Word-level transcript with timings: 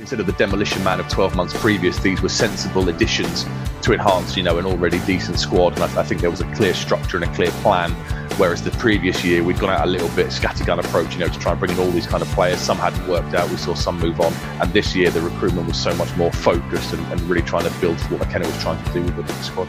Instead 0.00 0.20
of 0.20 0.26
the 0.26 0.32
demolition 0.32 0.82
man 0.84 1.00
of 1.00 1.08
12 1.08 1.34
months 1.34 1.58
previous, 1.60 1.98
these 1.98 2.22
were 2.22 2.28
sensible 2.28 2.88
additions 2.88 3.44
to 3.82 3.92
enhance, 3.92 4.36
you 4.36 4.44
know, 4.44 4.58
an 4.58 4.64
already 4.64 5.00
decent 5.00 5.40
squad. 5.40 5.72
And 5.74 5.82
I, 5.82 6.00
I 6.00 6.04
think 6.04 6.20
there 6.20 6.30
was 6.30 6.40
a 6.40 6.54
clear 6.54 6.72
structure 6.72 7.16
and 7.16 7.24
a 7.24 7.34
clear 7.34 7.50
plan. 7.62 7.90
Whereas 8.36 8.62
the 8.62 8.70
previous 8.72 9.24
year, 9.24 9.42
we'd 9.42 9.58
gone 9.58 9.70
out 9.70 9.84
a 9.84 9.90
little 9.90 10.08
bit 10.10 10.28
scattergun 10.28 10.78
approach, 10.78 11.14
you 11.14 11.20
know, 11.20 11.28
to 11.28 11.38
try 11.40 11.50
and 11.50 11.58
bring 11.58 11.72
in 11.72 11.78
all 11.80 11.90
these 11.90 12.06
kind 12.06 12.22
of 12.22 12.28
players. 12.28 12.60
Some 12.60 12.76
hadn't 12.78 13.08
worked 13.08 13.34
out. 13.34 13.50
We 13.50 13.56
saw 13.56 13.74
some 13.74 13.98
move 13.98 14.20
on. 14.20 14.32
And 14.62 14.72
this 14.72 14.94
year, 14.94 15.10
the 15.10 15.20
recruitment 15.20 15.66
was 15.66 15.76
so 15.76 15.92
much 15.96 16.14
more 16.16 16.30
focused 16.30 16.92
and, 16.92 17.04
and 17.10 17.20
really 17.22 17.42
trying 17.42 17.64
to 17.64 17.80
build 17.80 17.98
what 18.02 18.20
McKenna 18.20 18.46
was 18.46 18.58
trying 18.62 18.82
to 18.84 18.92
do 18.92 19.02
with 19.02 19.26
the 19.26 19.32
squad. 19.42 19.68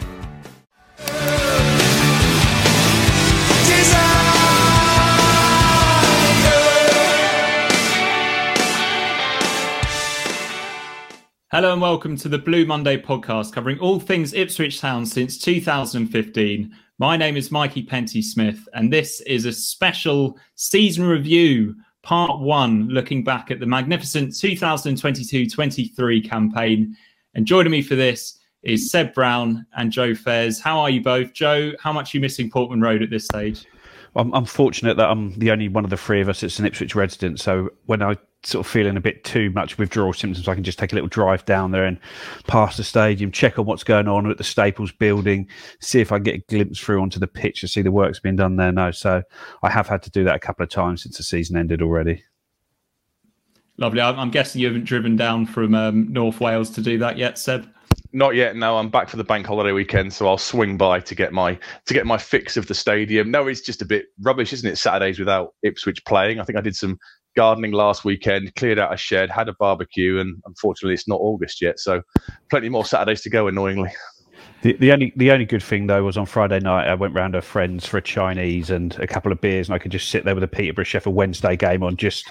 Hello 11.52 11.73
and 11.73 11.81
welcome 11.81 12.16
to 12.16 12.30
the 12.30 12.38
Blue 12.38 12.64
Monday 12.64 12.95
podcast 12.95 13.53
covering 13.53 13.80
all 13.80 14.00
things 14.00 14.36
Ipswich 14.36 14.80
Town 14.80 15.03
since 15.03 15.39
2015. 15.39 16.72
My 17.00 17.17
name 17.17 17.36
is 17.36 17.50
Mikey 17.50 17.81
Penty 17.81 18.22
Smith, 18.22 18.69
and 18.75 18.94
this 18.94 19.19
is 19.22 19.45
a 19.45 19.52
special 19.52 20.38
season 20.53 21.08
review, 21.08 21.76
part 22.04 22.39
one, 22.39 22.88
looking 22.89 23.23
back 23.23 23.49
at 23.49 23.59
the 23.59 23.65
magnificent 23.65 24.38
2022 24.38 25.49
23 25.49 26.21
campaign. 26.21 26.95
And 27.33 27.48
joining 27.48 27.71
me 27.71 27.82
for 27.82 27.95
this 27.95 28.38
is 28.61 28.92
Seb 28.92 29.15
Brown 29.15 29.65
and 29.76 29.92
Joe 29.92 30.14
Fairs. 30.14 30.59
How 30.59 30.80
are 30.80 30.92
you 30.92 31.02
both? 31.02 31.33
Joe, 31.33 31.71
how 31.80 31.92
much 31.92 32.14
are 32.14 32.17
you 32.20 32.21
missing 32.21 32.52
Portman 32.52 32.82
Road 32.82 33.02
at 33.02 33.09
this 33.09 33.26
stage? 33.26 33.65
I'm, 34.15 34.32
I'm 34.36 34.45
fortunate 34.45 34.98
that 34.98 35.09
I'm 35.09 35.33
the 35.39 35.49
only 35.49 35.67
one 35.67 35.83
of 35.83 35.89
the 35.89 35.98
three 35.98 36.21
of 36.21 36.30
us 36.30 36.42
that's 36.42 36.59
an 36.59 36.67
Ipswich 36.67 36.93
resident. 36.93 37.39
So 37.39 37.71
when 37.88 38.04
I 38.04 38.17
sort 38.44 38.66
of 38.66 38.72
feeling 38.72 38.95
a 38.95 39.02
bit 39.02 39.23
too 39.23 39.50
much 39.52 39.77
withdrawal 39.77 40.14
symptoms, 40.14 40.48
I 40.48 40.55
can 40.55 40.64
just 40.64 40.80
take 40.80 40.92
a 40.92 40.95
little 40.95 41.10
drive 41.10 41.45
down 41.45 41.72
there 41.72 41.86
and 41.86 42.00
past 42.48 42.77
the 42.77 42.83
stadium, 42.83 43.32
check 43.32 43.60
on 43.60 43.66
what's 43.66 43.83
going 43.83 44.08
on 44.08 44.30
at 44.30 44.38
the 44.38 44.44
Staples 44.44 44.92
building, 44.92 45.48
see 45.82 46.00
if 46.00 46.11
I 46.11 46.17
can 46.17 46.23
get 46.23 46.36
a 46.36 46.44
glimpse 46.50 46.80
through 46.80 47.02
onto 47.02 47.20
the 47.20 47.27
pitch 47.27 47.61
to 47.61 47.67
see 47.67 47.82
the 47.82 47.92
work's 47.92 48.20
being 48.20 48.38
done 48.38 48.55
there. 48.55 48.72
No, 48.72 48.92
so 48.92 49.23
I 49.61 49.70
have 49.70 49.88
had 49.88 50.02
to 50.04 50.10
do 50.10 50.23
that 50.23 50.36
a 50.36 50.39
couple 50.39 50.64
of 50.64 50.70
times 50.70 51.04
since 51.04 51.17
the 51.17 51.23
season 51.23 51.58
ended 51.58 51.82
already. 51.82 52.23
Lovely. 53.77 54.02
I'm 54.02 54.30
guessing 54.30 54.60
you 54.60 54.67
haven't 54.67 54.83
driven 54.83 55.16
down 55.16 55.45
from 55.45 55.73
um, 55.73 56.11
North 56.11 56.42
Wales 56.42 56.70
to 56.71 56.82
do 56.82 56.98
that 56.98 57.17
yet, 57.17 57.38
Seb. 57.38 57.66
Not 58.11 58.36
yet. 58.36 58.56
No, 58.56 58.77
I'm 58.77 58.89
back 58.89 59.08
for 59.08 59.17
the 59.17 59.23
bank 59.23 59.45
holiday 59.45 59.71
weekend, 59.71 60.11
so 60.11 60.27
I'll 60.27 60.38
swing 60.38 60.77
by 60.77 61.00
to 61.00 61.16
get 61.16 61.32
my 61.32 61.58
to 61.86 61.94
get 61.94 62.08
my 62.08 62.17
fix 62.17 62.58
of 62.58 62.67
the 62.67 62.73
stadium. 62.73 63.30
No, 63.30 63.48
it's 63.48 63.61
just 63.61 63.82
a 63.82 63.86
bit 63.86 64.08
rubbish, 64.21 64.52
isn't 64.52 64.67
it? 64.67 64.77
Saturdays 64.77 65.20
without 65.20 65.54
Ipswich 65.64 66.04
playing. 66.06 66.39
I 66.39 66.44
think 66.44 66.58
I 66.58 66.61
did 66.61 66.76
some 66.76 66.98
gardening 67.35 67.71
last 67.71 68.05
weekend, 68.05 68.53
cleared 68.55 68.79
out 68.79 68.93
a 68.93 68.97
shed, 68.97 69.29
had 69.29 69.49
a 69.49 69.53
barbecue, 69.59 70.19
and 70.19 70.41
unfortunately, 70.45 70.93
it's 70.93 71.07
not 71.07 71.19
August 71.21 71.61
yet. 71.61 71.79
So, 71.79 72.01
plenty 72.49 72.69
more 72.69 72.85
Saturdays 72.85 73.21
to 73.21 73.29
go. 73.29 73.47
Annoyingly. 73.47 73.91
The, 74.61 74.73
the 74.73 74.91
only 74.91 75.13
the 75.15 75.31
only 75.31 75.45
good 75.45 75.63
thing 75.63 75.87
though 75.87 76.03
was 76.03 76.17
on 76.17 76.25
Friday 76.25 76.59
night 76.59 76.87
I 76.89 76.93
went 76.93 77.13
round 77.13 77.33
to 77.33 77.41
friends 77.41 77.85
for 77.85 77.97
a 77.97 78.01
Chinese 78.01 78.69
and 78.69 78.93
a 78.99 79.07
couple 79.07 79.31
of 79.31 79.39
beers 79.39 79.69
and 79.69 79.75
I 79.75 79.79
could 79.79 79.91
just 79.91 80.09
sit 80.09 80.25
there 80.25 80.35
with 80.35 80.43
a 80.43 80.49
Peterborough 80.49 80.83
Sheffield 80.83 81.15
Wednesday 81.15 81.55
game 81.55 81.81
on 81.81 81.95
just 81.95 82.29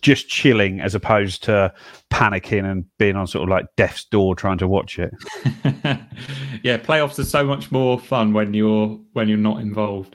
just 0.00 0.28
chilling 0.28 0.80
as 0.80 0.94
opposed 0.94 1.42
to 1.44 1.72
panicking 2.12 2.70
and 2.70 2.84
being 2.98 3.16
on 3.16 3.26
sort 3.26 3.42
of 3.42 3.48
like 3.48 3.66
death's 3.76 4.04
door 4.04 4.36
trying 4.36 4.58
to 4.58 4.68
watch 4.68 5.00
it. 5.00 5.10
yeah, 6.62 6.78
playoffs 6.78 7.18
are 7.18 7.24
so 7.24 7.44
much 7.44 7.72
more 7.72 7.98
fun 7.98 8.32
when 8.32 8.54
you're 8.54 8.96
when 9.14 9.28
you're 9.28 9.36
not 9.36 9.60
involved. 9.60 10.14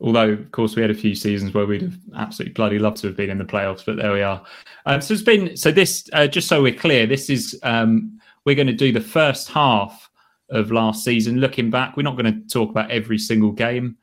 Although, 0.00 0.30
of 0.30 0.50
course, 0.52 0.76
we 0.76 0.82
had 0.82 0.90
a 0.90 0.94
few 0.94 1.14
seasons 1.14 1.52
where 1.52 1.66
we'd 1.66 1.82
have 1.82 1.98
absolutely 2.16 2.54
bloody 2.54 2.78
loved 2.78 2.96
to 2.98 3.08
have 3.08 3.16
been 3.16 3.28
in 3.28 3.38
the 3.38 3.44
playoffs, 3.44 3.84
but 3.84 3.96
there 3.96 4.12
we 4.12 4.22
are. 4.22 4.42
Um, 4.86 5.00
so 5.02 5.12
it's 5.12 5.22
been 5.22 5.56
so 5.56 5.70
this 5.70 6.08
uh, 6.12 6.26
just 6.26 6.48
so 6.48 6.62
we're 6.62 6.74
clear, 6.74 7.06
this 7.06 7.28
is 7.28 7.58
um, 7.62 8.18
we're 8.44 8.54
going 8.54 8.66
to 8.66 8.72
do 8.72 8.92
the 8.92 9.00
first 9.00 9.50
half 9.50 10.08
of 10.48 10.72
last 10.72 11.04
season. 11.04 11.38
Looking 11.38 11.70
back, 11.70 11.96
we're 11.96 12.02
not 12.02 12.16
going 12.16 12.32
to 12.32 12.48
talk 12.48 12.70
about 12.70 12.90
every 12.90 13.18
single 13.18 13.52
game. 13.52 13.96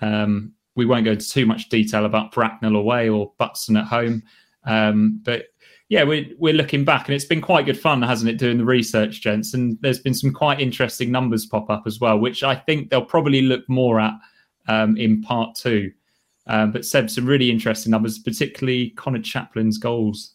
Um, 0.00 0.52
we 0.74 0.86
won't 0.86 1.04
go 1.04 1.12
into 1.12 1.28
too 1.28 1.46
much 1.46 1.68
detail 1.68 2.04
about 2.04 2.32
Bracknell 2.32 2.74
away 2.74 3.08
or 3.08 3.32
Butson 3.38 3.76
at 3.76 3.86
home, 3.86 4.24
um, 4.64 5.20
but 5.24 5.46
yeah, 5.88 6.02
we're 6.02 6.26
we're 6.38 6.54
looking 6.54 6.84
back, 6.84 7.06
and 7.06 7.14
it's 7.14 7.24
been 7.26 7.40
quite 7.40 7.66
good 7.66 7.78
fun, 7.78 8.02
hasn't 8.02 8.28
it, 8.28 8.38
doing 8.38 8.58
the 8.58 8.64
research, 8.64 9.20
gents? 9.20 9.54
And 9.54 9.78
there's 9.82 10.00
been 10.00 10.14
some 10.14 10.32
quite 10.32 10.58
interesting 10.58 11.12
numbers 11.12 11.46
pop 11.46 11.70
up 11.70 11.84
as 11.86 12.00
well, 12.00 12.18
which 12.18 12.42
I 12.42 12.56
think 12.56 12.90
they'll 12.90 13.04
probably 13.04 13.42
look 13.42 13.68
more 13.68 14.00
at 14.00 14.14
um, 14.68 14.96
in 14.96 15.22
part 15.22 15.54
two. 15.54 15.90
Um, 16.46 16.72
but 16.72 16.84
Seb, 16.84 17.08
some 17.08 17.26
really 17.26 17.50
interesting 17.50 17.90
numbers, 17.90 18.18
particularly 18.18 18.90
Conor 18.90 19.22
Chaplin's 19.22 19.78
goals. 19.78 20.34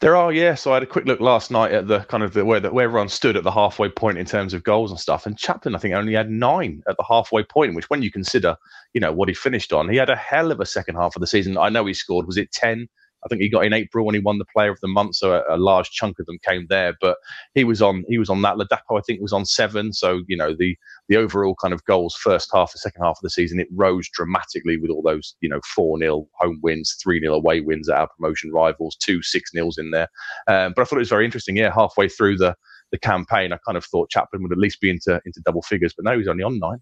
There 0.00 0.16
are, 0.16 0.32
yeah. 0.32 0.54
So 0.54 0.72
I 0.72 0.74
had 0.74 0.82
a 0.82 0.86
quick 0.86 1.04
look 1.04 1.20
last 1.20 1.50
night 1.50 1.72
at 1.72 1.86
the 1.86 2.00
kind 2.00 2.22
of 2.22 2.32
the 2.32 2.44
where 2.44 2.58
the, 2.58 2.72
where 2.72 2.86
everyone 2.86 3.08
stood 3.08 3.36
at 3.36 3.44
the 3.44 3.50
halfway 3.50 3.88
point 3.88 4.18
in 4.18 4.24
terms 4.24 4.54
of 4.54 4.64
goals 4.64 4.90
and 4.90 4.98
stuff. 4.98 5.26
And 5.26 5.38
Chaplin, 5.38 5.74
I 5.74 5.78
think, 5.78 5.94
only 5.94 6.14
had 6.14 6.30
nine 6.30 6.82
at 6.88 6.96
the 6.96 7.04
halfway 7.04 7.42
point, 7.44 7.74
which 7.74 7.90
when 7.90 8.02
you 8.02 8.10
consider, 8.10 8.56
you 8.94 9.00
know, 9.00 9.12
what 9.12 9.28
he 9.28 9.34
finished 9.34 9.72
on, 9.72 9.88
he 9.88 9.96
had 9.96 10.10
a 10.10 10.16
hell 10.16 10.50
of 10.50 10.60
a 10.60 10.66
second 10.66 10.96
half 10.96 11.14
of 11.14 11.20
the 11.20 11.26
season. 11.26 11.58
I 11.58 11.68
know 11.68 11.84
he 11.84 11.94
scored. 11.94 12.26
Was 12.26 12.38
it 12.38 12.50
ten? 12.50 12.88
I 13.24 13.28
think 13.28 13.42
he 13.42 13.48
got 13.48 13.64
in 13.64 13.72
April 13.72 14.06
when 14.06 14.14
he 14.14 14.20
won 14.20 14.38
the 14.38 14.44
Player 14.44 14.70
of 14.70 14.80
the 14.80 14.88
Month, 14.88 15.16
so 15.16 15.32
a, 15.32 15.56
a, 15.56 15.58
large 15.58 15.90
chunk 15.90 16.18
of 16.18 16.26
them 16.26 16.38
came 16.46 16.66
there. 16.68 16.94
But 17.00 17.16
he 17.54 17.64
was 17.64 17.82
on 17.82 18.04
he 18.08 18.18
was 18.18 18.30
on 18.30 18.42
that. 18.42 18.56
Ladapo, 18.56 18.98
I 18.98 19.02
think, 19.02 19.20
was 19.20 19.32
on 19.32 19.44
seven. 19.44 19.92
So 19.92 20.22
you 20.28 20.36
know 20.36 20.54
the 20.56 20.76
the 21.08 21.16
overall 21.16 21.54
kind 21.56 21.74
of 21.74 21.84
goals 21.84 22.14
first 22.14 22.50
half, 22.52 22.72
the 22.72 22.78
second 22.78 23.02
half 23.02 23.18
of 23.18 23.22
the 23.22 23.30
season, 23.30 23.60
it 23.60 23.68
rose 23.72 24.08
dramatically 24.08 24.76
with 24.76 24.90
all 24.90 25.02
those 25.02 25.34
you 25.40 25.48
know 25.48 25.60
four 25.74 25.98
0 25.98 26.28
home 26.34 26.60
wins, 26.62 26.96
three 27.02 27.20
0 27.20 27.34
away 27.34 27.60
wins 27.60 27.88
at 27.88 27.98
our 27.98 28.08
promotion 28.08 28.52
rivals, 28.52 28.96
two 28.96 29.22
six 29.22 29.52
nils 29.52 29.78
in 29.78 29.90
there. 29.90 30.08
Um, 30.46 30.72
but 30.74 30.82
I 30.82 30.84
thought 30.84 30.96
it 30.96 31.00
was 31.00 31.08
very 31.08 31.24
interesting. 31.24 31.56
Yeah, 31.56 31.72
halfway 31.74 32.08
through 32.08 32.36
the 32.36 32.54
the 32.90 32.98
campaign, 32.98 33.52
I 33.52 33.58
kind 33.66 33.76
of 33.76 33.84
thought 33.84 34.10
Chaplin 34.10 34.42
would 34.42 34.52
at 34.52 34.58
least 34.58 34.80
be 34.80 34.90
into 34.90 35.20
into 35.24 35.40
double 35.40 35.62
figures, 35.62 35.94
but 35.94 36.04
no, 36.04 36.16
he's 36.16 36.28
only 36.28 36.44
on 36.44 36.58
nine. 36.58 36.80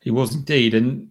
He 0.00 0.10
was 0.10 0.34
indeed, 0.34 0.74
and 0.74 1.08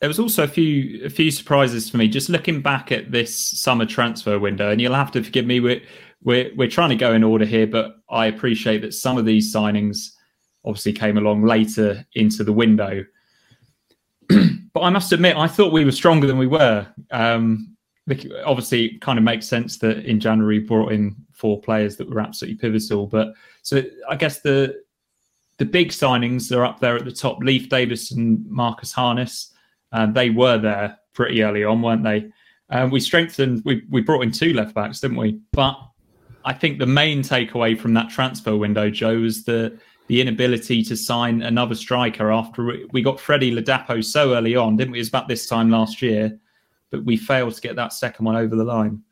there 0.00 0.08
was 0.08 0.18
also 0.18 0.44
a 0.44 0.48
few 0.48 1.04
a 1.04 1.10
few 1.10 1.30
surprises 1.30 1.88
for 1.88 1.98
me. 1.98 2.08
Just 2.08 2.28
looking 2.28 2.60
back 2.62 2.90
at 2.90 3.10
this 3.10 3.36
summer 3.60 3.86
transfer 3.86 4.38
window 4.38 4.70
and 4.70 4.80
you'll 4.80 4.94
have 4.94 5.12
to 5.12 5.22
forgive 5.22 5.46
me 5.46 5.60
we're 5.60 5.82
we're, 6.22 6.50
we're 6.56 6.68
trying 6.68 6.90
to 6.90 6.96
go 6.96 7.14
in 7.14 7.24
order 7.24 7.46
here 7.46 7.66
but 7.66 7.96
i 8.10 8.26
appreciate 8.26 8.82
that 8.82 8.92
some 8.92 9.16
of 9.16 9.24
these 9.24 9.54
signings 9.54 10.10
obviously 10.66 10.92
came 10.92 11.16
along 11.16 11.44
later 11.44 12.04
into 12.14 12.44
the 12.44 12.52
window. 12.52 13.04
But 14.72 14.82
i 14.82 14.90
must 14.90 15.10
admit 15.10 15.36
i 15.36 15.48
thought 15.48 15.72
we 15.72 15.84
were 15.84 15.92
stronger 15.92 16.28
than 16.28 16.38
we 16.38 16.46
were. 16.46 16.86
Um, 17.10 17.76
obviously 18.44 18.86
it 18.86 19.00
kind 19.00 19.18
of 19.18 19.24
makes 19.24 19.46
sense 19.46 19.78
that 19.78 20.04
in 20.04 20.20
january 20.20 20.60
brought 20.60 20.92
in 20.92 21.16
four 21.32 21.60
players 21.60 21.96
that 21.96 22.08
were 22.08 22.20
absolutely 22.20 22.56
pivotal 22.56 23.06
but 23.06 23.32
so 23.62 23.82
i 24.08 24.16
guess 24.16 24.40
the 24.40 24.80
the 25.60 25.64
big 25.66 25.90
signings 25.90 26.56
are 26.56 26.64
up 26.64 26.80
there 26.80 26.96
at 26.96 27.04
the 27.04 27.12
top. 27.12 27.38
Leif 27.40 27.68
Davis 27.68 28.12
and 28.12 28.44
Marcus 28.50 28.92
Harness, 28.92 29.49
and 29.92 30.14
they 30.14 30.30
were 30.30 30.58
there 30.58 30.98
pretty 31.12 31.42
early 31.42 31.64
on, 31.64 31.82
weren't 31.82 32.04
they? 32.04 32.30
Um, 32.70 32.90
we 32.90 33.00
strengthened. 33.00 33.62
We 33.64 33.82
we 33.90 34.00
brought 34.00 34.22
in 34.22 34.30
two 34.30 34.52
left 34.52 34.74
backs, 34.74 35.00
didn't 35.00 35.16
we? 35.16 35.40
But 35.52 35.78
I 36.44 36.52
think 36.52 36.78
the 36.78 36.86
main 36.86 37.22
takeaway 37.22 37.78
from 37.78 37.94
that 37.94 38.10
transfer 38.10 38.56
window, 38.56 38.90
Joe, 38.90 39.18
was 39.18 39.44
the 39.44 39.78
the 40.06 40.20
inability 40.20 40.82
to 40.82 40.96
sign 40.96 41.42
another 41.42 41.74
striker 41.74 42.32
after 42.32 42.76
we 42.90 43.00
got 43.02 43.20
Freddie 43.20 43.54
Ladapo 43.54 44.04
so 44.04 44.34
early 44.34 44.56
on, 44.56 44.76
didn't 44.76 44.92
we? 44.92 44.98
It 44.98 45.02
was 45.02 45.08
about 45.08 45.28
this 45.28 45.46
time 45.46 45.70
last 45.70 46.02
year, 46.02 46.36
but 46.90 47.04
we 47.04 47.16
failed 47.16 47.54
to 47.54 47.60
get 47.60 47.76
that 47.76 47.92
second 47.92 48.24
one 48.24 48.34
over 48.34 48.56
the 48.56 48.64
line. 48.64 49.02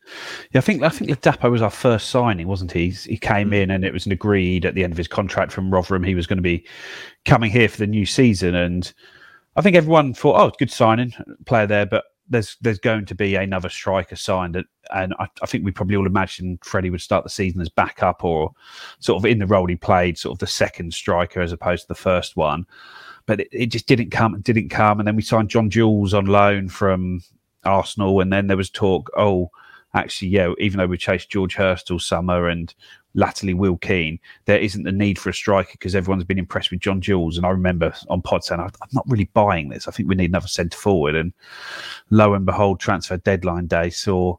Yeah, 0.53 0.59
I 0.59 0.61
think 0.61 0.83
I 0.83 0.89
think 0.89 1.11
Ladapo 1.11 1.51
was 1.51 1.63
our 1.63 1.71
first 1.71 2.11
signing, 2.11 2.49
wasn't 2.49 2.73
he? 2.73 2.91
He 2.91 3.17
came 3.17 3.53
in 3.53 3.71
and 3.71 3.85
it 3.85 3.93
was 3.93 4.07
an 4.07 4.13
agreed 4.13 4.65
at 4.65 4.75
the 4.75 4.83
end 4.83 4.93
of 4.93 4.97
his 4.97 5.09
contract 5.09 5.53
from 5.53 5.73
Rotherham 5.73 6.03
he 6.03 6.15
was 6.15 6.27
going 6.27 6.39
to 6.39 6.43
be 6.43 6.67
coming 7.25 7.51
here 7.51 7.69
for 7.69 7.79
the 7.79 7.87
new 7.87 8.07
season, 8.07 8.55
and 8.55 8.93
I 9.59 9.61
think 9.61 9.75
everyone 9.75 10.15
thought, 10.15 10.41
oh, 10.41 10.47
it's 10.47 10.57
good 10.57 10.71
signing, 10.71 11.13
player 11.45 11.67
there, 11.67 11.85
but 11.85 12.05
there's 12.29 12.57
there's 12.61 12.79
going 12.79 13.07
to 13.07 13.15
be 13.17 13.35
another 13.35 13.69
striker 13.69 14.15
signed, 14.15 14.55
and 14.95 15.15
I, 15.19 15.27
I, 15.43 15.47
think 15.47 15.65
we 15.65 15.73
probably 15.73 15.97
all 15.97 16.07
imagined 16.07 16.61
Freddie 16.63 16.91
would 16.91 17.01
start 17.01 17.25
the 17.25 17.31
season 17.31 17.61
as 17.61 17.69
backup 17.69 18.23
or 18.23 18.53
sort 19.01 19.19
of 19.19 19.27
in 19.27 19.41
the 19.41 19.49
role 19.49 19.67
he 19.67 19.75
played, 19.75 20.17
sort 20.17 20.35
of 20.35 20.39
the 20.39 20.47
second 20.47 20.95
striker 20.95 21.41
as 21.41 21.51
opposed 21.51 21.83
to 21.83 21.89
the 21.89 21.97
first 21.97 22.37
one. 22.37 22.67
But 23.27 23.41
it, 23.41 23.49
it 23.51 23.67
just 23.67 23.89
didn't 23.89 24.11
come, 24.11 24.37
it 24.37 24.45
didn't 24.45 24.69
come, 24.69 25.01
and 25.01 25.09
then 25.09 25.17
we 25.17 25.23
signed 25.23 25.51
John 25.51 25.71
Jules 25.71 26.15
on 26.15 26.27
loan 26.27 26.69
from 26.69 27.23
Arsenal, 27.65 28.21
and 28.21 28.33
then 28.33 28.47
there 28.47 28.57
was 28.57 28.71
talk, 28.71 29.11
oh, 29.17 29.51
actually, 29.93 30.29
yeah, 30.29 30.53
even 30.59 30.79
though 30.79 30.87
we 30.87 30.99
chased 30.99 31.31
George 31.31 31.57
Hurst 31.57 31.91
all 31.91 31.99
summer 31.99 32.47
and 32.47 32.73
latterly 33.15 33.55
Will 33.55 33.77
Keane, 33.79 34.19
there 34.45 34.59
isn't 34.59 34.85
the 34.85 34.93
need 34.93 35.19
for 35.19 35.31
a 35.31 35.35
striker 35.35 35.73
because 35.73 35.95
everyone's 35.95 36.25
been 36.25 36.39
impressed 36.39 36.71
with 36.71 36.81
John 36.81 37.01
Jules. 37.01 37.37
And 37.37 37.47
I 37.47 37.51
remember 37.51 37.93
on 38.09 38.23
pod 38.23 38.45
saying, 38.45 38.61
I'm 38.61 38.71
not 38.93 39.09
really 39.09 39.31
buying 39.35 39.69
this. 39.69 39.89
I 39.89 39.91
think 39.91 40.09
we 40.09 40.15
need 40.15 40.31
another 40.31 40.49
centre 40.49 40.79
forward. 40.79 41.15
And 41.15 41.33
lo 42.11 42.35
and 42.35 42.47
behold, 42.47 42.81
transfer 42.81 43.17
deadline 43.17 43.67
day 43.67 43.91
saw 43.91 44.37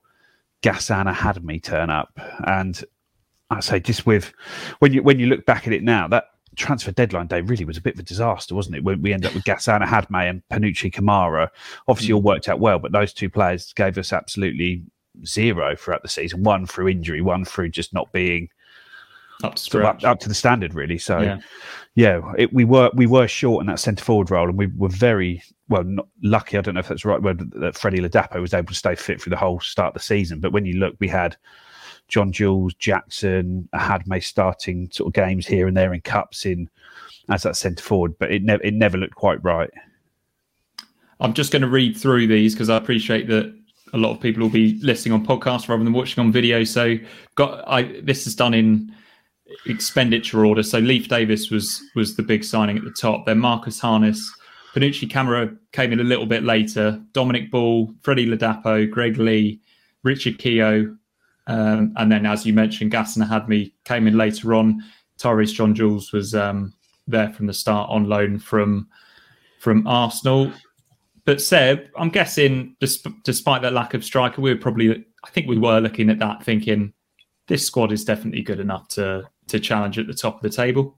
Ghassan 0.61 1.13
Ahadme 1.13 1.61
turn 1.61 1.89
up. 1.89 2.19
And 2.45 2.81
I 3.49 3.59
say, 3.61 3.79
just 3.79 4.05
with 4.05 4.33
when 4.79 4.93
you 4.93 5.03
when 5.03 5.19
you 5.19 5.27
look 5.27 5.45
back 5.45 5.67
at 5.67 5.73
it 5.73 5.83
now, 5.83 6.07
that 6.07 6.25
transfer 6.55 6.91
deadline 6.91 7.27
day 7.27 7.41
really 7.41 7.65
was 7.65 7.77
a 7.77 7.81
bit 7.81 7.95
of 7.95 7.99
a 7.99 8.03
disaster, 8.03 8.53
wasn't 8.53 8.75
it? 8.75 8.83
When 8.83 9.01
we 9.01 9.13
ended 9.13 9.29
up 9.29 9.35
with 9.35 9.43
Ghassan 9.43 9.85
Ahadme 9.85 10.29
and 10.29 10.43
Panutche 10.51 10.91
Camara. 10.93 11.51
Obviously, 11.87 12.13
all 12.13 12.21
hmm. 12.21 12.27
worked 12.27 12.49
out 12.49 12.59
well, 12.59 12.79
but 12.79 12.91
those 12.91 13.13
two 13.13 13.29
players 13.29 13.73
gave 13.73 13.97
us 13.97 14.13
absolutely 14.13 14.83
zero 15.25 15.75
throughout 15.75 16.03
the 16.03 16.09
season. 16.09 16.43
One 16.43 16.65
through 16.65 16.89
injury, 16.89 17.21
one 17.21 17.45
through 17.45 17.69
just 17.69 17.93
not 17.93 18.11
being 18.11 18.49
up 19.43 19.55
to, 19.55 19.87
up, 19.87 20.03
up, 20.03 20.19
to 20.19 20.27
the 20.27 20.35
standard, 20.35 20.73
really. 20.73 20.97
So, 20.97 21.19
yeah, 21.19 21.39
yeah 21.95 22.33
it, 22.37 22.53
we 22.53 22.65
were 22.65 22.91
we 22.93 23.07
were 23.07 23.27
short 23.27 23.61
in 23.61 23.67
that 23.67 23.79
centre 23.79 24.03
forward 24.03 24.31
role, 24.31 24.49
and 24.49 24.57
we 24.57 24.67
were 24.67 24.89
very 24.89 25.41
well 25.69 25.83
not 25.83 26.07
lucky. 26.23 26.57
I 26.57 26.61
don't 26.61 26.73
know 26.73 26.81
if 26.81 26.87
that's 26.87 27.03
the 27.03 27.09
right 27.09 27.21
word 27.21 27.51
that 27.51 27.77
Freddie 27.77 27.99
Ladapo 27.99 28.41
was 28.41 28.53
able 28.53 28.67
to 28.67 28.75
stay 28.75 28.95
fit 28.95 29.21
through 29.21 29.31
the 29.31 29.37
whole 29.37 29.59
start 29.59 29.89
of 29.89 29.93
the 29.95 29.99
season. 30.05 30.39
But 30.39 30.51
when 30.51 30.65
you 30.65 30.73
look, 30.73 30.95
we 30.99 31.07
had 31.07 31.37
John 32.09 32.31
Jules, 32.31 32.73
Jackson, 32.73 33.69
Ahadme 33.73 34.21
starting 34.21 34.89
sort 34.91 35.07
of 35.07 35.13
games 35.13 35.47
here 35.47 35.67
and 35.67 35.77
there 35.77 35.93
in 35.93 36.01
cups 36.01 36.45
in 36.45 36.69
as 37.29 37.43
that 37.43 37.55
centre 37.55 37.83
forward, 37.83 38.17
but 38.19 38.31
it 38.31 38.43
never 38.43 38.61
it 38.63 38.73
never 38.73 38.97
looked 38.97 39.15
quite 39.15 39.43
right. 39.43 39.69
I'm 41.21 41.33
just 41.33 41.51
going 41.51 41.61
to 41.61 41.67
read 41.67 41.97
through 41.97 42.27
these 42.27 42.53
because 42.53 42.69
I 42.69 42.77
appreciate 42.77 43.27
that 43.27 43.53
a 43.93 43.97
lot 43.97 44.11
of 44.11 44.21
people 44.21 44.41
will 44.41 44.49
be 44.49 44.79
listening 44.81 45.13
on 45.13 45.25
podcasts 45.25 45.67
rather 45.67 45.83
than 45.83 45.93
watching 45.93 46.23
on 46.23 46.31
video. 46.31 46.63
So, 46.63 46.95
got 47.35 47.63
I 47.67 48.01
this 48.01 48.25
is 48.27 48.35
done 48.35 48.53
in 48.53 48.95
expenditure 49.65 50.45
order. 50.45 50.63
So 50.63 50.79
Leif 50.79 51.07
Davis 51.07 51.49
was 51.49 51.81
was 51.95 52.15
the 52.15 52.23
big 52.23 52.43
signing 52.43 52.77
at 52.77 52.83
the 52.83 52.91
top. 52.91 53.25
Then 53.25 53.39
Marcus 53.39 53.79
Harness, 53.79 54.31
Panutche 54.73 55.09
Camara 55.09 55.51
came 55.71 55.91
in 55.91 55.99
a 55.99 56.03
little 56.03 56.25
bit 56.25 56.43
later. 56.43 57.01
Dominic 57.13 57.51
Ball, 57.51 57.93
Freddie 58.01 58.27
Ladapo, 58.27 58.89
Greg 58.89 59.17
Leigh, 59.17 59.59
Richard 60.03 60.37
Keogh, 60.37 60.95
um, 61.47 61.93
and 61.97 62.11
then 62.11 62.25
as 62.25 62.45
you 62.45 62.53
mentioned, 62.53 62.91
Ghassan 62.91 63.25
Ahadme 63.25 63.71
came 63.85 64.07
in 64.07 64.17
later 64.17 64.53
on. 64.53 64.83
Tyreece 65.19 65.53
John 65.53 65.75
Jules 65.75 66.13
was 66.13 66.33
um, 66.33 66.73
there 67.07 67.29
from 67.33 67.47
the 67.47 67.53
start 67.53 67.89
on 67.89 68.07
loan 68.07 68.39
from 68.39 68.87
from 69.59 69.85
Arsenal. 69.87 70.51
But 71.25 71.41
Seb, 71.41 71.89
I'm 71.97 72.09
guessing, 72.09 72.75
despite 72.79 73.61
that 73.61 73.73
lack 73.73 73.93
of 73.93 74.03
striker, 74.03 74.41
we 74.41 74.51
were 74.51 74.59
probably, 74.59 75.05
I 75.23 75.29
think 75.29 75.47
we 75.47 75.59
were 75.59 75.79
looking 75.79 76.09
at 76.09 76.17
that 76.19 76.43
thinking 76.43 76.93
this 77.47 77.65
squad 77.65 77.91
is 77.91 78.05
definitely 78.05 78.41
good 78.41 78.59
enough 78.59 78.87
to 78.89 79.27
to 79.49 79.59
challenge 79.59 79.99
at 79.99 80.07
the 80.07 80.13
top 80.13 80.35
of 80.37 80.41
the 80.41 80.49
table? 80.49 80.97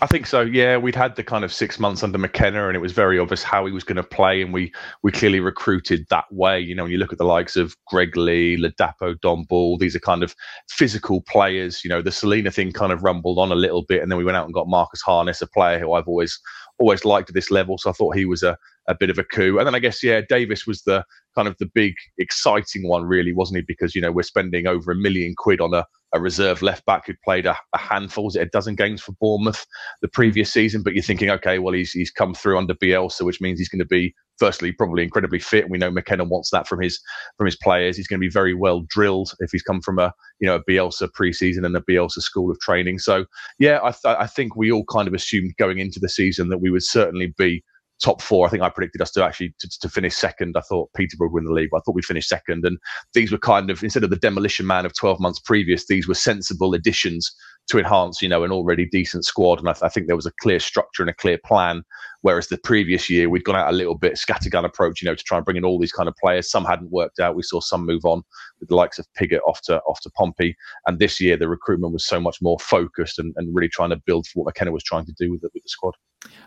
I 0.00 0.06
think 0.06 0.26
so. 0.26 0.40
Yeah, 0.40 0.78
we'd 0.78 0.94
had 0.94 1.16
the 1.16 1.22
kind 1.22 1.44
of 1.44 1.52
six 1.52 1.78
months 1.78 2.02
under 2.02 2.16
McKenna, 2.16 2.66
and 2.66 2.74
it 2.74 2.80
was 2.80 2.92
very 2.92 3.18
obvious 3.18 3.42
how 3.42 3.66
he 3.66 3.72
was 3.72 3.84
going 3.84 3.96
to 3.96 4.02
play, 4.02 4.40
and 4.40 4.52
we 4.52 4.72
we 5.02 5.12
clearly 5.12 5.38
recruited 5.38 6.06
that 6.08 6.24
way. 6.32 6.58
You 6.58 6.74
know, 6.74 6.84
when 6.84 6.92
you 6.92 6.98
look 6.98 7.12
at 7.12 7.18
the 7.18 7.24
likes 7.24 7.56
of 7.56 7.76
Greg 7.86 8.16
Leigh, 8.16 8.56
Ladapo, 8.56 9.20
Dom 9.20 9.44
Ball, 9.44 9.76
these 9.76 9.94
are 9.94 10.00
kind 10.00 10.22
of 10.22 10.34
physical 10.68 11.20
players. 11.20 11.84
You 11.84 11.90
know, 11.90 12.00
the 12.00 12.10
Celina 12.10 12.50
thing 12.50 12.72
kind 12.72 12.90
of 12.90 13.04
rumbled 13.04 13.38
on 13.38 13.52
a 13.52 13.56
little 13.56 13.82
bit, 13.82 14.02
and 14.02 14.10
then 14.10 14.16
we 14.16 14.24
went 14.24 14.36
out 14.36 14.46
and 14.46 14.54
got 14.54 14.66
Marcus 14.66 15.02
Harness, 15.02 15.42
a 15.42 15.46
player 15.46 15.78
who 15.78 15.92
I've 15.92 16.08
always 16.08 16.40
always 16.78 17.04
liked 17.04 17.28
at 17.28 17.34
this 17.34 17.50
level. 17.50 17.78
So 17.78 17.90
I 17.90 17.92
thought 17.92 18.16
he 18.16 18.24
was 18.24 18.42
a, 18.42 18.56
a 18.88 18.94
bit 18.94 19.10
of 19.10 19.18
a 19.18 19.24
coup. 19.24 19.58
And 19.58 19.66
then 19.66 19.74
I 19.74 19.78
guess, 19.78 20.02
yeah, 20.02 20.20
Davis 20.26 20.66
was 20.66 20.82
the 20.82 21.04
kind 21.34 21.48
of 21.48 21.56
the 21.58 21.70
big 21.74 21.94
exciting 22.18 22.86
one, 22.88 23.04
really, 23.04 23.32
wasn't 23.32 23.56
he? 23.56 23.64
Because, 23.66 23.94
you 23.94 24.00
know, 24.00 24.12
we're 24.12 24.22
spending 24.22 24.66
over 24.66 24.92
a 24.92 24.96
million 24.96 25.34
quid 25.36 25.60
on 25.60 25.74
a, 25.74 25.84
a 26.14 26.20
reserve 26.20 26.62
left 26.62 26.84
back 26.84 27.06
who 27.06 27.14
played 27.24 27.46
a, 27.46 27.56
a 27.72 27.78
handful, 27.78 28.28
it 28.28 28.36
a 28.36 28.46
dozen 28.46 28.74
games 28.74 29.00
for 29.00 29.12
Bournemouth 29.20 29.66
the 30.02 30.08
previous 30.08 30.52
season? 30.52 30.82
But 30.82 30.94
you're 30.94 31.02
thinking, 31.02 31.30
okay, 31.30 31.58
well, 31.58 31.74
he's, 31.74 31.92
he's 31.92 32.10
come 32.10 32.34
through 32.34 32.58
under 32.58 32.74
Bielsa, 32.74 33.22
which 33.22 33.40
means 33.40 33.58
he's 33.58 33.68
going 33.68 33.78
to 33.78 33.86
be 33.86 34.14
firstly 34.38 34.72
probably 34.72 35.04
incredibly 35.04 35.38
fit. 35.38 35.62
And 35.62 35.70
we 35.70 35.78
know 35.78 35.90
McKenna 35.90 36.24
wants 36.24 36.50
that 36.50 36.66
from 36.66 36.80
his 36.80 37.00
from 37.36 37.46
his 37.46 37.56
players. 37.56 37.96
He's 37.96 38.08
going 38.08 38.18
to 38.18 38.26
be 38.26 38.30
very 38.30 38.54
well 38.54 38.80
drilled 38.88 39.32
if 39.38 39.50
he's 39.52 39.62
come 39.62 39.80
from 39.80 39.98
a 39.98 40.12
you 40.40 40.46
know 40.46 40.56
a 40.56 40.64
Bielsa 40.64 41.08
preseason 41.16 41.64
and 41.64 41.76
a 41.76 41.80
Bielsa 41.80 42.20
school 42.20 42.50
of 42.50 42.58
training. 42.60 42.98
So 42.98 43.24
yeah, 43.58 43.78
I 43.82 43.90
th- 43.92 44.16
I 44.18 44.26
think 44.26 44.56
we 44.56 44.72
all 44.72 44.84
kind 44.84 45.06
of 45.06 45.14
assumed 45.14 45.54
going 45.58 45.78
into 45.78 46.00
the 46.00 46.08
season 46.08 46.48
that 46.48 46.58
we 46.58 46.70
would 46.70 46.82
certainly 46.82 47.32
be 47.38 47.62
top 48.02 48.22
four. 48.22 48.46
I 48.46 48.50
think 48.50 48.62
I 48.62 48.68
predicted 48.68 49.02
us 49.02 49.10
to 49.12 49.24
actually 49.24 49.54
to, 49.60 49.68
to, 49.80 49.88
finish 49.88 50.14
second. 50.14 50.56
I 50.56 50.60
thought 50.60 50.92
Peterborough 50.94 51.28
would 51.28 51.34
win 51.34 51.44
the 51.44 51.52
league, 51.52 51.70
but 51.70 51.78
I 51.78 51.80
thought 51.80 51.94
we'd 51.94 52.04
finish 52.04 52.28
second. 52.28 52.64
And 52.64 52.78
these 53.14 53.32
were 53.32 53.38
kind 53.38 53.70
of 53.70 53.82
instead 53.82 54.04
of 54.04 54.10
the 54.10 54.16
demolition 54.16 54.66
man 54.66 54.86
of 54.86 54.94
12 54.94 55.20
months 55.20 55.40
previous, 55.40 55.86
these 55.86 56.08
were 56.08 56.14
sensible 56.14 56.74
additions 56.74 57.34
to 57.68 57.78
enhance, 57.78 58.20
you 58.20 58.28
know, 58.28 58.44
an 58.44 58.52
already 58.52 58.88
decent 58.90 59.24
squad. 59.24 59.58
And 59.58 59.68
I, 59.68 59.72
th- 59.72 59.84
I 59.84 59.88
think 59.88 60.06
there 60.06 60.16
was 60.16 60.26
a 60.26 60.32
clear 60.40 60.58
structure 60.58 61.02
and 61.02 61.10
a 61.10 61.14
clear 61.14 61.38
plan 61.44 61.82
Whereas 62.22 62.46
the 62.46 62.58
previous 62.58 63.10
year, 63.10 63.28
we'd 63.28 63.44
gone 63.44 63.56
out 63.56 63.72
a 63.72 63.76
little 63.76 63.96
bit 63.96 64.14
scattergun 64.14 64.64
approach, 64.64 65.02
you 65.02 65.06
know, 65.06 65.14
to 65.14 65.24
try 65.24 65.36
and 65.36 65.44
bring 65.44 65.56
in 65.56 65.64
all 65.64 65.78
these 65.78 65.92
kind 65.92 66.08
of 66.08 66.14
players. 66.16 66.50
Some 66.50 66.64
hadn't 66.64 66.92
worked 66.92 67.18
out. 67.18 67.34
We 67.34 67.42
saw 67.42 67.60
some 67.60 67.84
move 67.84 68.04
on 68.04 68.22
with 68.60 68.68
the 68.68 68.76
likes 68.76 69.00
of 69.00 69.06
Pigott 69.14 69.40
off 69.46 69.60
to 69.62 69.80
off 69.80 70.00
to 70.02 70.10
Pompey. 70.10 70.56
And 70.86 71.00
this 71.00 71.20
year, 71.20 71.36
the 71.36 71.48
recruitment 71.48 71.92
was 71.92 72.06
so 72.06 72.20
much 72.20 72.40
more 72.40 72.58
focused 72.60 73.18
and, 73.18 73.34
and 73.36 73.54
really 73.54 73.68
trying 73.68 73.90
to 73.90 74.00
build 74.06 74.28
for 74.28 74.40
what 74.40 74.50
McKenna 74.50 74.70
was 74.70 74.84
trying 74.84 75.04
to 75.06 75.14
do 75.18 75.32
with 75.32 75.40
the, 75.40 75.50
with 75.52 75.64
the 75.64 75.68
squad. 75.68 75.94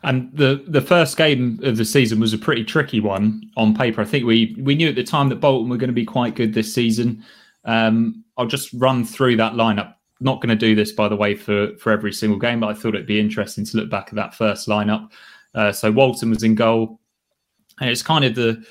And 0.04 0.30
the 0.34 0.64
the 0.68 0.82
first 0.82 1.18
game 1.18 1.60
of 1.64 1.78
the 1.78 1.86
season 1.86 2.20
was 2.20 2.34
a 2.34 2.38
pretty 2.38 2.64
tricky 2.64 3.00
one 3.00 3.50
on 3.58 3.76
paper. 3.76 4.02
I 4.02 4.06
think 4.06 4.26
we 4.26 4.56
we 4.60 4.76
knew 4.76 4.90
at 4.90 4.96
the 4.96 5.04
time 5.04 5.30
that 5.30 5.38
Bolton 5.38 5.70
were 5.70 5.78
going 5.78 5.90
to 5.90 5.94
be 5.94 6.06
quite 6.06 6.36
good 6.36 6.54
this 6.54 6.74
season. 6.74 7.24
Um, 7.66 8.24
I'll 8.38 8.46
just 8.46 8.72
run 8.74 9.04
through 9.04 9.38
that 9.38 9.54
lineup. 9.54 9.96
Not 10.20 10.42
going 10.42 10.50
to 10.50 10.56
do 10.56 10.76
this, 10.76 10.92
by 10.92 11.08
the 11.08 11.16
way, 11.16 11.36
for 11.36 11.76
for 11.78 11.92
every 11.92 12.14
single 12.14 12.40
game, 12.40 12.60
but 12.60 12.68
I 12.68 12.74
thought 12.74 12.94
it'd 12.94 13.08
be 13.08 13.20
interesting 13.20 13.66
to 13.66 13.78
look 13.78 13.90
back 13.90 14.10
at 14.10 14.16
that 14.16 14.36
first 14.36 14.68
lineup. 14.68 15.12
Uh, 15.56 15.72
so 15.72 15.92
Walton 15.92 16.30
was 16.30 16.44
in 16.44 16.54
goal, 16.54 17.00
and 17.80 17.90
it's 17.90 18.04
kind 18.04 18.24
of 18.24 18.36
the 18.36 18.64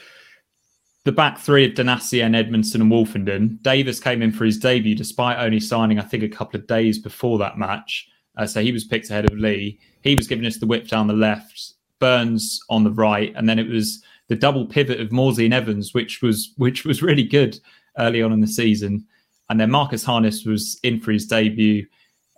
the 1.05 1.13
back 1.13 1.39
three 1.39 1.67
of 1.67 1.73
Donacien, 1.73 2.35
Edmondson, 2.35 2.81
and 2.81 2.91
Woolfenden. 2.91 3.61
Davis 3.63 4.01
came 4.01 4.23
in 4.23 4.33
for 4.33 4.45
his 4.45 4.59
debut 4.59 4.95
despite 4.95 5.39
only 5.39 5.61
signing, 5.61 5.99
I 5.99 6.03
think, 6.03 6.23
a 6.23 6.29
couple 6.29 6.59
of 6.59 6.67
days 6.67 6.99
before 6.99 7.39
that 7.39 7.59
match. 7.59 8.09
Uh, 8.37 8.47
so 8.47 8.63
he 8.63 8.73
was 8.73 8.85
picked 8.85 9.11
ahead 9.11 9.31
of 9.31 9.39
Leigh. 9.39 9.79
He 10.05 10.15
was 10.15 10.29
giving 10.29 10.47
us 10.47 10.59
the 10.59 10.67
whip 10.67 10.87
down 10.87 11.09
the 11.09 11.15
left, 11.15 11.73
Burns 11.99 12.61
on 12.69 12.85
the 12.85 12.93
right, 12.93 13.33
and 13.35 13.49
then 13.49 13.59
it 13.59 13.69
was 13.69 14.03
the 14.29 14.37
double 14.37 14.67
pivot 14.67 15.01
of 15.01 15.09
Morsy 15.09 15.47
and 15.47 15.55
Evans, 15.55 15.95
which 15.95 16.23
was 16.23 16.53
which 16.59 16.85
was 16.85 17.03
really 17.03 17.25
good 17.25 17.59
early 17.99 18.23
on 18.23 18.33
in 18.33 18.41
the 18.41 18.47
season. 18.47 19.07
And 19.49 19.59
then 19.59 19.71
Marcus 19.71 20.05
Harness 20.05 20.45
was 20.45 20.79
in 20.83 21.01
for 21.01 21.11
his 21.11 21.27
debut, 21.27 21.87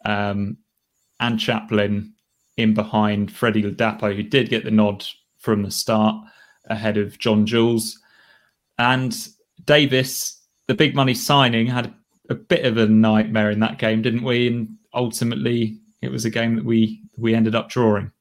um, 0.04 0.56
and 1.20 1.40
Chaplin 1.40 2.12
in 2.56 2.72
behind 2.72 3.32
Freddie 3.32 3.62
Ladapo, 3.62 4.14
who 4.14 4.22
did 4.22 4.48
get 4.48 4.64
the 4.64 4.70
nod 4.70 5.04
from 5.38 5.62
the 5.62 5.70
start 5.70 6.16
ahead 6.66 6.96
of 6.96 7.18
John 7.18 7.46
Jules. 7.46 7.98
And 8.78 9.16
Davis, 9.64 10.40
the 10.68 10.74
big 10.74 10.94
money 10.94 11.14
signing, 11.14 11.66
had 11.66 11.92
a 12.30 12.34
bit 12.34 12.64
of 12.64 12.76
a 12.76 12.86
nightmare 12.86 13.50
in 13.50 13.60
that 13.60 13.78
game, 13.78 14.02
didn't 14.02 14.22
we? 14.22 14.48
And 14.48 14.76
ultimately, 14.94 15.80
it 16.02 16.10
was 16.10 16.24
a 16.24 16.30
game 16.30 16.56
that 16.56 16.64
we 16.64 17.02
we 17.16 17.34
ended 17.34 17.54
up 17.54 17.68
drawing. 17.68 18.12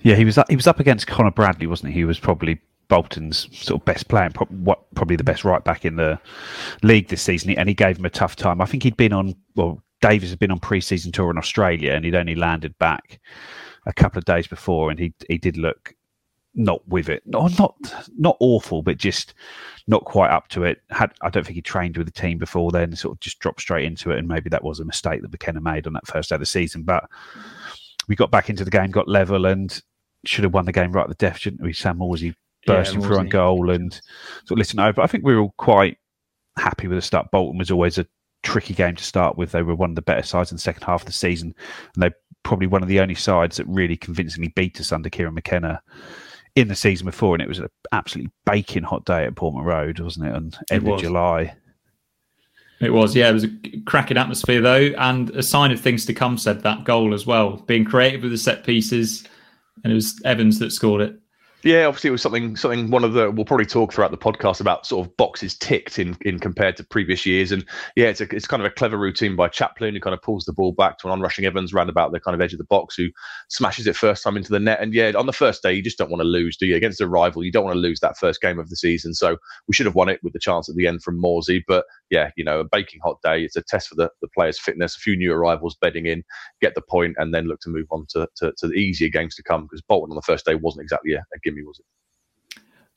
Yeah, 0.00 0.16
he 0.16 0.24
was 0.24 0.38
he 0.48 0.56
was 0.56 0.66
up 0.66 0.80
against 0.80 1.06
Connor 1.06 1.30
Bradley, 1.30 1.66
wasn't 1.66 1.92
he? 1.92 2.00
He 2.00 2.04
was 2.04 2.18
probably 2.18 2.60
Bolton's 2.88 3.48
sort 3.56 3.80
of 3.80 3.84
best 3.84 4.08
player, 4.08 4.30
probably 4.30 5.16
the 5.16 5.24
best 5.24 5.44
right 5.44 5.64
back 5.64 5.84
in 5.84 5.96
the 5.96 6.18
league 6.82 7.08
this 7.08 7.22
season, 7.22 7.50
and 7.52 7.68
he 7.68 7.74
gave 7.74 7.98
him 7.98 8.04
a 8.04 8.10
tough 8.10 8.36
time. 8.36 8.60
I 8.60 8.66
think 8.66 8.82
he'd 8.82 8.96
been 8.96 9.12
on 9.12 9.34
well, 9.54 9.82
Davis 10.00 10.30
had 10.30 10.38
been 10.38 10.50
on 10.50 10.58
pre-season 10.58 11.12
tour 11.12 11.30
in 11.30 11.38
Australia, 11.38 11.92
and 11.92 12.04
he'd 12.04 12.14
only 12.14 12.34
landed 12.34 12.76
back 12.78 13.20
a 13.86 13.92
couple 13.92 14.18
of 14.18 14.24
days 14.24 14.46
before, 14.46 14.90
and 14.90 14.98
he 14.98 15.14
he 15.28 15.38
did 15.38 15.56
look 15.56 15.94
not 16.54 16.86
with 16.86 17.08
it, 17.08 17.22
no, 17.24 17.46
not 17.58 17.74
not 18.18 18.36
awful, 18.40 18.82
but 18.82 18.98
just 18.98 19.34
not 19.86 20.04
quite 20.04 20.30
up 20.30 20.48
to 20.48 20.64
it. 20.64 20.80
Had 20.90 21.12
I 21.22 21.30
don't 21.30 21.44
think 21.44 21.56
he 21.56 21.62
trained 21.62 21.96
with 21.96 22.06
the 22.06 22.12
team 22.12 22.38
before 22.38 22.70
then, 22.70 22.94
sort 22.94 23.16
of 23.16 23.20
just 23.20 23.38
dropped 23.38 23.60
straight 23.60 23.84
into 23.84 24.10
it, 24.10 24.18
and 24.18 24.28
maybe 24.28 24.48
that 24.50 24.64
was 24.64 24.80
a 24.80 24.84
mistake 24.84 25.22
that 25.22 25.32
McKenna 25.32 25.60
made 25.60 25.86
on 25.86 25.92
that 25.94 26.06
first 26.06 26.28
day 26.28 26.36
of 26.36 26.40
the 26.40 26.46
season. 26.46 26.82
But 26.82 27.08
we 28.08 28.16
got 28.16 28.30
back 28.30 28.50
into 28.50 28.64
the 28.64 28.70
game, 28.70 28.90
got 28.90 29.08
level, 29.08 29.46
and 29.46 29.80
should 30.24 30.44
have 30.44 30.54
won 30.54 30.66
the 30.66 30.72
game 30.72 30.92
right 30.92 31.02
at 31.02 31.08
the 31.08 31.14
death, 31.14 31.38
shouldn't 31.38 31.62
we? 31.62 31.72
Sam 31.72 31.98
Morsy 31.98 32.34
bursting 32.66 33.00
yeah, 33.00 33.06
through 33.06 33.18
on 33.18 33.28
goal 33.28 33.70
and 33.70 33.92
sort 34.44 34.52
of 34.52 34.58
listen 34.58 34.78
over. 34.80 35.00
I 35.00 35.06
think 35.06 35.24
we 35.24 35.34
were 35.34 35.42
all 35.42 35.54
quite 35.58 35.98
happy 36.56 36.86
with 36.86 36.98
the 36.98 37.02
start. 37.02 37.30
Bolton 37.30 37.58
was 37.58 37.70
always 37.70 37.98
a 37.98 38.06
tricky 38.42 38.74
game 38.74 38.96
to 38.96 39.04
start 39.04 39.36
with. 39.36 39.52
They 39.52 39.62
were 39.62 39.74
one 39.74 39.90
of 39.90 39.96
the 39.96 40.02
better 40.02 40.22
sides 40.22 40.52
in 40.52 40.56
the 40.56 40.62
second 40.62 40.84
half 40.84 41.02
of 41.02 41.06
the 41.06 41.12
season, 41.12 41.54
and 41.94 42.02
they're 42.02 42.16
probably 42.42 42.66
one 42.66 42.82
of 42.82 42.88
the 42.88 43.00
only 43.00 43.14
sides 43.14 43.56
that 43.56 43.66
really 43.66 43.96
convincingly 43.96 44.52
beat 44.54 44.80
us 44.80 44.92
under 44.92 45.10
Kieran 45.10 45.34
McKenna 45.34 45.80
in 46.54 46.68
the 46.68 46.74
season 46.74 47.06
before, 47.06 47.34
and 47.34 47.42
it 47.42 47.48
was 47.48 47.58
an 47.58 47.68
absolutely 47.92 48.30
baking 48.44 48.82
hot 48.82 49.04
day 49.04 49.24
at 49.24 49.34
Portman 49.36 49.64
Road, 49.64 49.98
wasn't 50.00 50.26
it? 50.26 50.34
On 50.34 50.52
end 50.70 50.88
of 50.88 51.00
July. 51.00 51.54
It 52.80 52.92
was, 52.92 53.14
yeah. 53.14 53.30
It 53.30 53.32
was 53.32 53.44
a 53.44 53.50
cracking 53.86 54.16
atmosphere 54.16 54.60
though, 54.60 54.92
and 54.98 55.30
a 55.30 55.42
sign 55.42 55.70
of 55.70 55.80
things 55.80 56.04
to 56.06 56.14
come. 56.14 56.36
Said 56.36 56.62
that 56.62 56.84
goal 56.84 57.14
as 57.14 57.26
well, 57.26 57.56
being 57.66 57.84
creative 57.84 58.22
with 58.22 58.32
the 58.32 58.38
set 58.38 58.64
pieces, 58.64 59.24
and 59.84 59.92
it 59.92 59.94
was 59.94 60.20
Evans 60.24 60.58
that 60.58 60.72
scored 60.72 61.00
it. 61.00 61.18
Yeah, 61.64 61.86
obviously 61.86 62.08
it 62.08 62.12
was 62.12 62.22
something 62.22 62.56
something 62.56 62.90
one 62.90 63.04
of 63.04 63.12
the 63.12 63.30
we'll 63.30 63.44
probably 63.44 63.66
talk 63.66 63.92
throughout 63.92 64.10
the 64.10 64.18
podcast 64.18 64.60
about 64.60 64.84
sort 64.84 65.06
of 65.06 65.16
boxes 65.16 65.56
ticked 65.56 65.96
in 65.98 66.16
in 66.22 66.40
compared 66.40 66.76
to 66.78 66.84
previous 66.84 67.24
years, 67.24 67.52
and 67.52 67.64
yeah, 67.94 68.06
it's 68.06 68.20
a, 68.20 68.34
it's 68.34 68.48
kind 68.48 68.60
of 68.60 68.66
a 68.66 68.74
clever 68.74 68.98
routine 68.98 69.36
by 69.36 69.46
Chaplin 69.46 69.94
who 69.94 70.00
kind 70.00 70.14
of 70.14 70.20
pulls 70.22 70.44
the 70.44 70.52
ball 70.52 70.72
back 70.72 70.98
to 70.98 71.06
an 71.06 71.12
onrushing 71.12 71.44
Evans 71.44 71.72
round 71.72 71.88
about 71.88 72.10
the 72.10 72.18
kind 72.18 72.34
of 72.34 72.40
edge 72.40 72.52
of 72.52 72.58
the 72.58 72.64
box 72.64 72.96
who 72.96 73.08
smashes 73.48 73.86
it 73.86 73.94
first 73.94 74.24
time 74.24 74.36
into 74.36 74.50
the 74.50 74.58
net, 74.58 74.80
and 74.80 74.92
yeah, 74.92 75.12
on 75.16 75.26
the 75.26 75.32
first 75.32 75.62
day 75.62 75.72
you 75.72 75.82
just 75.82 75.98
don't 75.98 76.10
want 76.10 76.20
to 76.20 76.26
lose, 76.26 76.56
do 76.56 76.66
you? 76.66 76.74
Against 76.74 77.00
a 77.00 77.06
rival, 77.06 77.44
you 77.44 77.52
don't 77.52 77.64
want 77.64 77.76
to 77.76 77.80
lose 77.80 78.00
that 78.00 78.18
first 78.18 78.40
game 78.40 78.58
of 78.58 78.68
the 78.68 78.76
season, 78.76 79.14
so 79.14 79.36
we 79.68 79.74
should 79.74 79.86
have 79.86 79.94
won 79.94 80.08
it 80.08 80.18
with 80.24 80.32
the 80.32 80.40
chance 80.40 80.68
at 80.68 80.74
the 80.74 80.88
end 80.88 81.04
from 81.04 81.22
Morsy, 81.22 81.62
but 81.68 81.84
yeah, 82.10 82.30
you 82.36 82.44
know, 82.44 82.60
a 82.60 82.64
baking 82.64 83.00
hot 83.04 83.18
day. 83.22 83.44
It's 83.44 83.56
a 83.56 83.62
test 83.62 83.88
for 83.88 83.94
the, 83.94 84.10
the 84.20 84.28
players' 84.28 84.58
fitness. 84.58 84.96
A 84.96 84.98
few 84.98 85.16
new 85.16 85.32
arrivals 85.32 85.76
bedding 85.80 86.06
in, 86.06 86.24
get 86.60 86.74
the 86.74 86.82
point, 86.82 87.14
and 87.18 87.32
then 87.32 87.46
look 87.46 87.60
to 87.60 87.70
move 87.70 87.86
on 87.90 88.04
to, 88.10 88.28
to, 88.36 88.52
to 88.58 88.66
the 88.68 88.74
easier 88.74 89.08
games 89.08 89.34
to 89.36 89.42
come 89.44 89.62
because 89.62 89.80
Bolton 89.80 90.10
on 90.10 90.16
the 90.16 90.22
first 90.22 90.44
day 90.44 90.54
wasn't 90.56 90.82
exactly 90.82 91.14
a, 91.14 91.24
a 91.34 91.40
gimme, 91.52 91.66
was 91.66 91.80
it? 91.80 91.86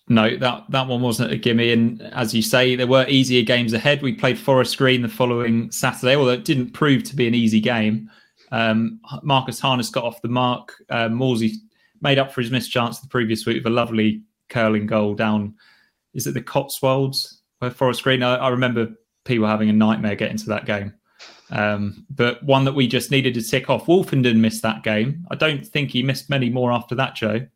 No, 0.07 0.37
that 0.37 0.65
that 0.69 0.87
one 0.87 1.01
wasn't 1.01 1.31
a 1.31 1.37
gimme. 1.37 1.71
And 1.71 2.01
as 2.13 2.33
you 2.33 2.41
say, 2.41 2.75
there 2.75 2.87
were 2.87 3.07
easier 3.07 3.41
games 3.41 3.73
ahead. 3.73 4.03
We 4.03 4.13
played 4.13 4.37
Forest 4.37 4.77
Green 4.77 5.01
the 5.01 5.09
following 5.09 5.71
Saturday, 5.71 6.15
although 6.15 6.31
it 6.31 6.45
didn't 6.45 6.71
prove 6.71 7.03
to 7.05 7.15
be 7.15 7.27
an 7.27 7.33
easy 7.33 7.59
game. 7.59 8.09
Um, 8.51 8.99
Marcus 9.23 9.59
Harness 9.59 9.89
got 9.89 10.03
off 10.03 10.21
the 10.21 10.27
mark. 10.27 10.73
Uh, 10.89 11.09
Morsy 11.09 11.53
made 12.01 12.19
up 12.19 12.31
for 12.31 12.41
his 12.41 12.51
missed 12.51 12.71
chance 12.71 12.99
the 12.99 13.07
previous 13.07 13.45
week 13.45 13.57
with 13.57 13.65
a 13.65 13.75
lovely 13.75 14.21
curling 14.49 14.85
goal 14.85 15.15
down. 15.15 15.55
Is 16.13 16.27
it 16.27 16.35
the 16.35 16.41
Cotswolds 16.41 17.41
where 17.59 17.71
Forest 17.71 18.03
Green? 18.03 18.21
I, 18.21 18.35
I 18.35 18.49
remember 18.49 18.89
people 19.23 19.47
having 19.47 19.69
a 19.69 19.73
nightmare 19.73 20.15
getting 20.15 20.37
to 20.37 20.45
that 20.49 20.65
game. 20.65 20.93
Um, 21.49 22.05
but 22.11 22.43
one 22.43 22.63
that 22.65 22.73
we 22.73 22.87
just 22.87 23.11
needed 23.11 23.33
to 23.35 23.41
tick 23.41 23.69
off. 23.69 23.87
Woolfenden 23.87 24.37
missed 24.37 24.61
that 24.61 24.83
game. 24.83 25.25
I 25.31 25.35
don't 25.35 25.65
think 25.65 25.91
he 25.91 26.03
missed 26.03 26.29
many 26.29 26.49
more 26.49 26.71
after 26.71 26.93
that, 26.95 27.15
Joe. 27.15 27.47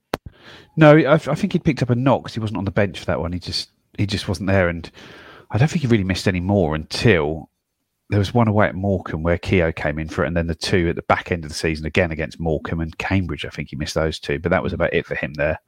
No, 0.75 0.95
I, 0.95 1.13
I 1.13 1.17
think 1.17 1.53
he 1.53 1.59
picked 1.59 1.81
up 1.81 1.89
a 1.89 1.95
knock 1.95 2.23
because 2.23 2.33
he 2.33 2.39
wasn't 2.39 2.57
on 2.57 2.65
the 2.65 2.71
bench 2.71 2.99
for 2.99 3.05
that 3.05 3.19
one. 3.19 3.33
He 3.33 3.39
just 3.39 3.69
he 3.97 4.05
just 4.05 4.27
wasn't 4.27 4.47
there, 4.47 4.69
and 4.69 4.89
I 5.51 5.57
don't 5.57 5.67
think 5.69 5.81
he 5.81 5.87
really 5.87 6.03
missed 6.03 6.27
any 6.27 6.39
more 6.39 6.75
until 6.75 7.49
there 8.09 8.19
was 8.19 8.33
one 8.33 8.47
away 8.47 8.67
at 8.67 8.75
Morecambe 8.75 9.23
where 9.23 9.37
Keogh 9.37 9.71
came 9.71 9.99
in 9.99 10.07
for 10.07 10.23
it, 10.23 10.27
and 10.27 10.37
then 10.37 10.47
the 10.47 10.55
two 10.55 10.89
at 10.89 10.95
the 10.95 11.03
back 11.03 11.31
end 11.31 11.43
of 11.43 11.49
the 11.49 11.55
season 11.55 11.85
again 11.85 12.11
against 12.11 12.39
Morecambe 12.39 12.81
and 12.81 12.97
Cambridge. 12.97 13.45
I 13.45 13.49
think 13.49 13.69
he 13.69 13.75
missed 13.75 13.95
those 13.95 14.19
two, 14.19 14.39
but 14.39 14.49
that 14.49 14.63
was 14.63 14.73
about 14.73 14.93
it 14.93 15.05
for 15.05 15.15
him 15.15 15.33
there. 15.35 15.59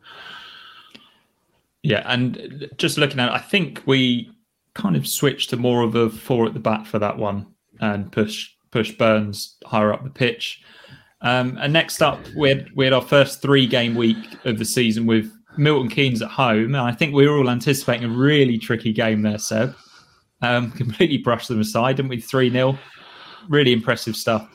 Yeah, 1.83 2.03
and 2.05 2.69
just 2.77 2.97
looking 2.97 3.19
at 3.19 3.29
it, 3.29 3.35
I 3.35 3.39
think 3.39 3.81
we 3.85 4.31
kind 4.73 4.95
of 4.95 5.07
switched 5.07 5.49
to 5.49 5.57
more 5.57 5.83
of 5.83 5.95
a 5.95 6.09
four 6.09 6.45
at 6.45 6.53
the 6.53 6.59
back 6.59 6.85
for 6.85 6.99
that 6.99 7.17
one 7.17 7.47
and 7.79 8.11
push 8.11 8.51
push 8.71 8.91
Burns 8.91 9.57
higher 9.65 9.93
up 9.93 10.03
the 10.03 10.09
pitch. 10.09 10.61
Um, 11.21 11.57
and 11.61 11.71
next 11.71 12.01
up, 12.01 12.19
we 12.35 12.49
had, 12.49 12.69
we 12.75 12.85
had 12.85 12.93
our 12.93 13.01
first 13.01 13.41
three 13.41 13.67
game 13.67 13.95
week 13.95 14.17
of 14.45 14.57
the 14.57 14.65
season 14.65 15.05
with 15.05 15.31
Milton 15.57 15.89
Keynes 15.89 16.21
at 16.21 16.29
home. 16.29 16.75
And 16.75 16.77
I 16.77 16.91
think 16.91 17.13
we 17.13 17.27
were 17.27 17.37
all 17.37 17.49
anticipating 17.49 18.05
a 18.05 18.13
really 18.13 18.57
tricky 18.57 18.93
game 18.93 19.21
there, 19.21 19.37
Seb. 19.37 19.75
Um, 20.41 20.71
completely 20.77 21.17
brushed 21.17 21.47
them 21.47 21.59
aside, 21.59 21.97
didn't 21.97 22.09
we? 22.09 22.19
3 22.19 22.49
0. 22.49 22.77
Really 23.49 23.73
impressive 23.73 24.15
stuff. 24.15 24.49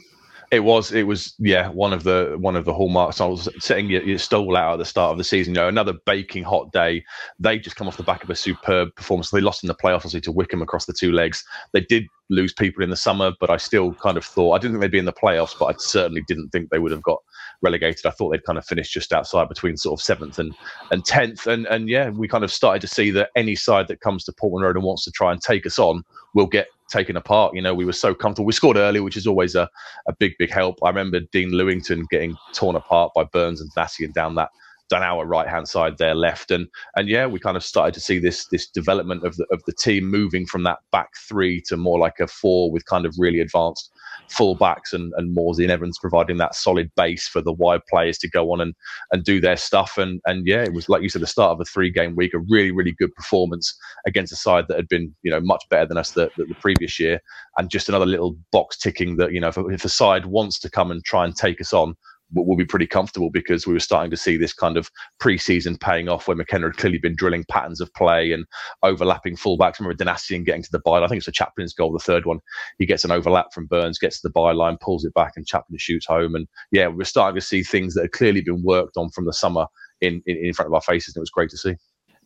It 0.52 0.61
was, 0.61 0.92
it 0.92 1.02
was, 1.02 1.35
yeah, 1.40 1.68
one 1.70 1.92
of 1.92 2.04
the 2.04 2.37
one 2.38 2.54
of 2.54 2.64
the 2.64 2.73
hallmarks. 2.73 3.20
I 3.20 3.26
was 3.26 3.49
setting 3.58 3.90
your, 3.90 4.02
your 4.04 4.18
stall 4.18 4.56
out 4.56 4.75
at 4.75 4.78
the 4.78 4.85
start 4.85 5.11
of 5.11 5.18
the 5.18 5.25
season. 5.25 5.54
You 5.54 5.61
know, 5.61 5.68
another 5.68 5.94
baking 6.06 6.44
hot 6.44 6.70
day. 6.70 7.04
They 7.40 7.58
just 7.58 7.75
come 7.75 7.88
off 7.88 7.96
the 7.96 8.04
back 8.04 8.23
of 8.23 8.30
a 8.30 8.37
superb 8.37 8.94
performance. 8.94 9.30
They 9.30 9.40
lost 9.40 9.64
in 9.64 9.68
the 9.68 9.75
playoffs, 9.75 9.96
obviously, 9.96 10.20
to 10.23 10.32
Wycombe 10.32 10.62
across 10.62 10.87
the 10.87 10.92
two 10.92 11.11
legs. 11.11 11.44
They 11.73 11.80
did 11.80 12.06
lose 12.28 12.52
people 12.52 12.83
in 12.83 12.90
the 12.90 12.97
summer, 12.97 13.33
but 13.40 13.50
I 13.50 13.56
still 13.56 13.92
kind 13.95 14.16
of 14.16 14.25
thought 14.25 14.52
I 14.52 14.59
didn't 14.59 14.75
think 14.75 14.80
they'd 14.83 14.90
be 14.90 14.99
in 14.99 15.04
the 15.04 15.12
playoffs, 15.12 15.56
but 15.59 15.66
I 15.66 15.75
certainly 15.78 16.23
didn't 16.26 16.50
think 16.50 16.71
they 16.71 16.78
would 16.78 16.92
have 16.92 17.02
got 17.02 17.18
relegated. 17.62 18.06
I 18.06 18.11
thought 18.11 18.30
they'd 18.30 18.45
kind 18.45 18.59
of 18.59 18.64
finished 18.64 18.92
just 18.92 19.12
outside 19.12 19.49
between 19.49 19.76
sort 19.76 19.99
of 19.99 20.04
seventh 20.04 20.38
and 20.38 20.54
and 20.90 21.04
tenth. 21.04 21.47
And 21.47 21.66
and 21.66 21.88
yeah, 21.88 22.11
we 22.11 22.28
kind 22.28 22.45
of 22.45 22.52
started 22.52 22.80
to 22.80 22.88
see 22.88 23.11
that 23.12 23.30
any 23.37 23.54
side 23.54 23.88
that 23.88 24.00
comes 24.00 24.25
to 24.25 24.33
Portman 24.33 24.62
Road 24.62 24.76
and 24.76 24.85
wants 24.85 25.04
to 25.04 25.11
try 25.12 25.33
and 25.33 25.40
take 25.40 25.66
us 25.66 25.78
on 25.78 26.04
will 26.35 26.47
get 26.47 26.68
taken 26.88 27.16
apart. 27.16 27.54
You 27.54 27.62
know, 27.62 27.75
we 27.75 27.85
were 27.85 27.92
so 27.92 28.14
comfortable. 28.14 28.47
We 28.47 28.52
scored 28.52 28.76
early, 28.76 29.00
which 29.00 29.16
is 29.16 29.26
always 29.26 29.54
a, 29.54 29.68
a 30.09 30.12
big, 30.12 30.35
big 30.38 30.50
help. 30.50 30.78
I 30.83 30.88
remember 30.88 31.21
Dean 31.33 31.50
Lewington 31.50 32.09
getting 32.11 32.37
torn 32.52 32.76
apart 32.76 33.12
by 33.14 33.25
Burns 33.25 33.61
and 33.61 33.71
and 33.76 34.14
down 34.14 34.35
that 34.37 34.50
our 34.93 35.26
right 35.26 35.49
hand 35.49 35.69
side 35.69 35.99
there 35.99 36.14
left 36.14 36.50
and 36.50 36.69
and 36.95 37.09
yeah 37.09 37.26
we 37.26 37.40
kind 37.40 37.57
of 37.57 37.64
started 37.64 37.93
to 37.93 38.00
see 38.00 38.19
this 38.19 38.47
this 38.47 38.69
development 38.69 39.25
of 39.25 39.37
the 39.37 39.47
of 39.50 39.62
the 39.66 39.73
team 39.73 40.05
moving 40.05 40.47
from 40.47 40.62
that 40.62 40.78
back 40.93 41.09
three 41.28 41.61
to 41.61 41.76
more 41.76 41.99
like 41.99 42.21
a 42.21 42.26
four 42.26 42.71
with 42.71 42.85
kind 42.87 43.05
of 43.05 43.14
really 43.19 43.40
advanced 43.40 43.90
full 44.28 44.55
backs 44.55 44.93
and, 44.93 45.12
and 45.16 45.37
Morsy 45.37 45.62
and 45.62 45.71
Evans 45.71 45.99
providing 45.99 46.37
that 46.38 46.55
solid 46.55 46.90
base 46.97 47.28
for 47.28 47.40
the 47.40 47.52
wide 47.52 47.85
players 47.88 48.19
to 48.19 48.28
go 48.28 48.52
on 48.52 48.61
and, 48.61 48.75
and 49.12 49.25
do 49.25 49.40
their 49.40 49.57
stuff. 49.57 49.99
And 49.99 50.21
and 50.26 50.47
yeah, 50.47 50.62
it 50.62 50.73
was 50.73 50.88
like 50.88 51.02
you 51.02 51.09
said, 51.09 51.23
the 51.23 51.26
start 51.26 51.52
of 51.52 51.61
a 51.61 51.64
three 51.64 51.90
game 51.90 52.16
week, 52.16 52.35
a 52.35 52.38
really, 52.38 52.71
really 52.71 52.93
good 52.93 53.14
performance 53.14 53.76
against 54.07 54.33
a 54.33 54.37
side 54.37 54.66
that 54.69 54.76
had 54.76 54.88
been, 54.88 55.14
you 55.23 55.31
know, 55.31 55.40
much 55.40 55.64
better 55.71 55.87
than 55.87 55.99
us 55.99 56.12
the, 56.12 56.31
the, 56.37 56.45
the 56.45 56.55
previous 56.55 56.99
year. 56.99 57.21
And 57.59 57.71
just 57.71 57.88
another 57.88 58.07
little 58.07 58.37
box 58.52 58.76
ticking 58.76 59.16
that, 59.16 59.33
you 59.33 59.40
know, 59.40 59.49
if, 59.49 59.59
if 59.59 59.85
a 59.85 59.88
side 59.88 60.26
wants 60.26 60.59
to 60.61 60.71
come 60.71 60.90
and 60.90 61.05
try 61.05 61.25
and 61.25 61.37
take 61.37 61.61
us 61.61 61.73
on, 61.73 61.97
will 62.35 62.56
be 62.56 62.64
pretty 62.64 62.87
comfortable 62.87 63.30
because 63.30 63.66
we 63.66 63.73
were 63.73 63.80
starting 63.80 64.11
to 64.11 64.16
see 64.16 64.37
this 64.37 64.52
kind 64.52 64.76
of 64.76 64.90
pre-season 65.21 65.76
paying 65.78 66.09
off 66.09 66.26
where 66.26 66.37
McKenna 66.37 66.66
had 66.66 66.76
clearly 66.76 66.99
been 66.99 67.14
drilling 67.14 67.45
patterns 67.49 67.80
of 67.80 67.92
play 67.95 68.33
and 68.33 68.45
overlapping 68.83 69.37
fullbacks. 69.37 69.78
Remember 69.78 69.97
Donacien 69.97 70.45
getting 70.45 70.62
to 70.62 70.73
the 70.73 70.80
byline. 70.80 71.04
I 71.04 71.09
think 71.09 71.18
it's 71.18 71.28
a 71.28 71.33
Chaplin's 71.33 71.73
goal, 71.73 71.92
the 71.92 71.99
third 71.99 72.26
one. 72.26 72.40
He 72.78 72.87
gets 72.87 73.04
an 73.04 73.11
overlap 73.11 73.52
from 73.52 73.66
Burns, 73.66 73.99
gets 73.99 74.21
to 74.21 74.28
the 74.28 74.35
byline, 74.35 74.80
pulls 74.80 75.04
it 75.04 75.14
back, 75.14 75.33
and 75.37 75.47
Chaplin 75.47 75.78
shoots 75.78 76.06
home. 76.06 76.35
And 76.35 76.49
yeah, 76.73 76.88
we're 76.88 77.04
starting 77.04 77.38
to 77.38 77.47
see 77.47 77.62
things 77.62 77.95
that 77.95 78.02
had 78.02 78.12
clearly 78.12 78.40
been 78.40 78.62
worked 78.62 78.97
on 78.97 79.11
from 79.11 79.26
the 79.26 79.33
summer 79.33 79.66
in, 80.00 80.23
in, 80.26 80.37
in 80.37 80.52
front 80.52 80.68
of 80.68 80.75
our 80.75 80.83
faces, 80.83 81.14
and 81.14 81.21
it 81.21 81.23
was 81.23 81.30
great 81.30 81.50
to 81.50 81.59
see. 81.59 81.75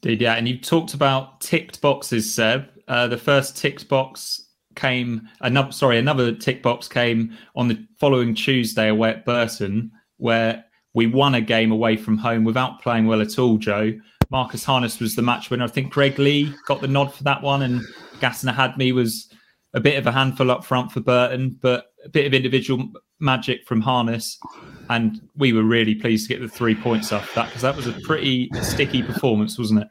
Did 0.00 0.21
yeah, 0.21 0.35
and 0.35 0.49
you 0.49 0.59
talked 0.59 0.95
about 0.95 1.40
ticked 1.40 1.80
boxes, 1.80 2.35
Seb. 2.35 2.69
Uh, 2.88 3.07
the 3.07 3.19
first 3.19 3.57
ticked 3.57 3.88
box 3.88 4.50
came 4.77 5.29
another 5.41 5.73
sorry 5.73 5.99
another 5.99 6.33
tick 6.33 6.62
box 6.62 6.87
came 6.89 7.37
on 7.57 7.69
the 7.69 7.87
following 7.99 8.35
Tuesday 8.35 8.89
away 8.89 9.11
at 9.11 9.25
Burton 9.25 9.91
where 10.19 10.65
we 10.95 11.07
won 11.07 11.35
a 11.35 11.41
game 11.41 11.73
away 11.73 11.97
from 11.97 12.17
home 12.17 12.45
without 12.45 12.83
playing 12.83 13.07
well 13.07 13.21
at 13.21 13.39
all. 13.39 13.59
Joe 13.59 13.93
Marcus 14.31 14.65
Harness 14.65 15.00
was 15.00 15.17
the 15.17 15.23
match 15.23 15.50
winner. 15.50 15.65
I 15.65 15.69
think 15.69 15.93
Greg 15.93 16.19
Leigh 16.19 16.55
got 16.67 16.81
the 16.81 16.89
nod 16.89 17.12
for 17.12 17.25
that 17.25 17.43
one, 17.43 17.62
and 17.62 17.81
Ghassan 18.21 18.53
Ahadme 18.53 18.95
was 18.95 19.29
a 19.75 19.81
bit 19.81 19.99
of 19.99 20.07
a 20.07 20.12
handful 20.12 20.50
up 20.50 20.65
front 20.65 20.93
for 20.93 21.00
Burton, 21.00 21.59
but 21.61 21.87
a 22.05 22.09
bit 22.09 22.27
of 22.27 22.35
individual 22.35 22.89
magic 23.19 23.67
from 23.67 23.81
Harness. 23.81 24.39
And 24.89 25.21
we 25.37 25.53
were 25.53 25.65
really 25.65 25.95
pleased 25.95 26.29
to 26.29 26.35
get 26.35 26.41
the 26.41 26.49
three 26.49 26.75
points 26.75 27.12
off 27.12 27.33
that 27.35 27.47
because 27.47 27.62
that 27.62 27.77
was 27.77 27.87
a 27.87 27.93
pretty 28.05 28.50
sticky 28.62 29.03
performance, 29.03 29.59
wasn't 29.59 29.83
it? 29.83 29.89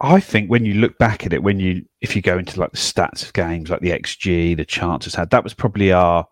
I 0.00 0.20
think 0.20 0.50
when 0.50 0.64
you 0.64 0.74
look 0.74 0.98
back 0.98 1.24
at 1.24 1.32
it, 1.32 1.42
when 1.42 1.60
you 1.60 1.84
if 2.00 2.14
you 2.14 2.22
go 2.22 2.38
into 2.38 2.60
like 2.60 2.72
the 2.72 2.76
stats 2.76 3.24
of 3.24 3.32
games, 3.32 3.70
like 3.70 3.80
the 3.80 3.90
XG, 3.90 4.56
the 4.56 4.64
chances 4.64 5.14
had, 5.14 5.30
that 5.30 5.44
was 5.44 5.54
probably 5.54 5.92
our 5.92 6.26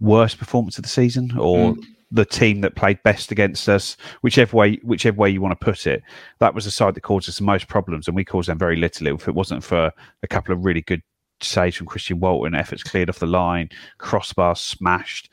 worst 0.00 0.38
performance 0.38 0.78
of 0.78 0.84
the 0.84 0.88
season, 0.88 1.36
or 1.38 1.74
mm. 1.74 1.84
the 2.10 2.24
team 2.24 2.60
that 2.60 2.76
played 2.76 3.02
best 3.02 3.32
against 3.32 3.68
us, 3.68 3.96
whichever 4.20 4.56
way 4.56 4.78
whichever 4.82 5.16
way 5.16 5.30
you 5.30 5.40
want 5.40 5.58
to 5.58 5.64
put 5.64 5.86
it. 5.86 6.02
That 6.38 6.54
was 6.54 6.64
the 6.64 6.70
side 6.70 6.94
that 6.94 7.02
caused 7.02 7.28
us 7.28 7.38
the 7.38 7.44
most 7.44 7.68
problems, 7.68 8.06
and 8.06 8.16
we 8.16 8.24
caused 8.24 8.48
them 8.48 8.58
very 8.58 8.76
little. 8.76 9.08
If 9.08 9.26
it 9.26 9.34
wasn't 9.34 9.64
for 9.64 9.92
a 10.22 10.28
couple 10.28 10.54
of 10.54 10.64
really 10.64 10.82
good 10.82 11.02
saves 11.40 11.76
from 11.76 11.86
Christian 11.86 12.20
Walton, 12.20 12.54
efforts 12.54 12.82
cleared 12.82 13.08
off 13.08 13.18
the 13.18 13.26
line, 13.26 13.70
crossbar 13.98 14.54
smashed, 14.54 15.32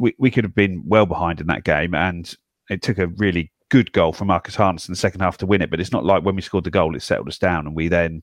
we 0.00 0.14
we 0.18 0.30
could 0.30 0.44
have 0.44 0.54
been 0.54 0.82
well 0.86 1.06
behind 1.06 1.40
in 1.40 1.46
that 1.48 1.64
game, 1.64 1.94
and 1.94 2.34
it 2.70 2.82
took 2.82 2.98
a 2.98 3.06
really 3.06 3.52
good 3.72 3.90
goal 3.92 4.12
from 4.12 4.28
Marcus 4.28 4.54
Harness 4.54 4.86
in 4.86 4.92
the 4.92 4.98
second 4.98 5.22
half 5.22 5.38
to 5.38 5.46
win 5.46 5.62
it. 5.62 5.70
But 5.70 5.80
it's 5.80 5.92
not 5.92 6.04
like 6.04 6.24
when 6.24 6.36
we 6.36 6.42
scored 6.42 6.64
the 6.64 6.70
goal, 6.70 6.94
it 6.94 7.00
settled 7.00 7.28
us 7.28 7.38
down 7.38 7.66
and 7.66 7.74
we 7.74 7.88
then 7.88 8.22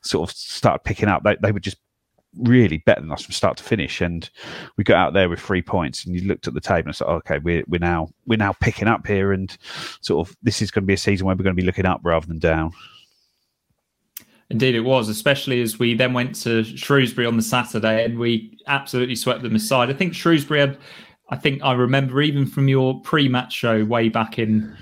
sort 0.00 0.28
of 0.28 0.34
started 0.34 0.82
picking 0.82 1.10
up. 1.10 1.22
They, 1.24 1.36
they 1.42 1.52
were 1.52 1.60
just 1.60 1.76
really 2.38 2.78
better 2.78 3.02
than 3.02 3.12
us 3.12 3.22
from 3.22 3.34
start 3.34 3.58
to 3.58 3.64
finish. 3.64 4.00
And 4.00 4.30
we 4.78 4.84
got 4.84 4.96
out 4.96 5.12
there 5.12 5.28
with 5.28 5.40
three 5.40 5.60
points, 5.60 6.06
and 6.06 6.14
you 6.14 6.26
looked 6.26 6.48
at 6.48 6.54
the 6.54 6.60
table 6.60 6.88
and 6.88 6.96
said, 6.96 7.06
"Okay, 7.06 7.38
we're 7.38 7.64
we're 7.68 7.80
now 7.80 8.08
we're 8.26 8.38
now 8.38 8.54
picking 8.54 8.88
up 8.88 9.06
here, 9.06 9.32
and 9.32 9.54
sort 10.00 10.26
of 10.26 10.34
this 10.42 10.62
is 10.62 10.70
going 10.70 10.84
to 10.84 10.86
be 10.86 10.94
a 10.94 10.96
season 10.96 11.26
where 11.26 11.36
we're 11.36 11.44
going 11.44 11.54
to 11.54 11.62
be 11.62 11.66
looking 11.66 11.86
up 11.86 12.00
rather 12.02 12.26
than 12.26 12.38
down." 12.38 12.72
Indeed, 14.48 14.74
it 14.74 14.80
was, 14.80 15.10
especially 15.10 15.60
as 15.60 15.78
we 15.78 15.94
then 15.94 16.14
went 16.14 16.34
to 16.42 16.64
Shrewsbury 16.64 17.26
on 17.26 17.36
the 17.36 17.42
Saturday 17.42 18.04
and 18.04 18.18
we 18.18 18.58
absolutely 18.66 19.16
swept 19.16 19.42
them 19.42 19.54
aside. 19.54 19.88
I 19.88 19.94
think 19.94 20.14
Shrewsbury 20.14 20.60
had, 20.60 20.78
I 21.30 21.36
think 21.36 21.62
I 21.62 21.72
remember 21.72 22.20
even 22.20 22.46
from 22.46 22.68
your 22.68 23.00
pre 23.00 23.28
match 23.28 23.52
show 23.52 23.84
way 23.84 24.08
back 24.08 24.38
in 24.38 24.76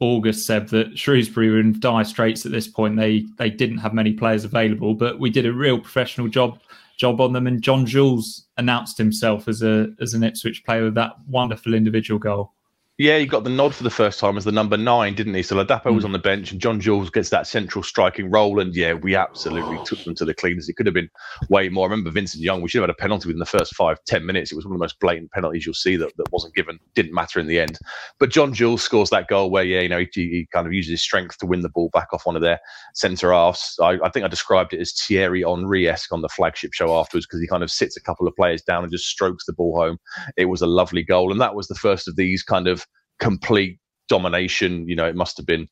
August, 0.00 0.46
Seb, 0.46 0.68
that 0.68 0.98
Shrewsbury 0.98 1.50
were 1.50 1.60
in 1.60 1.78
dire 1.78 2.04
straits 2.04 2.44
at 2.44 2.52
this 2.52 2.66
point. 2.66 2.96
They 2.96 3.24
they 3.38 3.50
didn't 3.50 3.78
have 3.78 3.94
many 3.94 4.12
players 4.12 4.44
available, 4.44 4.94
but 4.94 5.20
we 5.20 5.30
did 5.30 5.46
a 5.46 5.52
real 5.52 5.78
professional 5.78 6.28
job 6.28 6.58
job 6.96 7.20
on 7.20 7.32
them. 7.32 7.46
And 7.46 7.62
John 7.62 7.86
Jules 7.86 8.46
announced 8.56 8.98
himself 8.98 9.46
as 9.48 9.62
a 9.62 9.88
as 10.00 10.14
an 10.14 10.24
Ipswich 10.24 10.64
player 10.64 10.84
with 10.84 10.94
that 10.94 11.12
wonderful 11.28 11.74
individual 11.74 12.18
goal. 12.18 12.52
Yeah, 12.98 13.18
he 13.18 13.24
got 13.24 13.42
the 13.42 13.50
nod 13.50 13.74
for 13.74 13.84
the 13.84 13.90
first 13.90 14.20
time 14.20 14.36
as 14.36 14.44
the 14.44 14.52
number 14.52 14.76
nine, 14.76 15.14
didn't 15.14 15.32
he? 15.32 15.42
So 15.42 15.56
Ladapo 15.56 15.84
mm. 15.86 15.94
was 15.94 16.04
hmm. 16.04 16.08
on 16.08 16.12
the 16.12 16.18
bench 16.18 16.52
and 16.52 16.60
John 16.60 16.78
Jules 16.78 17.08
gets 17.08 17.30
that 17.30 17.46
central 17.46 17.82
striking 17.82 18.30
role. 18.30 18.60
And 18.60 18.76
yeah, 18.76 18.92
we 18.92 19.16
absolutely 19.16 19.78
took 19.84 20.04
them 20.04 20.14
to 20.16 20.26
the 20.26 20.34
cleaners. 20.34 20.68
It 20.68 20.74
could 20.74 20.84
have 20.84 20.94
been 20.94 21.08
way 21.48 21.70
more. 21.70 21.88
I 21.88 21.90
remember 21.90 22.10
Vincent 22.10 22.42
Young, 22.42 22.60
we 22.60 22.68
should 22.68 22.82
have 22.82 22.88
had 22.88 22.94
a 22.94 23.00
penalty 23.02 23.28
within 23.28 23.38
the 23.38 23.46
first 23.46 23.74
five, 23.74 23.96
ten 24.06 24.26
minutes. 24.26 24.52
It 24.52 24.56
was 24.56 24.66
one 24.66 24.74
of 24.74 24.78
the 24.78 24.84
most 24.84 25.00
blatant 25.00 25.32
penalties 25.32 25.64
you'll 25.64 25.74
see 25.74 25.96
that, 25.96 26.14
that 26.18 26.30
wasn't 26.32 26.54
given, 26.54 26.78
didn't 26.94 27.14
matter 27.14 27.40
in 27.40 27.46
the 27.46 27.58
end. 27.58 27.78
But 28.20 28.30
John 28.30 28.52
Jules 28.52 28.82
scores 28.82 29.08
that 29.08 29.26
goal 29.26 29.50
where, 29.50 29.64
yeah, 29.64 29.80
you 29.80 29.88
know, 29.88 30.00
he, 30.00 30.28
he 30.28 30.48
kind 30.52 30.66
of 30.66 30.74
uses 30.74 30.90
his 30.90 31.02
strength 31.02 31.38
to 31.38 31.46
win 31.46 31.62
the 31.62 31.70
ball 31.70 31.88
back 31.94 32.08
off 32.12 32.26
one 32.26 32.36
of 32.36 32.42
their 32.42 32.60
centre 32.94 33.32
halves. 33.32 33.74
I, 33.82 33.98
I 34.04 34.10
think 34.10 34.26
I 34.26 34.28
described 34.28 34.74
it 34.74 34.80
as 34.80 34.92
Thierry 34.92 35.42
Henry 35.42 35.88
esque 35.88 36.12
on 36.12 36.20
the 36.20 36.28
flagship 36.28 36.74
show 36.74 36.96
afterwards 37.00 37.26
because 37.26 37.40
he 37.40 37.48
kind 37.48 37.62
of 37.62 37.70
sits 37.70 37.96
a 37.96 38.02
couple 38.02 38.28
of 38.28 38.36
players 38.36 38.60
down 38.62 38.84
and 38.84 38.92
just 38.92 39.06
strokes 39.06 39.46
the 39.46 39.54
ball 39.54 39.74
home. 39.76 39.98
It 40.36 40.44
was 40.44 40.60
a 40.60 40.66
lovely 40.66 41.02
goal. 41.02 41.32
And 41.32 41.40
that 41.40 41.54
was 41.54 41.68
the 41.68 41.74
first 41.74 42.06
of 42.06 42.16
these 42.16 42.42
kind 42.42 42.68
of 42.68 42.86
complete 43.22 43.78
domination. 44.08 44.86
You 44.88 44.96
know, 44.96 45.06
it 45.06 45.16
must 45.16 45.36
have 45.38 45.46
been 45.46 45.66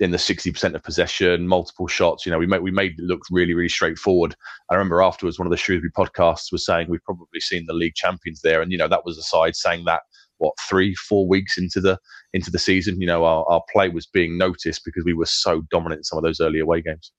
in 0.00 0.10
the 0.10 0.18
60% 0.18 0.74
of 0.74 0.82
possession, 0.82 1.48
multiple 1.48 1.86
shots. 1.86 2.26
You 2.26 2.32
know, 2.32 2.38
we 2.38 2.46
made 2.46 2.60
we 2.60 2.70
made 2.70 2.92
it 2.98 3.04
look 3.04 3.22
really, 3.30 3.54
really 3.54 3.68
straightforward. 3.68 4.34
I 4.70 4.74
remember 4.74 5.02
afterwards, 5.02 5.38
one 5.38 5.46
of 5.46 5.50
the 5.50 5.56
Shrewsbury 5.56 5.92
podcasts 5.96 6.52
was 6.52 6.66
saying 6.66 6.88
we've 6.88 7.04
probably 7.04 7.40
seen 7.40 7.64
the 7.66 7.72
league 7.72 7.94
champions 7.94 8.40
there, 8.42 8.60
and 8.60 8.70
you 8.72 8.78
know 8.78 8.88
that 8.88 9.06
was 9.06 9.16
the 9.16 9.22
side 9.22 9.56
saying 9.56 9.84
that 9.86 10.02
what 10.38 10.52
three, 10.68 10.94
four 10.94 11.26
weeks 11.26 11.56
into 11.56 11.80
the 11.80 11.98
into 12.34 12.50
the 12.50 12.58
season, 12.58 13.00
you 13.00 13.06
know, 13.06 13.24
our, 13.24 13.44
our 13.48 13.62
play 13.72 13.88
was 13.88 14.06
being 14.06 14.36
noticed 14.36 14.82
because 14.84 15.04
we 15.04 15.14
were 15.14 15.26
so 15.26 15.62
dominant 15.70 16.00
in 16.00 16.04
some 16.04 16.18
of 16.18 16.24
those 16.24 16.40
early 16.40 16.60
away 16.60 16.82
games. 16.82 17.12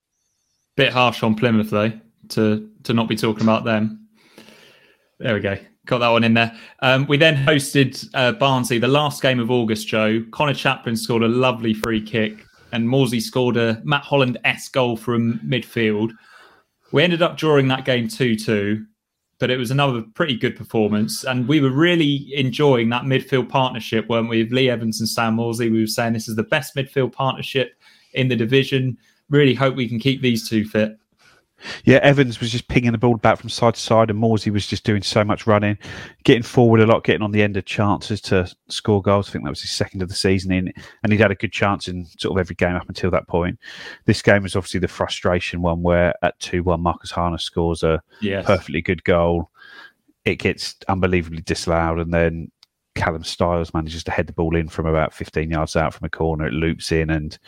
Bit 0.76 0.92
harsh 0.92 1.22
on 1.22 1.34
Plymouth 1.34 1.70
though 1.70 1.92
to 2.30 2.70
to 2.84 2.92
not 2.92 3.08
be 3.08 3.16
talking 3.16 3.42
about 3.42 3.64
them. 3.64 4.06
There 5.18 5.34
we 5.34 5.40
go. 5.40 5.58
Got 5.88 6.00
that 6.00 6.10
one 6.10 6.22
in 6.22 6.34
there. 6.34 6.54
Um, 6.80 7.06
we 7.06 7.16
then 7.16 7.34
hosted 7.34 8.06
uh, 8.12 8.32
Barnsley, 8.32 8.78
the 8.78 8.86
last 8.86 9.22
game 9.22 9.40
of 9.40 9.50
August, 9.50 9.88
Joe. 9.88 10.22
Conor 10.32 10.52
Chaplin 10.52 10.94
scored 10.94 11.22
a 11.22 11.28
lovely 11.28 11.72
free 11.72 12.02
kick, 12.02 12.44
and 12.72 12.86
Morsy 12.86 13.22
scored 13.22 13.56
a 13.56 13.80
Matt 13.84 14.02
Holland 14.02 14.36
S 14.44 14.68
goal 14.68 14.98
from 14.98 15.38
midfield. 15.38 16.12
We 16.92 17.02
ended 17.02 17.22
up 17.22 17.38
drawing 17.38 17.68
that 17.68 17.86
game 17.86 18.06
2 18.06 18.36
2, 18.36 18.84
but 19.38 19.50
it 19.50 19.56
was 19.56 19.70
another 19.70 20.04
pretty 20.12 20.36
good 20.36 20.56
performance. 20.56 21.24
And 21.24 21.48
we 21.48 21.58
were 21.58 21.72
really 21.72 22.34
enjoying 22.34 22.90
that 22.90 23.04
midfield 23.04 23.48
partnership, 23.48 24.10
weren't 24.10 24.28
we? 24.28 24.42
With 24.42 24.52
Lee 24.52 24.68
Evans 24.68 25.00
and 25.00 25.08
Sam 25.08 25.38
Morsy. 25.38 25.72
We 25.72 25.80
were 25.80 25.86
saying 25.86 26.12
this 26.12 26.28
is 26.28 26.36
the 26.36 26.42
best 26.42 26.76
midfield 26.76 27.14
partnership 27.14 27.80
in 28.12 28.28
the 28.28 28.36
division. 28.36 28.98
Really 29.30 29.54
hope 29.54 29.74
we 29.74 29.88
can 29.88 29.98
keep 29.98 30.20
these 30.20 30.46
two 30.46 30.66
fit. 30.66 30.98
Yeah, 31.84 31.96
Evans 31.98 32.40
was 32.40 32.52
just 32.52 32.68
pinging 32.68 32.92
the 32.92 32.98
ball 32.98 33.16
back 33.16 33.38
from 33.38 33.48
side 33.48 33.74
to 33.74 33.80
side, 33.80 34.10
and 34.10 34.22
Morsy 34.22 34.52
was 34.52 34.66
just 34.66 34.84
doing 34.84 35.02
so 35.02 35.24
much 35.24 35.46
running, 35.46 35.76
getting 36.24 36.42
forward 36.42 36.80
a 36.80 36.86
lot, 36.86 37.04
getting 37.04 37.22
on 37.22 37.32
the 37.32 37.42
end 37.42 37.56
of 37.56 37.64
chances 37.64 38.20
to 38.22 38.52
score 38.68 39.02
goals. 39.02 39.28
I 39.28 39.32
think 39.32 39.44
that 39.44 39.50
was 39.50 39.62
his 39.62 39.70
second 39.70 40.02
of 40.02 40.08
the 40.08 40.14
season 40.14 40.52
in, 40.52 40.72
and 41.02 41.12
he'd 41.12 41.20
had 41.20 41.30
a 41.30 41.36
good 41.36 41.52
chance 41.52 41.88
in 41.88 42.06
sort 42.18 42.36
of 42.36 42.40
every 42.40 42.54
game 42.54 42.76
up 42.76 42.88
until 42.88 43.10
that 43.10 43.28
point. 43.28 43.58
This 44.04 44.22
game 44.22 44.42
was 44.42 44.56
obviously 44.56 44.80
the 44.80 44.88
frustration 44.88 45.62
one 45.62 45.82
where 45.82 46.14
at 46.22 46.38
2 46.40 46.62
1, 46.62 46.80
Marcus 46.80 47.10
Harness 47.10 47.42
scores 47.42 47.82
a 47.82 48.02
yes. 48.20 48.46
perfectly 48.46 48.80
good 48.80 49.02
goal. 49.04 49.50
It 50.24 50.36
gets 50.36 50.76
unbelievably 50.88 51.42
disallowed, 51.42 51.98
and 51.98 52.12
then 52.12 52.50
Callum 52.94 53.24
Styles 53.24 53.72
manages 53.72 54.04
to 54.04 54.10
head 54.10 54.26
the 54.26 54.32
ball 54.32 54.56
in 54.56 54.68
from 54.68 54.86
about 54.86 55.14
15 55.14 55.50
yards 55.50 55.76
out 55.76 55.94
from 55.94 56.04
a 56.04 56.10
corner. 56.10 56.46
It 56.46 56.52
loops 56.52 56.92
in 56.92 57.10
and 57.10 57.38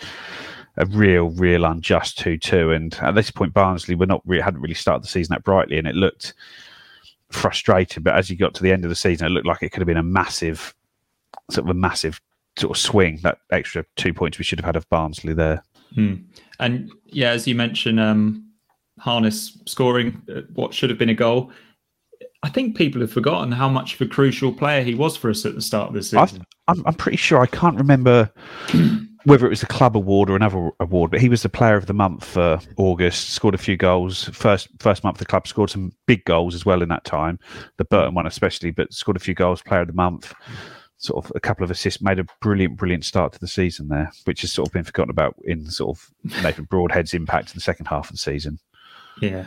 a 0.76 0.86
real, 0.86 1.30
real 1.30 1.64
unjust 1.64 2.18
two-two. 2.18 2.72
And 2.72 2.94
at 3.00 3.14
this 3.14 3.30
point, 3.30 3.52
Barnsley 3.52 3.94
were 3.94 4.06
not 4.06 4.22
really, 4.24 4.42
hadn't 4.42 4.60
really 4.60 4.74
started 4.74 5.04
the 5.04 5.08
season 5.08 5.34
that 5.34 5.44
brightly, 5.44 5.78
and 5.78 5.86
it 5.86 5.94
looked 5.94 6.34
frustrating. 7.30 8.02
But 8.02 8.16
as 8.16 8.30
you 8.30 8.36
got 8.36 8.54
to 8.54 8.62
the 8.62 8.72
end 8.72 8.84
of 8.84 8.88
the 8.88 8.96
season, 8.96 9.26
it 9.26 9.30
looked 9.30 9.46
like 9.46 9.62
it 9.62 9.70
could 9.70 9.80
have 9.80 9.86
been 9.86 9.96
a 9.96 10.02
massive, 10.02 10.74
sort 11.50 11.66
of 11.66 11.70
a 11.70 11.78
massive 11.78 12.20
sort 12.56 12.76
of 12.76 12.80
swing. 12.80 13.20
That 13.22 13.38
extra 13.50 13.84
two 13.96 14.14
points 14.14 14.38
we 14.38 14.44
should 14.44 14.58
have 14.58 14.66
had 14.66 14.76
of 14.76 14.88
Barnsley 14.88 15.34
there. 15.34 15.62
Hmm. 15.94 16.14
And 16.58 16.92
yeah, 17.06 17.30
as 17.30 17.46
you 17.46 17.54
mentioned, 17.54 17.98
um, 17.98 18.46
Harness 18.98 19.58
scoring 19.66 20.20
uh, 20.34 20.42
what 20.54 20.74
should 20.74 20.90
have 20.90 20.98
been 20.98 21.08
a 21.08 21.14
goal. 21.14 21.50
I 22.42 22.48
think 22.48 22.76
people 22.76 23.00
have 23.00 23.12
forgotten 23.12 23.52
how 23.52 23.68
much 23.68 23.94
of 23.94 24.00
a 24.02 24.06
crucial 24.06 24.52
player 24.52 24.82
he 24.82 24.94
was 24.94 25.16
for 25.16 25.30
us 25.30 25.44
at 25.44 25.54
the 25.54 25.62
start 25.62 25.88
of 25.88 25.94
the 25.94 26.02
season. 26.02 26.44
I, 26.68 26.72
I'm, 26.72 26.82
I'm 26.86 26.94
pretty 26.94 27.16
sure 27.16 27.40
I 27.40 27.46
can't 27.46 27.76
remember 27.76 28.30
whether 29.24 29.46
it 29.46 29.50
was 29.50 29.60
the 29.60 29.66
club 29.66 29.96
award 29.96 30.30
or 30.30 30.36
another 30.36 30.70
award, 30.80 31.10
but 31.10 31.20
he 31.20 31.28
was 31.28 31.42
the 31.42 31.48
player 31.48 31.76
of 31.76 31.86
the 31.86 31.94
month 31.94 32.24
for 32.24 32.60
August. 32.76 33.30
Scored 33.30 33.54
a 33.54 33.58
few 33.58 33.76
goals. 33.76 34.24
First 34.32 34.68
first 34.78 35.04
month 35.04 35.18
the 35.18 35.26
club 35.26 35.46
scored 35.46 35.70
some 35.70 35.92
big 36.06 36.24
goals 36.24 36.54
as 36.54 36.64
well 36.64 36.82
in 36.82 36.88
that 36.88 37.04
time. 37.04 37.38
The 37.76 37.84
Burton 37.84 38.14
one 38.14 38.26
especially, 38.26 38.70
but 38.70 38.92
scored 38.92 39.16
a 39.16 39.20
few 39.20 39.34
goals. 39.34 39.62
Player 39.62 39.82
of 39.82 39.88
the 39.88 39.92
month. 39.92 40.34
Sort 40.98 41.24
of 41.24 41.32
a 41.34 41.40
couple 41.40 41.64
of 41.64 41.70
assists. 41.70 42.02
Made 42.02 42.18
a 42.18 42.26
brilliant, 42.40 42.76
brilliant 42.76 43.04
start 43.04 43.32
to 43.32 43.40
the 43.40 43.48
season 43.48 43.88
there, 43.88 44.12
which 44.24 44.42
has 44.42 44.52
sort 44.52 44.68
of 44.68 44.72
been 44.72 44.84
forgotten 44.84 45.10
about 45.10 45.34
in 45.44 45.64
sort 45.70 45.96
of 45.96 46.42
Nathan 46.42 46.64
Broadhead's 46.64 47.14
impact 47.14 47.50
in 47.50 47.54
the 47.54 47.62
second 47.62 47.86
half 47.86 48.06
of 48.06 48.12
the 48.12 48.18
season. 48.18 48.58
Yeah, 49.20 49.46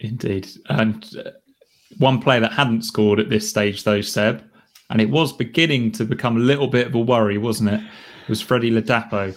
indeed. 0.00 0.48
And 0.68 1.08
uh, 1.24 1.30
one 1.98 2.20
player 2.20 2.40
that 2.40 2.52
hadn't 2.52 2.82
scored 2.82 3.18
at 3.18 3.30
this 3.30 3.48
stage, 3.48 3.84
though, 3.84 4.02
Seb, 4.02 4.42
and 4.90 5.00
it 5.00 5.08
was 5.08 5.32
beginning 5.32 5.92
to 5.92 6.04
become 6.04 6.36
a 6.36 6.40
little 6.40 6.68
bit 6.68 6.86
of 6.86 6.94
a 6.94 7.00
worry, 7.00 7.38
wasn't 7.38 7.70
it? 7.70 7.80
Was 8.28 8.40
Freddie 8.40 8.70
Ladapo. 8.70 9.36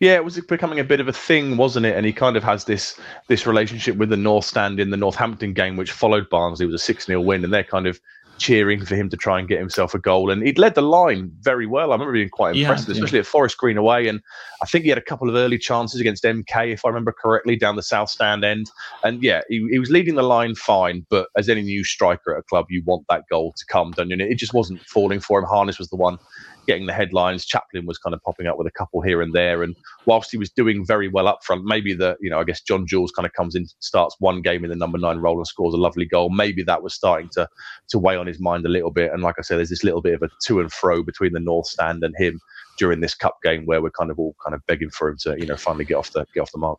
Yeah, 0.00 0.14
it 0.14 0.24
was 0.24 0.40
becoming 0.40 0.80
a 0.80 0.84
bit 0.84 1.00
of 1.00 1.08
a 1.08 1.12
thing, 1.12 1.56
wasn't 1.56 1.86
it? 1.86 1.96
And 1.96 2.06
he 2.06 2.12
kind 2.12 2.36
of 2.36 2.42
has 2.44 2.64
this 2.64 2.98
this 3.28 3.46
relationship 3.46 3.96
with 3.96 4.10
the 4.10 4.16
North 4.16 4.44
Stand 4.44 4.80
in 4.80 4.90
the 4.90 4.96
Northampton 4.96 5.52
game, 5.52 5.76
which 5.76 5.92
followed 5.92 6.28
Barnsley. 6.30 6.64
It 6.64 6.72
was 6.72 6.80
a 6.80 6.84
6 6.84 7.06
0 7.06 7.20
win, 7.20 7.44
and 7.44 7.52
they're 7.52 7.64
kind 7.64 7.86
of 7.86 8.00
cheering 8.38 8.84
for 8.84 8.96
him 8.96 9.08
to 9.08 9.16
try 9.16 9.38
and 9.38 9.48
get 9.48 9.58
himself 9.58 9.94
a 9.94 9.98
goal. 9.98 10.30
And 10.30 10.42
he'd 10.42 10.58
led 10.58 10.74
the 10.74 10.82
line 10.82 11.30
very 11.40 11.66
well. 11.66 11.90
I 11.90 11.94
remember 11.94 12.12
being 12.12 12.28
quite 12.28 12.56
impressed, 12.56 12.88
yeah, 12.88 12.94
especially 12.94 13.18
yeah. 13.18 13.22
at 13.22 13.26
Forest 13.26 13.56
Green 13.58 13.76
away. 13.76 14.08
And 14.08 14.20
I 14.60 14.66
think 14.66 14.82
he 14.82 14.88
had 14.88 14.98
a 14.98 15.02
couple 15.02 15.28
of 15.28 15.34
early 15.36 15.58
chances 15.58 16.00
against 16.00 16.24
MK, 16.24 16.72
if 16.72 16.84
I 16.84 16.88
remember 16.88 17.12
correctly, 17.12 17.56
down 17.56 17.76
the 17.76 17.82
South 17.82 18.10
Stand 18.10 18.44
end. 18.44 18.70
And 19.04 19.22
yeah, 19.22 19.42
he, 19.48 19.66
he 19.70 19.78
was 19.78 19.90
leading 19.90 20.16
the 20.16 20.22
line 20.22 20.54
fine. 20.54 21.06
But 21.08 21.28
as 21.36 21.48
any 21.48 21.62
new 21.62 21.84
striker 21.84 22.34
at 22.34 22.40
a 22.40 22.42
club, 22.42 22.66
you 22.68 22.82
want 22.84 23.06
that 23.08 23.24
goal 23.30 23.54
to 23.56 23.64
come, 23.66 23.92
don't 23.92 24.10
you? 24.10 24.14
And 24.14 24.22
it 24.22 24.36
just 24.36 24.54
wasn't 24.54 24.80
falling 24.80 25.20
for 25.20 25.38
him. 25.38 25.44
Harness 25.44 25.78
was 25.78 25.88
the 25.88 25.96
one 25.96 26.18
getting 26.66 26.86
the 26.86 26.92
headlines. 26.92 27.44
Chaplin 27.44 27.86
was 27.86 27.98
kind 27.98 28.14
of 28.14 28.22
popping 28.22 28.46
up 28.46 28.58
with 28.58 28.66
a 28.66 28.72
couple 28.72 29.00
here 29.00 29.22
and 29.22 29.32
there. 29.32 29.62
And 29.62 29.76
whilst 30.06 30.30
he 30.30 30.38
was 30.38 30.50
doing 30.50 30.84
very 30.86 31.08
well 31.08 31.28
up 31.28 31.44
front, 31.44 31.64
maybe 31.64 31.94
the, 31.94 32.16
you 32.20 32.30
know, 32.30 32.38
I 32.38 32.44
guess 32.44 32.60
John 32.60 32.86
Jules 32.86 33.12
kind 33.12 33.26
of 33.26 33.32
comes 33.32 33.54
in, 33.54 33.66
starts 33.80 34.16
one 34.18 34.42
game 34.42 34.64
in 34.64 34.70
the 34.70 34.76
number 34.76 34.98
nine 34.98 35.18
role 35.18 35.38
and 35.38 35.46
scores 35.46 35.74
a 35.74 35.78
lovely 35.78 36.06
goal. 36.06 36.30
Maybe 36.30 36.62
that 36.64 36.82
was 36.82 36.94
starting 36.94 37.28
to 37.30 37.48
to 37.88 37.98
weigh 37.98 38.16
on 38.16 38.26
his 38.26 38.40
mind 38.40 38.64
a 38.66 38.70
little 38.70 38.90
bit. 38.90 39.12
And 39.12 39.22
like 39.22 39.36
I 39.38 39.42
said, 39.42 39.58
there's 39.58 39.70
this 39.70 39.84
little 39.84 40.02
bit 40.02 40.14
of 40.14 40.22
a 40.22 40.28
to 40.46 40.60
and 40.60 40.72
fro 40.72 41.02
between 41.02 41.32
the 41.32 41.40
North 41.40 41.66
Stand 41.66 42.04
and 42.04 42.14
him 42.16 42.40
during 42.78 43.00
this 43.00 43.14
cup 43.14 43.36
game 43.42 43.66
where 43.66 43.82
we're 43.82 43.90
kind 43.90 44.10
of 44.10 44.18
all 44.18 44.34
kind 44.42 44.54
of 44.54 44.64
begging 44.66 44.90
for 44.90 45.08
him 45.08 45.16
to, 45.22 45.36
you 45.38 45.46
know, 45.46 45.56
finally 45.56 45.84
get 45.84 45.96
off 45.96 46.12
the 46.12 46.26
get 46.34 46.40
off 46.40 46.52
the 46.52 46.58
mark 46.58 46.78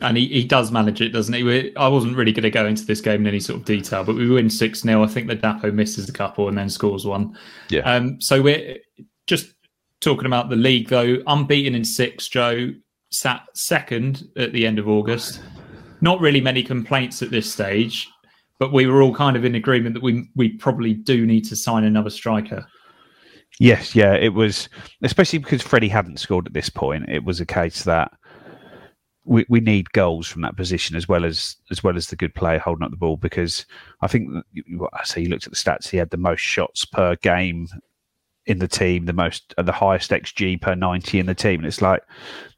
and 0.00 0.16
he, 0.16 0.26
he 0.28 0.44
does 0.44 0.70
manage 0.70 1.00
it, 1.00 1.10
doesn't 1.10 1.34
he? 1.34 1.42
We, 1.42 1.76
I 1.76 1.88
wasn't 1.88 2.16
really 2.16 2.32
going 2.32 2.42
to 2.42 2.50
go 2.50 2.66
into 2.66 2.84
this 2.84 3.00
game 3.00 3.22
in 3.22 3.26
any 3.26 3.40
sort 3.40 3.60
of 3.60 3.66
detail, 3.66 4.04
but 4.04 4.16
we 4.16 4.28
win 4.28 4.50
6 4.50 4.80
0. 4.80 5.02
I 5.02 5.06
think 5.06 5.28
the 5.28 5.36
Dapo 5.36 5.72
misses 5.72 6.08
a 6.08 6.12
couple 6.12 6.48
and 6.48 6.56
then 6.56 6.68
scores 6.68 7.06
one. 7.06 7.36
Yeah. 7.70 7.80
Um, 7.80 8.20
so 8.20 8.42
we're 8.42 8.78
just 9.26 9.54
talking 10.00 10.26
about 10.26 10.50
the 10.50 10.56
league, 10.56 10.88
though, 10.88 11.18
unbeaten 11.26 11.74
in 11.74 11.84
six, 11.84 12.28
Joe 12.28 12.72
sat 13.10 13.42
second 13.54 14.24
at 14.36 14.52
the 14.52 14.66
end 14.66 14.78
of 14.78 14.88
August. 14.88 15.40
Not 16.00 16.20
really 16.20 16.40
many 16.40 16.62
complaints 16.62 17.22
at 17.22 17.30
this 17.30 17.50
stage, 17.50 18.08
but 18.58 18.72
we 18.72 18.86
were 18.86 19.02
all 19.02 19.14
kind 19.14 19.36
of 19.36 19.44
in 19.44 19.54
agreement 19.54 19.94
that 19.94 20.02
we 20.02 20.28
we 20.36 20.50
probably 20.50 20.94
do 20.94 21.26
need 21.26 21.44
to 21.46 21.56
sign 21.56 21.84
another 21.84 22.10
striker. 22.10 22.66
Yes, 23.58 23.94
yeah, 23.94 24.14
it 24.14 24.34
was 24.34 24.68
especially 25.02 25.38
because 25.38 25.62
Freddie 25.62 25.88
hadn't 25.88 26.20
scored 26.20 26.46
at 26.46 26.52
this 26.52 26.68
point. 26.68 27.08
It 27.08 27.24
was 27.24 27.40
a 27.40 27.46
case 27.46 27.84
that 27.84 28.12
we, 29.26 29.44
we 29.48 29.60
need 29.60 29.92
goals 29.92 30.26
from 30.26 30.42
that 30.42 30.56
position 30.56 30.96
as 30.96 31.08
well 31.08 31.24
as 31.24 31.56
as 31.70 31.82
well 31.82 31.96
as 31.96 32.06
the 32.06 32.16
good 32.16 32.34
player 32.34 32.58
holding 32.58 32.84
up 32.84 32.90
the 32.90 32.96
ball 32.96 33.16
because 33.16 33.66
I 34.00 34.06
think 34.06 34.30
I 34.92 35.04
say 35.04 35.22
you 35.22 35.28
looked 35.28 35.46
at 35.46 35.52
the 35.52 35.56
stats 35.56 35.88
he 35.88 35.96
had 35.96 36.10
the 36.10 36.16
most 36.16 36.40
shots 36.40 36.84
per 36.84 37.16
game 37.16 37.68
in 38.46 38.60
the 38.60 38.68
team 38.68 39.04
the 39.04 39.12
most 39.12 39.52
uh, 39.58 39.62
the 39.62 39.72
highest 39.72 40.10
xG 40.10 40.60
per 40.60 40.74
90 40.74 41.18
in 41.18 41.26
the 41.26 41.34
team 41.34 41.60
and 41.60 41.66
it's 41.66 41.82
like 41.82 42.02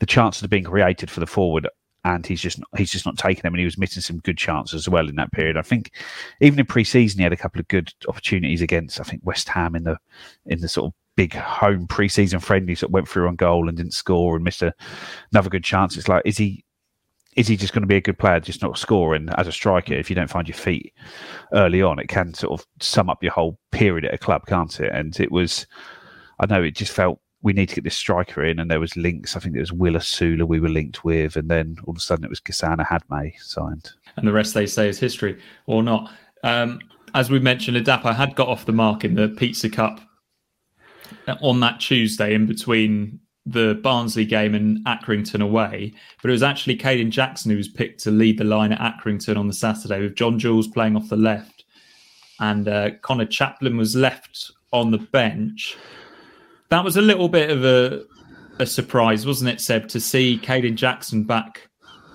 the 0.00 0.06
chances 0.06 0.42
of 0.42 0.50
being 0.50 0.64
created 0.64 1.10
for 1.10 1.20
the 1.20 1.26
forward 1.26 1.66
and 2.04 2.26
he's 2.26 2.40
just 2.40 2.60
he's 2.76 2.92
just 2.92 3.04
not 3.04 3.18
taking 3.18 3.42
them, 3.42 3.54
and 3.54 3.58
he 3.58 3.64
was 3.64 3.76
missing 3.76 4.00
some 4.00 4.18
good 4.18 4.38
chances 4.38 4.74
as 4.74 4.88
well 4.88 5.08
in 5.08 5.16
that 5.16 5.32
period. 5.32 5.56
I 5.56 5.62
think 5.62 5.92
even 6.40 6.58
in 6.58 6.64
pre-season 6.64 7.18
he 7.18 7.24
had 7.24 7.32
a 7.32 7.36
couple 7.36 7.60
of 7.60 7.68
good 7.68 7.92
opportunities 8.08 8.62
against 8.62 9.00
I 9.00 9.02
think 9.02 9.22
West 9.24 9.48
Ham 9.48 9.74
in 9.74 9.84
the 9.84 9.98
in 10.46 10.60
the 10.60 10.68
sort 10.68 10.86
of 10.86 10.94
big 11.18 11.34
home 11.34 11.84
preseason 11.88 12.40
friendlies 12.40 12.78
that 12.78 12.92
went 12.92 13.08
through 13.08 13.26
on 13.26 13.34
goal 13.34 13.68
and 13.68 13.76
didn't 13.76 13.92
score 13.92 14.36
and 14.36 14.44
missed 14.44 14.62
a, 14.62 14.72
another 15.32 15.50
good 15.50 15.64
chance. 15.64 15.96
It's 15.96 16.06
like 16.06 16.22
is 16.24 16.38
he 16.38 16.64
is 17.34 17.48
he 17.48 17.56
just 17.56 17.72
going 17.72 17.82
to 17.82 17.88
be 17.88 17.96
a 17.96 18.00
good 18.00 18.20
player, 18.20 18.38
just 18.38 18.62
not 18.62 18.78
scoring 18.78 19.28
as 19.36 19.48
a 19.48 19.52
striker? 19.52 19.94
If 19.94 20.10
you 20.10 20.14
don't 20.14 20.30
find 20.30 20.46
your 20.46 20.56
feet 20.56 20.94
early 21.52 21.82
on, 21.82 21.98
it 21.98 22.06
can 22.06 22.34
sort 22.34 22.60
of 22.60 22.64
sum 22.80 23.10
up 23.10 23.20
your 23.20 23.32
whole 23.32 23.58
period 23.72 24.04
at 24.04 24.14
a 24.14 24.18
club, 24.18 24.46
can't 24.46 24.78
it? 24.78 24.92
And 24.92 25.18
it 25.18 25.32
was, 25.32 25.66
I 26.38 26.46
know 26.46 26.62
it 26.62 26.76
just 26.76 26.92
felt 26.92 27.20
we 27.42 27.52
need 27.52 27.68
to 27.68 27.74
get 27.74 27.84
this 27.84 27.96
striker 27.96 28.44
in, 28.44 28.60
and 28.60 28.70
there 28.70 28.80
was 28.80 28.96
links. 28.96 29.36
I 29.36 29.40
think 29.40 29.56
it 29.56 29.60
was 29.60 29.72
Willa 29.72 30.00
Sula 30.00 30.46
we 30.46 30.60
were 30.60 30.68
linked 30.68 31.04
with, 31.04 31.34
and 31.34 31.48
then 31.48 31.78
all 31.84 31.92
of 31.92 31.96
a 31.96 32.00
sudden 32.00 32.24
it 32.24 32.30
was 32.30 32.40
Ghassan 32.40 32.84
Ahadme 32.84 33.32
signed. 33.40 33.90
And 34.16 34.26
the 34.26 34.32
rest 34.32 34.54
they 34.54 34.66
say 34.66 34.88
is 34.88 35.00
history 35.00 35.40
or 35.66 35.82
not. 35.82 36.10
Um, 36.44 36.78
as 37.14 37.28
we 37.28 37.40
mentioned, 37.40 37.76
Ladapo 37.76 38.14
had 38.14 38.36
got 38.36 38.48
off 38.48 38.66
the 38.66 38.72
mark 38.72 39.04
in 39.04 39.14
the 39.14 39.28
Pizza 39.28 39.68
Cup 39.68 40.00
on 41.42 41.60
that 41.60 41.80
Tuesday 41.80 42.34
in 42.34 42.46
between 42.46 43.20
the 43.46 43.80
Barnsley 43.82 44.26
game 44.26 44.54
and 44.54 44.84
Accrington 44.84 45.42
away, 45.42 45.92
but 46.20 46.28
it 46.28 46.32
was 46.32 46.42
actually 46.42 46.76
Kayden 46.76 47.10
Jackson 47.10 47.50
who 47.50 47.56
was 47.56 47.68
picked 47.68 48.00
to 48.04 48.10
lead 48.10 48.38
the 48.38 48.44
line 48.44 48.72
at 48.72 48.80
Accrington 48.80 49.36
on 49.36 49.46
the 49.46 49.54
Saturday 49.54 50.00
with 50.00 50.14
John 50.14 50.38
Jules 50.38 50.68
playing 50.68 50.96
off 50.96 51.08
the 51.08 51.16
left. 51.16 51.64
And 52.40 52.68
uh, 52.68 52.90
Conor 53.02 53.24
Chaplin 53.24 53.76
was 53.76 53.96
left 53.96 54.52
on 54.72 54.90
the 54.90 54.98
bench. 54.98 55.76
That 56.68 56.84
was 56.84 56.96
a 56.96 57.02
little 57.02 57.28
bit 57.28 57.50
of 57.50 57.64
a, 57.64 58.04
a 58.58 58.66
surprise, 58.66 59.26
wasn't 59.26 59.50
it, 59.50 59.60
Seb, 59.60 59.88
to 59.88 60.00
see 60.00 60.38
Kayden 60.42 60.74
Jackson 60.74 61.24
back, 61.24 61.68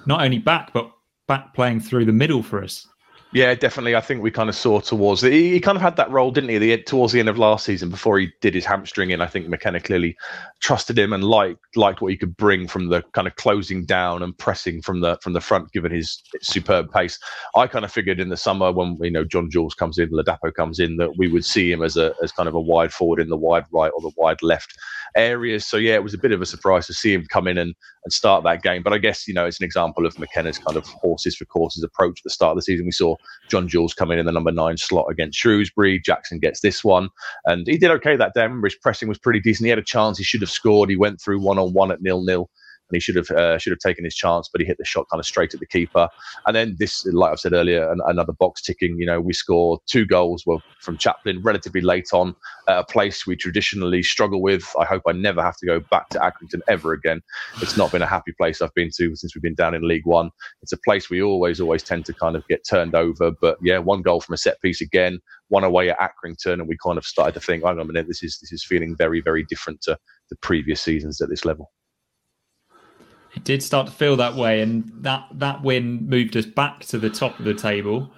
not 0.05 0.21
only 0.21 0.37
back, 0.37 0.71
but 0.71 0.91
back 1.27 1.53
playing 1.53 1.79
through 1.79 2.05
the 2.05 2.13
middle 2.13 2.43
for 2.43 2.63
us? 2.63 2.87
Yeah, 3.33 3.55
definitely. 3.55 3.95
I 3.95 4.01
think 4.01 4.21
we 4.21 4.29
kind 4.29 4.47
of 4.47 4.55
saw 4.55 4.79
towards 4.79 5.21
the, 5.21 5.31
he, 5.31 5.59
kind 5.59 5.75
of 5.75 5.81
had 5.81 5.95
that 5.95 6.11
role, 6.11 6.29
didn't 6.29 6.51
he? 6.51 6.59
The, 6.59 6.77
towards 6.83 7.13
the 7.13 7.19
end 7.19 7.29
of 7.29 7.39
last 7.39 7.65
season, 7.65 7.89
before 7.89 8.19
he 8.19 8.31
did 8.41 8.53
his 8.53 8.63
hamstring 8.63 9.09
in, 9.09 9.21
I 9.21 9.25
think 9.25 9.47
McKenna 9.47 9.79
clearly 9.79 10.15
trusted 10.59 10.99
him 10.99 11.13
and 11.13 11.23
liked 11.23 11.57
liked 11.75 11.99
what 11.99 12.11
he 12.11 12.17
could 12.17 12.37
bring 12.37 12.67
from 12.67 12.89
the 12.89 13.01
kind 13.13 13.27
of 13.27 13.35
closing 13.35 13.85
down 13.85 14.21
and 14.21 14.37
pressing 14.37 14.83
from 14.83 15.01
the 15.01 15.17
from 15.23 15.33
the 15.33 15.41
front, 15.41 15.71
given 15.71 15.91
his 15.91 16.21
superb 16.43 16.91
pace. 16.91 17.17
I 17.55 17.65
kind 17.65 17.83
of 17.83 17.91
figured 17.91 18.19
in 18.19 18.29
the 18.29 18.37
summer 18.37 18.71
when 18.71 18.97
you 19.01 19.09
know 19.09 19.25
John 19.25 19.49
Jules 19.49 19.73
comes 19.73 19.97
in, 19.97 20.11
Ladapo 20.11 20.53
comes 20.53 20.79
in, 20.79 20.97
that 20.97 21.17
we 21.17 21.27
would 21.27 21.43
see 21.43 21.71
him 21.71 21.81
as 21.81 21.97
a 21.97 22.13
as 22.21 22.31
kind 22.31 22.47
of 22.47 22.53
a 22.53 22.61
wide 22.61 22.93
forward 22.93 23.19
in 23.19 23.29
the 23.29 23.37
wide 23.37 23.65
right 23.71 23.91
or 23.95 24.01
the 24.01 24.11
wide 24.15 24.43
left 24.43 24.77
areas. 25.15 25.65
So 25.65 25.77
yeah, 25.77 25.95
it 25.95 26.03
was 26.03 26.13
a 26.13 26.17
bit 26.17 26.31
of 26.31 26.41
a 26.41 26.45
surprise 26.45 26.87
to 26.87 26.93
see 26.93 27.13
him 27.13 27.25
come 27.29 27.47
in 27.47 27.57
and, 27.57 27.73
and 28.03 28.13
start 28.13 28.43
that 28.43 28.63
game. 28.63 28.83
But 28.83 28.93
I 28.93 28.97
guess 28.97 29.27
you 29.27 29.33
know 29.33 29.45
it's 29.45 29.59
an 29.59 29.65
example 29.65 30.05
of 30.05 30.17
McKenna's 30.19 30.57
kind 30.57 30.77
of 30.77 30.85
horses 30.85 31.35
for 31.35 31.45
courses 31.45 31.83
approach 31.83 32.19
at 32.19 32.23
the 32.23 32.29
start 32.29 32.51
of 32.51 32.57
the 32.57 32.63
season. 32.63 32.85
We 32.85 32.91
saw 32.91 33.15
John 33.49 33.67
Jules 33.67 33.93
come 33.93 34.11
in 34.11 34.19
in 34.19 34.25
the 34.25 34.31
number 34.31 34.51
nine 34.51 34.77
slot 34.77 35.07
against 35.09 35.39
Shrewsbury. 35.39 36.01
Jackson 36.03 36.39
gets 36.39 36.61
this 36.61 36.83
one, 36.83 37.09
and 37.45 37.65
he 37.67 37.77
did 37.77 37.91
okay 37.91 38.15
that 38.15 38.33
day. 38.33 38.41
I 38.41 38.45
remember 38.45 38.67
his 38.67 38.75
pressing 38.75 39.07
was 39.07 39.19
pretty 39.19 39.39
decent. 39.39 39.65
He 39.65 39.69
had 39.69 39.79
a 39.79 39.83
chance. 39.83 40.17
He 40.17 40.23
should 40.23 40.41
have 40.41 40.51
scored. 40.51 40.89
He 40.89 40.95
went 40.95 41.21
through 41.21 41.41
one 41.41 41.59
on 41.59 41.73
one 41.73 41.91
at 41.91 42.01
nil 42.01 42.23
nil 42.23 42.49
and 42.89 42.95
he 42.95 42.99
should 42.99 43.15
have 43.15 43.29
uh, 43.31 43.57
should 43.57 43.71
have 43.71 43.79
taken 43.79 44.03
his 44.03 44.15
chance, 44.15 44.49
but 44.51 44.61
he 44.61 44.67
hit 44.67 44.77
the 44.77 44.85
shot 44.85 45.07
kind 45.09 45.19
of 45.19 45.25
straight 45.25 45.53
at 45.53 45.59
the 45.59 45.65
keeper. 45.65 46.09
And 46.45 46.55
then 46.55 46.75
this, 46.79 47.05
like 47.05 47.31
I've 47.31 47.39
said 47.39 47.53
earlier, 47.53 47.91
an, 47.91 47.99
another 48.05 48.33
box 48.33 48.61
ticking. 48.61 48.99
You 48.99 49.05
know, 49.05 49.21
we 49.21 49.33
score 49.33 49.79
two 49.87 50.05
goals 50.05 50.43
well 50.45 50.61
from 50.81 50.97
Chaplin 50.97 51.41
relatively 51.41 51.81
late 51.81 52.09
on 52.13 52.35
a 52.67 52.83
place 52.83 53.25
we 53.25 53.35
traditionally 53.35 54.03
struggle 54.03 54.41
with. 54.41 54.69
I 54.79 54.85
hope 54.85 55.03
I 55.07 55.13
never 55.13 55.41
have 55.41 55.57
to 55.57 55.65
go 55.65 55.79
back 55.79 56.09
to 56.09 56.19
Accrington 56.19 56.61
ever 56.67 56.93
again. 56.93 57.21
It's 57.61 57.77
not 57.77 57.91
been 57.91 58.01
a 58.01 58.07
happy 58.07 58.33
place 58.37 58.61
I've 58.61 58.73
been 58.73 58.91
to 58.97 59.15
since 59.15 59.35
we've 59.35 59.41
been 59.41 59.55
down 59.55 59.73
in 59.73 59.87
League 59.87 60.05
One. 60.05 60.29
It's 60.61 60.73
a 60.73 60.77
place 60.77 61.09
we 61.09 61.21
always 61.21 61.59
always 61.59 61.83
tend 61.83 62.05
to 62.05 62.13
kind 62.13 62.35
of 62.35 62.47
get 62.47 62.65
turned 62.67 62.95
over. 62.95 63.31
But 63.31 63.57
yeah, 63.61 63.79
one 63.79 64.01
goal 64.01 64.21
from 64.21 64.33
a 64.33 64.37
set 64.37 64.61
piece 64.61 64.81
again, 64.81 65.19
one 65.49 65.63
away 65.63 65.89
at 65.89 65.99
Accrington, 65.99 66.53
and 66.53 66.67
we 66.67 66.77
kind 66.83 66.97
of 66.97 67.05
started 67.05 67.33
to 67.33 67.39
think, 67.39 67.63
hang 67.63 67.73
on 67.73 67.79
a 67.79 67.85
minute, 67.85 68.07
this 68.07 68.23
is 68.23 68.39
this 68.39 68.51
is 68.51 68.63
feeling 68.63 68.95
very 68.95 69.21
very 69.21 69.43
different 69.43 69.81
to 69.81 69.97
the 70.29 70.35
previous 70.37 70.81
seasons 70.81 71.21
at 71.21 71.29
this 71.29 71.45
level. 71.45 71.71
It 73.35 73.43
did 73.43 73.63
start 73.63 73.87
to 73.87 73.93
feel 73.93 74.15
that 74.17 74.35
way, 74.35 74.61
and 74.61 74.91
that 75.01 75.27
that 75.33 75.63
win 75.63 76.07
moved 76.07 76.37
us 76.37 76.45
back 76.45 76.81
to 76.85 76.97
the 76.97 77.09
top 77.09 77.39
of 77.39 77.45
the 77.45 77.53
table. 77.53 78.11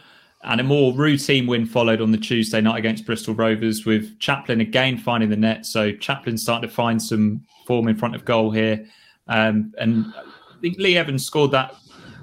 And 0.43 0.61
a 0.61 0.63
more 0.63 0.93
routine 0.93 1.47
win 1.47 1.65
followed 1.65 2.01
on 2.01 2.11
the 2.11 2.19
Tuesday 2.19 2.61
night 2.61 2.77
against 2.77 3.05
Bristol 3.05 3.33
Rovers, 3.33 3.85
with 3.85 4.19
Chaplin 4.19 4.61
again 4.61 4.97
finding 4.97 5.29
the 5.29 5.35
net. 5.35 5.65
So 5.65 5.91
Chaplin 5.93 6.37
starting 6.37 6.69
to 6.69 6.75
find 6.75 7.01
some 7.01 7.43
form 7.65 7.87
in 7.87 7.97
front 7.97 8.13
of 8.13 8.25
goal 8.25 8.51
here, 8.51 8.85
um, 9.27 9.73
and 9.79 10.13
I 10.15 10.61
think 10.61 10.77
Lee 10.77 10.97
Evans 10.97 11.25
scored 11.25 11.51
that 11.51 11.75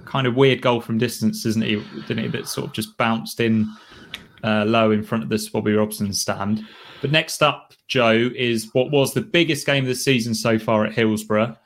kind 0.05 0.27
of 0.27 0.35
weird 0.35 0.61
goal 0.61 0.81
from 0.81 0.99
distance, 0.99 1.47
isn't 1.47 1.65
he? 1.65 1.83
Didn't 2.07 2.19
he? 2.19 2.29
That 2.29 2.47
sort 2.47 2.67
of 2.67 2.73
just 2.75 2.97
bounced 2.99 3.41
in 3.41 3.69
uh, 4.45 4.65
low 4.67 4.91
in 4.91 5.03
front 5.03 5.25
of 5.25 5.31
the 5.31 5.51
Bobby 5.53 5.73
Robson 5.73 6.13
stand. 6.13 6.65
But 7.01 7.11
next 7.11 7.43
up, 7.43 7.75
Joe, 7.89 8.31
is 8.37 8.69
what 8.73 8.91
was 8.91 9.15
the 9.15 9.21
biggest 9.21 9.67
game 9.67 9.85
of 9.85 9.89
the 9.89 9.95
season 9.95 10.35
so 10.35 10.59
far 10.59 10.85
at 10.85 10.93
Hillsborough. 10.93 11.57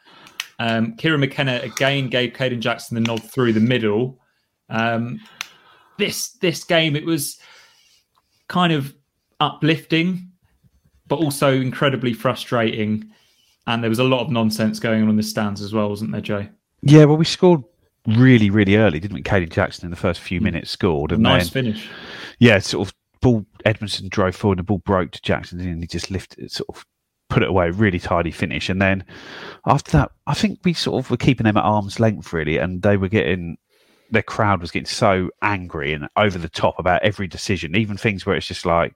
Um, 0.59 0.95
Kieran 0.97 1.21
McKenna 1.21 1.61
again 1.63 2.09
gave 2.09 2.33
Kayden 2.33 2.61
Jackson 2.61 2.95
the 2.95 3.01
nod 3.01 3.23
through 3.23 3.53
the 3.53 3.61
middle. 3.61 4.21
Um, 4.69 5.21
this 5.99 6.31
this 6.33 6.65
game 6.65 6.97
it 6.97 7.05
was 7.05 7.39
kind 8.49 8.73
of 8.73 8.95
uplifting, 9.41 10.31
but 11.07 11.17
also 11.17 11.53
incredibly 11.53 12.13
frustrating. 12.13 13.11
And 13.67 13.83
there 13.83 13.91
was 13.91 13.99
a 13.99 14.05
lot 14.05 14.21
of 14.21 14.31
nonsense 14.31 14.79
going 14.79 15.03
on 15.03 15.09
in 15.09 15.17
the 15.17 15.23
stands 15.23 15.61
as 15.61 15.73
well, 15.73 15.89
wasn't 15.89 16.13
there, 16.13 16.21
Joe? 16.21 16.47
Yeah, 16.83 17.05
well, 17.05 17.17
we 17.17 17.25
scored 17.25 17.65
really, 18.07 18.49
really 18.49 18.77
early, 18.77 19.01
didn't 19.01 19.15
we? 19.15 19.23
Kayden 19.23 19.51
Jackson 19.51 19.87
in 19.87 19.91
the 19.91 19.97
first 19.97 20.21
few 20.21 20.41
minutes 20.41 20.71
scored. 20.71 21.11
And 21.11 21.23
nice 21.23 21.51
then, 21.51 21.65
finish. 21.65 21.89
Yeah, 22.39 22.59
sort 22.61 22.89
of 22.89 22.95
ball. 23.21 23.45
Edmondson 23.65 24.09
drove 24.09 24.37
forward, 24.37 24.59
and 24.59 24.67
the 24.67 24.69
ball 24.69 24.79
broke 24.79 25.11
to 25.13 25.21
Jackson, 25.23 25.61
and 25.61 25.83
he 25.83 25.87
just 25.87 26.11
lifted, 26.11 26.45
it 26.45 26.53
sort 26.53 26.69
of 26.69 26.87
put 27.29 27.43
it 27.43 27.49
away, 27.49 27.71
really 27.71 27.99
tidy 27.99 28.31
finish. 28.31 28.69
And 28.69 28.81
then 28.81 29.05
after 29.67 29.93
that, 29.93 30.13
I 30.27 30.35
think 30.35 30.61
we 30.65 30.73
sort 30.73 31.05
of 31.05 31.11
were 31.11 31.17
keeping 31.17 31.45
them 31.45 31.57
at 31.57 31.65
arm's 31.65 32.01
length, 32.01 32.33
really, 32.33 32.59
and 32.59 32.83
they 32.83 32.97
were 32.97 33.09
getting 33.09 33.59
their 34.11 34.23
crowd 34.23 34.61
was 34.61 34.71
getting 34.71 34.87
so 34.87 35.31
angry 35.43 35.93
and 35.93 36.09
over 36.17 36.39
the 36.39 36.49
top 36.49 36.79
about 36.79 37.03
every 37.03 37.27
decision, 37.27 37.77
even 37.77 37.97
things 37.97 38.25
where 38.25 38.37
it's 38.37 38.47
just 38.47 38.65
like 38.65 38.95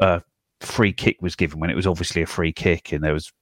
a 0.00 0.22
free 0.60 0.92
kick 0.92 1.20
was 1.20 1.36
given 1.36 1.60
when 1.60 1.70
it 1.70 1.76
was 1.76 1.86
obviously 1.86 2.22
a 2.22 2.26
free 2.26 2.52
kick, 2.52 2.92
and 2.92 3.04
there 3.04 3.12
was 3.12 3.32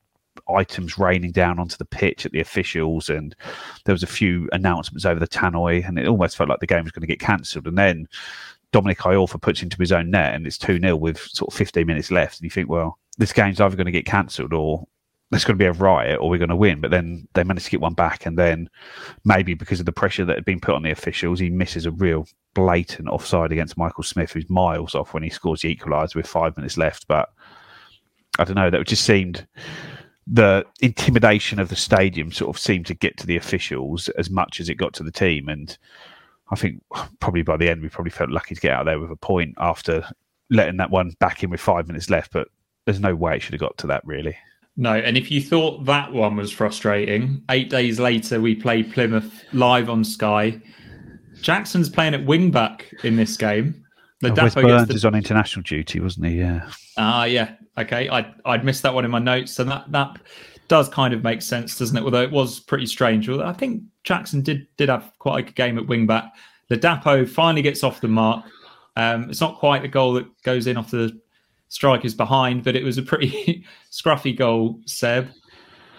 items 0.49 0.99
raining 0.99 1.31
down 1.31 1.59
onto 1.59 1.77
the 1.77 1.85
pitch 1.85 2.27
at 2.27 2.33
the 2.33 2.41
officials, 2.41 3.09
and 3.09 3.37
there 3.85 3.95
was 3.95 4.03
a 4.03 4.09
few 4.09 4.49
announcements 4.53 5.05
over 5.05 5.21
the 5.21 5.29
tannoy, 5.29 5.87
and 5.87 5.99
it 5.99 6.09
almost 6.09 6.37
felt 6.37 6.49
like 6.49 6.61
the 6.61 6.67
game 6.67 6.85
was 6.85 6.93
going 6.93 7.03
to 7.03 7.07
get 7.07 7.21
cancelled. 7.21 7.67
And 7.67 7.79
then 7.79 8.09
Dominic 8.73 8.99
Iorfa 8.99 9.41
puts 9.41 9.63
into 9.63 9.77
his 9.77 9.93
own 9.93 10.11
net, 10.11 10.35
and 10.35 10.47
it's 10.47 10.59
two 10.59 10.81
0 10.81 10.97
with 10.97 11.19
sort 11.19 11.53
of 11.53 11.57
15 11.57 11.87
minutes 11.87 12.11
left, 12.11 12.39
and 12.39 12.45
you 12.45 12.51
think, 12.51 12.69
well, 12.69 12.99
this 13.19 13.33
game's 13.33 13.61
either 13.61 13.77
going 13.77 13.87
to 13.87 13.93
get 13.93 14.07
cancelled 14.07 14.53
or 14.53 14.87
there's 15.31 15.45
going 15.45 15.57
to 15.57 15.63
be 15.63 15.67
a 15.67 15.73
riot 15.73 16.19
or 16.21 16.29
we're 16.29 16.39
going 16.39 16.51
to 16.51 16.57
win. 16.57 16.81
But 16.81 16.91
then 16.91 17.27
they 17.33 17.43
managed 17.43 17.67
to 17.67 17.71
get 17.71 17.81
one 17.81 17.95
back. 17.95 18.27
And 18.27 18.39
then 18.39 18.69
maybe 19.25 19.55
because 19.55 19.81
of 19.81 19.87
the 19.87 19.93
pressure 19.93 20.25
that 20.27 20.37
had 20.37 20.45
been 20.45 20.61
put 20.61 20.75
on 20.75 20.83
the 20.83 20.91
officials, 20.91 21.41
he 21.41 21.49
misses 21.49 21.87
a 21.87 21.91
real 21.91 22.27
blatant 22.55 23.09
offside 23.09 23.51
against 23.51 23.79
Michael 23.79 24.05
Smith, 24.05 24.33
who's 24.33 24.51
miles 24.51 24.95
off 24.95 25.15
when 25.15 25.23
he 25.23 25.31
scores 25.31 25.63
the 25.63 25.75
equaliser 25.75 26.17
with 26.17 26.27
five 26.27 26.55
minutes 26.57 26.77
left. 26.77 27.09
But 27.09 27.31
I 28.39 28.45
don't 28.45 28.57
know, 28.57 28.71
that 28.71 28.87
just 28.87 29.05
seemed 29.05 29.47
the 30.27 30.65
intimidation 30.81 31.59
of 31.59 31.69
the 31.69 31.77
stadium 31.77 32.31
sort 32.31 32.55
of 32.55 32.61
seemed 32.61 32.87
to 32.87 32.95
get 32.95 33.17
to 33.19 33.27
the 33.27 33.37
officials 33.37 34.09
as 34.11 34.31
much 34.31 34.61
as 34.61 34.69
it 34.69 34.77
got 34.77 34.93
to 34.95 35.03
the 35.03 35.11
team. 35.11 35.49
And 35.49 35.77
I 36.51 36.57
think 36.57 36.83
probably 37.21 37.43
by 37.43 37.57
the 37.57 37.71
end, 37.71 37.83
we 37.83 37.89
probably 37.89 38.11
felt 38.11 38.31
lucky 38.31 38.55
to 38.55 38.61
get 38.61 38.73
out 38.73 38.85
there 38.85 39.01
with 39.01 39.11
a 39.11 39.17
point 39.17 39.55
after 39.59 40.05
letting 40.51 40.77
that 40.77 40.91
one 40.91 41.13
back 41.19 41.43
in 41.43 41.49
with 41.49 41.61
five 41.61 41.87
minutes 41.89 42.11
left. 42.11 42.33
But 42.33 42.49
there's 42.85 43.01
no 43.01 43.15
way 43.15 43.37
it 43.37 43.43
should 43.43 43.55
have 43.55 43.61
got 43.61 43.77
to 43.79 43.87
that 43.89 44.05
really. 44.07 44.37
No, 44.77 44.95
and 44.95 45.17
if 45.17 45.31
you 45.31 45.43
thought 45.43 45.85
that 45.85 46.13
one 46.13 46.37
was 46.37 46.51
frustrating, 46.51 47.43
eight 47.51 47.69
days 47.69 48.01
later 48.01 48.41
we 48.41 48.55
played 48.55 48.93
Plymouth 48.93 49.45
live 49.53 49.91
on 49.91 50.03
Sky. 50.03 50.61
Jackson's 51.43 51.91
playing 51.91 52.15
at 52.15 52.25
wing 52.25 52.51
back 52.51 52.91
in 53.05 53.17
this 53.17 53.37
game. 53.37 53.85
The 54.21 54.31
oh, 54.31 54.35
Burns 54.63 54.89
the... 54.89 54.95
is 54.95 55.05
on 55.05 55.15
international 55.15 55.63
duty, 55.65 56.01
wasn't 56.01 56.27
he? 56.27 56.39
Yeah. 56.39 56.69
Ah, 56.97 57.23
uh, 57.23 57.25
yeah. 57.25 57.55
Okay, 57.77 58.09
I 58.09 58.33
I'd 58.45 58.65
missed 58.65 58.83
that 58.83 58.95
one 58.95 59.05
in 59.05 59.11
my 59.11 59.19
notes, 59.19 59.59
and 59.59 59.71
that 59.71 59.91
that 59.91 60.21
does 60.69 60.89
kind 60.89 61.13
of 61.13 61.23
make 61.23 61.43
sense, 61.43 61.77
doesn't 61.77 61.97
it? 61.97 62.03
Although 62.03 62.23
it 62.23 62.31
was 62.31 62.61
pretty 62.61 62.87
strange. 62.87 63.29
Although 63.29 63.47
I 63.47 63.53
think 63.53 63.83
Jackson 64.05 64.43
did 64.43 64.67
did 64.77 64.89
have 64.89 65.13
quite 65.19 65.41
a 65.41 65.43
good 65.43 65.57
game 65.57 65.77
at 65.77 65.87
wing 65.87 66.07
back. 66.07 66.33
Ladapo 66.71 67.29
finally 67.29 67.63
gets 67.63 67.83
off 67.83 68.01
the 68.01 68.09
mark. 68.09 68.45
Um, 68.97 69.29
it's 69.29 69.41
not 69.41 69.59
quite 69.59 69.83
the 69.83 69.89
goal 69.89 70.15
that 70.15 70.27
goes 70.43 70.67
in 70.67 70.77
off 70.77 70.91
the 70.91 71.19
strikers 71.73 72.15
behind, 72.15 72.63
but 72.63 72.77
it 72.77 72.85
was 72.85 72.99
a 72.99 73.03
pretty 73.03 73.65
scruffy 73.91 74.37
goal, 74.37 74.79
Seb. 74.85 75.31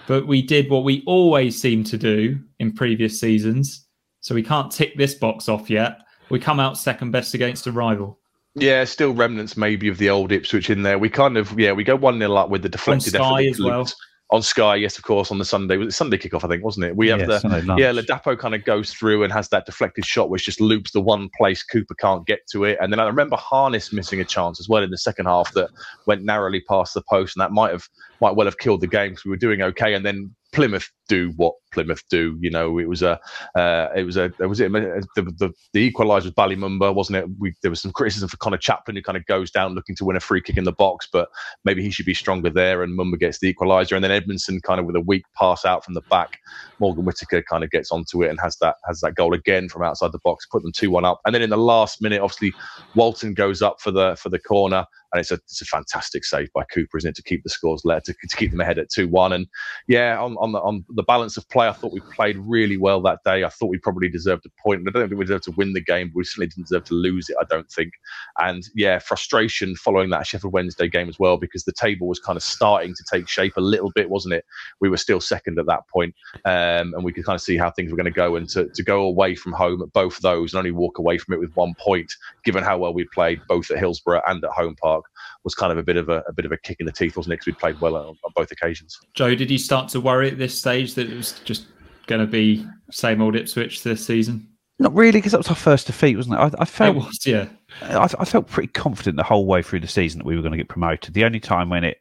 But 0.06 0.28
we 0.28 0.42
did 0.42 0.70
what 0.70 0.84
we 0.84 1.04
always 1.08 1.60
seem 1.60 1.84
to 1.86 1.98
do 1.98 2.38
in 2.60 2.74
previous 2.74 3.20
seasons. 3.20 3.88
So 4.20 4.36
we 4.36 4.44
can't 4.44 4.72
tick 4.72 4.96
this 4.98 5.16
box 5.16 5.50
off 5.50 5.72
yet. 5.72 5.98
We 6.30 6.40
come 6.40 6.60
out 6.60 6.78
second 6.78 7.12
best 7.12 7.34
against 7.34 7.66
a 7.66 7.72
rival. 7.72 8.20
Yeah, 8.56 8.84
still 8.84 9.14
remnants 9.14 9.58
maybe 9.58 9.88
of 9.88 9.98
the 9.98 10.12
old 10.12 10.32
Ipswich 10.32 10.70
in 10.70 10.84
there. 10.84 11.00
We 11.00 11.10
kind 11.10 11.38
of 11.38 11.60
yeah, 11.60 11.72
we 11.72 11.84
go 11.84 11.96
one 11.96 12.20
0 12.20 12.36
up 12.36 12.50
with 12.50 12.62
the 12.62 12.70
deflected 12.70 13.16
effort 13.16 13.46
as 13.50 13.60
well. 13.60 13.88
On 14.34 14.41
Sky, 14.41 14.76
yes, 14.76 14.98
of 14.98 15.04
course, 15.04 15.30
on 15.30 15.38
the 15.38 15.46
Sunday. 15.46 15.78
Was 15.78 15.89
it 15.89 15.91
Sunday 15.91 16.17
kickoff? 16.17 16.43
I 16.43 16.48
think 16.48 16.63
wasn't 16.63 16.88
it? 16.88 16.96
We 16.96 17.08
have 17.10 17.19
Yeah, 17.19 17.26
the 17.28 17.76
yeah. 17.78 17.91
Ladapo 17.93 18.38
kind 18.38 18.56
of 18.56 18.65
goes 18.65 18.91
through 18.91 19.24
and 19.24 19.32
has 19.32 19.48
that 19.50 19.67
deflected 19.67 20.06
shot, 20.06 20.32
which 20.32 20.43
just 20.43 20.60
loops 20.60 20.91
the 20.91 21.02
one 21.02 21.30
place 21.38 21.62
Cooper 21.62 21.93
can't 21.93 22.26
get 22.26 22.39
to 22.52 22.63
it. 22.63 22.80
And 22.82 22.91
then 22.91 23.00
I 23.00 23.06
remember 23.06 23.36
Harness 23.36 23.93
missing 23.93 24.19
a 24.19 24.26
chance 24.26 24.60
as 24.60 24.67
well 24.67 24.82
in 24.82 24.89
the 24.89 24.98
second 24.98 25.28
half 25.28 25.54
that 25.54 25.69
went 26.08 26.24
narrowly 26.24 26.62
past 26.67 26.96
the 26.96 27.04
post, 27.08 27.36
and 27.36 27.41
that 27.41 27.52
might 27.52 27.72
have 27.72 27.88
might 28.22 28.36
well 28.36 28.48
have 28.48 28.58
killed 28.58 28.82
the 28.82 28.88
game 28.88 29.12
because 29.12 29.24
we 29.24 29.30
were 29.30 29.38
doing 29.38 29.62
okay, 29.62 29.93
and 29.93 30.04
then 30.04 30.34
Plymouth 30.54 30.89
do 31.10 31.34
what 31.36 31.56
Plymouth 31.74 32.04
do. 32.10 32.38
You 32.39 32.50
know, 32.50 32.78
it 32.80 32.88
was 32.88 33.02
a, 33.02 33.20
uh, 33.56 33.89
it 33.96 34.04
was 34.04 34.16
a, 34.18 34.32
was 34.39 34.60
it 34.60 34.72
the 34.72 35.06
the, 35.16 35.52
the 35.74 35.92
equaliser 35.92 36.24
was 36.24 36.32
Bali 36.32 36.56
Mumba, 36.56 36.94
wasn't 36.94 37.18
it? 37.18 37.26
We, 37.39 37.54
there 37.62 37.72
was 37.72 37.82
some 37.82 37.92
criticism 37.92 38.30
for 38.30 38.38
Conor 38.38 38.58
Chaplin, 38.58 38.96
who 38.96 39.02
kind 39.02 39.18
of 39.18 39.26
goes 39.26 39.52
down 39.52 39.74
looking 39.74 39.96
to 39.98 40.06
win 40.06 40.16
a 40.16 40.20
free 40.20 40.42
kick 40.42 40.58
in 40.58 40.63
the 40.63 40.72
box, 40.72 41.10
but 41.12 41.28
maybe 41.66 41.82
he 41.82 41.89
should 41.89 42.06
be 42.06 42.13
stronger 42.13 42.50
there. 42.50 42.84
And 42.84 42.98
Mumba 42.98 43.20
gets 43.20 43.39
the 43.39 43.54
equaliser, 43.54 43.96
and 43.96 44.04
then 44.04 44.12
Edmondson 44.12 44.62
kind 44.62 44.80
of 44.80 44.86
with 44.86 44.96
a 44.96 45.02
weak 45.02 45.24
pass 45.38 45.66
out 45.66 45.84
from 45.84 45.96
the 45.96 46.02
back. 46.10 46.38
Morgan 46.80 47.06
Whittaker 47.06 47.42
kind 47.42 47.63
of 47.63 47.72
gets 47.72 47.92
onto 47.92 48.24
it 48.24 48.30
and 48.30 48.39
has 48.39 48.58
that 48.58 48.76
has 48.88 49.02
that 49.02 49.16
goal 49.16 49.34
again 49.34 49.70
from 49.70 49.84
outside 49.84 50.12
the 50.12 50.20
box, 50.24 50.46
put 50.46 50.63
them 50.63 50.72
two 50.72 50.92
one 50.92 51.06
up. 51.06 51.20
And 51.26 51.34
then 51.34 51.42
in 51.42 51.50
the 51.50 51.58
last 51.58 52.02
minute, 52.02 52.22
obviously 52.22 52.54
Walton 52.96 53.34
goes 53.34 53.62
up 53.62 53.82
for 53.82 53.92
the 53.92 54.16
for 54.18 54.30
the 54.30 54.39
corner, 54.39 54.86
and 55.13 55.19
it's 55.19 55.32
a 55.32 55.36
it's 55.36 55.62
a 55.62 55.65
fantastic 55.65 56.26
save 56.26 56.52
by 56.54 56.63
Cooper, 56.73 56.97
isn't 56.97 57.10
it, 57.10 57.15
to 57.15 57.23
keep 57.23 57.43
the 57.43 57.49
scores 57.49 57.82
there, 57.86 58.02
to, 58.02 58.13
to 58.13 58.36
keep 58.36 58.52
them 58.52 58.62
ahead 58.62 58.80
at 58.80 58.89
two 58.89 59.08
one. 59.08 59.32
And 59.32 59.47
yeah, 59.88 60.19
on, 60.19 60.36
on 60.38 60.52
the 60.52 60.60
on 60.60 60.84
the 60.89 61.04
balance 61.04 61.38
of 61.38 61.47
play, 61.49 61.67
I 61.67 61.73
thought 61.73 61.93
we 61.93 62.02
played 62.15 62.38
really 62.38 62.78
well 62.78 63.02
that 63.04 63.19
day. 63.23 63.43
I 63.43 63.49
thought 63.49 63.67
we 63.67 63.78
probably 63.78 64.10
deserved 64.10 64.45
a 64.45 64.62
point. 64.62 64.84
I 64.88 64.91
don't 64.91 65.08
think 65.08 65.19
we 65.19 65.26
deserved 65.26 65.45
to 65.45 65.52
win 65.52 65.73
the 65.73 65.82
game, 65.82 66.08
but 66.08 66.17
we 66.17 66.23
certainly 66.23 66.47
didn't 66.47 66.67
deserve 66.67 66.86
to 66.86 66.95
lose 66.95 67.30
it. 67.30 67.38
I 67.39 67.45
don't 67.49 67.69
think. 67.71 67.93
And 68.39 68.63
yeah, 68.76 68.99
frustration 68.99 69.76
following 69.76 70.10
that 70.10 70.26
Sheffield 70.26 70.54
Wednesday 70.54 70.88
game 70.88 71.10
as 71.10 71.19
well, 71.19 71.38
because 71.38 71.63
the 71.63 71.73
table 71.73 72.08
was 72.08 72.19
kind 72.19 72.38
of 72.38 72.43
starting 72.43 72.93
to 72.95 73.04
take 73.12 73.28
shape 73.30 73.54
a 73.58 73.62
little 73.62 73.91
bit, 73.93 74.10
wasn't 74.10 74.34
it? 74.34 74.45
We 74.82 74.89
were 74.89 74.97
still 74.97 75.21
second 75.21 75.60
at 75.60 75.67
that 75.67 75.88
point, 75.88 76.15
um, 76.45 76.93
and 76.93 77.04
we 77.04 77.13
could 77.13 77.26
kind 77.26 77.36
of 77.36 77.41
see 77.41 77.58
how 77.58 77.69
things 77.71 77.91
were 77.91 77.97
going 77.97 78.06
to 78.06 78.12
go. 78.12 78.36
And 78.36 78.49
to, 78.49 78.67
to 78.67 78.84
go 78.84 79.02
away 79.02 79.36
from 79.36 79.54
home 79.54 79.82
at 79.82 79.93
both 79.93 80.19
those 80.19 80.54
and 80.54 80.58
only 80.58 80.71
walk 80.71 80.97
away 80.97 81.17
from 81.17 81.36
it 81.36 81.39
with 81.39 81.56
one 81.56 81.76
point, 81.80 82.12
given 82.43 82.63
how 82.63 82.78
well 82.80 82.93
we 82.93 83.06
played 83.13 83.41
both 83.47 83.69
at 83.69 83.78
Hillsborough 83.78 84.21
and 84.28 84.43
at 84.43 84.52
Home 84.52 84.76
Park, 84.82 85.03
was 85.44 85.56
kind 85.56 85.72
of 85.72 85.78
a 85.78 85.84
bit 85.84 85.98
of 85.98 86.10
a, 86.10 86.24
a 86.28 86.34
bit 86.34 86.46
of 86.46 86.52
a 86.52 86.58
kick 86.58 86.78
in 86.80 86.86
the 86.86 86.92
teeth, 86.92 87.18
wasn't 87.18 87.34
it? 87.34 87.38
Because 87.38 87.48
we 87.48 87.54
played 87.54 87.80
well 87.82 87.96
on, 87.96 88.06
on 88.06 88.32
both 88.36 88.52
occasions. 88.52 89.00
Joe, 89.13 89.36
did 89.36 89.52
you 89.52 89.58
start 89.58 89.89
to 89.89 90.02
worry 90.02 90.30
at 90.30 90.38
this 90.38 90.58
stage 90.58 90.94
that 90.96 91.10
it 91.10 91.16
was 91.16 91.39
just 91.42 91.68
going 92.08 92.22
to 92.22 92.28
be 92.28 92.66
same 92.92 93.22
old 93.22 93.36
Ipswich 93.36 93.84
this 93.84 94.06
season? 94.06 94.48
Not 94.80 94.96
really, 94.96 95.20
because 95.20 95.32
that 95.34 95.38
was 95.38 95.50
our 95.50 95.56
first 95.56 95.88
defeat, 95.88 96.18
wasn't 96.18 96.36
it? 96.36 96.39
I, 96.39 96.46
I 96.46 96.63
It 96.63 96.68
felt 96.68 96.96
was, 96.96 97.20
yeah. 97.26 97.48
I, 97.84 98.10
I 98.20 98.26
felt 98.26 98.48
pretty 98.48 98.70
confident 98.70 99.18
the 99.18 99.24
whole 99.24 99.46
way 99.46 99.62
through 99.62 99.82
the 99.82 99.88
season 99.88 100.18
that 100.20 100.26
we 100.26 100.36
were 100.36 100.42
going 100.42 100.52
to 100.52 100.58
get 100.58 100.68
promoted. 100.68 101.13
The 101.13 101.26
only 101.26 101.39
time 101.39 101.70
when 101.70 101.84
it 101.84 102.00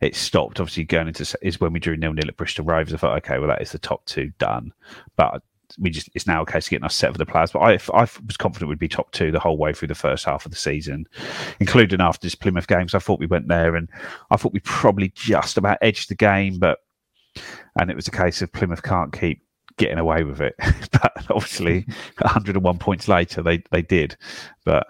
it 0.00 0.16
stopped, 0.16 0.58
obviously 0.58 0.84
going 0.84 1.08
into 1.08 1.36
is 1.42 1.60
when 1.60 1.72
we 1.72 1.78
drew 1.78 1.96
nil 1.96 2.14
nil 2.14 2.28
at 2.28 2.36
Bristol 2.36 2.64
Rovers. 2.64 2.94
I 2.94 2.96
thought, 2.96 3.16
okay, 3.18 3.38
well 3.38 3.48
that 3.48 3.60
is 3.60 3.70
the 3.70 3.78
top 3.78 4.04
two 4.06 4.32
done, 4.38 4.72
but 5.16 5.42
we 5.78 5.90
just 5.90 6.08
it's 6.14 6.26
now 6.26 6.42
a 6.42 6.46
case 6.46 6.66
of 6.66 6.70
getting 6.70 6.84
us 6.84 6.94
set 6.94 7.12
for 7.12 7.18
the 7.18 7.26
players. 7.26 7.52
But 7.52 7.60
I, 7.60 7.72
I 7.94 8.08
was 8.26 8.36
confident 8.36 8.68
we'd 8.68 8.78
be 8.78 8.88
top 8.88 9.12
two 9.12 9.30
the 9.30 9.40
whole 9.40 9.58
way 9.58 9.72
through 9.72 9.88
the 9.88 9.94
first 9.94 10.24
half 10.24 10.44
of 10.44 10.50
the 10.50 10.56
season, 10.56 11.06
including 11.60 12.00
after 12.00 12.26
this 12.26 12.34
Plymouth 12.34 12.66
game. 12.66 12.88
So 12.88 12.98
I 12.98 13.00
thought 13.00 13.20
we 13.20 13.26
went 13.26 13.48
there, 13.48 13.76
and 13.76 13.88
I 14.30 14.36
thought 14.36 14.52
we 14.52 14.60
probably 14.60 15.12
just 15.14 15.56
about 15.56 15.78
edged 15.82 16.08
the 16.08 16.14
game, 16.14 16.58
but 16.58 16.78
and 17.78 17.90
it 17.90 17.96
was 17.96 18.08
a 18.08 18.12
case 18.12 18.42
of 18.42 18.52
Plymouth 18.52 18.82
can't 18.82 19.12
keep 19.12 19.42
getting 19.76 19.98
away 19.98 20.24
with 20.24 20.40
it. 20.40 20.54
but 20.92 21.12
obviously, 21.30 21.86
101 22.18 22.78
points 22.78 23.08
later, 23.08 23.42
they 23.42 23.62
they 23.70 23.82
did. 23.82 24.16
But 24.64 24.86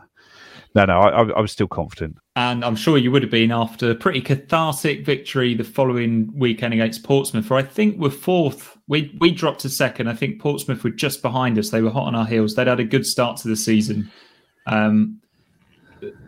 no, 0.75 0.85
no, 0.85 1.01
I, 1.01 1.23
I 1.23 1.41
was 1.41 1.53
still 1.53 1.69
confident. 1.69 2.17
And 2.37 2.63
I'm 2.67 2.77
sure 2.77 2.99
you 2.99 3.11
would 3.11 3.23
have 3.23 3.31
been 3.31 3.51
after 3.51 3.91
a 3.91 3.95
pretty 3.95 4.21
cathartic 4.21 5.07
victory 5.07 5.55
the 5.55 5.65
following 5.65 6.31
weekend 6.35 6.75
against 6.75 7.03
Portsmouth, 7.03 7.49
where 7.49 7.59
I 7.59 7.63
think 7.63 7.99
we're 7.99 8.11
fourth. 8.11 8.77
We 8.89 9.17
we 9.21 9.33
dropped 9.33 9.61
to 9.61 9.71
second. 9.71 10.09
I 10.09 10.15
think 10.15 10.39
Portsmouth 10.39 10.85
were 10.85 10.91
just 10.91 11.23
behind 11.23 11.59
us. 11.59 11.71
They 11.71 11.81
were 11.81 11.91
hot 11.91 12.07
on 12.07 12.15
our 12.15 12.27
heels. 12.27 12.55
They'd 12.55 12.67
had 12.67 12.79
a 12.79 12.85
good 12.85 13.07
start 13.07 13.39
to 13.39 13.49
the 13.49 13.57
season. 13.57 14.13
Um, 14.67 15.23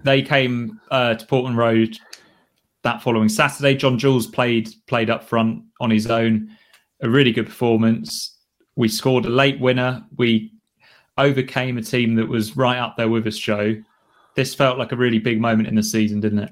they 0.03 0.23
came 0.23 0.81
uh, 0.91 1.15
to 1.15 1.27
Portman 1.27 1.57
Road 1.57 1.99
that 2.85 3.03
following 3.03 3.29
Saturday. 3.29 3.75
John 3.75 3.99
Jules 3.99 4.27
played 4.27 4.71
played 4.87 5.11
up 5.11 5.25
front 5.25 5.63
on 5.79 5.91
his 5.91 6.07
own. 6.07 6.49
A 7.03 7.11
really 7.11 7.33
good 7.33 7.47
performance. 7.47 8.35
We 8.77 8.89
scored 8.89 9.27
a 9.27 9.31
late 9.31 9.61
winner. 9.61 10.03
We 10.17 10.55
overcame 11.19 11.77
a 11.77 11.83
team 11.83 12.15
that 12.15 12.29
was 12.29 12.57
right 12.57 12.79
up 12.79 12.97
there 12.97 13.11
with 13.11 13.27
us, 13.27 13.37
Joe. 13.37 13.77
This 14.39 14.55
felt 14.55 14.79
like 14.79 14.93
a 14.93 14.97
really 14.97 15.19
big 15.19 15.41
moment 15.41 15.67
in 15.69 15.75
the 15.75 15.83
season, 15.83 16.21
didn't 16.21 16.39
it? 16.39 16.51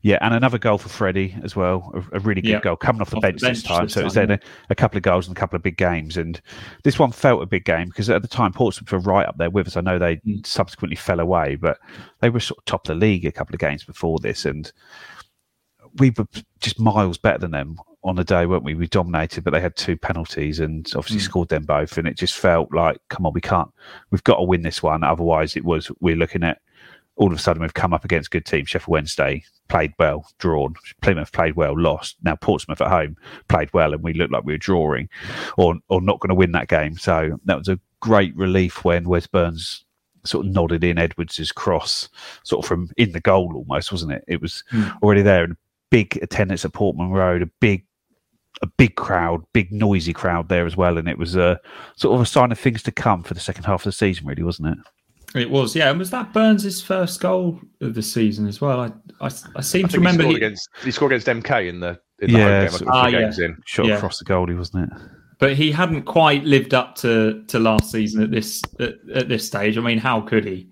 Yeah, 0.00 0.16
and 0.22 0.32
another 0.32 0.56
goal 0.56 0.78
for 0.78 0.88
Freddie 0.88 1.36
as 1.42 1.54
well. 1.54 1.92
A, 2.12 2.16
a 2.16 2.20
really 2.20 2.40
good 2.40 2.48
Yeah. 2.52 2.60
goal 2.60 2.76
coming 2.76 3.02
off 3.02 3.10
the 3.10 3.16
Off 3.16 3.22
the 3.22 3.28
bench 3.28 3.40
this 3.42 3.62
time. 3.62 3.84
this 3.84 3.92
so 3.92 4.00
it 4.00 4.04
was 4.04 4.14
then 4.14 4.30
a, 4.30 4.38
a 4.70 4.74
couple 4.74 4.96
of 4.96 5.02
goals 5.02 5.28
and 5.28 5.36
a 5.36 5.38
couple 5.38 5.54
of 5.54 5.62
big 5.62 5.76
games. 5.76 6.16
And 6.16 6.40
this 6.84 6.98
one 6.98 7.12
felt 7.12 7.42
a 7.42 7.46
big 7.46 7.66
game 7.66 7.88
because 7.88 8.08
at 8.08 8.22
the 8.22 8.28
time 8.28 8.54
Portsmouth 8.54 8.90
were 8.90 8.98
right 9.00 9.26
up 9.26 9.36
there 9.36 9.50
with 9.50 9.66
us. 9.66 9.76
I 9.76 9.82
know 9.82 9.98
they 9.98 10.16
Mm. 10.16 10.46
subsequently 10.46 10.96
fell 10.96 11.20
away, 11.20 11.56
but 11.56 11.76
they 12.20 12.30
were 12.30 12.40
sort 12.40 12.60
of 12.60 12.64
top 12.64 12.88
of 12.88 12.98
the 12.98 13.06
league 13.06 13.26
a 13.26 13.30
couple 13.30 13.54
of 13.54 13.60
games 13.60 13.84
before 13.84 14.18
this, 14.20 14.46
and 14.46 14.72
we 15.98 16.14
were 16.16 16.26
just 16.60 16.80
miles 16.80 17.18
better 17.18 17.38
than 17.38 17.50
them 17.50 17.78
on 18.04 18.16
the 18.16 18.24
day, 18.24 18.46
weren't 18.46 18.64
we? 18.64 18.74
We 18.74 18.86
dominated, 18.86 19.44
but 19.44 19.52
they 19.52 19.60
had 19.60 19.76
two 19.76 19.98
penalties 19.98 20.60
and 20.60 20.86
obviously 20.96 21.18
Mm. 21.20 21.24
scored 21.24 21.48
them 21.50 21.64
both. 21.64 21.98
And 21.98 22.08
it 22.08 22.16
just 22.16 22.36
felt 22.38 22.72
like, 22.72 22.98
come 23.10 23.26
on, 23.26 23.32
we 23.34 23.40
can't, 23.42 23.68
we've 24.10 24.24
got 24.24 24.36
to 24.36 24.44
win 24.44 24.62
this 24.62 24.82
one. 24.82 25.02
Otherwise, 25.04 25.56
it 25.56 25.64
was 25.64 25.90
we're 26.00 26.16
looking 26.16 26.42
at 26.42 26.58
all 27.18 27.26
of 27.32 27.38
a 27.38 27.42
sudden 27.42 27.60
we've 27.60 27.74
come 27.74 27.92
up 27.92 28.04
against 28.04 28.30
good 28.30 28.46
teams. 28.46 28.70
Sheffield 28.70 28.88
Wednesday 28.92 29.44
played 29.68 29.92
well, 29.98 30.26
drawn. 30.38 30.74
Plymouth 31.02 31.32
played 31.32 31.56
well, 31.56 31.78
lost. 31.78 32.16
Now 32.22 32.36
Portsmouth 32.36 32.80
at 32.80 32.88
home 32.88 33.16
played 33.48 33.72
well, 33.74 33.92
and 33.92 34.02
we 34.02 34.14
looked 34.14 34.32
like 34.32 34.44
we 34.44 34.54
were 34.54 34.58
drawing 34.58 35.08
or 35.56 35.76
or 35.88 36.00
not 36.00 36.20
going 36.20 36.30
to 36.30 36.34
win 36.34 36.52
that 36.52 36.68
game. 36.68 36.96
So 36.96 37.38
that 37.44 37.58
was 37.58 37.68
a 37.68 37.78
great 38.00 38.34
relief 38.36 38.84
when 38.84 39.08
Wes 39.08 39.26
Burns 39.26 39.84
sort 40.24 40.46
of 40.46 40.52
nodded 40.52 40.84
in 40.84 40.98
Edwards's 40.98 41.52
cross, 41.52 42.08
sort 42.44 42.64
of 42.64 42.68
from 42.68 42.90
in 42.96 43.12
the 43.12 43.20
goal 43.20 43.52
almost, 43.54 43.92
wasn't 43.92 44.12
it? 44.12 44.24
It 44.28 44.40
was 44.40 44.64
Mm. 44.72 44.96
already 45.02 45.22
there, 45.22 45.44
and 45.44 45.56
big 45.90 46.18
attendance 46.22 46.64
at 46.64 46.72
Portman 46.72 47.10
Road, 47.10 47.42
a 47.42 47.46
big 47.60 47.84
a 48.62 48.66
big 48.66 48.96
crowd, 48.96 49.44
big 49.52 49.70
noisy 49.70 50.12
crowd 50.12 50.48
there 50.48 50.66
as 50.66 50.76
well, 50.76 50.98
and 50.98 51.08
it 51.08 51.16
was 51.18 51.36
a 51.36 51.60
sort 51.96 52.14
of 52.14 52.20
a 52.20 52.26
sign 52.26 52.50
of 52.50 52.58
things 52.58 52.82
to 52.82 52.90
come 52.90 53.22
for 53.22 53.34
the 53.34 53.40
second 53.40 53.64
half 53.64 53.80
of 53.82 53.84
the 53.84 53.92
season, 53.92 54.26
really, 54.26 54.42
wasn't 54.42 54.66
it? 54.68 54.78
It 55.34 55.50
was, 55.50 55.76
yeah. 55.76 55.90
And 55.90 55.98
was 55.98 56.10
that 56.10 56.32
Burns' 56.32 56.80
first 56.80 57.20
goal 57.20 57.60
of 57.80 57.94
the 57.94 58.02
season 58.02 58.46
as 58.46 58.60
well? 58.60 58.80
I 58.80 58.86
I, 59.20 59.30
I 59.56 59.60
seem 59.60 59.84
I 59.84 59.88
to 59.88 59.92
think 59.92 59.92
remember 59.94 60.22
he 60.24 60.28
scored 60.30 60.30
he- 60.30 60.36
against 60.46 60.68
he 60.84 60.90
scored 60.90 61.12
against 61.12 61.26
MK 61.26 61.68
in 61.68 61.80
the 61.80 61.98
in 62.20 62.32
the 62.32 62.38
Yeah, 62.38 62.68
home 62.68 62.78
game 62.78 62.88
a 62.88 62.90
Ah, 62.92 63.06
of 63.06 63.12
yeah. 63.12 63.20
games 63.20 63.38
in. 63.38 63.56
Shot 63.66 63.86
Yeah. 63.86 63.96
across 63.96 64.18
the 64.18 64.24
goalie, 64.24 64.56
wasn't 64.56 64.90
it? 64.92 64.98
but 65.40 65.54
he 65.54 65.70
hadn't 65.70 66.02
quite 66.02 66.42
lived 66.44 66.74
up 66.74 66.96
to 66.96 67.44
to 67.46 67.58
last 67.60 67.90
season 67.92 68.22
at 68.22 68.30
this 68.30 68.62
at, 68.80 68.94
at 69.14 69.28
this 69.28 69.46
stage. 69.46 69.76
I 69.78 69.80
mean, 69.82 69.98
how 69.98 70.20
could 70.22 70.44
he? 70.44 70.68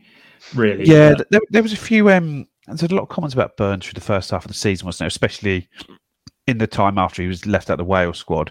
Really? 0.54 0.84
Yeah, 0.86 1.14
Uh, 1.18 1.24
there, 1.30 1.40
there 1.50 1.62
was 1.62 1.72
a 1.72 1.76
few. 1.76 2.10
Um, 2.10 2.46
there's 2.66 2.82
a 2.82 2.88
lot 2.94 3.02
of 3.02 3.08
comments 3.08 3.34
about 3.34 3.56
Burns 3.56 3.84
through 3.84 3.92
the 3.94 4.00
first 4.00 4.30
half 4.30 4.44
of 4.44 4.48
the 4.48 4.54
season, 4.56 4.86
wasn't 4.86 5.00
there? 5.00 5.06
Especially 5.08 5.68
in 6.48 6.58
the 6.58 6.66
time 6.66 6.98
after 6.98 7.22
he 7.22 7.28
was 7.28 7.44
left 7.46 7.68
out 7.70 7.74
of 7.74 7.78
the 7.78 7.84
Wales 7.84 8.18
squad. 8.18 8.50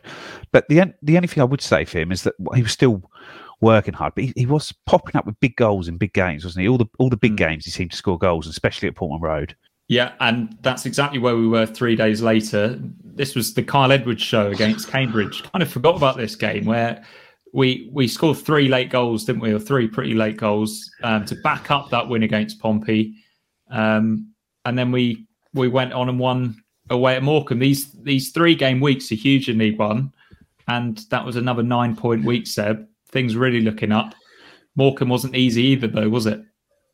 But 0.53 0.67
the 0.69 0.79
en- 0.81 0.93
the 1.01 1.15
only 1.17 1.27
thing 1.27 1.41
I 1.41 1.45
would 1.45 1.61
say 1.61 1.83
for 1.83 1.99
him 1.99 2.11
is 2.13 2.23
that 2.23 2.33
he 2.53 2.61
was 2.61 2.71
still 2.71 3.09
working 3.65 3.93
hard, 3.93 4.13
but 4.15 4.23
he, 4.25 4.33
he 4.35 4.45
was 4.45 4.71
popping 4.85 5.15
up 5.17 5.25
with 5.25 5.39
big 5.39 5.55
goals 5.57 5.87
in 5.87 5.97
big 5.97 6.13
games, 6.13 6.45
wasn't 6.45 6.61
he? 6.63 6.69
All 6.69 6.77
the 6.77 6.85
all 6.99 7.09
the 7.09 7.17
big 7.17 7.33
Mm. 7.33 7.37
games 7.37 7.65
he 7.65 7.71
seemed 7.71 7.91
to 7.91 7.97
score 7.97 8.17
goals, 8.17 8.47
especially 8.47 8.87
at 8.87 8.95
Portman 8.95 9.19
Road. 9.21 9.55
Yeah, 9.87 10.13
and 10.19 10.57
that's 10.61 10.85
exactly 10.85 11.19
where 11.19 11.35
we 11.35 11.47
were 11.47 11.65
three 11.65 11.95
days 11.95 12.21
later. 12.21 12.79
This 13.03 13.35
was 13.35 13.53
the 13.53 13.61
Kyle 13.63 13.91
Edwards 13.91 14.21
show 14.23 14.47
against 14.49 14.87
Cambridge. 14.87 15.43
Kind 15.51 15.61
of 15.61 15.69
forgot 15.69 15.95
about 15.97 16.17
this 16.17 16.35
game 16.35 16.65
where 16.65 17.03
we 17.53 17.89
we 17.93 18.07
scored 18.07 18.37
three 18.37 18.67
late 18.67 18.89
goals, 18.89 19.25
didn't 19.25 19.41
we? 19.41 19.51
Or 19.53 19.59
three 19.59 19.87
pretty 19.87 20.13
late 20.13 20.37
goals 20.37 20.89
um, 21.03 21.25
to 21.25 21.35
back 21.35 21.69
up 21.71 21.89
that 21.89 22.07
win 22.09 22.23
against 22.23 22.59
Pompey, 22.59 23.13
um, 23.69 24.31
and 24.65 24.77
then 24.77 24.91
we 24.91 25.27
we 25.53 25.67
went 25.67 25.93
on 25.93 26.09
and 26.09 26.19
won 26.19 26.55
away 26.89 27.15
at 27.15 27.23
Morecambe. 27.23 27.59
These 27.59 27.91
these 28.03 28.31
three 28.31 28.55
game 28.55 28.79
weeks 28.79 29.11
are 29.11 29.15
huge 29.15 29.49
in 29.49 29.57
League 29.57 29.77
One, 29.79 30.11
and 30.67 30.97
that 31.11 31.25
was 31.25 31.35
another 31.35 31.63
nine 31.63 31.95
point 31.95 32.25
week. 32.25 32.47
Seb, 32.47 32.87
things 33.15 33.37
really 33.37 33.61
looking 33.61 33.93
up. 33.93 34.13
Morecambe 34.75 35.07
wasn't 35.07 35.35
easy 35.35 35.63
either, 35.63 35.87
though, 35.87 36.09
was 36.09 36.25
it? 36.25 36.41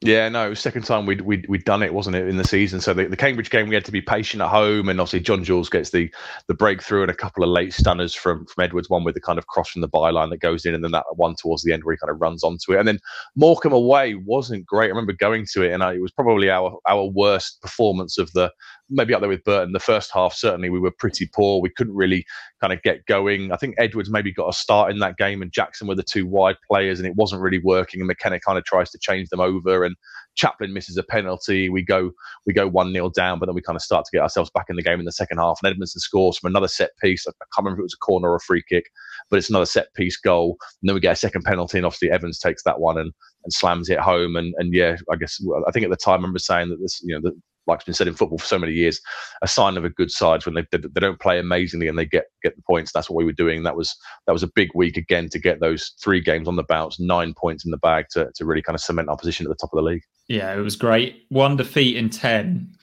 Yeah, 0.03 0.29
no, 0.29 0.47
it 0.47 0.49
was 0.49 0.59
second 0.59 0.83
time 0.83 1.05
we'd, 1.05 1.21
we'd 1.21 1.47
we'd 1.47 1.63
done 1.63 1.83
it, 1.83 1.93
wasn't 1.93 2.15
it, 2.15 2.27
in 2.27 2.37
the 2.37 2.43
season? 2.43 2.81
So 2.81 2.91
the, 2.91 3.05
the 3.05 3.15
Cambridge 3.15 3.51
game, 3.51 3.69
we 3.69 3.75
had 3.75 3.85
to 3.85 3.91
be 3.91 4.01
patient 4.01 4.41
at 4.41 4.49
home, 4.49 4.89
and 4.89 4.99
obviously 4.99 5.19
John 5.19 5.43
Jules 5.43 5.69
gets 5.69 5.91
the 5.91 6.11
the 6.47 6.55
breakthrough 6.55 7.03
and 7.03 7.11
a 7.11 7.15
couple 7.15 7.43
of 7.43 7.51
late 7.51 7.71
stunners 7.71 8.15
from 8.15 8.47
from 8.47 8.63
Edwards, 8.63 8.89
one 8.89 9.03
with 9.03 9.13
the 9.13 9.21
kind 9.21 9.37
of 9.37 9.45
cross 9.45 9.69
from 9.69 9.81
the 9.81 9.89
byline 9.89 10.31
that 10.31 10.39
goes 10.39 10.65
in, 10.65 10.73
and 10.73 10.83
then 10.83 10.91
that 10.91 11.05
one 11.17 11.35
towards 11.35 11.61
the 11.63 11.71
end 11.71 11.83
where 11.83 11.93
he 11.93 11.99
kind 11.99 12.09
of 12.09 12.19
runs 12.19 12.43
onto 12.43 12.73
it. 12.73 12.79
And 12.79 12.87
then 12.87 12.99
Morecambe 13.35 13.73
away 13.73 14.15
wasn't 14.15 14.65
great. 14.65 14.87
I 14.87 14.89
remember 14.89 15.13
going 15.13 15.45
to 15.53 15.61
it, 15.61 15.71
and 15.71 15.83
I, 15.83 15.93
it 15.93 16.01
was 16.01 16.11
probably 16.11 16.49
our 16.49 16.79
our 16.87 17.05
worst 17.05 17.61
performance 17.61 18.17
of 18.17 18.31
the 18.33 18.51
maybe 18.91 19.13
up 19.13 19.21
there 19.21 19.29
with 19.29 19.43
Burton. 19.43 19.71
The 19.71 19.79
first 19.79 20.11
half, 20.13 20.33
certainly, 20.33 20.69
we 20.69 20.79
were 20.79 20.91
pretty 20.91 21.27
poor. 21.33 21.61
We 21.61 21.71
couldn't 21.75 21.95
really 21.95 22.25
kind 22.59 22.73
of 22.73 22.81
get 22.83 23.05
going. 23.05 23.51
I 23.51 23.57
think 23.57 23.75
Edwards 23.79 24.09
maybe 24.09 24.31
got 24.31 24.49
a 24.49 24.53
start 24.53 24.91
in 24.91 24.99
that 24.99 25.17
game, 25.17 25.41
and 25.41 25.51
Jackson 25.51 25.87
were 25.87 25.95
the 25.95 26.03
two 26.03 26.27
wide 26.27 26.57
players, 26.69 26.99
and 26.99 27.07
it 27.07 27.15
wasn't 27.15 27.41
really 27.41 27.59
working. 27.63 28.01
And 28.01 28.07
McKenna 28.07 28.39
kind 28.39 28.57
of 28.57 28.65
tries 28.65 28.91
to 28.91 28.99
change 28.99 29.29
them 29.29 29.39
over, 29.39 29.83
and 29.83 29.95
Chaplin 30.35 30.73
misses 30.73 30.97
a 30.97 31.03
penalty. 31.03 31.69
We 31.69 31.83
go 31.83 32.11
we 32.45 32.53
go 32.53 32.67
one 32.67 32.93
0 32.93 33.09
down, 33.15 33.39
but 33.39 33.47
then 33.47 33.55
we 33.55 33.61
kind 33.61 33.75
of 33.75 33.81
start 33.81 34.05
to 34.05 34.11
get 34.15 34.21
ourselves 34.21 34.51
back 34.53 34.65
in 34.69 34.75
the 34.75 34.83
game 34.83 34.99
in 34.99 35.05
the 35.05 35.11
second 35.11 35.37
half. 35.37 35.59
And 35.63 35.71
Edmondson 35.71 35.99
scores 35.99 36.37
from 36.37 36.51
another 36.51 36.67
set 36.67 36.91
piece. 37.01 37.25
I 37.27 37.31
can't 37.31 37.65
remember 37.65 37.79
if 37.79 37.83
it 37.83 37.83
was 37.83 37.97
a 37.99 38.05
corner 38.05 38.31
or 38.31 38.35
a 38.35 38.39
free 38.39 38.63
kick, 38.67 38.85
but 39.29 39.37
it's 39.37 39.49
another 39.49 39.65
set 39.65 39.93
piece 39.95 40.17
goal. 40.17 40.57
And 40.81 40.89
then 40.89 40.95
we 40.95 41.01
get 41.01 41.13
a 41.13 41.15
second 41.15 41.43
penalty, 41.43 41.77
and 41.77 41.85
obviously 41.85 42.11
Evans 42.11 42.39
takes 42.39 42.63
that 42.63 42.79
one 42.79 42.97
and, 42.97 43.11
and 43.43 43.53
slams 43.53 43.89
it 43.89 43.99
home. 43.99 44.35
And 44.35 44.53
and 44.57 44.73
yeah, 44.73 44.97
I 45.11 45.15
guess 45.15 45.39
I 45.67 45.71
think 45.71 45.83
at 45.83 45.89
the 45.89 45.97
time 45.97 46.13
I 46.13 46.17
remember 46.17 46.39
saying 46.39 46.69
that 46.69 46.79
this 46.81 47.01
you 47.03 47.15
know 47.15 47.21
the 47.21 47.39
like's 47.67 47.83
been 47.83 47.93
said 47.93 48.07
in 48.07 48.15
football 48.15 48.37
for 48.37 48.45
so 48.45 48.59
many 48.59 48.73
years, 48.73 49.01
a 49.41 49.47
sign 49.47 49.77
of 49.77 49.85
a 49.85 49.89
good 49.89 50.11
side 50.11 50.45
when 50.45 50.55
they, 50.55 50.65
they, 50.71 50.77
they 50.79 50.99
don't 50.99 51.19
play 51.19 51.39
amazingly 51.39 51.87
and 51.87 51.97
they 51.97 52.05
get 52.05 52.25
get 52.43 52.55
the 52.55 52.61
points. 52.63 52.91
That's 52.91 53.09
what 53.09 53.17
we 53.17 53.25
were 53.25 53.31
doing. 53.31 53.63
That 53.63 53.75
was 53.75 53.95
that 54.25 54.33
was 54.33 54.43
a 54.43 54.51
big 54.53 54.69
week 54.75 54.97
again 54.97 55.29
to 55.29 55.39
get 55.39 55.59
those 55.59 55.93
three 56.01 56.21
games 56.21 56.47
on 56.47 56.55
the 56.55 56.63
bounce, 56.63 56.99
nine 56.99 57.33
points 57.33 57.65
in 57.65 57.71
the 57.71 57.77
bag 57.77 58.05
to 58.11 58.31
to 58.35 58.45
really 58.45 58.61
kind 58.61 58.75
of 58.75 58.81
cement 58.81 59.09
our 59.09 59.17
position 59.17 59.45
at 59.45 59.49
the 59.49 59.55
top 59.55 59.71
of 59.73 59.77
the 59.77 59.89
league. 59.89 60.03
Yeah, 60.27 60.53
it 60.53 60.61
was 60.61 60.75
great. 60.75 61.25
One 61.29 61.55
defeat 61.55 61.97
in 61.97 62.09
ten 62.09 62.75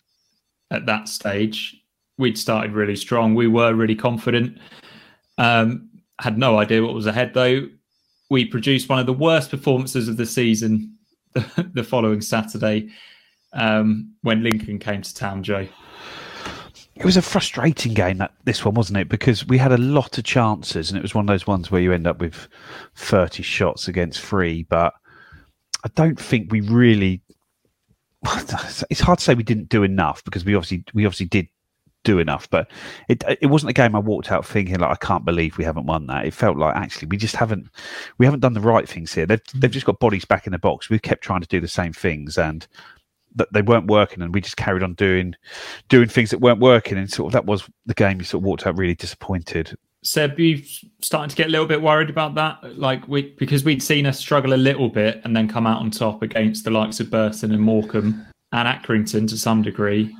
at 0.70 0.86
that 0.86 1.08
stage. 1.08 1.76
We'd 2.18 2.38
started 2.38 2.72
really 2.72 2.96
strong. 2.96 3.34
We 3.34 3.46
were 3.46 3.74
really 3.74 3.94
confident. 3.94 4.58
Um, 5.38 5.88
had 6.20 6.36
no 6.36 6.58
idea 6.58 6.82
what 6.82 6.94
was 6.94 7.06
ahead 7.06 7.32
though. 7.34 7.68
We 8.30 8.44
produced 8.44 8.88
one 8.88 8.98
of 8.98 9.06
the 9.06 9.12
worst 9.12 9.50
performances 9.50 10.08
of 10.08 10.16
the 10.16 10.26
season 10.26 10.98
the 11.72 11.84
following 11.84 12.20
Saturday 12.20 12.90
um, 13.52 14.12
when 14.22 14.42
Lincoln 14.42 14.78
came 14.78 15.02
to 15.02 15.14
town, 15.14 15.42
Joe? 15.42 15.66
It 16.94 17.04
was 17.04 17.16
a 17.16 17.22
frustrating 17.22 17.94
game 17.94 18.18
that 18.18 18.32
this 18.44 18.64
one 18.64 18.74
wasn't 18.74 18.98
it 18.98 19.08
because 19.08 19.46
we 19.46 19.56
had 19.56 19.70
a 19.70 19.78
lot 19.78 20.18
of 20.18 20.24
chances 20.24 20.90
and 20.90 20.98
it 20.98 21.02
was 21.02 21.14
one 21.14 21.24
of 21.24 21.28
those 21.28 21.46
ones 21.46 21.70
where 21.70 21.80
you 21.80 21.92
end 21.92 22.08
up 22.08 22.18
with 22.18 22.48
thirty 22.96 23.42
shots 23.42 23.86
against 23.86 24.20
three, 24.20 24.64
but 24.64 24.94
I 25.84 25.90
don't 25.94 26.18
think 26.18 26.50
we 26.52 26.60
really. 26.60 27.22
It's 28.90 29.00
hard 29.00 29.20
to 29.20 29.24
say 29.24 29.34
we 29.34 29.44
didn't 29.44 29.68
do 29.68 29.84
enough 29.84 30.24
because 30.24 30.44
we 30.44 30.56
obviously 30.56 30.84
we 30.92 31.06
obviously 31.06 31.26
did 31.26 31.46
do 32.02 32.18
enough, 32.18 32.50
but 32.50 32.70
it 33.08 33.22
it 33.40 33.46
wasn't 33.46 33.70
a 33.70 33.74
game 33.74 33.94
I 33.94 34.00
walked 34.00 34.32
out 34.32 34.44
thinking 34.44 34.78
like 34.78 34.90
I 34.90 35.06
can't 35.06 35.24
believe 35.24 35.56
we 35.56 35.64
haven't 35.64 35.86
won 35.86 36.06
that. 36.06 36.26
It 36.26 36.34
felt 36.34 36.56
like 36.56 36.74
actually 36.74 37.08
we 37.08 37.16
just 37.16 37.36
haven't 37.36 37.68
we 38.18 38.26
haven't 38.26 38.40
done 38.40 38.54
the 38.54 38.60
right 38.60 38.88
things 38.88 39.12
here. 39.12 39.26
They've 39.26 39.40
they've 39.54 39.70
just 39.70 39.86
got 39.86 40.00
bodies 40.00 40.24
back 40.24 40.46
in 40.46 40.52
the 40.52 40.58
box. 40.58 40.90
We've 40.90 41.02
kept 41.02 41.22
trying 41.22 41.42
to 41.42 41.46
do 41.46 41.60
the 41.60 41.68
same 41.68 41.92
things 41.92 42.38
and 42.38 42.66
that 43.36 43.52
they 43.52 43.62
weren't 43.62 43.86
working, 43.86 44.22
and 44.22 44.34
we 44.34 44.40
just 44.40 44.56
carried 44.56 44.82
on 44.82 44.94
doing 44.94 45.34
doing 45.88 46.08
things 46.08 46.30
that 46.30 46.40
weren't 46.40 46.60
working, 46.60 46.98
and 46.98 47.10
sort 47.10 47.28
of 47.28 47.32
that 47.32 47.46
was 47.46 47.68
the 47.86 47.94
game. 47.94 48.18
You 48.18 48.24
sort 48.24 48.42
of 48.42 48.46
walked 48.46 48.66
out 48.66 48.76
really 48.76 48.94
disappointed. 48.94 49.76
Seb, 50.04 50.38
you 50.38 50.62
starting 51.02 51.28
to 51.28 51.36
get 51.36 51.48
a 51.48 51.50
little 51.50 51.66
bit 51.66 51.82
worried 51.82 52.10
about 52.10 52.34
that, 52.36 52.78
like 52.78 53.06
we 53.08 53.34
because 53.38 53.64
we'd 53.64 53.82
seen 53.82 54.06
us 54.06 54.18
struggle 54.18 54.54
a 54.54 54.56
little 54.56 54.88
bit 54.88 55.20
and 55.24 55.36
then 55.36 55.48
come 55.48 55.66
out 55.66 55.80
on 55.80 55.90
top 55.90 56.22
against 56.22 56.64
the 56.64 56.70
likes 56.70 57.00
of 57.00 57.10
Burton 57.10 57.52
and 57.52 57.62
Morecambe 57.62 58.26
and 58.52 58.68
Accrington 58.68 59.28
to 59.28 59.36
some 59.36 59.62
degree. 59.62 60.14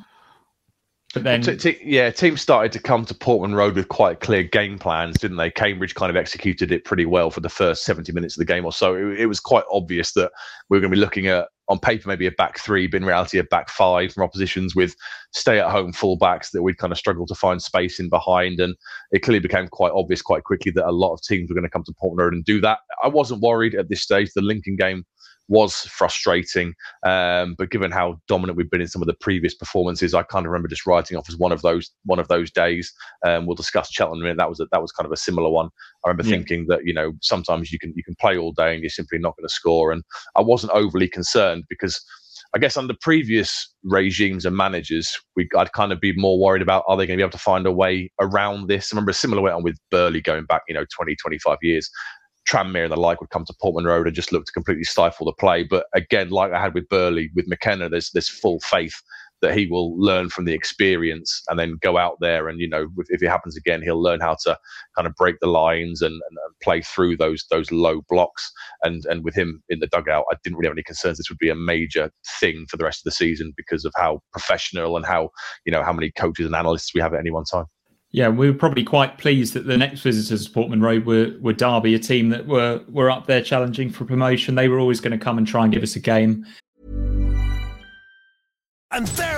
But 1.15 1.23
then, 1.23 1.41
t- 1.41 1.57
t- 1.57 1.79
yeah, 1.83 2.11
teams 2.11 2.43
started 2.43 2.71
to 2.73 2.79
come 2.79 3.07
to 3.07 3.15
Portman 3.15 3.55
Road 3.55 3.77
with 3.77 3.89
quite 3.89 4.21
clear 4.21 4.43
game 4.43 4.79
plans, 4.79 5.17
didn't 5.19 5.39
they? 5.39 5.51
Cambridge 5.51 5.95
kind 5.95 6.11
of 6.11 6.17
executed 6.17 6.71
it 6.71 6.85
pretty 6.85 7.07
well 7.07 7.31
for 7.31 7.41
the 7.41 7.49
first 7.49 7.85
70 7.85 8.13
minutes 8.13 8.37
of 8.37 8.41
the 8.41 8.45
game 8.45 8.67
or 8.67 8.73
so. 8.73 8.95
It, 8.95 9.21
it 9.21 9.27
was 9.27 9.41
quite 9.41 9.65
obvious 9.73 10.13
that 10.13 10.31
we 10.69 10.77
were 10.77 10.81
going 10.81 10.91
to 10.91 10.97
be 10.97 11.01
looking 11.01 11.29
at, 11.29 11.49
on 11.69 11.79
paper, 11.79 12.09
maybe 12.09 12.27
a 12.27 12.33
back 12.33 12.59
three, 12.59 12.87
but 12.87 12.99
in 12.99 13.07
reality, 13.07 13.39
a 13.39 13.45
back 13.45 13.69
five 13.69 14.13
from 14.13 14.25
oppositions 14.25 14.75
with 14.75 14.97
stay 15.33 15.59
at 15.59 15.71
home 15.71 15.93
fullbacks 15.93 16.51
that 16.53 16.63
we'd 16.63 16.79
kind 16.79 16.93
of 16.93 16.99
struggle 16.99 17.27
to 17.27 17.35
find 17.35 17.63
space 17.63 18.01
in 18.01 18.09
behind. 18.09 18.59
And 18.59 18.75
it 19.13 19.21
clearly 19.21 19.41
became 19.41 19.69
quite 19.69 19.93
obvious 19.93 20.23
quite 20.23 20.45
quickly 20.45 20.73
that 20.73 20.89
a 20.89 20.93
lot 20.93 21.13
of 21.13 21.23
teams 21.23 21.51
were 21.51 21.55
going 21.55 21.65
to 21.65 21.71
come 21.71 21.85
to 21.85 21.95
Portman 22.01 22.25
Road 22.25 22.33
and 22.33 22.45
do 22.45 22.61
that. 22.63 22.79
I 23.05 23.09
wasn't 23.09 23.43
worried 23.43 23.75
at 23.75 23.89
this 23.89 24.03
stage. 24.03 24.33
The 24.35 24.41
Lincoln 24.41 24.77
game 24.77 25.05
was 25.49 25.75
frustrating. 25.75 26.75
Um, 27.05 27.55
but 27.57 27.71
given 27.71 27.91
how 27.91 28.21
dominant 28.29 28.57
we've 28.57 28.71
been 28.71 28.81
in 28.81 28.89
some 28.89 29.03
of 29.03 29.09
the 29.09 29.15
previous 29.15 29.55
performances, 29.55 30.15
I 30.15 30.23
kind 30.23 30.47
of 30.47 30.53
remember 30.53 30.69
just 30.69 30.87
writing 30.87 31.17
off 31.17 31.29
as 31.29 31.37
one 31.37 31.53
of 31.53 31.63
those 31.63 31.91
one 32.05 32.19
of 32.19 32.29
those 32.29 32.51
days. 32.51 32.93
Um, 33.27 33.47
we'll 33.47 33.57
discuss 33.57 33.91
Cheltenham 33.91 34.19
in 34.19 34.23
a 34.23 34.29
minute. 34.29 34.39
That 34.39 34.51
was 34.51 34.61
a, 34.61 34.67
that 34.73 34.83
was 34.83 34.93
kind 34.93 35.07
of 35.07 35.13
a 35.13 35.17
similar 35.17 35.51
one. 35.51 35.71
I 36.05 36.09
remember 36.09 36.29
yeah. 36.29 36.37
thinking 36.37 36.67
that 36.69 36.81
you 36.85 36.95
know 36.95 37.13
sometimes 37.23 37.73
you 37.73 37.79
can 37.79 37.93
you 37.97 38.05
can 38.05 38.15
play 38.21 38.37
all 38.37 38.53
day 38.53 38.75
and 38.75 38.83
you're 38.83 38.91
simply 38.91 39.19
not 39.19 39.37
going 39.37 39.49
to 39.49 39.55
score. 39.55 39.91
And 39.91 40.03
I 40.37 40.43
wasn't 40.43 40.73
overly 40.73 41.09
concerned 41.09 41.65
because. 41.69 42.01
I 42.55 42.59
guess 42.59 42.79
under 42.79 42.95
previous 43.03 43.75
regimes 43.85 44.47
and 44.47 44.57
managers, 44.57 45.15
we, 45.37 45.47
I'd 45.55 45.73
kind 45.73 45.93
of 45.93 46.01
be 46.01 46.15
more 46.17 46.39
worried 46.39 46.63
about 46.63 46.83
are 46.89 46.97
they 46.97 47.07
going 47.07 47.19
to 47.19 47.21
be 47.21 47.23
able 47.23 47.33
to 47.33 47.39
find 47.39 47.67
a 47.67 47.73
way 47.73 48.11
around 48.21 48.69
this? 48.69 48.91
I 48.91 48.97
remember 48.97 49.11
a 49.11 49.15
similar 49.15 49.43
way 49.43 49.53
on 49.53 49.63
with 49.63 49.77
Burley 49.91 50.23
going 50.23 50.47
back, 50.47 50.63
you 50.67 50.73
know, 50.73 50.87
20, 50.97 51.15
25 51.17 51.59
years. 51.61 51.91
Tranmere 52.49 52.85
and 52.85 52.93
the 52.93 52.97
like 52.97 53.21
would 53.21 53.31
come 53.31 53.45
to 53.45 53.55
Portman 53.61 53.85
Road 53.85 54.07
and 54.07 54.17
just 54.17 54.33
look 54.33 54.45
to 54.47 54.53
completely 54.53 54.85
stifle 54.85 55.27
the 55.27 55.33
play. 55.33 55.65
But 55.65 55.87
again, 55.95 56.31
like 56.31 56.53
I 56.53 56.61
had 56.61 56.75
with 56.75 56.89
Burley, 56.89 57.31
with 57.35 57.49
McKenna, 57.49 57.89
there's 57.89 58.11
this 58.11 58.29
full 58.29 58.61
faith 58.61 59.03
that 59.41 59.57
he 59.57 59.67
will 59.67 59.99
learn 59.99 60.29
from 60.29 60.45
the 60.45 60.53
experience 60.53 61.43
and 61.49 61.59
then 61.59 61.79
go 61.81 61.97
out 61.97 62.17
there 62.21 62.49
and 62.49 62.61
you 62.61 62.69
know 62.69 62.89
if 63.09 63.23
it 63.23 63.29
happens 63.29 63.57
again 63.57 63.81
he'll 63.83 64.03
learn 64.03 64.21
how 64.21 64.37
to 64.43 64.59
kind 64.97 65.07
of 65.07 65.15
break 65.15 65.37
the 65.41 65.47
lines 65.47 66.03
and, 66.03 66.15
and, 66.15 66.39
play 66.61 66.83
through 66.83 67.17
those 67.17 67.45
those 67.51 67.71
low 67.71 68.01
blocks. 68.09 68.51
And 68.83 69.05
and 69.07 69.23
with 69.23 69.37
him 69.37 69.63
in 69.69 69.79
the 69.79 69.87
dugout 69.87 70.25
I 70.33 70.37
didn't 70.43 70.59
really 70.59 70.67
have 70.67 70.75
any 70.75 70.83
concerns. 70.83 71.19
This 71.19 71.29
would 71.29 71.39
be 71.39 71.51
a 71.51 71.55
major 71.55 72.11
thing 72.41 72.67
for 72.69 72.77
the 72.77 72.85
rest 72.85 73.01
of 73.01 73.05
the 73.05 73.13
season 73.13 73.53
because 73.57 73.85
of 73.85 73.93
how 73.97 74.21
professional 74.33 74.97
and 74.97 75.07
how 75.07 75.31
you 75.65 75.73
know 75.73 75.85
how 75.85 75.93
many 75.93 76.11
coaches 76.11 76.47
and 76.47 76.57
analysts 76.57 76.95
we 76.95 77.01
have 77.01 77.15
at 77.15 77.21
any 77.21 77.31
one 77.31 77.45
time 77.45 77.67
yeah, 78.11 78.29
we 78.29 78.51
were 78.51 78.57
probably 78.57 78.85
quite 78.85 79.19
pleased 79.19 79.53
that 79.55 79.67
the 79.67 79.77
next 79.77 80.01
visitors 80.01 80.47
to 80.47 80.51
Portman 80.51 80.81
Road 80.81 81.05
were, 81.05 81.35
were 81.41 81.53
Derby, 81.53 81.95
a 81.95 81.99
team 81.99 82.31
that 82.31 82.47
were 82.47 82.83
were 82.89 83.11
up 83.11 83.27
there 83.27 83.43
challenging 83.43 83.91
for 83.91 84.05
promotion. 84.05 84.55
They 84.55 84.69
were 84.69 84.79
always 84.79 85.01
going 85.01 85.19
to 85.19 85.23
come 85.23 85.37
and 85.37 85.47
try 85.47 85.65
and 85.65 85.73
give 85.73 85.83
us 85.83 85.95
a 85.95 86.01
game. 86.01 86.47
And 88.91 89.07
there 89.09 89.38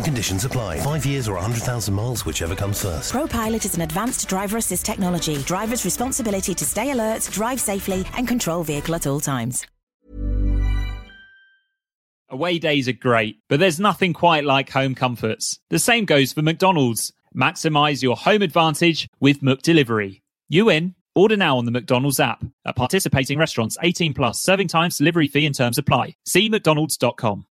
and 0.01 0.05
conditions 0.05 0.45
apply. 0.45 0.79
Five 0.79 1.05
years 1.05 1.27
or 1.27 1.35
100,000 1.35 1.93
miles, 1.93 2.25
whichever 2.25 2.55
comes 2.55 2.81
first. 2.81 3.13
ProPilot 3.13 3.65
is 3.65 3.75
an 3.75 3.81
advanced 3.81 4.27
driver 4.27 4.57
assist 4.57 4.85
technology. 4.85 5.37
Driver's 5.43 5.85
responsibility 5.85 6.55
to 6.55 6.65
stay 6.65 6.91
alert, 6.91 7.29
drive 7.31 7.59
safely, 7.59 8.05
and 8.17 8.27
control 8.27 8.63
vehicle 8.63 8.95
at 8.95 9.05
all 9.05 9.19
times. 9.19 9.65
Away 12.29 12.59
days 12.59 12.87
are 12.87 12.93
great, 12.93 13.39
but 13.49 13.59
there's 13.59 13.79
nothing 13.79 14.13
quite 14.13 14.45
like 14.45 14.69
home 14.69 14.95
comforts. 14.95 15.59
The 15.69 15.79
same 15.79 16.05
goes 16.05 16.31
for 16.31 16.41
McDonald's. 16.41 17.11
Maximize 17.35 18.01
your 18.01 18.15
home 18.15 18.41
advantage 18.41 19.07
with 19.19 19.41
McDelivery. 19.41 20.21
You 20.47 20.69
in? 20.69 20.95
Order 21.13 21.35
now 21.35 21.57
on 21.57 21.65
the 21.65 21.71
McDonald's 21.71 22.21
app. 22.21 22.43
At 22.65 22.77
participating 22.77 23.37
restaurants, 23.37 23.77
18 23.83 24.13
plus, 24.13 24.41
serving 24.41 24.69
times, 24.69 24.97
delivery 24.97 25.27
fee 25.27 25.45
and 25.45 25.53
terms 25.53 25.77
apply. 25.77 26.15
See 26.25 26.47
McDonald's.com. 26.47 27.45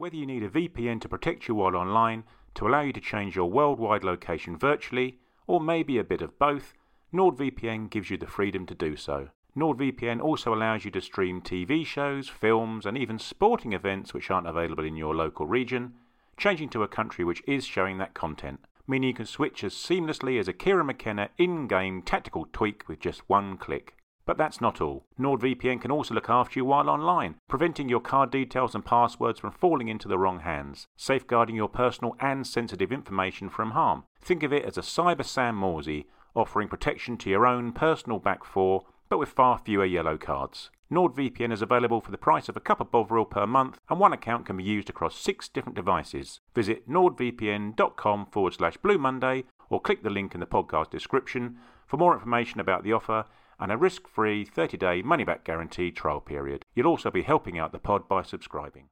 Whether 0.00 0.16
you 0.16 0.24
need 0.24 0.42
a 0.42 0.48
VPN 0.48 0.98
to 1.02 1.10
protect 1.10 1.46
you 1.46 1.54
while 1.54 1.76
online, 1.76 2.24
to 2.54 2.66
allow 2.66 2.80
you 2.80 2.92
to 2.94 3.02
change 3.02 3.36
your 3.36 3.50
worldwide 3.50 4.02
location 4.02 4.56
virtually, 4.56 5.18
or 5.46 5.60
maybe 5.60 5.98
a 5.98 6.04
bit 6.04 6.22
of 6.22 6.38
both, 6.38 6.72
NordVPN 7.12 7.90
gives 7.90 8.08
you 8.08 8.16
the 8.16 8.26
freedom 8.26 8.64
to 8.64 8.74
do 8.74 8.96
so. 8.96 9.28
NordVPN 9.54 10.22
also 10.22 10.54
allows 10.54 10.86
you 10.86 10.90
to 10.92 11.02
stream 11.02 11.42
TV 11.42 11.84
shows, 11.84 12.30
films, 12.30 12.86
and 12.86 12.96
even 12.96 13.18
sporting 13.18 13.74
events 13.74 14.14
which 14.14 14.30
aren't 14.30 14.46
available 14.46 14.86
in 14.86 14.96
your 14.96 15.14
local 15.14 15.46
region, 15.46 15.92
changing 16.38 16.70
to 16.70 16.82
a 16.82 16.88
country 16.88 17.22
which 17.22 17.42
is 17.46 17.66
showing 17.66 17.98
that 17.98 18.14
content, 18.14 18.60
meaning 18.86 19.08
you 19.08 19.14
can 19.14 19.26
switch 19.26 19.62
as 19.62 19.74
seamlessly 19.74 20.40
as 20.40 20.48
a 20.48 20.54
Kieran 20.54 20.86
McKenna 20.86 21.28
in 21.36 21.68
game 21.68 22.00
tactical 22.00 22.46
tweak 22.54 22.88
with 22.88 23.00
just 23.00 23.28
one 23.28 23.58
click. 23.58 23.99
But 24.26 24.36
that's 24.36 24.60
not 24.60 24.80
all. 24.80 25.04
NordVPN 25.18 25.80
can 25.80 25.90
also 25.90 26.14
look 26.14 26.30
after 26.30 26.58
you 26.58 26.64
while 26.64 26.88
online, 26.88 27.36
preventing 27.48 27.88
your 27.88 28.00
card 28.00 28.30
details 28.30 28.74
and 28.74 28.84
passwords 28.84 29.40
from 29.40 29.52
falling 29.52 29.88
into 29.88 30.08
the 30.08 30.18
wrong 30.18 30.40
hands, 30.40 30.86
safeguarding 30.96 31.56
your 31.56 31.68
personal 31.68 32.16
and 32.20 32.46
sensitive 32.46 32.92
information 32.92 33.48
from 33.48 33.72
harm. 33.72 34.04
Think 34.20 34.42
of 34.42 34.52
it 34.52 34.64
as 34.64 34.78
a 34.78 34.82
Cyber 34.82 35.24
Sam 35.24 35.56
Morsy, 35.56 36.04
offering 36.34 36.68
protection 36.68 37.16
to 37.18 37.30
your 37.30 37.46
own 37.46 37.72
personal 37.72 38.18
back 38.18 38.44
four, 38.44 38.84
but 39.08 39.18
with 39.18 39.30
far 39.30 39.58
fewer 39.58 39.84
yellow 39.84 40.16
cards. 40.16 40.70
NordVPN 40.92 41.52
is 41.52 41.62
available 41.62 42.00
for 42.00 42.10
the 42.10 42.18
price 42.18 42.48
of 42.48 42.56
a 42.56 42.60
cup 42.60 42.80
of 42.80 42.90
Bovril 42.90 43.24
per 43.24 43.46
month, 43.46 43.78
and 43.88 44.00
one 44.00 44.12
account 44.12 44.46
can 44.46 44.56
be 44.56 44.64
used 44.64 44.90
across 44.90 45.16
six 45.16 45.48
different 45.48 45.76
devices. 45.76 46.40
Visit 46.54 46.88
nordvpn.com 46.88 48.26
forward 48.26 48.54
slash 48.54 48.76
Blue 48.76 48.98
Monday 48.98 49.44
or 49.68 49.80
click 49.80 50.02
the 50.02 50.10
link 50.10 50.34
in 50.34 50.40
the 50.40 50.46
podcast 50.46 50.90
description 50.90 51.58
for 51.86 51.96
more 51.96 52.12
information 52.12 52.58
about 52.58 52.82
the 52.82 52.92
offer 52.92 53.24
and 53.60 53.70
a 53.70 53.76
risk 53.76 54.08
free 54.08 54.44
30 54.44 54.76
day 54.76 55.02
money 55.02 55.24
back 55.24 55.44
guarantee 55.44 55.90
trial 55.90 56.20
period. 56.20 56.64
You'll 56.74 56.86
also 56.86 57.10
be 57.10 57.22
helping 57.22 57.58
out 57.58 57.72
the 57.72 57.78
pod 57.78 58.08
by 58.08 58.22
subscribing. 58.22 58.88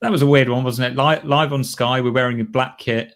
That 0.00 0.10
was 0.10 0.22
a 0.22 0.26
weird 0.26 0.48
one, 0.48 0.64
wasn't 0.64 0.92
it? 0.92 0.96
Live, 0.96 1.24
live 1.24 1.52
on 1.52 1.62
Sky, 1.64 2.00
we're 2.00 2.12
wearing 2.12 2.40
a 2.40 2.44
black 2.44 2.78
kit. 2.78 3.14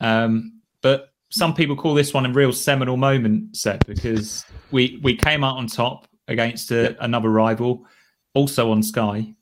Um, 0.00 0.60
but 0.82 1.10
some 1.30 1.54
people 1.54 1.76
call 1.76 1.94
this 1.94 2.12
one 2.12 2.26
a 2.26 2.32
real 2.32 2.52
seminal 2.52 2.96
moment, 2.96 3.56
Seb, 3.56 3.86
because 3.86 4.44
we, 4.70 5.00
we 5.02 5.16
came 5.16 5.42
out 5.42 5.56
on 5.56 5.66
top 5.66 6.06
against 6.28 6.70
a, 6.70 7.02
another 7.02 7.30
rival, 7.30 7.86
also 8.34 8.70
on 8.70 8.82
Sky. 8.82 9.33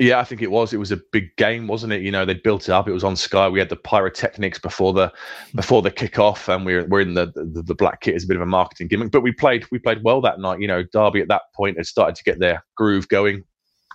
Yeah, 0.00 0.18
I 0.18 0.24
think 0.24 0.40
it 0.40 0.50
was. 0.50 0.72
It 0.72 0.78
was 0.78 0.92
a 0.92 1.00
big 1.12 1.36
game, 1.36 1.66
wasn't 1.66 1.92
it? 1.92 2.00
You 2.00 2.10
know, 2.10 2.24
they 2.24 2.32
built 2.32 2.70
it 2.70 2.72
up. 2.72 2.88
It 2.88 2.92
was 2.92 3.04
on 3.04 3.16
Sky. 3.16 3.46
We 3.50 3.58
had 3.58 3.68
the 3.68 3.76
pyrotechnics 3.76 4.58
before 4.58 4.94
the 4.94 5.12
before 5.54 5.82
the 5.82 5.90
kickoff, 5.90 6.48
and 6.48 6.64
we're 6.64 6.86
we're 6.86 7.02
in 7.02 7.12
the, 7.12 7.26
the, 7.34 7.62
the 7.62 7.74
black 7.74 8.00
kit 8.00 8.14
as 8.14 8.24
a 8.24 8.26
bit 8.26 8.36
of 8.36 8.42
a 8.42 8.46
marketing 8.46 8.88
gimmick. 8.88 9.10
But 9.10 9.20
we 9.20 9.30
played 9.30 9.66
we 9.70 9.78
played 9.78 10.02
well 10.02 10.22
that 10.22 10.40
night. 10.40 10.58
You 10.58 10.68
know, 10.68 10.84
Derby 10.90 11.20
at 11.20 11.28
that 11.28 11.42
point 11.54 11.76
had 11.76 11.84
started 11.84 12.16
to 12.16 12.24
get 12.24 12.38
their 12.38 12.64
groove 12.76 13.08
going. 13.08 13.44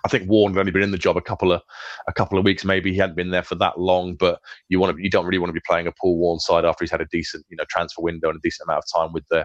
I 0.04 0.08
think 0.08 0.30
Warne 0.30 0.52
had 0.52 0.60
only 0.60 0.70
been 0.70 0.82
in 0.82 0.92
the 0.92 0.98
job 0.98 1.16
a 1.16 1.20
couple 1.20 1.50
of 1.50 1.60
a 2.06 2.12
couple 2.12 2.38
of 2.38 2.44
weeks. 2.44 2.64
Maybe 2.64 2.92
he 2.92 2.98
hadn't 2.98 3.16
been 3.16 3.32
there 3.32 3.42
for 3.42 3.56
that 3.56 3.80
long. 3.80 4.14
But 4.14 4.38
you 4.68 4.78
want 4.78 4.96
to 4.96 5.02
you 5.02 5.10
don't 5.10 5.26
really 5.26 5.38
want 5.38 5.48
to 5.48 5.54
be 5.54 5.64
playing 5.66 5.88
a 5.88 5.92
Paul 5.92 6.18
Warne 6.18 6.38
side 6.38 6.64
after 6.64 6.84
he's 6.84 6.92
had 6.92 7.00
a 7.00 7.06
decent 7.06 7.44
you 7.48 7.56
know 7.56 7.64
transfer 7.68 8.00
window 8.02 8.28
and 8.28 8.36
a 8.36 8.40
decent 8.44 8.68
amount 8.68 8.84
of 8.84 9.00
time 9.00 9.12
with 9.12 9.26
the 9.28 9.44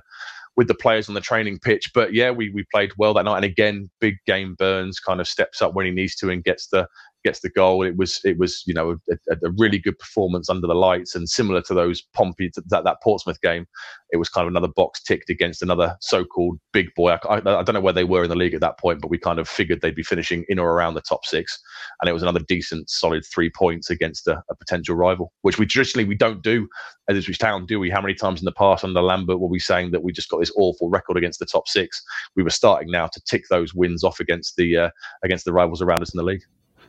with 0.57 0.67
the 0.67 0.75
players 0.75 1.07
on 1.07 1.15
the 1.15 1.21
training 1.21 1.59
pitch. 1.59 1.91
But 1.93 2.13
yeah, 2.13 2.31
we 2.31 2.49
we 2.49 2.65
played 2.73 2.91
well 2.97 3.13
that 3.13 3.25
night. 3.25 3.37
And 3.37 3.45
again, 3.45 3.89
big 3.99 4.15
game 4.25 4.55
Burns 4.57 4.99
kind 4.99 5.21
of 5.21 5.27
steps 5.27 5.61
up 5.61 5.73
when 5.73 5.85
he 5.85 5.91
needs 5.91 6.15
to 6.17 6.29
and 6.29 6.43
gets 6.43 6.67
the 6.67 6.87
gets 7.23 7.39
the 7.41 7.49
goal. 7.49 7.83
It 7.83 7.97
was 7.97 8.19
it 8.23 8.37
was 8.37 8.63
you 8.65 8.73
know 8.73 8.97
a, 9.09 9.15
a, 9.31 9.51
really 9.57 9.79
good 9.79 9.97
performance 9.99 10.49
under 10.49 10.67
the 10.67 10.75
lights 10.75 11.15
and 11.15 11.29
similar 11.29 11.61
to 11.63 11.73
those 11.73 12.01
Pompey 12.13 12.51
that 12.67 12.83
that 12.83 13.01
Portsmouth 13.03 13.39
game. 13.41 13.65
It 14.11 14.17
was 14.17 14.29
kind 14.29 14.45
of 14.45 14.51
another 14.51 14.67
box 14.67 15.01
ticked 15.01 15.29
against 15.29 15.61
another 15.61 15.95
so-called 16.01 16.59
big 16.73 16.93
boy. 16.95 17.11
I, 17.11 17.19
I, 17.29 17.37
I, 17.37 17.63
don't 17.63 17.73
know 17.73 17.81
where 17.81 17.93
they 17.93 18.03
were 18.03 18.23
in 18.23 18.29
the 18.29 18.35
league 18.35 18.53
at 18.53 18.59
that 18.59 18.77
point, 18.77 18.99
but 18.99 19.09
we 19.09 19.17
kind 19.17 19.39
of 19.39 19.47
figured 19.47 19.79
they'd 19.79 19.95
be 19.95 20.03
finishing 20.03 20.43
in 20.49 20.59
or 20.59 20.71
around 20.71 20.95
the 20.95 21.01
top 21.01 21.25
six, 21.25 21.57
and 22.01 22.09
it 22.09 22.13
was 22.13 22.21
another 22.21 22.41
decent, 22.47 22.89
solid 22.89 23.23
three 23.33 23.49
points 23.49 23.89
against 23.89 24.27
a, 24.27 24.43
a 24.49 24.55
potential 24.55 24.95
rival, 24.95 25.31
which 25.43 25.57
we 25.57 25.65
traditionally 25.65 26.05
we 26.05 26.15
don't 26.15 26.43
do 26.43 26.67
as 27.07 27.17
Ipswich 27.17 27.39
Town, 27.39 27.65
do 27.65 27.79
we? 27.79 27.89
How 27.89 28.01
many 28.01 28.13
times 28.13 28.41
in 28.41 28.45
the 28.45 28.51
past 28.51 28.83
under 28.83 29.01
Lambert 29.01 29.39
were 29.39 29.47
we 29.47 29.59
saying 29.59 29.91
that 29.91 30.03
we 30.03 30.11
just 30.11 30.29
got 30.29 30.39
this 30.39 30.51
awful 30.55 30.89
record 30.89 31.17
against 31.17 31.39
the 31.39 31.45
top 31.45 31.67
six? 31.67 32.01
We 32.35 32.43
were 32.43 32.49
starting 32.49 32.91
now 32.91 33.07
to 33.07 33.21
tick 33.21 33.45
those 33.49 33.73
wins 33.73 34.03
off 34.03 34.19
against 34.19 34.55
the 34.55 34.77
uh, 34.77 34.89
against 35.23 35.45
the 35.45 35.53
rivals 35.53 35.81
around 35.81 36.01
us 36.01 36.13
in 36.13 36.17
the 36.17 36.23
league 36.23 36.43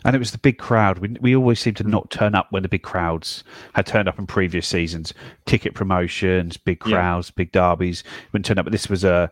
and 0.04 0.16
it 0.16 0.18
was 0.18 0.32
the 0.32 0.38
big 0.38 0.58
crowd. 0.58 0.98
We, 0.98 1.16
we 1.20 1.36
always 1.36 1.60
seem 1.60 1.74
to 1.74 1.84
not 1.84 2.10
turn 2.10 2.34
up 2.34 2.48
when 2.50 2.62
the 2.62 2.68
big 2.68 2.82
crowds 2.82 3.44
had 3.74 3.86
turned 3.86 4.08
up 4.08 4.18
in 4.18 4.26
previous 4.26 4.66
seasons. 4.66 5.14
Ticket 5.46 5.74
promotions, 5.74 6.56
big 6.56 6.80
crowds, 6.80 7.28
yeah. 7.28 7.34
big 7.36 7.52
derbies. 7.52 8.04
Wouldn't 8.32 8.46
turn 8.46 8.58
up, 8.58 8.64
but 8.64 8.72
this 8.72 8.88
was 8.88 9.04
a 9.04 9.30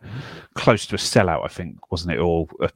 close 0.54 0.86
to 0.86 0.94
a 0.94 0.98
sellout, 0.98 1.44
I 1.44 1.48
think, 1.48 1.90
wasn't 1.90 2.14
it? 2.14 2.18
Or 2.18 2.46
a, 2.60 2.70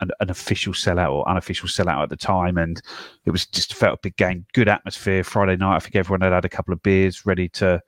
an, 0.00 0.10
an, 0.20 0.30
official 0.30 0.72
sellout 0.72 1.12
or 1.12 1.28
unofficial 1.28 1.68
sellout 1.68 2.02
at 2.02 2.08
the 2.08 2.16
time, 2.16 2.56
and 2.56 2.80
it 3.26 3.30
was 3.30 3.46
just 3.46 3.74
felt 3.74 3.98
a 3.98 4.00
big 4.02 4.16
game. 4.16 4.46
Good 4.54 4.68
atmosphere 4.68 5.24
Friday 5.24 5.56
night. 5.56 5.76
I 5.76 5.78
think 5.80 5.96
everyone 5.96 6.22
had 6.22 6.32
had 6.32 6.44
a 6.44 6.48
couple 6.48 6.72
of 6.72 6.82
beers, 6.82 7.26
ready 7.26 7.48
to 7.50 7.82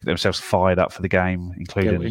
get 0.00 0.06
themselves 0.06 0.40
fired 0.40 0.78
up 0.78 0.92
for 0.92 1.02
the 1.02 1.08
game, 1.08 1.52
including 1.58 2.02
yeah, 2.02 2.10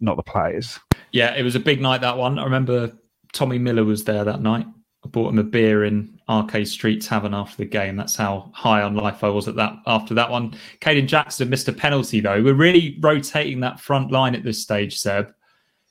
not 0.00 0.16
the 0.16 0.22
players. 0.22 0.78
Yeah, 1.12 1.34
it 1.34 1.42
was 1.42 1.54
a 1.54 1.60
big 1.60 1.80
night 1.80 2.02
that 2.02 2.18
one. 2.18 2.38
I 2.38 2.44
remember 2.44 2.92
Tommy 3.32 3.58
Miller 3.58 3.84
was 3.84 4.04
there 4.04 4.24
that 4.24 4.42
night. 4.42 4.66
I 5.04 5.08
bought 5.08 5.30
him 5.30 5.38
a 5.38 5.44
beer 5.44 5.84
in 5.84 6.19
Arcade 6.30 6.68
Street 6.68 7.02
Tavern 7.02 7.34
after 7.34 7.56
the 7.56 7.64
game. 7.64 7.96
That's 7.96 8.14
how 8.14 8.50
high 8.54 8.82
on 8.82 8.94
life 8.94 9.24
I 9.24 9.28
was 9.28 9.48
at 9.48 9.56
that 9.56 9.74
after 9.86 10.14
that 10.14 10.30
one. 10.30 10.54
Kayden 10.80 11.08
Jackson 11.08 11.50
missed 11.50 11.68
a 11.68 11.72
penalty 11.72 12.20
though. 12.20 12.40
We're 12.40 12.54
really 12.54 12.96
rotating 13.00 13.60
that 13.60 13.80
front 13.80 14.12
line 14.12 14.36
at 14.36 14.44
this 14.44 14.62
stage, 14.62 14.98
Seb. 14.98 15.34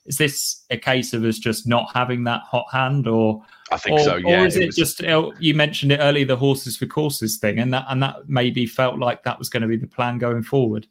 Is 0.06 0.16
this 0.16 0.64
a 0.70 0.78
case 0.78 1.12
of 1.12 1.24
us 1.24 1.38
just 1.38 1.68
not 1.68 1.90
having 1.94 2.24
that 2.24 2.40
hot 2.42 2.64
hand, 2.72 3.06
or 3.06 3.42
I 3.70 3.76
think 3.76 4.00
or, 4.00 4.04
so. 4.04 4.16
Yeah, 4.16 4.42
or 4.42 4.46
is 4.46 4.56
it, 4.56 4.62
it 4.62 4.66
was... 4.66 4.76
just 4.76 5.04
oh, 5.04 5.34
you 5.38 5.54
mentioned 5.54 5.92
it 5.92 6.00
earlier, 6.00 6.24
the 6.24 6.36
horses 6.36 6.76
for 6.76 6.86
courses 6.86 7.36
thing, 7.36 7.58
and 7.58 7.72
that 7.74 7.84
and 7.88 8.02
that 8.02 8.26
maybe 8.26 8.64
felt 8.64 8.98
like 8.98 9.22
that 9.24 9.38
was 9.38 9.50
going 9.50 9.60
to 9.60 9.68
be 9.68 9.76
the 9.76 9.86
plan 9.86 10.18
going 10.18 10.42
forward. 10.42 10.86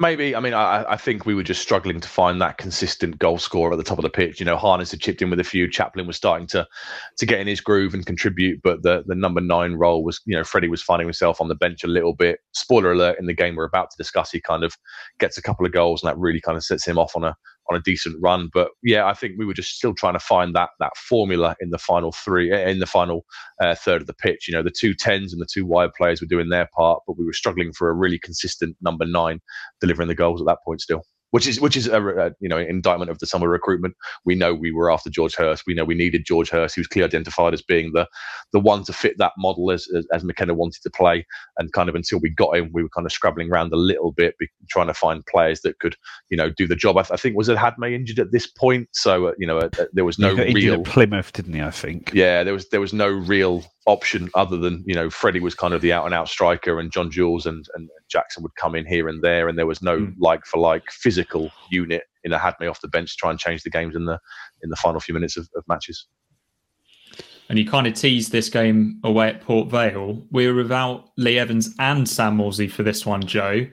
Maybe. 0.00 0.34
I 0.34 0.40
mean, 0.40 0.54
I, 0.54 0.92
I, 0.92 0.96
think 0.96 1.26
we 1.26 1.34
were 1.34 1.42
just 1.42 1.60
struggling 1.60 2.00
to 2.00 2.08
find 2.08 2.40
that 2.40 2.56
consistent 2.56 3.18
goal 3.18 3.36
scorer 3.36 3.72
at 3.72 3.76
the 3.76 3.84
top 3.84 3.98
of 3.98 4.02
the 4.02 4.08
pitch. 4.08 4.40
You 4.40 4.46
know, 4.46 4.56
Harness 4.56 4.92
had 4.92 5.00
chipped 5.00 5.20
in 5.20 5.28
with 5.28 5.38
a 5.40 5.44
few. 5.44 5.70
Chaplin 5.70 6.06
was 6.06 6.16
starting 6.16 6.46
to 6.48 6.66
to 7.18 7.26
get 7.26 7.38
in 7.38 7.46
his 7.46 7.60
groove 7.60 7.92
and 7.92 8.06
contribute, 8.06 8.62
but 8.64 8.82
the 8.82 9.04
the 9.06 9.14
number 9.14 9.42
nine 9.42 9.74
role 9.74 10.02
was, 10.02 10.22
you 10.24 10.34
know, 10.34 10.42
Freddie 10.42 10.68
was 10.68 10.82
finding 10.82 11.06
himself 11.06 11.38
on 11.38 11.48
the 11.48 11.54
bench 11.54 11.84
a 11.84 11.86
little 11.86 12.14
bit. 12.14 12.40
Spoiler 12.52 12.92
alert: 12.92 13.18
in 13.20 13.26
the 13.26 13.34
game 13.34 13.56
we're 13.56 13.64
about 13.64 13.90
to 13.90 13.96
discuss, 13.98 14.30
he 14.30 14.40
kind 14.40 14.64
of 14.64 14.74
gets 15.18 15.36
a 15.36 15.42
couple 15.42 15.66
of 15.66 15.72
goals, 15.72 16.02
and 16.02 16.08
that 16.08 16.16
really 16.16 16.40
kind 16.40 16.56
of 16.56 16.64
sets 16.64 16.86
him 16.86 16.96
off 16.96 17.14
on 17.14 17.24
a 17.24 17.36
on 17.70 17.76
a 17.76 17.80
decent 17.80 18.16
run. 18.20 18.50
But 18.52 18.70
yeah, 18.82 19.06
I 19.06 19.14
think 19.14 19.34
we 19.38 19.46
were 19.46 19.54
just 19.54 19.76
still 19.76 19.94
trying 19.94 20.14
to 20.14 20.20
find 20.20 20.54
that 20.54 20.70
that 20.80 20.96
formula 20.96 21.56
in 21.60 21.70
the 21.70 21.78
final 21.78 22.12
three, 22.12 22.52
in 22.52 22.78
the 22.78 22.86
final 22.86 23.24
uh, 23.60 23.74
third 23.74 24.00
of 24.00 24.06
the 24.06 24.14
pitch. 24.14 24.48
You 24.48 24.54
know, 24.54 24.62
the 24.62 24.70
two 24.70 24.94
tens 24.94 25.32
and 25.32 25.40
the 25.40 25.48
two 25.50 25.64
wide 25.64 25.90
players 25.96 26.20
were 26.20 26.26
doing 26.26 26.48
their 26.48 26.68
part, 26.76 27.02
but 27.06 27.18
we 27.18 27.24
were 27.24 27.32
struggling 27.32 27.72
for 27.72 27.88
a 27.88 27.94
really 27.94 28.18
consistent 28.18 28.76
number 28.80 29.04
nine 29.04 29.40
delivering 29.80 30.08
the 30.08 30.14
goals 30.14 30.40
at 30.40 30.46
that 30.46 30.58
point 30.64 30.80
still 30.80 31.04
which 31.30 31.46
is 31.46 31.60
which 31.60 31.76
is 31.76 31.86
a, 31.86 32.00
a, 32.00 32.30
you 32.40 32.48
know 32.48 32.58
indictment 32.58 33.10
of 33.10 33.18
the 33.18 33.26
summer 33.26 33.48
recruitment. 33.48 33.94
We 34.24 34.34
know 34.34 34.54
we 34.54 34.72
were 34.72 34.90
after 34.90 35.10
George 35.10 35.34
Hurst. 35.34 35.64
We 35.66 35.74
know 35.74 35.84
we 35.84 35.94
needed 35.94 36.24
George 36.24 36.50
Hurst. 36.50 36.74
He 36.74 36.80
was 36.80 36.88
clearly 36.88 37.08
identified 37.08 37.54
as 37.54 37.62
being 37.62 37.92
the 37.92 38.08
the 38.52 38.60
one 38.60 38.84
to 38.84 38.92
fit 38.92 39.16
that 39.18 39.32
model 39.38 39.70
as, 39.70 39.86
as, 39.96 40.06
as 40.12 40.24
McKenna 40.24 40.54
wanted 40.54 40.82
to 40.82 40.90
play. 40.90 41.24
And 41.58 41.72
kind 41.72 41.88
of 41.88 41.94
until 41.94 42.18
we 42.18 42.30
got 42.30 42.56
him, 42.56 42.70
we 42.72 42.82
were 42.82 42.88
kind 42.88 43.06
of 43.06 43.12
scrabbling 43.12 43.50
around 43.50 43.72
a 43.72 43.76
little 43.76 44.12
bit, 44.12 44.34
trying 44.68 44.88
to 44.88 44.94
find 44.94 45.24
players 45.26 45.60
that 45.60 45.78
could 45.78 45.96
you 46.30 46.36
know 46.36 46.50
do 46.50 46.66
the 46.66 46.76
job. 46.76 46.96
I, 46.96 47.02
th- 47.02 47.12
I 47.12 47.16
think 47.16 47.36
was 47.36 47.48
it 47.48 47.56
Ahadme 47.56 47.92
injured 47.92 48.18
at 48.18 48.32
this 48.32 48.46
point, 48.46 48.88
so 48.92 49.28
uh, 49.28 49.32
you 49.38 49.46
know 49.46 49.58
uh, 49.58 49.70
there 49.92 50.04
was 50.04 50.18
no 50.18 50.34
real 50.34 50.82
Plymouth, 50.82 51.32
didn't 51.32 51.54
he? 51.54 51.62
I 51.62 51.70
think. 51.70 52.12
Yeah, 52.12 52.44
there 52.44 52.54
was 52.54 52.68
there 52.70 52.80
was 52.80 52.92
no 52.92 53.08
real 53.08 53.64
option 53.90 54.30
other 54.34 54.56
than 54.56 54.84
you 54.86 54.94
know 54.94 55.10
Freddie 55.10 55.40
was 55.40 55.54
kind 55.54 55.74
of 55.74 55.80
the 55.80 55.92
out 55.92 56.06
and 56.06 56.14
out 56.14 56.28
striker 56.28 56.78
and 56.78 56.92
John 56.92 57.10
Jules 57.10 57.44
and, 57.44 57.66
and 57.74 57.88
Jackson 58.08 58.42
would 58.44 58.54
come 58.54 58.76
in 58.76 58.86
here 58.86 59.08
and 59.08 59.20
there 59.20 59.48
and 59.48 59.58
there 59.58 59.66
was 59.66 59.82
no 59.82 59.98
mm. 59.98 60.14
like 60.18 60.46
for 60.46 60.58
like 60.58 60.84
physical 60.90 61.50
unit 61.70 62.04
in 62.22 62.30
Ahadme 62.30 62.70
off 62.70 62.80
the 62.80 62.88
bench 62.88 63.10
to 63.10 63.16
try 63.16 63.30
and 63.30 63.38
change 63.38 63.64
the 63.64 63.70
games 63.70 63.96
in 63.96 64.04
the 64.04 64.18
in 64.62 64.70
the 64.70 64.76
final 64.76 65.00
few 65.00 65.12
minutes 65.12 65.36
of, 65.36 65.48
of 65.56 65.64
matches. 65.66 66.06
And 67.48 67.58
you 67.58 67.68
kind 67.68 67.88
of 67.88 67.94
teased 67.94 68.30
this 68.30 68.48
game 68.48 69.00
away 69.02 69.28
at 69.28 69.40
Port 69.40 69.68
Vale. 69.68 70.24
We 70.30 70.46
were 70.46 70.54
without 70.54 71.10
Lee 71.16 71.36
Evans 71.36 71.74
and 71.80 72.08
Sam 72.08 72.38
Morsy 72.38 72.70
for 72.70 72.84
this 72.84 73.04
one, 73.04 73.22
Joe. 73.26 73.66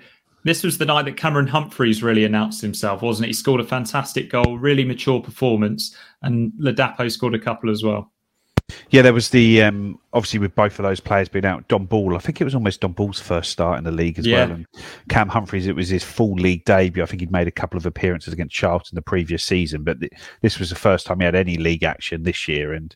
This 0.43 0.63
was 0.63 0.79
the 0.79 0.85
night 0.85 1.05
that 1.05 1.15
Cameron 1.15 1.45
Humphreys 1.45 2.01
really 2.01 2.25
announced 2.25 2.61
himself, 2.61 3.03
wasn't 3.03 3.25
it? 3.25 3.29
He 3.29 3.33
scored 3.33 3.61
a 3.61 3.65
fantastic 3.65 4.31
goal, 4.31 4.57
really 4.57 4.83
mature 4.83 5.21
performance, 5.21 5.95
and 6.23 6.51
Ladapo 6.59 7.11
scored 7.11 7.35
a 7.35 7.39
couple 7.39 7.69
as 7.69 7.83
well. 7.83 8.11
Yeah, 8.89 9.01
there 9.01 9.13
was 9.13 9.29
the 9.29 9.61
um, 9.63 9.99
obviously 10.13 10.39
with 10.39 10.55
both 10.55 10.77
of 10.79 10.83
those 10.83 10.99
players 10.99 11.29
being 11.29 11.45
out. 11.45 11.67
Dom 11.67 11.85
Ball, 11.85 12.15
I 12.15 12.19
think 12.19 12.41
it 12.41 12.43
was 12.43 12.55
almost 12.55 12.81
Dom 12.81 12.91
Ball's 12.91 13.19
first 13.19 13.51
start 13.51 13.77
in 13.77 13.83
the 13.83 13.91
league 13.91 14.19
as 14.19 14.25
yeah. 14.25 14.45
well, 14.45 14.51
and 14.55 14.67
Cam 15.09 15.29
Humphreys, 15.29 15.67
it 15.67 15.75
was 15.75 15.89
his 15.89 16.03
full 16.03 16.33
league 16.33 16.65
debut. 16.65 17.03
I 17.03 17.05
think 17.05 17.21
he'd 17.21 17.31
made 17.31 17.47
a 17.47 17.51
couple 17.51 17.77
of 17.77 17.85
appearances 17.85 18.33
against 18.33 18.55
Charlton 18.55 18.95
the 18.95 19.01
previous 19.01 19.43
season, 19.43 19.83
but 19.83 19.99
th- 19.99 20.11
this 20.41 20.59
was 20.59 20.69
the 20.69 20.75
first 20.75 21.05
time 21.05 21.19
he 21.19 21.25
had 21.25 21.35
any 21.35 21.57
league 21.57 21.83
action 21.83 22.23
this 22.23 22.47
year, 22.47 22.73
and 22.73 22.95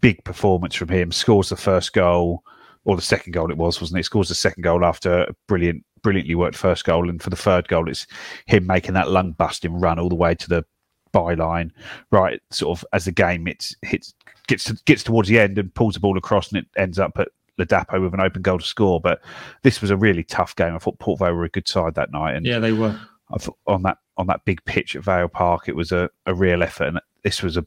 big 0.00 0.24
performance 0.24 0.74
from 0.74 0.88
him. 0.88 1.12
Scores 1.12 1.48
the 1.48 1.56
first 1.56 1.92
goal 1.92 2.42
or 2.84 2.96
the 2.96 3.02
second 3.02 3.32
goal, 3.32 3.50
it 3.50 3.56
was, 3.56 3.80
wasn't 3.80 4.00
it? 4.00 4.04
Scores 4.04 4.28
the 4.28 4.34
second 4.34 4.62
goal 4.62 4.84
after 4.84 5.22
a 5.22 5.34
brilliant, 5.48 5.84
brilliantly 6.02 6.34
worked 6.34 6.56
first 6.56 6.84
goal, 6.84 7.08
and 7.08 7.22
for 7.22 7.30
the 7.30 7.36
third 7.36 7.68
goal, 7.68 7.88
it's 7.88 8.06
him 8.46 8.66
making 8.66 8.94
that 8.94 9.10
lung 9.10 9.32
busting 9.32 9.78
run 9.78 9.98
all 9.98 10.08
the 10.08 10.14
way 10.14 10.34
to 10.34 10.48
the 10.48 10.64
byline, 11.12 11.70
right? 12.10 12.40
Sort 12.50 12.78
of 12.78 12.84
as 12.92 13.04
the 13.04 13.12
game 13.12 13.46
it's 13.48 13.74
hits 13.82 14.14
gets 14.46 14.64
to, 14.64 14.78
gets 14.84 15.02
towards 15.02 15.28
the 15.28 15.38
end 15.38 15.58
and 15.58 15.74
pulls 15.74 15.94
the 15.94 16.00
ball 16.00 16.18
across, 16.18 16.48
and 16.50 16.58
it 16.58 16.66
ends 16.76 16.98
up 16.98 17.18
at 17.18 17.28
Ladapo 17.58 18.00
with 18.02 18.14
an 18.14 18.20
open 18.20 18.42
goal 18.42 18.58
to 18.58 18.64
score. 18.64 19.00
But 19.00 19.22
this 19.62 19.80
was 19.80 19.90
a 19.90 19.96
really 19.96 20.24
tough 20.24 20.54
game. 20.56 20.74
I 20.74 20.78
thought 20.78 20.98
Port 20.98 21.18
Vale 21.18 21.32
were 21.32 21.44
a 21.44 21.50
good 21.50 21.68
side 21.68 21.94
that 21.94 22.12
night, 22.12 22.36
and 22.36 22.46
yeah, 22.46 22.58
they 22.58 22.72
were. 22.72 22.98
I 23.32 23.38
thought 23.38 23.58
on 23.66 23.82
that 23.82 23.98
on 24.16 24.26
that 24.28 24.44
big 24.44 24.64
pitch 24.64 24.96
at 24.96 25.04
Vale 25.04 25.28
Park, 25.28 25.68
it 25.68 25.76
was 25.76 25.92
a, 25.92 26.08
a 26.26 26.34
real 26.34 26.62
effort, 26.62 26.88
and 26.88 27.00
this 27.22 27.42
was 27.42 27.56
a 27.56 27.66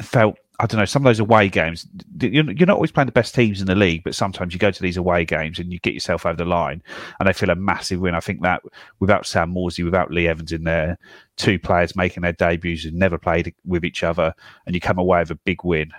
felt 0.00 0.36
I 0.60 0.66
don't 0.66 0.78
know, 0.78 0.84
some 0.84 1.02
of 1.02 1.10
those 1.10 1.18
away 1.18 1.48
games, 1.48 1.86
you're, 2.20 2.44
not 2.44 2.70
always 2.70 2.92
playing 2.92 3.06
the 3.06 3.12
best 3.12 3.34
teams 3.34 3.60
in 3.60 3.66
the 3.66 3.74
league, 3.74 4.04
but 4.04 4.14
sometimes 4.14 4.52
you 4.52 4.60
go 4.60 4.70
to 4.70 4.82
these 4.82 4.96
away 4.98 5.24
games 5.24 5.58
and 5.58 5.72
you 5.72 5.80
get 5.80 5.94
yourself 5.94 6.26
over 6.26 6.36
the 6.36 6.44
line 6.44 6.82
and 7.18 7.28
they 7.28 7.32
feel 7.32 7.50
a 7.50 7.56
massive 7.56 8.00
win. 8.00 8.14
I 8.14 8.20
think 8.20 8.42
that 8.42 8.62
without 9.00 9.26
Sam 9.26 9.52
Morsy, 9.52 9.84
without 9.84 10.12
Lee 10.12 10.28
Evans 10.28 10.52
in 10.52 10.64
there, 10.64 10.98
two 11.36 11.58
players 11.58 11.96
making 11.96 12.22
their 12.22 12.34
debuts 12.34 12.84
and 12.84 12.94
never 12.94 13.18
played 13.18 13.54
with 13.64 13.84
each 13.84 14.04
other, 14.04 14.34
and 14.66 14.74
you 14.74 14.80
come 14.80 14.98
away 14.98 15.20
with 15.20 15.30
a 15.30 15.36
big 15.36 15.64
win. 15.64 15.90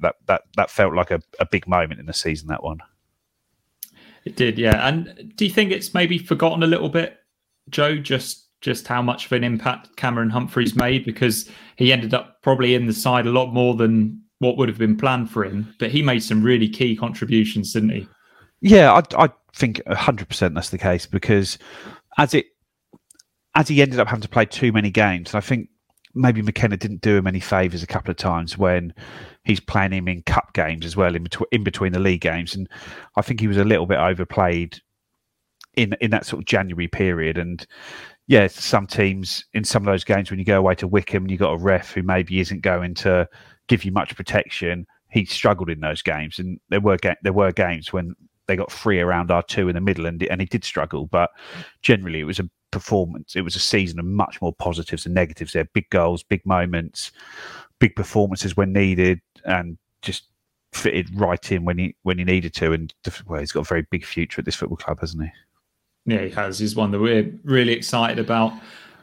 That 0.00 0.16
that 0.26 0.42
that 0.56 0.70
felt 0.70 0.94
like 0.94 1.10
a, 1.10 1.20
a 1.40 1.46
big 1.46 1.66
moment 1.66 1.98
in 1.98 2.06
the 2.06 2.12
season, 2.12 2.48
that 2.48 2.62
one. 2.62 2.80
It 4.24 4.36
did, 4.36 4.58
yeah. 4.58 4.86
And 4.86 5.32
do 5.36 5.46
you 5.46 5.50
think 5.50 5.70
it's 5.70 5.94
maybe 5.94 6.18
forgotten 6.18 6.62
a 6.62 6.66
little 6.66 6.88
bit, 6.90 7.18
Joe, 7.70 7.96
just 7.96 8.47
just 8.60 8.86
how 8.86 9.00
much 9.00 9.26
of 9.26 9.32
an 9.32 9.44
impact 9.44 9.96
Cameron 9.96 10.30
Humphreys 10.30 10.74
made 10.74 11.04
because 11.04 11.50
he 11.76 11.92
ended 11.92 12.14
up 12.14 12.42
probably 12.42 12.74
in 12.74 12.86
the 12.86 12.92
side 12.92 13.26
a 13.26 13.30
lot 13.30 13.52
more 13.52 13.74
than 13.74 14.20
what 14.40 14.56
would 14.56 14.68
have 14.68 14.78
been 14.78 14.96
planned 14.96 15.30
for 15.30 15.44
him. 15.44 15.74
But 15.78 15.90
he 15.90 16.02
made 16.02 16.22
some 16.22 16.42
really 16.42 16.68
key 16.68 16.96
contributions, 16.96 17.72
didn't 17.72 17.90
he? 17.90 18.08
Yeah, 18.60 18.92
I, 18.92 19.24
I 19.24 19.30
think 19.54 19.84
hundred 19.86 20.28
percent 20.28 20.54
that's 20.54 20.70
the 20.70 20.78
case 20.78 21.06
because 21.06 21.58
as 22.16 22.34
it 22.34 22.46
as 23.54 23.68
he 23.68 23.82
ended 23.82 24.00
up 24.00 24.08
having 24.08 24.22
to 24.22 24.28
play 24.28 24.44
too 24.44 24.72
many 24.72 24.90
games, 24.90 25.34
I 25.34 25.40
think 25.40 25.68
maybe 26.14 26.42
McKenna 26.42 26.76
didn't 26.76 27.00
do 27.00 27.16
him 27.16 27.26
any 27.26 27.40
favours 27.40 27.82
a 27.82 27.86
couple 27.86 28.10
of 28.10 28.16
times 28.16 28.58
when 28.58 28.92
he's 29.44 29.60
playing 29.60 29.92
him 29.92 30.08
in 30.08 30.22
cup 30.22 30.52
games 30.52 30.84
as 30.84 30.96
well 30.96 31.14
in 31.14 31.22
between 31.22 31.48
in 31.52 31.64
between 31.64 31.92
the 31.92 32.00
league 32.00 32.20
games, 32.20 32.54
and 32.54 32.68
I 33.16 33.22
think 33.22 33.40
he 33.40 33.48
was 33.48 33.56
a 33.56 33.64
little 33.64 33.86
bit 33.86 33.98
overplayed 33.98 34.80
in 35.76 35.94
in 36.00 36.10
that 36.10 36.26
sort 36.26 36.42
of 36.42 36.46
January 36.46 36.88
period. 36.88 37.38
And 37.38 37.64
yeah, 38.28 38.46
some 38.46 38.86
teams 38.86 39.46
in 39.54 39.64
some 39.64 39.82
of 39.82 39.86
those 39.86 40.04
games 40.04 40.30
when 40.30 40.38
you 40.38 40.44
go 40.44 40.58
away 40.58 40.74
to 40.76 40.86
Wycombe 40.86 41.24
and 41.24 41.30
you 41.30 41.38
got 41.38 41.54
a 41.54 41.56
ref 41.56 41.92
who 41.92 42.02
maybe 42.02 42.40
isn't 42.40 42.60
going 42.60 42.94
to 42.96 43.26
give 43.68 43.84
you 43.84 43.90
much 43.90 44.14
protection. 44.14 44.86
He 45.10 45.24
struggled 45.24 45.70
in 45.70 45.80
those 45.80 46.02
games, 46.02 46.38
and 46.38 46.60
there 46.68 46.80
were 46.80 46.98
ga- 46.98 47.16
there 47.22 47.32
were 47.32 47.52
games 47.52 47.90
when 47.90 48.14
they 48.46 48.54
got 48.54 48.70
three 48.70 49.00
around 49.00 49.30
our 49.30 49.42
two 49.42 49.70
in 49.70 49.74
the 49.74 49.80
middle, 49.80 50.04
and 50.04 50.22
and 50.24 50.42
he 50.42 50.46
did 50.46 50.62
struggle. 50.62 51.06
But 51.06 51.30
generally, 51.80 52.20
it 52.20 52.24
was 52.24 52.38
a 52.38 52.50
performance. 52.70 53.34
It 53.34 53.40
was 53.40 53.56
a 53.56 53.60
season 53.60 53.98
of 53.98 54.04
much 54.04 54.42
more 54.42 54.52
positives 54.52 55.06
and 55.06 55.14
negatives. 55.14 55.54
There, 55.54 55.64
big 55.64 55.88
goals, 55.88 56.22
big 56.22 56.44
moments, 56.44 57.12
big 57.78 57.96
performances 57.96 58.58
when 58.58 58.74
needed, 58.74 59.22
and 59.46 59.78
just 60.02 60.24
fitted 60.74 61.08
right 61.18 61.50
in 61.50 61.64
when 61.64 61.78
he 61.78 61.96
when 62.02 62.18
he 62.18 62.24
needed 62.24 62.52
to. 62.56 62.74
And 62.74 62.92
well, 63.26 63.40
he's 63.40 63.52
got 63.52 63.60
a 63.60 63.64
very 63.64 63.86
big 63.90 64.04
future 64.04 64.42
at 64.42 64.44
this 64.44 64.56
football 64.56 64.76
club, 64.76 65.00
hasn't 65.00 65.24
he? 65.24 65.30
Yeah, 66.08 66.24
he 66.24 66.30
has. 66.30 66.58
He's 66.58 66.74
one 66.74 66.90
that 66.92 67.00
we're 67.00 67.30
really 67.44 67.74
excited 67.74 68.18
about. 68.18 68.52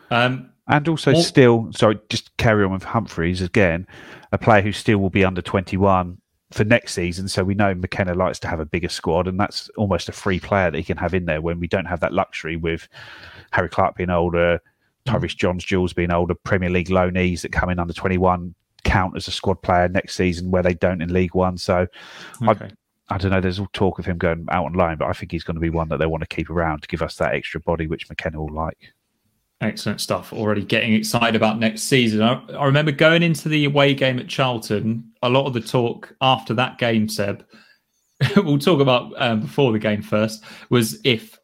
Um, 0.09 0.49
and 0.67 0.87
also, 0.87 1.13
still, 1.13 1.71
sorry, 1.71 1.99
just 2.09 2.35
carry 2.37 2.65
on 2.65 2.71
with 2.71 2.83
Humphreys 2.83 3.41
again, 3.41 3.85
a 4.31 4.39
player 4.39 4.63
who 4.63 4.71
still 4.71 4.97
will 4.97 5.11
be 5.11 5.23
under 5.23 5.41
21 5.41 6.17
for 6.51 6.63
next 6.63 6.93
season. 6.93 7.27
So 7.27 7.43
we 7.43 7.53
know 7.53 7.75
McKenna 7.75 8.15
likes 8.15 8.39
to 8.39 8.47
have 8.47 8.59
a 8.59 8.65
bigger 8.65 8.89
squad, 8.89 9.27
and 9.27 9.39
that's 9.39 9.69
almost 9.77 10.09
a 10.09 10.11
free 10.11 10.39
player 10.39 10.71
that 10.71 10.77
he 10.77 10.83
can 10.83 10.97
have 10.97 11.13
in 11.13 11.25
there 11.25 11.41
when 11.41 11.59
we 11.59 11.67
don't 11.67 11.85
have 11.85 11.99
that 11.99 12.13
luxury 12.13 12.55
with 12.55 12.87
Harry 13.51 13.69
Clark 13.69 13.97
being 13.97 14.09
older, 14.09 14.59
Tyreece 15.05 15.37
Johns 15.37 15.63
Jules 15.63 15.93
being 15.93 16.11
older, 16.11 16.33
Premier 16.33 16.71
League 16.71 16.89
loanees 16.89 17.41
that 17.41 17.51
come 17.51 17.69
in 17.69 17.77
under 17.77 17.93
21 17.93 18.55
count 18.83 19.15
as 19.15 19.27
a 19.27 19.31
squad 19.31 19.61
player 19.61 19.87
next 19.87 20.15
season 20.15 20.49
where 20.49 20.63
they 20.63 20.73
don't 20.73 21.01
in 21.01 21.13
League 21.13 21.35
One. 21.35 21.57
So 21.59 21.85
okay. 22.47 22.65
I, 22.65 22.71
I 23.09 23.17
don't 23.17 23.31
know. 23.31 23.41
There's 23.41 23.59
all 23.59 23.67
talk 23.73 23.99
of 23.99 24.05
him 24.05 24.17
going 24.17 24.47
out 24.49 24.65
on 24.65 24.73
loan, 24.73 24.97
but 24.97 25.07
I 25.07 25.13
think 25.13 25.31
he's 25.31 25.43
going 25.43 25.55
to 25.55 25.61
be 25.61 25.69
one 25.69 25.89
that 25.89 25.97
they 25.97 26.07
want 26.07 26.21
to 26.21 26.35
keep 26.35 26.49
around 26.49 26.81
to 26.81 26.87
give 26.87 27.01
us 27.01 27.15
that 27.17 27.35
extra 27.35 27.59
body, 27.59 27.87
which 27.87 28.09
McKenna 28.09 28.39
will 28.39 28.53
like. 28.53 28.93
Excellent 29.61 30.01
stuff. 30.01 30.33
Already 30.33 30.63
getting 30.63 30.93
excited 30.93 31.35
about 31.35 31.59
next 31.59 31.83
season. 31.83 32.21
I, 32.21 32.41
I, 32.53 32.65
remember 32.65 32.91
going 32.91 33.23
into 33.23 33.47
the 33.47 33.65
away 33.65 33.93
game 33.93 34.19
at 34.19 34.27
Charlton. 34.27 35.11
A 35.21 35.29
lot 35.29 35.45
of 35.45 35.53
the 35.53 35.61
talk 35.61 36.13
after 36.19 36.53
that 36.55 36.77
game, 36.77 37.07
Seb, 37.07 37.45
we'll 38.35 38.59
talk 38.59 38.81
about 38.81 39.13
um, 39.17 39.41
before 39.41 39.71
the 39.71 39.79
game 39.79 40.01
first, 40.01 40.43
was 40.69 40.99
if 41.03 41.39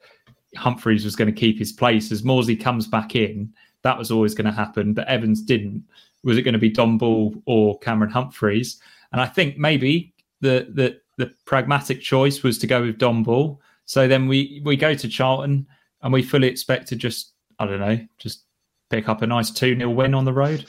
Humphreys 0.58 1.06
was 1.06 1.16
going 1.16 1.34
to 1.34 1.40
keep 1.40 1.58
his 1.58 1.72
place. 1.72 2.12
As 2.12 2.24
Morsy 2.24 2.60
comes 2.60 2.88
back 2.88 3.16
in, 3.16 3.54
that 3.84 3.98
was 3.98 4.12
always 4.12 4.34
going 4.34 4.46
to 4.46 4.52
happen, 4.52 4.94
but 4.94 5.08
Evans 5.08 5.42
didn't. 5.42 5.84
Was 6.24 6.38
it 6.38 6.44
going 6.44 6.54
to 6.54 6.60
be 6.60 6.70
Dom 6.70 6.98
Ball 6.98 7.34
or 7.46 7.80
Cameron 7.80 8.12
Humphreys? 8.12 8.80
And 9.12 9.22
I 9.22 9.26
think 9.26 9.58
maybe 9.58 10.14
the 10.42 10.68
the 10.74 11.01
the 11.18 11.34
pragmatic 11.46 12.02
choice 12.02 12.44
was 12.44 12.58
to 12.60 12.68
go 12.68 12.82
with 12.82 12.98
Dom 12.98 13.24
Ball. 13.24 13.60
So 13.86 14.08
then 14.08 14.28
we 14.28 14.62
we 14.64 14.76
go 14.76 14.94
to 14.94 15.08
Charlton 15.08 15.68
and 16.02 16.14
we 16.14 16.24
fully 16.24 16.48
expect 16.48 16.88
to 16.90 16.96
just 16.96 17.34
I 17.60 17.66
don't 17.66 17.80
know, 17.80 18.00
just 18.18 18.46
pick 18.92 19.08
up 19.08 19.22
a 19.22 19.28
nice 19.28 19.50
2 19.50 19.78
0 19.78 19.90
win 19.90 20.14
on 20.14 20.26
the 20.26 20.34
road. 20.34 20.66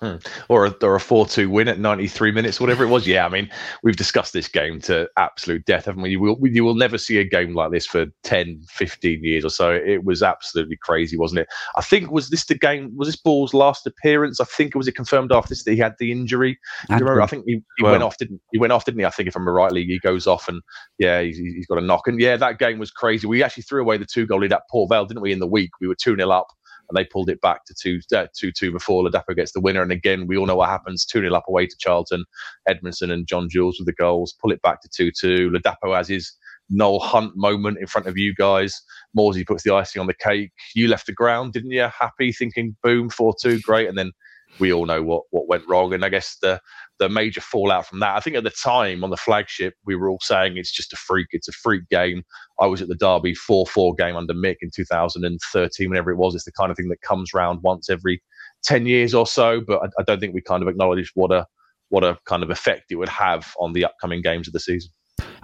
or 0.48 0.66
a, 0.66 0.70
or 0.82 0.94
a 0.94 1.00
4 1.00 1.26
2 1.26 1.48
win 1.48 1.68
at 1.68 1.80
93 1.80 2.30
minutes, 2.30 2.60
whatever 2.60 2.84
it 2.84 2.88
was. 2.88 3.06
Yeah, 3.06 3.24
I 3.24 3.30
mean, 3.30 3.50
we've 3.82 3.96
discussed 3.96 4.34
this 4.34 4.46
game 4.46 4.78
to 4.82 5.08
absolute 5.16 5.64
death, 5.64 5.86
haven't 5.86 6.02
we? 6.02 6.10
You 6.10 6.20
will, 6.20 6.38
you 6.42 6.64
will 6.64 6.74
never 6.74 6.98
see 6.98 7.18
a 7.18 7.24
game 7.24 7.54
like 7.54 7.72
this 7.72 7.86
for 7.86 8.06
10, 8.24 8.62
15 8.68 9.24
years 9.24 9.44
or 9.44 9.48
so. 9.48 9.72
It 9.72 10.04
was 10.04 10.22
absolutely 10.22 10.76
crazy, 10.82 11.16
wasn't 11.16 11.40
it? 11.40 11.48
I 11.76 11.80
think, 11.80 12.10
was 12.10 12.28
this 12.28 12.44
the 12.44 12.54
game, 12.54 12.92
was 12.94 13.08
this 13.08 13.16
Ball's 13.16 13.54
last 13.54 13.86
appearance? 13.86 14.38
I 14.38 14.44
think 14.44 14.74
it 14.74 14.78
was 14.78 14.86
it 14.86 14.92
confirmed 14.92 15.32
after 15.32 15.48
this 15.48 15.64
that 15.64 15.72
he 15.72 15.78
had 15.78 15.94
the 15.98 16.12
injury. 16.12 16.58
You 16.90 16.96
remember, 16.96 17.22
I 17.22 17.26
think 17.26 17.44
he, 17.46 17.62
he 17.78 17.82
well, 17.82 17.92
went 17.92 18.04
off, 18.04 18.18
didn't 18.18 18.40
he? 18.52 18.58
went 18.58 18.72
off, 18.72 18.84
didn't 18.84 19.00
he? 19.00 19.06
I 19.06 19.10
think 19.10 19.28
if 19.28 19.34
I'm 19.34 19.48
rightly, 19.48 19.84
he 19.84 19.98
goes 19.98 20.26
off 20.26 20.46
and 20.46 20.60
yeah, 20.98 21.22
he's, 21.22 21.38
he's 21.38 21.66
got 21.66 21.78
a 21.78 21.80
knock. 21.80 22.06
And 22.06 22.20
yeah, 22.20 22.36
that 22.36 22.58
game 22.58 22.78
was 22.78 22.90
crazy. 22.90 23.26
We 23.26 23.42
actually 23.42 23.62
threw 23.62 23.80
away 23.80 23.96
the 23.96 24.04
two 24.04 24.26
goal 24.26 24.40
lead 24.40 24.52
at 24.52 24.68
Port 24.70 24.90
Vale, 24.90 25.06
didn't 25.06 25.22
we, 25.22 25.32
in 25.32 25.38
the 25.38 25.46
week? 25.46 25.70
We 25.80 25.88
were 25.88 25.94
2 25.94 26.16
0 26.16 26.30
up 26.30 26.48
and 26.92 26.96
they 26.96 27.08
pulled 27.08 27.30
it 27.30 27.40
back 27.40 27.64
to 27.64 27.74
2 27.74 28.00
uh, 28.14 28.26
2 28.36 28.52
2 28.52 28.70
before 28.70 29.02
Ladapo 29.02 29.34
gets 29.34 29.52
the 29.52 29.60
winner. 29.60 29.82
And 29.82 29.92
again, 29.92 30.26
we 30.26 30.36
all 30.36 30.46
know 30.46 30.56
what 30.56 30.68
happens 30.68 31.06
2 31.06 31.20
0 31.20 31.34
up 31.34 31.44
away 31.48 31.66
to 31.66 31.76
Charlton. 31.78 32.24
Edmondson 32.68 33.10
and 33.10 33.26
John 33.26 33.48
Jules 33.48 33.78
with 33.78 33.86
the 33.86 33.94
goals, 33.94 34.34
pull 34.40 34.52
it 34.52 34.62
back 34.62 34.82
to 34.82 34.88
2 34.88 35.10
2. 35.18 35.50
Ladapo 35.50 35.96
has 35.96 36.08
his 36.08 36.32
Noel 36.68 37.00
Hunt 37.00 37.32
moment 37.34 37.78
in 37.78 37.86
front 37.86 38.06
of 38.06 38.18
you 38.18 38.34
guys. 38.34 38.80
Morsy 39.16 39.46
puts 39.46 39.62
the 39.62 39.74
icing 39.74 40.00
on 40.00 40.06
the 40.06 40.14
cake. 40.14 40.52
You 40.74 40.88
left 40.88 41.06
the 41.06 41.12
ground, 41.12 41.54
didn't 41.54 41.70
you? 41.70 41.88
Happy, 41.98 42.32
thinking, 42.32 42.76
boom, 42.82 43.08
4 43.08 43.34
2, 43.40 43.60
great. 43.60 43.88
And 43.88 43.96
then 43.96 44.12
we 44.58 44.72
all 44.72 44.86
know 44.86 45.02
what, 45.02 45.24
what 45.30 45.48
went 45.48 45.66
wrong. 45.68 45.92
And 45.92 46.04
I 46.04 46.08
guess 46.08 46.36
the 46.40 46.60
the 46.98 47.08
major 47.08 47.40
fallout 47.40 47.86
from 47.86 48.00
that. 48.00 48.16
I 48.16 48.20
think 48.20 48.36
at 48.36 48.44
the 48.44 48.50
time 48.50 49.02
on 49.02 49.10
the 49.10 49.16
flagship, 49.16 49.74
we 49.84 49.96
were 49.96 50.08
all 50.08 50.20
saying 50.20 50.56
it's 50.56 50.70
just 50.70 50.92
a 50.92 50.96
freak. 50.96 51.28
It's 51.32 51.48
a 51.48 51.52
freak 51.52 51.88
game. 51.88 52.22
I 52.60 52.66
was 52.66 52.80
at 52.80 52.88
the 52.88 52.94
Derby 52.94 53.34
4 53.34 53.66
4 53.66 53.94
game 53.94 54.16
under 54.16 54.34
Mick 54.34 54.56
in 54.60 54.70
2013, 54.74 55.88
whenever 55.88 56.10
it 56.10 56.16
was. 56.16 56.34
It's 56.34 56.44
the 56.44 56.52
kind 56.52 56.70
of 56.70 56.76
thing 56.76 56.88
that 56.90 57.00
comes 57.00 57.34
round 57.34 57.60
once 57.62 57.90
every 57.90 58.22
10 58.64 58.86
years 58.86 59.14
or 59.14 59.26
so. 59.26 59.60
But 59.60 59.82
I, 59.82 59.86
I 60.00 60.02
don't 60.04 60.20
think 60.20 60.34
we 60.34 60.42
kind 60.42 60.62
of 60.62 60.68
acknowledged 60.68 61.12
what 61.14 61.32
a 61.32 61.46
what 61.88 62.04
a 62.04 62.18
kind 62.24 62.42
of 62.42 62.50
effect 62.50 62.84
it 62.90 62.96
would 62.96 63.08
have 63.08 63.52
on 63.58 63.72
the 63.74 63.84
upcoming 63.84 64.22
games 64.22 64.46
of 64.46 64.52
the 64.54 64.60
season. 64.60 64.90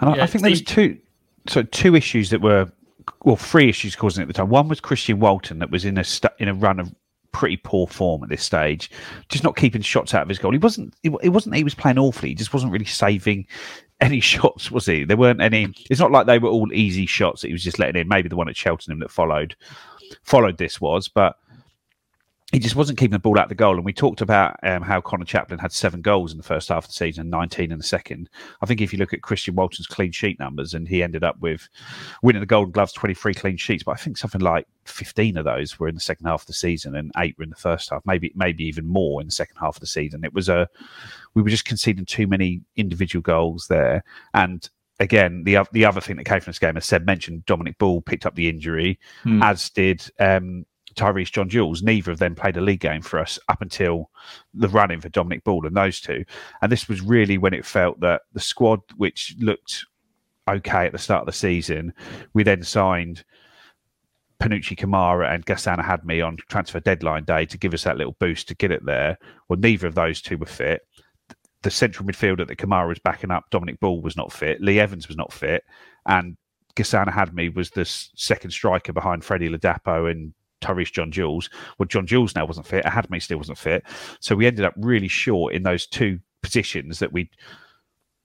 And 0.01 0.17
yeah, 0.17 0.23
I, 0.23 0.25
I 0.25 0.27
think 0.27 0.43
there 0.43 0.51
was 0.51 0.63
two, 0.63 0.99
so 1.47 1.63
two 1.63 1.95
issues 1.95 2.31
that 2.31 2.41
were, 2.41 2.71
well, 3.25 3.37
three 3.37 3.69
issues 3.69 3.95
causing 3.95 4.23
it 4.23 4.25
at 4.25 4.29
the 4.29 4.35
time. 4.35 4.49
One 4.49 4.69
was 4.69 4.81
Christian 4.81 5.21
Walton 5.21 5.59
that 5.59 5.71
was 5.71 5.85
in 5.85 5.99
a 5.99 6.05
in 6.39 6.49
a 6.49 6.55
run 6.55 6.81
of 6.81 6.95
pretty 7.39 7.57
poor 7.57 7.87
form 7.87 8.21
at 8.25 8.29
this 8.29 8.43
stage, 8.43 8.91
just 9.29 9.45
not 9.45 9.55
keeping 9.55 9.81
shots 9.81 10.13
out 10.13 10.23
of 10.23 10.29
his 10.29 10.41
goal. 10.41 10.51
He 10.51 10.59
wasn't. 10.59 10.93
It 11.05 11.29
wasn't. 11.29 11.55
He 11.55 11.63
was 11.63 11.75
playing 11.75 11.97
awfully. 11.97 12.31
He 12.31 12.35
just 12.35 12.53
wasn't 12.53 12.73
really 12.73 12.85
saving 12.85 13.47
any 14.01 14.19
shots, 14.19 14.73
was 14.73 14.87
he? 14.87 15.05
There 15.05 15.17
weren't 15.17 15.41
any. 15.41 15.73
It's 15.89 16.01
not 16.01 16.11
like 16.11 16.27
they 16.27 16.41
were 16.41 16.49
all 16.49 16.73
easy 16.73 17.07
shots 17.07 17.43
that 17.43 17.47
he 17.47 17.53
was 17.53 17.63
just 17.63 17.79
letting 17.79 18.01
in. 18.01 18.09
Maybe 18.09 18.29
the 18.29 18.35
one 18.35 18.49
at 18.49 18.57
Cheltenham 18.57 18.99
that 18.99 19.13
followed 19.13 19.55
followed 20.25 20.59
this 20.59 20.81
was, 20.81 21.07
but 21.07 21.37
he 22.53 22.59
just 22.59 22.77
wasn't 22.77 22.99
keeping 22.99 23.13
the 23.13 23.19
ball 23.19 23.39
out 23.39 23.45
of 23.45 23.49
the 23.51 23.55
goal. 23.55 23.77
And 23.77 23.85
we 23.85 23.93
talked 23.93 24.23
about 24.23 24.57
um, 24.63 24.81
how 24.81 25.03
Conor 25.03 25.27
Chaplin 25.27 25.59
had 25.59 25.71
seven 25.71 26.01
goals 26.01 26.33
in 26.33 26.39
the 26.39 26.45
first 26.45 26.71
half 26.71 26.85
of 26.85 26.89
the 26.89 26.95
season 26.95 27.23
and 27.23 27.31
19 27.31 27.71
in 27.71 27.77
the 27.77 27.85
second. 27.85 28.31
I 28.63 28.67
think 28.67 28.81
if 28.81 28.91
you 28.91 28.99
look 28.99 29.13
at 29.13 29.21
Christian 29.21 29.55
Walton's 29.55 29.87
clean 29.87 30.13
sheet 30.13 30.39
numbers, 30.39 30.73
and 30.73 30.89
he 30.89 31.03
ended 31.03 31.23
up 31.23 31.39
with 31.41 31.69
winning 32.23 32.41
the 32.41 32.47
Golden 32.47 32.73
Gloves, 32.73 32.95
23 32.95 33.35
clean 33.35 33.57
sheets, 33.59 33.83
but 33.83 33.93
I 33.93 33.97
think 33.97 34.17
something 34.17 34.41
like 34.41 34.67
15 34.87 35.37
of 35.37 35.45
those 35.45 35.79
were 35.79 35.89
in 35.89 35.95
the 35.95 36.01
second 36.01 36.27
half 36.27 36.43
of 36.43 36.47
the 36.47 36.55
season 36.55 36.97
and 36.97 37.13
eight 37.19 37.37
were 37.37 37.45
in 37.45 37.51
the 37.51 37.57
first 37.57 37.91
half, 37.91 38.01
maybe 38.07 38.33
maybe 38.35 38.65
even 38.65 38.87
more 38.87 39.21
in 39.21 39.27
the 39.27 39.33
second 39.33 39.57
half 39.61 39.77
of 39.77 39.81
the 39.81 39.87
season. 39.87 40.25
It 40.25 40.33
was 40.33 40.49
a 40.49 40.69
we 41.35 41.43
were 41.43 41.51
just 41.51 41.67
conceding 41.67 42.07
too 42.07 42.27
many 42.27 42.63
individual 42.77 43.23
goals 43.23 43.67
there. 43.69 44.03
And 44.33 44.67
again, 45.01 45.45
the 45.45 45.59
the 45.73 45.85
other 45.85 46.01
thing 46.01 46.17
that 46.17 46.25
came 46.25 46.41
from 46.41 46.51
this 46.51 46.59
game, 46.59 46.77
as 46.79 46.87
Seb 46.87 47.05
mentioned, 47.05 47.45
Dominic 47.45 47.77
Ball 47.79 48.01
picked 48.01 48.27
up 48.27 48.35
the 48.35 48.49
injury, 48.49 48.99
hmm. 49.23 49.43
as 49.43 49.69
did 49.71 50.11
um, 50.19 50.65
Tyreece 50.99 51.33
John 51.33 51.49
Jules. 51.49 51.83
Neither 51.83 52.11
of 52.11 52.19
them 52.19 52.35
played 52.35 52.57
a 52.57 52.61
league 52.61 52.81
game 52.81 53.03
for 53.03 53.19
us 53.19 53.39
up 53.49 53.63
until 53.63 54.11
the 54.53 54.69
running 54.69 55.01
for 55.01 55.09
Dominic 55.09 55.45
Ball 55.45 55.67
and 55.67 55.77
those 55.77 56.01
two. 56.01 56.25
And 56.61 56.71
this 56.71 56.89
was 56.89 57.01
really 57.01 57.39
when 57.39 57.55
it 57.55 57.65
felt 57.65 58.01
that 58.01 58.23
the 58.33 58.41
squad, 58.41 58.81
which 58.97 59.35
looked 59.39 59.87
okay 60.49 60.87
at 60.87 60.93
the 60.93 60.99
start 60.99 61.21
of 61.21 61.27
the 61.27 61.33
season, 61.33 61.93
we 62.35 62.43
then 62.43 62.63
signed 62.63 63.25
Panutche 64.41 64.77
Camara 64.77 65.33
and 65.33 65.45
Ghassan 65.47 65.83
Ahadme 65.83 66.27
on 66.27 66.37
transfer 66.49 66.81
deadline 66.81 67.25
day 67.25 67.45
to 67.47 67.59
give 67.59 67.75
us 67.75 67.85
that 67.85 67.97
little 67.97 68.17
boost 68.19 68.49
to 68.49 68.55
get 68.55 68.71
it 68.71 68.85
there. 68.85 69.19
Well, 69.49 69.59
neither 69.59 69.87
of 69.87 69.95
those 69.95 70.21
two 70.21 70.39
were 70.39 70.47
fit. 70.47 70.83
The 71.63 71.71
central 71.71 72.09
midfielder 72.09 72.47
that 72.47 72.59
Camara 72.59 72.87
was 72.87 73.01
backing 73.01 73.33
up, 73.33 73.51
Dominic 73.51 73.81
Ball, 73.81 74.01
was 74.01 74.17
not 74.17 74.33
fit. 74.33 74.61
Lee 74.61 74.79
Evans 74.79 75.09
was 75.09 75.17
not 75.17 75.33
fit. 75.33 75.65
And 76.07 76.37
Ghassan 76.77 77.09
Ahadme 77.09 77.55
was 77.55 77.71
the 77.71 77.85
second 77.85 78.53
striker 78.53 78.93
behind 78.93 79.25
Freddie 79.25 79.49
Ladapo 79.49 80.09
and 80.09 80.33
Tyreece 80.61 80.93
John 80.93 81.11
Jules. 81.11 81.51
Well, 81.79 81.87
John 81.87 82.07
Jules 82.07 82.35
now 82.35 82.47
wasn't 82.47 82.67
fit. 82.67 82.85
Ahadme 82.85 83.23
still 83.23 83.39
wasn't 83.39 83.59
fit. 83.59 83.85
So 84.21 84.35
we 84.35 84.47
ended 84.47 84.65
up 84.65 84.75
really 84.77 85.09
short 85.09 85.55
in 85.55 85.63
those 85.63 85.87
two 85.87 86.21
positions 86.43 86.99
that 86.99 87.13
we, 87.13 87.31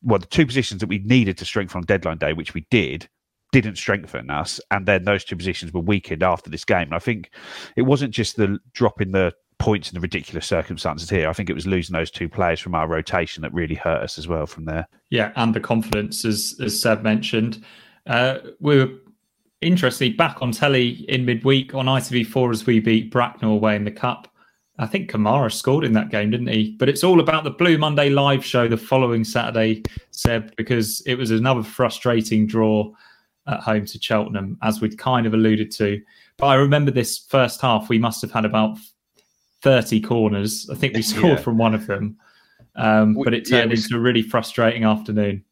well, 0.01 0.19
the 0.19 0.25
two 0.25 0.45
positions 0.45 0.81
that 0.81 0.89
we 0.89 0.99
needed 0.99 1.37
to 1.39 1.45
strengthen 1.45 1.79
on 1.79 1.85
deadline 1.85 2.17
day, 2.17 2.33
which 2.33 2.53
we 2.53 2.65
did, 2.69 3.07
didn't 3.51 3.77
strengthen 3.77 4.29
us. 4.29 4.59
And 4.71 4.85
then 4.85 5.03
those 5.03 5.23
two 5.23 5.35
positions 5.35 5.73
were 5.73 5.81
weakened 5.81 6.23
after 6.23 6.49
this 6.49 6.65
game. 6.65 6.83
And 6.83 6.95
I 6.95 6.99
think 6.99 7.29
it 7.75 7.83
wasn't 7.83 8.13
just 8.13 8.35
the 8.35 8.57
drop 8.73 9.01
in 9.01 9.11
the 9.11 9.33
points 9.59 9.89
in 9.89 9.95
the 9.95 10.01
ridiculous 10.01 10.45
circumstances 10.45 11.09
here. 11.09 11.29
I 11.29 11.33
think 11.33 11.49
it 11.49 11.53
was 11.53 11.67
losing 11.67 11.93
those 11.93 12.11
two 12.11 12.27
players 12.27 12.59
from 12.59 12.75
our 12.75 12.87
rotation 12.87 13.41
that 13.43 13.53
really 13.53 13.75
hurt 13.75 14.03
us 14.03 14.17
as 14.17 14.27
well 14.27 14.45
from 14.45 14.65
there. 14.65 14.87
Yeah, 15.09 15.31
and 15.35 15.53
the 15.53 15.59
confidence, 15.59 16.25
as 16.25 16.59
as 16.61 16.79
Seb 16.79 17.03
mentioned. 17.03 17.63
Uh, 18.05 18.39
we 18.59 18.77
were 18.77 18.89
interestingly, 19.63 20.13
back 20.13 20.41
on 20.41 20.51
telly 20.51 21.05
in 21.09 21.25
midweek 21.25 21.73
on 21.73 21.85
ITV4 21.85 22.51
as 22.51 22.65
we 22.65 22.79
beat 22.79 23.11
Bracknell 23.11 23.51
away 23.51 23.75
in 23.75 23.83
the 23.83 23.91
Cup. 23.91 24.27
I 24.79 24.87
think 24.87 25.09
Camara 25.09 25.51
scored 25.51 25.83
in 25.83 25.93
that 25.93 26.09
game, 26.09 26.31
didn't 26.31 26.47
he? 26.47 26.75
But 26.79 26.89
it's 26.89 27.03
all 27.03 27.19
about 27.19 27.43
the 27.43 27.51
Blue 27.51 27.77
Monday 27.77 28.09
live 28.09 28.43
show 28.43 28.67
the 28.67 28.77
following 28.77 29.23
Saturday, 29.23 29.83
Seb, 30.11 30.55
because 30.55 31.01
it 31.05 31.15
was 31.15 31.29
another 31.31 31.61
frustrating 31.61 32.47
draw 32.47 32.91
at 33.47 33.59
home 33.59 33.85
to 33.85 34.01
Cheltenham, 34.01 34.57
as 34.63 34.81
we'd 34.81 34.97
kind 34.97 35.27
of 35.27 35.33
alluded 35.33 35.69
to. 35.71 36.01
But 36.37 36.47
I 36.47 36.55
remember 36.55 36.91
this 36.91 37.19
first 37.29 37.61
half, 37.61 37.89
we 37.89 37.99
must 37.99 38.21
have 38.23 38.31
had 38.31 38.45
about 38.45 38.77
30 39.61 40.01
corners. 40.01 40.69
I 40.71 40.75
think 40.75 40.95
we 40.95 41.01
scored 41.03 41.37
yeah. 41.37 41.43
from 41.43 41.57
one 41.57 41.75
of 41.75 41.85
them. 41.85 42.17
Um, 42.75 43.13
but 43.13 43.35
it 43.35 43.47
turned 43.47 43.69
yeah, 43.69 43.77
it 43.77 43.83
into 43.83 43.95
a 43.95 43.99
really 43.99 44.23
frustrating 44.23 44.83
afternoon 44.83 45.43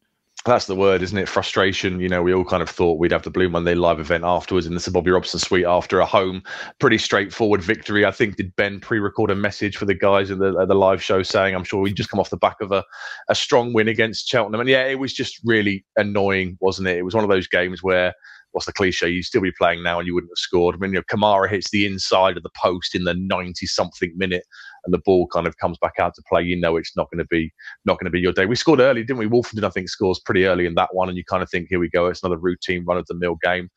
that's 0.44 0.66
the 0.66 0.74
word, 0.74 1.02
isn't 1.02 1.16
it? 1.16 1.28
Frustration. 1.28 2.00
You 2.00 2.08
know, 2.08 2.22
we 2.22 2.34
all 2.34 2.44
kind 2.44 2.62
of 2.62 2.70
thought 2.70 2.98
we'd 2.98 3.12
have 3.12 3.22
the 3.22 3.30
Blue 3.30 3.48
Monday 3.48 3.74
live 3.74 4.00
event 4.00 4.24
afterwards 4.24 4.66
in 4.66 4.74
the 4.74 4.80
Sir 4.80 4.90
Bobby 4.90 5.10
Robson 5.10 5.38
suite 5.38 5.66
after 5.66 6.00
a 6.00 6.06
home, 6.06 6.42
pretty 6.80 6.98
straightforward 6.98 7.62
victory. 7.62 8.04
I 8.04 8.10
think 8.10 8.36
did 8.36 8.54
Ben 8.56 8.80
pre-record 8.80 9.30
a 9.30 9.36
message 9.36 9.76
for 9.76 9.84
the 9.84 9.94
guys 9.94 10.30
at 10.30 10.38
the 10.38 10.66
the 10.66 10.74
live 10.74 11.02
show 11.02 11.22
saying, 11.22 11.54
"I'm 11.54 11.64
sure 11.64 11.80
we'd 11.80 11.96
just 11.96 12.10
come 12.10 12.18
off 12.18 12.30
the 12.30 12.36
back 12.36 12.60
of 12.60 12.72
a, 12.72 12.84
a 13.28 13.34
strong 13.34 13.72
win 13.72 13.88
against 13.88 14.28
Cheltenham." 14.28 14.60
And 14.60 14.68
yeah, 14.68 14.84
it 14.84 14.98
was 14.98 15.12
just 15.12 15.40
really 15.44 15.84
annoying, 15.96 16.58
wasn't 16.60 16.88
it? 16.88 16.96
It 16.96 17.04
was 17.04 17.14
one 17.14 17.24
of 17.24 17.30
those 17.30 17.46
games 17.46 17.82
where 17.82 18.12
what's 18.52 18.66
the 18.66 18.72
cliche? 18.72 19.08
You'd 19.08 19.24
still 19.24 19.40
be 19.40 19.52
playing 19.52 19.82
now 19.82 19.98
and 19.98 20.06
you 20.06 20.14
wouldn't 20.14 20.30
have 20.30 20.38
scored. 20.38 20.74
I 20.74 20.78
mean, 20.78 20.92
you 20.92 20.98
know, 20.98 21.04
Camara 21.08 21.48
hits 21.48 21.70
the 21.70 21.86
inside 21.86 22.36
of 22.36 22.42
the 22.42 22.50
post 22.54 22.94
in 22.94 23.04
the 23.04 23.14
90 23.14 23.66
something 23.66 24.12
minute 24.16 24.44
and 24.84 24.92
the 24.92 25.00
ball 25.04 25.26
kind 25.28 25.46
of 25.46 25.56
comes 25.58 25.78
back 25.78 25.94
out 25.98 26.14
to 26.14 26.22
play. 26.28 26.42
You 26.42 26.58
know, 26.58 26.76
it's 26.76 26.96
not 26.96 27.10
going 27.10 27.18
to 27.18 27.28
be 27.28 27.52
not 27.84 27.98
going 27.98 28.06
to 28.06 28.10
be 28.10 28.20
your 28.20 28.32
day. 28.32 28.46
We 28.46 28.56
scored 28.56 28.80
early, 28.80 29.02
didn't 29.02 29.18
we? 29.18 29.28
Woolfenden, 29.28 29.64
I 29.64 29.70
think, 29.70 29.88
scores 29.88 30.20
pretty 30.20 30.46
early 30.46 30.66
in 30.66 30.74
that 30.74 30.94
one, 30.94 31.08
and 31.08 31.16
you 31.16 31.24
kind 31.24 31.42
of 31.42 31.50
think, 31.50 31.68
here 31.68 31.80
we 31.80 31.90
go, 31.90 32.06
it's 32.06 32.22
another 32.22 32.38
routine 32.38 32.84
run 32.86 32.98
of 32.98 33.06
the 33.06 33.14
mill 33.14 33.36
game. 33.42 33.68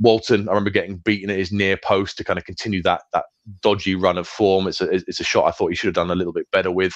Walton, 0.00 0.48
I 0.48 0.52
remember 0.52 0.70
getting 0.70 0.96
beaten 0.96 1.30
at 1.30 1.38
his 1.38 1.52
near 1.52 1.76
post 1.76 2.16
to 2.16 2.24
kind 2.24 2.38
of 2.38 2.44
continue 2.44 2.82
that 2.82 3.02
that 3.12 3.26
dodgy 3.62 3.94
run 3.94 4.18
of 4.18 4.26
form. 4.26 4.66
It's 4.66 4.80
a 4.80 4.90
it's 4.90 5.20
a 5.20 5.24
shot 5.24 5.46
I 5.46 5.52
thought 5.52 5.68
he 5.68 5.76
should 5.76 5.88
have 5.88 5.94
done 5.94 6.10
a 6.10 6.16
little 6.16 6.32
bit 6.32 6.50
better 6.50 6.70
with. 6.70 6.94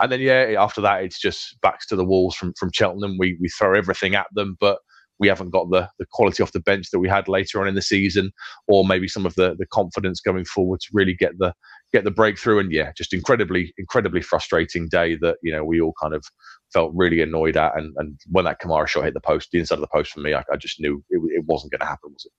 And 0.00 0.10
then 0.10 0.20
yeah, 0.20 0.54
after 0.58 0.80
that 0.80 1.04
it's 1.04 1.20
just 1.20 1.60
backs 1.60 1.86
to 1.88 1.96
the 1.96 2.04
walls 2.04 2.34
from 2.34 2.52
from 2.54 2.72
Cheltenham. 2.72 3.16
We 3.18 3.38
we 3.40 3.48
throw 3.48 3.74
everything 3.74 4.14
at 4.14 4.26
them, 4.34 4.56
but 4.58 4.78
we 5.18 5.28
haven't 5.28 5.50
got 5.50 5.70
the 5.70 5.88
the 5.98 6.06
quality 6.10 6.42
off 6.42 6.52
the 6.52 6.60
bench 6.60 6.90
that 6.90 6.98
we 6.98 7.08
had 7.08 7.28
later 7.28 7.60
on 7.60 7.68
in 7.68 7.74
the 7.74 7.82
season, 7.82 8.32
or 8.66 8.86
maybe 8.86 9.08
some 9.08 9.26
of 9.26 9.34
the 9.34 9.54
the 9.58 9.66
confidence 9.66 10.20
going 10.20 10.44
forward 10.44 10.80
to 10.80 10.88
really 10.92 11.14
get 11.14 11.38
the 11.38 11.54
get 11.92 12.04
the 12.04 12.10
breakthrough. 12.10 12.58
And 12.58 12.72
yeah, 12.72 12.92
just 12.96 13.12
incredibly 13.12 13.72
incredibly 13.78 14.22
frustrating 14.22 14.88
day 14.88 15.16
that 15.16 15.36
you 15.42 15.52
know 15.52 15.64
we 15.64 15.80
all 15.80 15.94
kind 16.00 16.14
of 16.14 16.24
felt 16.72 16.92
really 16.94 17.20
annoyed 17.20 17.56
at. 17.56 17.76
And 17.76 17.94
and 17.96 18.20
when 18.30 18.44
that 18.44 18.60
Camara 18.60 18.86
shot 18.86 19.04
hit 19.04 19.14
the 19.14 19.20
post, 19.20 19.50
the 19.50 19.58
inside 19.58 19.76
of 19.76 19.80
the 19.80 19.88
post 19.88 20.12
for 20.12 20.20
me, 20.20 20.34
I, 20.34 20.44
I 20.52 20.56
just 20.56 20.80
knew 20.80 21.02
it, 21.10 21.20
it 21.36 21.44
wasn't 21.44 21.72
going 21.72 21.80
to 21.80 21.86
happen, 21.86 22.12
was 22.12 22.24
it? 22.24 22.32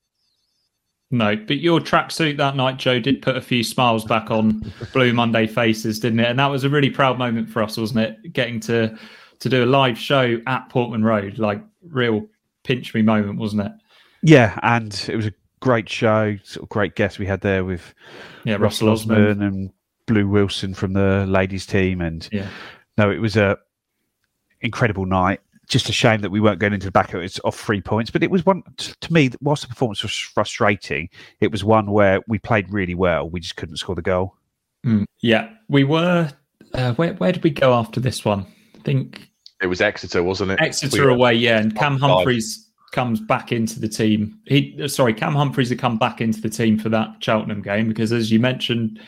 No, 1.12 1.36
but 1.36 1.58
your 1.58 1.80
tracksuit 1.80 2.38
that 2.38 2.56
night, 2.56 2.78
Joe, 2.78 3.00
did 3.00 3.24
put 3.24 3.36
a 3.36 3.42
few 3.42 3.64
smiles 3.64 4.06
back 4.06 4.30
on 4.30 4.62
Blue 4.94 5.12
Monday 5.12 5.48
faces, 5.48 6.00
didn't 6.00 6.20
it? 6.20 6.28
And 6.28 6.38
that 6.38 6.48
was 6.48 6.64
a 6.64 6.70
really 6.70 6.92
proud 6.92 7.18
moment 7.18 7.50
for 7.50 7.64
us, 7.64 7.78
wasn't 7.78 8.00
it? 8.00 8.34
Getting 8.34 8.60
to 8.62 8.98
to 9.40 9.50
do 9.50 9.64
a 9.64 9.66
live 9.66 9.98
show 9.98 10.40
at 10.48 10.70
Portman 10.70 11.04
Road, 11.04 11.38
like 11.38 11.64
real 11.82 12.28
pinch 12.70 12.94
me 12.94 13.02
moment, 13.02 13.40
wasn't 13.40 13.64
it? 13.64 13.72
Yeah, 14.22 14.60
and 14.62 14.94
it 15.10 15.16
was 15.16 15.26
a 15.26 15.34
great 15.60 15.90
show, 15.90 16.38
sort 16.44 16.64
of 16.64 16.70
great 16.70 16.96
guest 16.96 17.18
we 17.18 17.26
had 17.26 17.42
there 17.42 17.66
with 17.66 17.94
yeah 18.46 18.54
Russell, 18.54 18.90
Russell 18.90 19.12
Osman. 19.14 19.42
And 19.42 19.72
Blue 20.06 20.28
Wilson 20.28 20.74
from 20.74 20.94
the 20.94 21.26
ladies 21.28 21.66
team, 21.66 22.02
and 22.02 22.30
yeah, 22.32 22.48
no, 22.98 23.10
it 23.10 23.20
was 23.20 23.36
a 23.36 23.58
incredible 24.62 25.06
night. 25.06 25.42
Just 25.68 25.90
a 25.90 25.92
shame 25.92 26.22
that 26.22 26.32
we 26.32 26.40
weren't 26.40 26.60
going 26.60 26.74
into 26.74 26.88
the 26.88 26.92
back 26.92 27.14
of 27.14 27.22
it 27.22 27.40
off 27.44 27.60
three 27.60 27.82
points, 27.82 28.10
but 28.10 28.24
it 28.24 28.32
was 28.32 28.46
one 28.46 28.64
to 28.78 29.14
me. 29.14 29.30
Whilst 29.42 29.64
the 29.64 29.68
performance 29.68 30.02
was 30.02 30.16
frustrating, 30.16 31.10
it 31.42 31.52
was 31.52 31.64
one 31.64 31.92
where 31.92 32.22
we 32.28 32.40
played 32.40 32.72
really 32.72 32.96
well. 32.96 33.30
We 33.30 33.40
just 33.40 33.56
couldn't 33.56 33.78
score 33.78 33.96
the 33.96 34.02
goal. 34.02 34.36
Mm, 34.86 35.06
yeah, 35.22 35.50
we 35.70 35.84
were. 35.84 36.32
Uh, 36.74 36.94
where 36.94 37.14
where 37.16 37.32
did 37.32 37.44
we 37.44 37.52
go 37.52 37.74
after 37.74 38.00
this 38.00 38.26
one? 38.26 38.46
I 38.76 38.80
think 38.80 39.29
it 39.62 39.68
was 39.68 39.82
Exeter, 39.82 40.24
wasn't 40.24 40.51
it? 40.51 40.60
Exeter 40.62 41.07
we 41.07 41.14
away, 41.14 41.34
yeah. 41.34 41.60
And 41.60 41.76
Cam 41.76 41.97
Humphreys 41.97 42.70
comes 42.91 43.20
back 43.20 43.51
into 43.51 43.80
the 43.80 43.88
team. 43.88 44.39
He 44.45 44.88
sorry, 44.88 45.14
Cam 45.14 45.36
Humphreys 45.36 45.70
had 45.70 45.80
come 45.80 45.97
back 45.97 46.22
into 46.22 46.41
the 46.41 46.49
team 46.49 46.78
for 46.78 46.89
that 46.89 47.22
Cheltenham 47.22 47.62
game 47.62 47.88
because, 47.88 48.12
as 48.12 48.32
you 48.32 48.39
mentioned, 48.39 48.99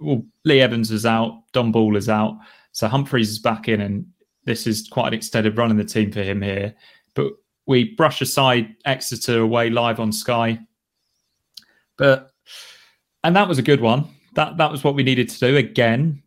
well, 0.00 0.24
Lee 0.44 0.60
Evans 0.60 0.90
is 0.90 1.04
out, 1.04 1.42
Dom 1.52 1.72
Ball 1.72 1.96
is 1.96 2.08
out, 2.08 2.38
so 2.72 2.88
Humphreys 2.88 3.30
is 3.30 3.38
back 3.38 3.68
in, 3.68 3.80
and 3.80 4.06
this 4.44 4.66
is 4.66 4.88
quite 4.88 5.08
an 5.08 5.14
extended 5.14 5.56
run 5.56 5.70
in 5.70 5.76
the 5.76 5.84
team 5.84 6.12
for 6.12 6.22
him 6.22 6.40
here. 6.40 6.74
But 7.14 7.32
we 7.66 7.94
brush 7.94 8.20
aside 8.20 8.74
Exeter 8.84 9.40
away 9.40 9.70
live 9.70 10.00
on 10.00 10.12
Sky, 10.12 10.60
but 11.96 12.30
and 13.24 13.34
that 13.34 13.48
was 13.48 13.58
a 13.58 13.62
good 13.62 13.80
one. 13.80 14.08
That 14.34 14.58
that 14.58 14.70
was 14.70 14.84
what 14.84 14.94
we 14.94 15.02
needed 15.02 15.28
to 15.30 15.38
do. 15.40 15.56
Again, 15.56 16.22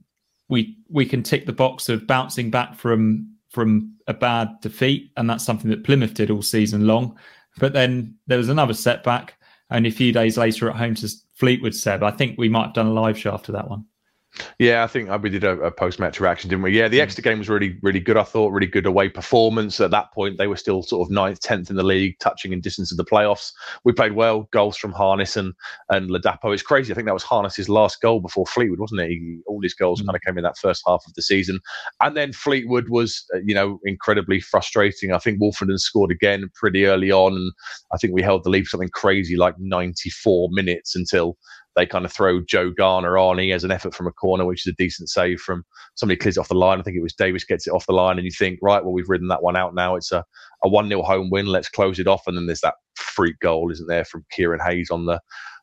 we 0.49 0.77
we 0.89 1.05
can 1.05 1.23
tick 1.23 1.45
the 1.45 1.53
box 1.53 1.87
of 1.87 2.05
bouncing 2.05 2.51
back 2.51 2.75
from 2.75 3.30
from 3.51 3.93
a 4.07 4.13
bad 4.13 4.49
defeat, 4.61 5.11
and 5.17 5.29
that's 5.29 5.45
something 5.45 5.69
that 5.69 5.83
Plymouth 5.83 6.13
did 6.13 6.31
all 6.31 6.41
season 6.41 6.87
long. 6.87 7.17
But 7.59 7.73
then 7.73 8.15
there 8.27 8.37
was 8.37 8.49
another 8.49 8.73
setback, 8.73 9.35
only 9.69 9.89
a 9.89 9.93
few 9.93 10.11
days 10.11 10.37
later 10.37 10.69
at 10.69 10.77
home 10.77 10.95
to 10.95 11.09
Fleetwood. 11.33 11.75
Seb, 11.75 12.01
I 12.01 12.11
think 12.11 12.37
we 12.37 12.49
might 12.49 12.67
have 12.67 12.73
done 12.73 12.87
a 12.87 12.93
live 12.93 13.17
show 13.17 13.33
after 13.33 13.51
that 13.51 13.69
one. 13.69 13.85
Yeah, 14.59 14.83
I 14.83 14.87
think 14.87 15.09
we 15.21 15.29
did 15.29 15.43
a, 15.43 15.59
a 15.59 15.71
post 15.71 15.99
match 15.99 16.19
reaction, 16.19 16.49
didn't 16.49 16.63
we? 16.63 16.77
Yeah, 16.77 16.87
the 16.87 16.97
hmm. 16.97 17.03
Exeter 17.03 17.21
game 17.21 17.39
was 17.39 17.49
really, 17.49 17.77
really 17.81 17.99
good. 17.99 18.15
I 18.15 18.23
thought 18.23 18.51
really 18.51 18.67
good 18.67 18.85
away 18.85 19.09
performance. 19.09 19.79
At 19.81 19.91
that 19.91 20.13
point, 20.13 20.37
they 20.37 20.47
were 20.47 20.55
still 20.55 20.83
sort 20.83 21.05
of 21.05 21.11
ninth, 21.11 21.41
tenth 21.41 21.69
in 21.69 21.75
the 21.75 21.83
league, 21.83 22.17
touching 22.19 22.53
in 22.53 22.61
distance 22.61 22.91
of 22.91 22.97
the 22.97 23.05
playoffs. 23.05 23.51
We 23.83 23.91
played 23.91 24.13
well. 24.13 24.47
Goals 24.51 24.77
from 24.77 24.93
Harness 24.93 25.35
and 25.35 25.53
and 25.89 26.09
Ladapo. 26.09 26.53
It's 26.53 26.63
crazy. 26.63 26.93
I 26.93 26.95
think 26.95 27.07
that 27.07 27.13
was 27.13 27.23
Harness's 27.23 27.67
last 27.67 28.01
goal 28.01 28.21
before 28.21 28.45
Fleetwood, 28.45 28.79
wasn't 28.79 29.01
it? 29.01 29.09
He, 29.09 29.39
all 29.47 29.61
his 29.61 29.73
goals 29.73 30.01
mm. 30.01 30.05
kind 30.05 30.15
of 30.15 30.21
came 30.21 30.37
in 30.37 30.43
that 30.43 30.57
first 30.57 30.83
half 30.87 31.03
of 31.05 31.13
the 31.13 31.21
season, 31.21 31.59
and 31.99 32.15
then 32.15 32.31
Fleetwood 32.31 32.89
was, 32.89 33.25
uh, 33.35 33.39
you 33.43 33.53
know, 33.53 33.79
incredibly 33.83 34.39
frustrating. 34.39 35.11
I 35.11 35.17
think 35.17 35.41
Woolfenden 35.41 35.79
scored 35.79 36.11
again 36.11 36.49
pretty 36.55 36.85
early 36.85 37.11
on, 37.11 37.33
and 37.33 37.51
I 37.93 37.97
think 37.97 38.13
we 38.13 38.21
held 38.21 38.45
the 38.45 38.49
lead 38.49 38.65
for 38.65 38.69
something 38.69 38.89
crazy 38.89 39.35
like 39.35 39.55
94 39.59 40.49
minutes 40.51 40.95
until 40.95 41.37
they 41.75 41.85
kind 41.85 42.05
of 42.05 42.11
throw 42.11 42.41
Joe 42.41 42.71
Garner 42.71 43.17
on. 43.17 43.37
He 43.37 43.49
has 43.49 43.63
an 43.63 43.71
effort 43.71 43.95
from 43.95 44.07
a 44.07 44.11
corner, 44.11 44.45
which 44.45 44.65
is 44.67 44.71
a 44.71 44.75
decent 44.75 45.09
save 45.09 45.39
from 45.39 45.63
somebody 45.95 46.17
clears 46.17 46.37
it 46.37 46.39
off 46.39 46.49
the 46.49 46.55
line. 46.55 46.79
I 46.79 46.83
think 46.83 46.97
it 46.97 47.03
was 47.03 47.13
Davis 47.13 47.43
gets 47.43 47.67
it 47.67 47.71
off 47.71 47.85
the 47.85 47.93
line, 47.93 48.17
and 48.17 48.25
you 48.25 48.31
think, 48.31 48.59
right, 48.61 48.83
well, 48.83 48.93
we've 48.93 49.09
ridden 49.09 49.29
that 49.29 49.43
one 49.43 49.55
out 49.55 49.73
now. 49.73 49.95
It's 49.95 50.11
a, 50.11 50.23
a 50.63 50.69
1 50.69 50.87
0 50.87 51.01
home 51.03 51.29
win. 51.29 51.47
Let's 51.47 51.69
close 51.69 51.99
it 51.99 52.07
off. 52.07 52.23
And 52.27 52.35
then 52.35 52.45
there's 52.45 52.61
that 52.61 52.75
freak 52.95 53.39
goal, 53.39 53.71
isn't 53.71 53.87
there, 53.87 54.05
from 54.05 54.25
Kieran 54.31 54.59
Hayes 54.65 54.89
on 54.89 55.05
the 55.05 55.19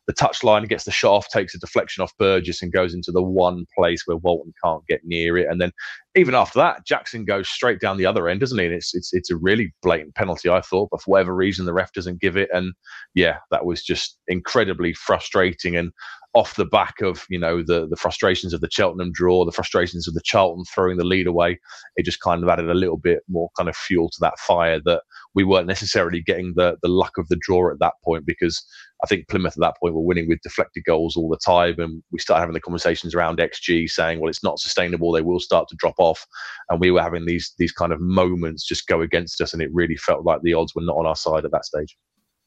the 0.09 0.13
touchline, 0.15 0.67
gets 0.67 0.85
the 0.85 0.91
shot 0.91 1.13
off, 1.13 1.29
takes 1.29 1.53
a 1.53 1.59
deflection 1.59 2.01
off 2.01 2.17
Burgess, 2.17 2.63
and 2.63 2.73
goes 2.73 2.95
into 2.95 3.11
the 3.11 3.21
one 3.21 3.67
place 3.77 4.01
where 4.07 4.17
Walton 4.17 4.51
can't 4.63 4.83
get 4.87 5.01
near 5.03 5.37
it. 5.37 5.47
And 5.47 5.61
then 5.61 5.71
even 6.15 6.33
after 6.33 6.57
that, 6.57 6.83
Jackson 6.83 7.25
goes 7.25 7.47
straight 7.47 7.79
down 7.79 7.97
the 7.97 8.07
other 8.07 8.27
end, 8.27 8.39
doesn't 8.39 8.57
he? 8.57 8.65
And 8.65 8.73
it's 8.73 8.95
it's 8.95 9.13
it's 9.13 9.29
a 9.29 9.37
really 9.37 9.71
blatant 9.83 10.15
penalty, 10.15 10.49
I 10.49 10.61
thought, 10.61 10.89
but 10.89 11.03
for 11.03 11.11
whatever 11.11 11.35
reason, 11.35 11.67
the 11.67 11.73
ref 11.73 11.93
doesn't 11.93 12.21
give 12.21 12.35
it. 12.35 12.49
And 12.51 12.73
yeah, 13.13 13.37
that 13.51 13.67
was 13.67 13.83
just 13.83 14.17
incredibly 14.27 14.95
frustrating. 14.95 15.75
And 15.75 15.91
off 16.33 16.55
the 16.55 16.65
back 16.65 17.01
of 17.01 17.25
you 17.29 17.39
know 17.39 17.61
the 17.61 17.87
the 17.87 17.95
frustrations 17.95 18.51
of 18.51 18.61
the 18.61 18.69
Cheltenham 18.71 19.11
draw, 19.11 19.45
the 19.45 19.51
frustrations 19.51 20.07
of 20.07 20.15
the 20.15 20.21
Charlton 20.23 20.63
throwing 20.73 20.97
the 20.97 21.05
lead 21.05 21.27
away, 21.27 21.59
it 21.97 22.03
just 22.03 22.19
kind 22.19 22.41
of 22.41 22.49
added 22.49 22.69
a 22.69 22.73
little 22.73 22.97
bit 22.97 23.19
more 23.29 23.49
kind 23.55 23.69
of 23.69 23.75
fuel 23.75 24.09
to 24.09 24.17
that 24.21 24.39
fire 24.39 24.79
that 24.85 25.03
we 25.35 25.43
weren't 25.43 25.67
necessarily 25.67 26.21
getting 26.23 26.53
the 26.55 26.77
the 26.81 26.89
luck 26.89 27.19
of 27.19 27.27
the 27.27 27.37
draw 27.39 27.71
at 27.71 27.79
that 27.79 27.93
point 28.03 28.25
because 28.25 28.65
I 29.03 29.07
think 29.07 29.29
Plymouth 29.29 29.53
at 29.53 29.61
that 29.61 29.77
point 29.79 29.93
were 29.93 30.01
winning 30.01 30.27
with 30.27 30.41
deflected 30.41 30.83
goals 30.85 31.15
all 31.15 31.29
the 31.29 31.37
time, 31.37 31.79
and 31.79 32.03
we 32.11 32.19
started 32.19 32.41
having 32.41 32.53
the 32.53 32.59
conversations 32.59 33.15
around 33.15 33.39
XG, 33.39 33.89
saying, 33.89 34.19
"Well, 34.19 34.29
it's 34.29 34.43
not 34.43 34.59
sustainable; 34.59 35.11
they 35.11 35.21
will 35.21 35.39
start 35.39 35.67
to 35.69 35.75
drop 35.77 35.95
off." 35.97 36.25
And 36.69 36.79
we 36.79 36.91
were 36.91 37.01
having 37.01 37.25
these 37.25 37.53
these 37.57 37.71
kind 37.71 37.93
of 37.93 38.01
moments 38.01 38.65
just 38.65 38.87
go 38.87 39.01
against 39.01 39.39
us, 39.41 39.53
and 39.53 39.61
it 39.61 39.69
really 39.73 39.95
felt 39.95 40.25
like 40.25 40.41
the 40.41 40.53
odds 40.53 40.75
were 40.75 40.81
not 40.81 40.97
on 40.97 41.05
our 41.05 41.15
side 41.15 41.45
at 41.45 41.51
that 41.51 41.65
stage. 41.65 41.97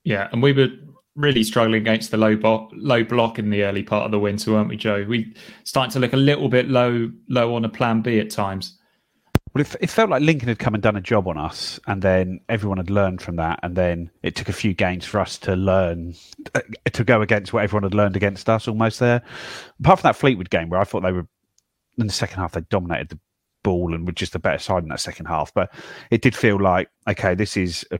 Yeah, 0.04 0.28
and 0.32 0.42
we 0.42 0.52
were 0.52 0.68
really 1.14 1.44
struggling 1.44 1.80
against 1.80 2.10
the 2.10 2.16
low 2.16 2.36
bo- 2.36 2.70
low 2.74 3.04
block 3.04 3.38
in 3.38 3.50
the 3.50 3.62
early 3.64 3.82
part 3.82 4.04
of 4.04 4.10
the 4.10 4.18
winter, 4.18 4.52
weren't 4.52 4.68
we, 4.68 4.76
Joe? 4.76 5.04
We 5.08 5.34
starting 5.64 5.92
to 5.92 5.98
look 6.00 6.12
a 6.12 6.18
little 6.18 6.48
bit 6.48 6.68
low 6.68 7.10
low 7.28 7.54
on 7.54 7.64
a 7.64 7.68
plan 7.68 8.02
B 8.02 8.18
at 8.18 8.30
times. 8.30 8.78
Well, 9.54 9.62
it, 9.62 9.76
it, 9.80 9.90
felt 9.90 10.08
like 10.08 10.22
Lincoln 10.22 10.48
had 10.48 10.58
come 10.58 10.74
and 10.74 10.82
done 10.82 10.96
a 10.96 11.00
job 11.00 11.28
on 11.28 11.36
us, 11.36 11.78
and 11.86 12.00
then 12.00 12.40
everyone 12.48 12.78
had 12.78 12.88
learned 12.88 13.20
from 13.20 13.36
that, 13.36 13.60
and 13.62 13.76
then 13.76 14.10
it 14.22 14.34
took 14.34 14.48
a 14.48 14.52
few 14.52 14.72
games 14.72 15.04
for 15.04 15.20
us 15.20 15.38
to 15.40 15.54
learn 15.54 16.14
uh, 16.54 16.60
to 16.92 17.04
go 17.04 17.20
against 17.20 17.52
what 17.52 17.62
everyone 17.62 17.82
had 17.82 17.94
learned 17.94 18.16
against 18.16 18.48
us. 18.48 18.66
Almost 18.66 18.98
there, 18.98 19.22
apart 19.80 20.00
from 20.00 20.08
that 20.08 20.16
Fleetwood 20.16 20.48
game 20.48 20.70
where 20.70 20.80
I 20.80 20.84
thought 20.84 21.02
they 21.02 21.12
were 21.12 21.26
in 21.98 22.06
the 22.06 22.12
second 22.12 22.40
half 22.40 22.52
they 22.52 22.62
dominated 22.62 23.10
the 23.10 23.18
ball 23.62 23.94
and 23.94 24.06
were 24.06 24.12
just 24.12 24.34
a 24.34 24.38
better 24.38 24.58
side 24.58 24.82
in 24.84 24.88
that 24.88 25.00
second 25.00 25.26
half, 25.26 25.52
but 25.52 25.70
it 26.10 26.22
did 26.22 26.34
feel 26.34 26.58
like 26.58 26.88
okay, 27.06 27.34
this 27.34 27.56
is 27.56 27.84
a 27.90 27.98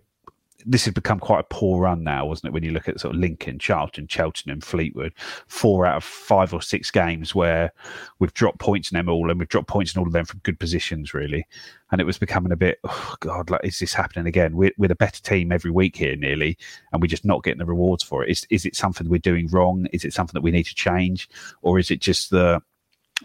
this 0.64 0.84
has 0.84 0.94
become 0.94 1.18
quite 1.18 1.40
a 1.40 1.54
poor 1.54 1.82
run 1.82 2.02
now, 2.02 2.26
wasn't 2.26 2.48
it? 2.48 2.52
When 2.52 2.62
you 2.62 2.70
look 2.70 2.88
at 2.88 3.00
sort 3.00 3.14
of 3.14 3.20
Lincoln, 3.20 3.58
Charlton, 3.58 4.06
Cheltenham, 4.08 4.60
Fleetwood, 4.60 5.12
four 5.46 5.86
out 5.86 5.96
of 5.96 6.04
five 6.04 6.52
or 6.52 6.62
six 6.62 6.90
games 6.90 7.34
where 7.34 7.72
we've 8.18 8.34
dropped 8.34 8.58
points 8.58 8.90
in 8.90 8.96
them 8.96 9.08
all, 9.08 9.30
and 9.30 9.38
we've 9.38 9.48
dropped 9.48 9.68
points 9.68 9.94
in 9.94 10.00
all 10.00 10.06
of 10.06 10.12
them 10.12 10.24
from 10.24 10.40
good 10.42 10.58
positions, 10.58 11.14
really. 11.14 11.46
And 11.90 12.00
it 12.00 12.04
was 12.04 12.18
becoming 12.18 12.52
a 12.52 12.56
bit, 12.56 12.78
oh 12.84 13.14
God, 13.20 13.50
like 13.50 13.64
is 13.64 13.78
this 13.78 13.94
happening 13.94 14.26
again? 14.26 14.56
We're, 14.56 14.72
we're 14.78 14.92
a 14.92 14.96
better 14.96 15.22
team 15.22 15.52
every 15.52 15.70
week 15.70 15.96
here, 15.96 16.16
nearly, 16.16 16.56
and 16.92 17.02
we're 17.02 17.08
just 17.08 17.24
not 17.24 17.42
getting 17.42 17.58
the 17.58 17.66
rewards 17.66 18.02
for 18.02 18.24
it. 18.24 18.30
Is 18.30 18.46
is 18.50 18.64
it 18.64 18.76
something 18.76 19.08
we're 19.08 19.18
doing 19.18 19.48
wrong? 19.48 19.86
Is 19.92 20.04
it 20.04 20.12
something 20.12 20.34
that 20.34 20.42
we 20.42 20.50
need 20.50 20.64
to 20.64 20.74
change, 20.74 21.28
or 21.62 21.78
is 21.78 21.90
it 21.90 22.00
just 22.00 22.30
the 22.30 22.62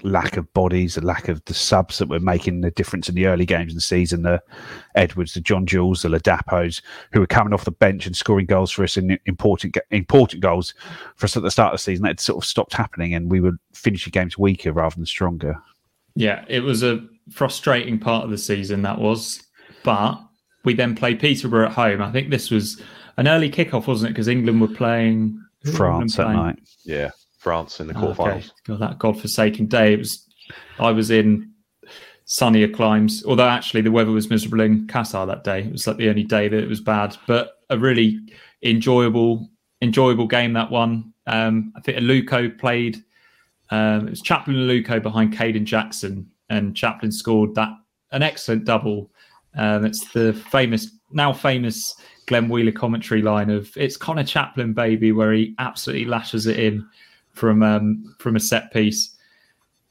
lack 0.03 0.37
of 0.37 0.51
bodies, 0.53 0.95
the 0.95 1.05
lack 1.05 1.27
of 1.27 1.43
the 1.45 1.53
subs 1.53 1.97
that 1.97 2.09
were 2.09 2.19
making 2.19 2.61
the 2.61 2.71
difference 2.71 3.09
in 3.09 3.15
the 3.15 3.25
early 3.25 3.45
games 3.45 3.71
of 3.71 3.75
the 3.75 3.81
season. 3.81 4.23
The 4.23 4.41
Edwards, 4.95 5.33
the 5.33 5.41
John 5.41 5.65
Jules, 5.65 6.01
the 6.01 6.09
Ladapos, 6.09 6.81
who 7.11 7.19
were 7.19 7.27
coming 7.27 7.53
off 7.53 7.65
the 7.65 7.71
bench 7.71 8.05
and 8.05 8.15
scoring 8.15 8.45
goals 8.45 8.71
for 8.71 8.83
us 8.83 8.97
in 8.97 9.19
important 9.25 9.77
important 9.91 10.41
goals 10.41 10.73
for 11.15 11.25
us 11.25 11.37
at 11.37 11.43
the 11.43 11.51
start 11.51 11.73
of 11.73 11.79
the 11.79 11.83
season. 11.83 12.03
That 12.03 12.19
sort 12.19 12.43
of 12.43 12.47
stopped 12.47 12.73
happening, 12.73 13.13
and 13.13 13.31
we 13.31 13.41
were 13.41 13.53
finishing 13.73 14.11
games 14.11 14.37
weaker 14.37 14.71
rather 14.71 14.95
than 14.95 15.05
stronger. 15.05 15.57
Yeah, 16.15 16.45
it 16.47 16.61
was 16.61 16.83
a 16.83 17.05
frustrating 17.31 17.99
part 17.99 18.23
of 18.23 18.31
the 18.31 18.37
season 18.37 18.81
that 18.83 18.99
was, 18.99 19.43
but 19.83 20.19
we 20.63 20.73
then 20.73 20.95
played 20.95 21.19
Peterborough 21.19 21.67
at 21.67 21.73
home. 21.73 22.01
I 22.01 22.11
think 22.11 22.29
this 22.29 22.49
was 22.49 22.81
an 23.17 23.27
early 23.27 23.49
kickoff, 23.49 23.87
wasn't 23.87 24.09
it? 24.09 24.13
Because 24.13 24.27
England 24.27 24.61
were 24.61 24.67
playing 24.67 25.39
France 25.73 26.15
that 26.15 26.31
night. 26.31 26.59
Yeah. 26.83 27.11
France 27.37 27.79
in 27.79 27.87
the 27.87 27.93
quarterfinals. 27.93 28.37
Okay. 28.37 28.49
God, 28.65 28.79
that 28.79 28.99
godforsaken 28.99 29.67
day. 29.67 29.93
It 29.93 29.99
was. 29.99 30.25
I 30.79 30.91
was 30.91 31.11
in 31.11 31.51
sunnier 32.25 32.67
climes, 32.67 33.23
although 33.25 33.47
actually 33.47 33.81
the 33.81 33.91
weather 33.91 34.11
was 34.11 34.29
miserable 34.29 34.61
in 34.61 34.85
Qatar 34.87 35.25
that 35.27 35.43
day. 35.43 35.61
It 35.61 35.71
was 35.71 35.87
like 35.87 35.97
the 35.97 36.09
only 36.09 36.23
day 36.23 36.47
that 36.47 36.63
it 36.63 36.67
was 36.67 36.81
bad, 36.81 37.15
but 37.25 37.59
a 37.69 37.77
really 37.77 38.19
enjoyable, 38.63 39.49
enjoyable 39.81 40.27
game 40.27 40.53
that 40.53 40.69
one. 40.69 41.13
Um, 41.25 41.73
I 41.75 41.81
think 41.81 41.97
Aluko 41.97 42.57
played. 42.57 43.03
Um, 43.69 44.07
it 44.07 44.11
was 44.11 44.21
Chaplin 44.21 44.57
and 44.57 44.69
Aluko 44.69 45.01
behind 45.01 45.33
Kayden 45.33 45.65
Jackson, 45.65 46.29
and 46.49 46.75
Chaplin 46.75 47.11
scored 47.11 47.55
that 47.55 47.69
an 48.11 48.23
excellent 48.23 48.65
double. 48.65 49.11
Um, 49.55 49.85
it's 49.85 50.11
the 50.11 50.33
famous, 50.33 50.91
now 51.11 51.33
famous 51.33 51.95
Glenn 52.27 52.49
Wheeler 52.49 52.71
commentary 52.71 53.21
line 53.21 53.49
of 53.49 53.71
"It's 53.75 53.97
Conor 53.97 54.23
Chaplin, 54.23 54.73
baby," 54.73 55.11
where 55.11 55.33
he 55.33 55.55
absolutely 55.59 56.05
lashes 56.05 56.47
it 56.47 56.59
in 56.59 56.87
from 57.37 57.63
um, 57.63 58.15
from 58.19 58.35
a 58.35 58.39
set 58.39 58.71
piece. 58.73 59.15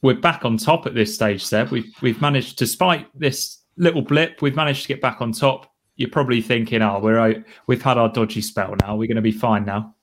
We're 0.02 0.20
back 0.20 0.44
on 0.44 0.58
top 0.58 0.86
at 0.86 0.94
this 0.94 1.14
stage, 1.14 1.44
Seb. 1.44 1.70
We've 1.70 1.92
we've 2.02 2.20
managed, 2.20 2.58
despite 2.58 3.06
this 3.18 3.62
little 3.76 4.02
blip, 4.02 4.42
we've 4.42 4.56
managed 4.56 4.82
to 4.82 4.88
get 4.88 5.00
back 5.00 5.20
on 5.20 5.32
top. 5.32 5.72
You're 5.96 6.10
probably 6.10 6.42
thinking, 6.42 6.82
"Oh, 6.82 7.00
we're 7.00 7.44
we've 7.66 7.82
had 7.82 7.98
our 7.98 8.10
dodgy 8.10 8.42
spell 8.42 8.76
now. 8.82 8.96
We're 8.96 9.08
going 9.08 9.16
to 9.16 9.22
be 9.22 9.32
fine 9.32 9.64
now." 9.64 9.95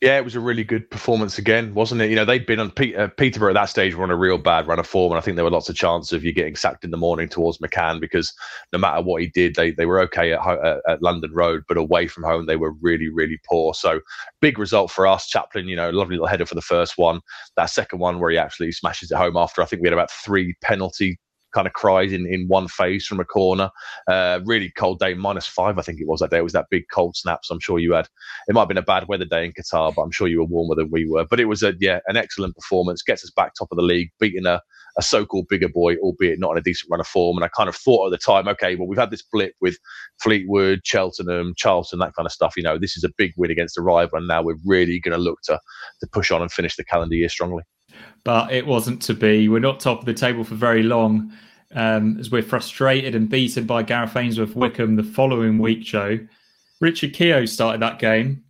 Yeah, 0.00 0.16
it 0.16 0.24
was 0.24 0.34
a 0.34 0.40
really 0.40 0.64
good 0.64 0.90
performance 0.90 1.36
again, 1.36 1.74
wasn't 1.74 2.00
it? 2.00 2.08
You 2.08 2.16
know, 2.16 2.24
they'd 2.24 2.46
been 2.46 2.58
on 2.58 2.72
uh, 2.96 3.08
Peterborough 3.18 3.50
at 3.50 3.54
that 3.54 3.68
stage 3.68 3.94
were 3.94 4.02
on 4.02 4.10
a 4.10 4.16
real 4.16 4.38
bad 4.38 4.66
run 4.66 4.78
of 4.78 4.86
form, 4.86 5.12
and 5.12 5.18
I 5.18 5.20
think 5.20 5.34
there 5.36 5.44
were 5.44 5.50
lots 5.50 5.68
of 5.68 5.76
chances 5.76 6.14
of 6.14 6.24
you 6.24 6.32
getting 6.32 6.56
sacked 6.56 6.84
in 6.84 6.90
the 6.90 6.96
morning 6.96 7.28
towards 7.28 7.58
McCann 7.58 8.00
because 8.00 8.32
no 8.72 8.78
matter 8.78 9.02
what 9.02 9.20
he 9.20 9.28
did, 9.28 9.56
they 9.56 9.72
they 9.72 9.84
were 9.84 10.00
okay 10.00 10.32
at, 10.32 10.40
at, 10.40 10.78
at 10.88 11.02
London 11.02 11.32
Road, 11.34 11.64
but 11.68 11.76
away 11.76 12.08
from 12.08 12.24
home 12.24 12.46
they 12.46 12.56
were 12.56 12.72
really 12.80 13.10
really 13.10 13.38
poor. 13.46 13.74
So 13.74 14.00
big 14.40 14.58
result 14.58 14.90
for 14.90 15.06
us. 15.06 15.26
Chaplin, 15.26 15.68
you 15.68 15.76
know, 15.76 15.90
lovely 15.90 16.14
little 16.16 16.28
header 16.28 16.46
for 16.46 16.54
the 16.54 16.62
first 16.62 16.96
one. 16.96 17.20
That 17.56 17.66
second 17.66 17.98
one 17.98 18.20
where 18.20 18.30
he 18.30 18.38
actually 18.38 18.72
smashes 18.72 19.10
it 19.10 19.18
home 19.18 19.36
after 19.36 19.60
I 19.60 19.66
think 19.66 19.82
we 19.82 19.88
had 19.88 19.92
about 19.92 20.10
three 20.10 20.54
penalty 20.62 21.18
kind 21.52 21.66
of 21.66 21.72
cried 21.72 22.12
in, 22.12 22.26
in 22.26 22.48
one 22.48 22.68
phase 22.68 23.06
from 23.06 23.20
a 23.20 23.24
corner. 23.24 23.70
Uh, 24.08 24.40
really 24.44 24.70
cold 24.76 24.98
day, 24.98 25.14
minus 25.14 25.46
five, 25.46 25.78
I 25.78 25.82
think 25.82 26.00
it 26.00 26.06
was 26.06 26.20
that 26.20 26.30
day. 26.30 26.38
It 26.38 26.44
was 26.44 26.52
that 26.52 26.66
big 26.70 26.84
cold 26.92 27.16
snap. 27.16 27.44
So 27.44 27.54
I'm 27.54 27.60
sure 27.60 27.78
you 27.78 27.92
had, 27.92 28.08
it 28.48 28.54
might 28.54 28.62
have 28.62 28.68
been 28.68 28.78
a 28.78 28.82
bad 28.82 29.08
weather 29.08 29.24
day 29.24 29.44
in 29.44 29.52
Qatar, 29.52 29.94
but 29.94 30.02
I'm 30.02 30.10
sure 30.10 30.28
you 30.28 30.38
were 30.38 30.44
warmer 30.44 30.74
than 30.74 30.90
we 30.90 31.06
were. 31.06 31.24
But 31.24 31.40
it 31.40 31.46
was 31.46 31.62
a, 31.62 31.74
yeah, 31.80 32.00
an 32.06 32.16
excellent 32.16 32.54
performance, 32.54 33.02
gets 33.02 33.24
us 33.24 33.30
back 33.30 33.54
top 33.54 33.68
of 33.70 33.76
the 33.76 33.82
league, 33.82 34.10
beating 34.18 34.46
a, 34.46 34.60
a 34.98 35.02
so-called 35.02 35.46
bigger 35.48 35.68
boy, 35.68 35.96
albeit 35.96 36.40
not 36.40 36.52
in 36.52 36.58
a 36.58 36.62
decent 36.62 36.90
run 36.90 37.00
of 37.00 37.06
form. 37.06 37.36
And 37.36 37.44
I 37.44 37.48
kind 37.48 37.68
of 37.68 37.76
thought 37.76 38.06
at 38.06 38.10
the 38.10 38.18
time, 38.18 38.48
okay, 38.48 38.74
well, 38.74 38.88
we've 38.88 38.98
had 38.98 39.10
this 39.10 39.22
blip 39.22 39.54
with 39.60 39.78
Fleetwood, 40.20 40.80
Cheltenham, 40.84 41.54
Charlton, 41.56 42.00
that 42.00 42.14
kind 42.14 42.26
of 42.26 42.32
stuff. 42.32 42.54
You 42.56 42.64
know, 42.64 42.78
this 42.78 42.96
is 42.96 43.04
a 43.04 43.12
big 43.16 43.32
win 43.36 43.50
against 43.50 43.78
a 43.78 43.82
rival, 43.82 44.18
and 44.18 44.28
now 44.28 44.42
we're 44.42 44.58
really 44.64 44.98
going 44.98 45.16
to 45.16 45.22
look 45.22 45.40
to 45.44 45.60
to 46.00 46.06
push 46.08 46.30
on 46.30 46.42
and 46.42 46.50
finish 46.50 46.76
the 46.76 46.84
calendar 46.84 47.14
year 47.14 47.28
strongly 47.28 47.62
but 48.24 48.52
it 48.52 48.66
wasn't 48.66 49.02
to 49.02 49.14
be. 49.14 49.48
We're 49.48 49.60
not 49.60 49.80
top 49.80 50.00
of 50.00 50.04
the 50.04 50.14
table 50.14 50.44
for 50.44 50.54
very 50.54 50.82
long 50.82 51.32
um, 51.74 52.18
as 52.18 52.30
we're 52.30 52.42
frustrated 52.42 53.14
and 53.14 53.28
beaten 53.28 53.64
by 53.64 53.82
Gareth 53.82 54.16
Ainsworth 54.16 54.56
Wycombe 54.56 54.96
the 54.96 55.02
following 55.02 55.58
week, 55.58 55.82
Joe. 55.82 56.18
Richard 56.80 57.12
Keogh 57.12 57.46
started 57.46 57.80
that 57.82 57.98
game, 57.98 58.42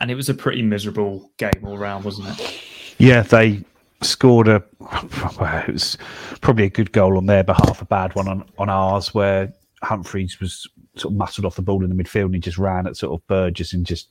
and 0.00 0.10
it 0.10 0.14
was 0.14 0.28
a 0.28 0.34
pretty 0.34 0.62
miserable 0.62 1.30
game 1.38 1.52
all 1.64 1.78
round, 1.78 2.04
wasn't 2.04 2.28
it? 2.28 2.62
Yeah, 2.98 3.22
they 3.22 3.64
scored 4.02 4.48
a. 4.48 4.62
It 5.66 5.72
was 5.72 5.98
probably 6.40 6.64
a 6.64 6.70
good 6.70 6.92
goal 6.92 7.16
on 7.16 7.26
their 7.26 7.42
behalf, 7.42 7.80
a 7.80 7.86
bad 7.86 8.14
one 8.14 8.28
on, 8.28 8.44
on 8.58 8.68
ours, 8.68 9.14
where 9.14 9.52
Humphreys 9.82 10.38
was 10.40 10.68
sort 10.96 11.12
of 11.12 11.18
muscled 11.18 11.44
off 11.44 11.56
the 11.56 11.62
ball 11.62 11.82
in 11.82 11.94
the 11.94 12.02
midfield 12.02 12.26
and 12.26 12.34
he 12.34 12.40
just 12.40 12.58
ran 12.58 12.86
at 12.86 12.96
sort 12.96 13.18
of 13.18 13.26
Burgess 13.26 13.72
and 13.72 13.84
just 13.84 14.10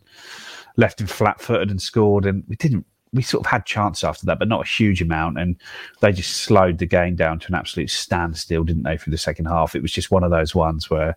left 0.75 0.99
him 0.99 1.07
flat 1.07 1.39
footed 1.39 1.69
and 1.69 1.81
scored. 1.81 2.25
And 2.25 2.43
we 2.47 2.55
didn't 2.55 2.85
we 3.13 3.21
sort 3.21 3.45
of 3.45 3.51
had 3.51 3.65
chance 3.65 4.03
after 4.03 4.25
that, 4.25 4.39
but 4.39 4.47
not 4.47 4.65
a 4.65 4.69
huge 4.69 5.01
amount. 5.01 5.37
And 5.37 5.55
they 6.01 6.11
just 6.11 6.37
slowed 6.37 6.79
the 6.79 6.85
game 6.85 7.15
down 7.15 7.39
to 7.39 7.47
an 7.47 7.55
absolute 7.55 7.89
standstill, 7.89 8.63
didn't 8.63 8.83
they, 8.83 8.97
for 8.97 9.11
the 9.11 9.17
second 9.17 9.45
half? 9.45 9.75
It 9.75 9.81
was 9.81 9.91
just 9.91 10.11
one 10.11 10.23
of 10.23 10.31
those 10.31 10.55
ones 10.55 10.89
where 10.89 11.15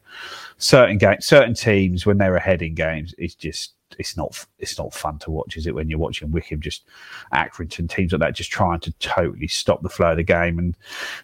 certain 0.58 0.98
games, 0.98 1.26
certain 1.26 1.54
teams, 1.54 2.04
when 2.04 2.18
they're 2.18 2.36
ahead 2.36 2.62
in 2.62 2.74
games, 2.74 3.14
it's 3.18 3.34
just 3.34 3.72
it's 3.98 4.16
not 4.16 4.46
it's 4.58 4.78
not 4.78 4.92
fun 4.92 5.18
to 5.20 5.30
watch, 5.30 5.56
is 5.56 5.66
it? 5.66 5.74
When 5.74 5.88
you're 5.88 5.98
watching 5.98 6.30
Wycombe, 6.30 6.60
just 6.60 6.84
Accrington 7.32 7.88
teams 7.88 8.12
like 8.12 8.20
that, 8.20 8.34
just 8.34 8.50
trying 8.50 8.80
to 8.80 8.92
totally 8.98 9.48
stop 9.48 9.82
the 9.82 9.88
flow 9.88 10.10
of 10.10 10.16
the 10.16 10.22
game, 10.22 10.58
and 10.58 10.76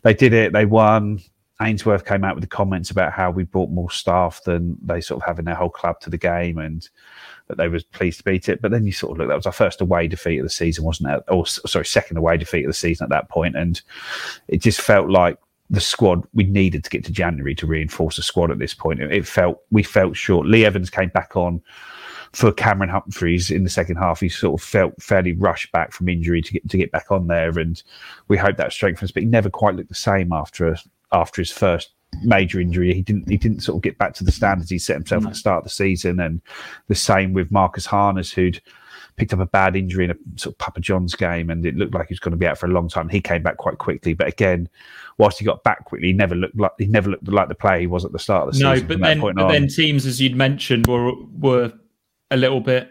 they 0.02 0.14
did 0.14 0.32
it. 0.32 0.52
They 0.52 0.64
won. 0.64 1.20
Ainsworth 1.62 2.04
came 2.04 2.24
out 2.24 2.34
with 2.34 2.42
the 2.42 2.48
comments 2.48 2.90
about 2.90 3.12
how 3.12 3.30
we 3.30 3.44
brought 3.44 3.70
more 3.70 3.90
staff 3.90 4.42
than 4.44 4.76
they 4.82 5.00
sort 5.00 5.22
of 5.22 5.26
have 5.26 5.38
in 5.38 5.44
their 5.44 5.54
whole 5.54 5.70
club 5.70 6.00
to 6.00 6.10
the 6.10 6.18
game, 6.18 6.58
and 6.58 6.88
that 7.48 7.56
they 7.56 7.68
was 7.68 7.84
pleased 7.84 8.18
to 8.18 8.24
beat 8.24 8.48
it. 8.48 8.60
But 8.60 8.70
then 8.70 8.84
you 8.84 8.92
sort 8.92 9.12
of 9.12 9.18
look, 9.18 9.28
that 9.28 9.36
was 9.36 9.46
our 9.46 9.52
first 9.52 9.80
away 9.80 10.08
defeat 10.08 10.38
of 10.38 10.44
the 10.44 10.50
season, 10.50 10.84
wasn't 10.84 11.10
it? 11.10 11.22
Or 11.28 11.46
sorry, 11.46 11.86
second 11.86 12.16
away 12.16 12.36
defeat 12.36 12.64
of 12.64 12.68
the 12.68 12.74
season 12.74 13.04
at 13.04 13.10
that 13.10 13.28
point, 13.28 13.56
and 13.56 13.80
it 14.48 14.60
just 14.62 14.80
felt 14.80 15.08
like 15.08 15.38
the 15.70 15.80
squad 15.80 16.22
we 16.34 16.44
needed 16.44 16.84
to 16.84 16.90
get 16.90 17.04
to 17.04 17.12
January 17.12 17.54
to 17.54 17.66
reinforce 17.66 18.16
the 18.16 18.22
squad 18.22 18.50
at 18.50 18.58
this 18.58 18.74
point. 18.74 19.00
It 19.00 19.26
felt 19.26 19.62
we 19.70 19.82
felt 19.82 20.16
short. 20.16 20.46
Lee 20.46 20.64
Evans 20.64 20.90
came 20.90 21.08
back 21.08 21.34
on 21.36 21.62
for 22.32 22.52
Cameron 22.52 22.90
Humphreys 22.90 23.50
in 23.50 23.64
the 23.64 23.70
second 23.70 23.96
half. 23.96 24.20
He 24.20 24.28
sort 24.28 24.60
of 24.60 24.66
felt 24.66 25.00
fairly 25.02 25.32
rushed 25.32 25.72
back 25.72 25.92
from 25.92 26.08
injury 26.08 26.42
to 26.42 26.52
get 26.52 26.68
to 26.68 26.76
get 26.76 26.92
back 26.92 27.10
on 27.10 27.26
there, 27.26 27.58
and 27.58 27.82
we 28.28 28.36
hope 28.36 28.56
that 28.58 28.72
strengthens. 28.72 29.12
But 29.12 29.22
he 29.22 29.28
never 29.28 29.50
quite 29.50 29.74
looked 29.74 29.88
the 29.88 29.94
same 29.94 30.32
after 30.32 30.76
after 31.12 31.40
his 31.40 31.50
first 31.50 31.92
major 32.22 32.60
injury. 32.60 32.94
He 32.94 33.02
didn't 33.02 33.28
he 33.28 33.36
didn't 33.36 33.60
sort 33.60 33.76
of 33.76 33.82
get 33.82 33.98
back 33.98 34.14
to 34.14 34.24
the 34.24 34.32
standards 34.32 34.70
he 34.70 34.78
set 34.78 34.96
himself 34.96 35.22
no. 35.22 35.28
at 35.28 35.32
the 35.32 35.38
start 35.38 35.58
of 35.58 35.64
the 35.64 35.70
season. 35.70 36.20
And 36.20 36.40
the 36.88 36.94
same 36.94 37.32
with 37.32 37.50
Marcus 37.50 37.86
Harness, 37.86 38.32
who'd 38.32 38.60
picked 39.16 39.32
up 39.32 39.40
a 39.40 39.46
bad 39.46 39.76
injury 39.76 40.04
in 40.04 40.10
a 40.10 40.16
sort 40.36 40.54
of 40.54 40.58
Papa 40.58 40.80
John's 40.80 41.14
game, 41.14 41.50
and 41.50 41.64
it 41.66 41.76
looked 41.76 41.94
like 41.94 42.08
he 42.08 42.12
was 42.12 42.20
going 42.20 42.32
to 42.32 42.38
be 42.38 42.46
out 42.46 42.58
for 42.58 42.66
a 42.66 42.70
long 42.70 42.88
time. 42.88 43.08
He 43.08 43.20
came 43.20 43.42
back 43.42 43.56
quite 43.58 43.78
quickly, 43.78 44.14
but 44.14 44.28
again, 44.28 44.68
whilst 45.18 45.38
he 45.38 45.44
got 45.44 45.62
back 45.64 45.84
quickly, 45.84 46.08
he 46.08 46.12
never 46.12 46.34
looked 46.34 46.56
like 46.56 46.72
he 46.78 46.86
never 46.86 47.10
looked 47.10 47.28
like 47.28 47.48
the 47.48 47.54
player 47.54 47.80
he 47.80 47.86
was 47.86 48.04
at 48.04 48.12
the 48.12 48.18
start 48.18 48.48
of 48.48 48.54
the 48.54 48.60
no, 48.60 48.74
season. 48.74 48.88
No, 48.88 48.94
but 48.96 49.00
then 49.00 49.34
but 49.34 49.48
then 49.48 49.68
teams, 49.68 50.06
as 50.06 50.20
you'd 50.20 50.36
mentioned, 50.36 50.86
were 50.86 51.12
were 51.38 51.72
a 52.30 52.36
little 52.36 52.60
bit 52.60 52.90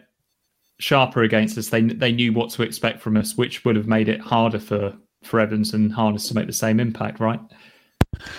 sharper 0.78 1.22
against 1.22 1.58
us. 1.58 1.68
They 1.68 1.82
they 1.82 2.12
knew 2.12 2.32
what 2.32 2.50
to 2.50 2.62
expect 2.62 3.00
from 3.00 3.16
us, 3.16 3.36
which 3.36 3.64
would 3.64 3.76
have 3.76 3.86
made 3.86 4.08
it 4.08 4.20
harder 4.20 4.58
for 4.58 4.96
for 5.22 5.40
Evans 5.40 5.72
and 5.72 5.92
Harness 5.92 6.28
to 6.28 6.34
make 6.34 6.46
the 6.46 6.52
same 6.52 6.80
impact, 6.80 7.20
right? 7.20 7.40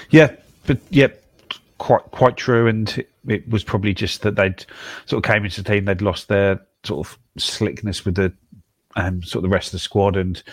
Yeah, 0.09 0.35
but 0.65 0.79
yeah, 0.89 1.07
quite 1.77 2.03
quite 2.11 2.37
true. 2.37 2.67
And 2.67 3.03
it 3.27 3.47
was 3.49 3.63
probably 3.63 3.93
just 3.93 4.21
that 4.21 4.35
they'd 4.35 4.65
sort 5.05 5.23
of 5.23 5.31
came 5.31 5.45
into 5.45 5.61
the 5.61 5.69
team, 5.69 5.85
they'd 5.85 6.01
lost 6.01 6.27
their 6.27 6.59
sort 6.83 7.07
of 7.07 7.17
slickness 7.37 8.05
with 8.05 8.15
the 8.15 8.33
um, 8.95 9.23
sort 9.23 9.43
of 9.43 9.49
the 9.49 9.53
rest 9.53 9.69
of 9.69 9.73
the 9.73 9.79
squad, 9.79 10.15
and 10.15 10.43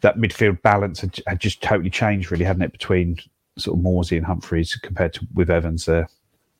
that 0.00 0.16
midfield 0.16 0.60
balance 0.62 1.00
had, 1.00 1.20
had 1.26 1.40
just 1.40 1.62
totally 1.62 1.90
changed, 1.90 2.30
really, 2.30 2.44
hadn't 2.44 2.62
it, 2.62 2.72
between 2.72 3.18
sort 3.56 3.78
of 3.78 3.84
Morsy 3.84 4.16
and 4.16 4.26
Humphreys 4.26 4.74
compared 4.76 5.12
to 5.14 5.26
with 5.34 5.50
Evans 5.50 5.86
there. 5.86 6.08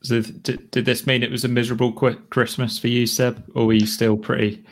So 0.03 0.21
did, 0.21 0.71
did 0.71 0.85
this 0.85 1.07
mean 1.07 1.23
it 1.23 1.31
was 1.31 1.45
a 1.45 1.49
miserable 1.49 1.93
Christmas 1.93 2.79
for 2.79 2.89
you, 2.89 3.07
Seb, 3.07 3.43
or 3.55 3.67
were 3.67 3.73
you 3.73 3.87
still 3.87 4.17
pretty 4.17 4.63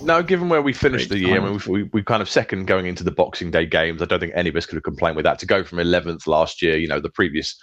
no, 0.00 0.22
given 0.22 0.48
where 0.48 0.62
we 0.62 0.72
finished 0.72 1.08
the 1.08 1.18
year, 1.18 1.40
I 1.40 1.44
mean, 1.44 1.60
we, 1.66 1.82
we 1.92 2.02
kind 2.02 2.22
of 2.22 2.28
second 2.28 2.66
going 2.66 2.86
into 2.86 3.04
the 3.04 3.10
Boxing 3.10 3.50
Day 3.50 3.66
games. 3.66 4.00
I 4.00 4.06
don't 4.06 4.20
think 4.20 4.32
any 4.34 4.48
of 4.48 4.56
us 4.56 4.66
could 4.66 4.76
have 4.76 4.84
complained 4.84 5.16
with 5.16 5.24
that. 5.24 5.38
To 5.40 5.46
go 5.46 5.64
from 5.64 5.78
11th 5.78 6.26
last 6.26 6.62
year, 6.62 6.76
you 6.76 6.88
know, 6.88 7.00
the 7.00 7.10
previous 7.10 7.56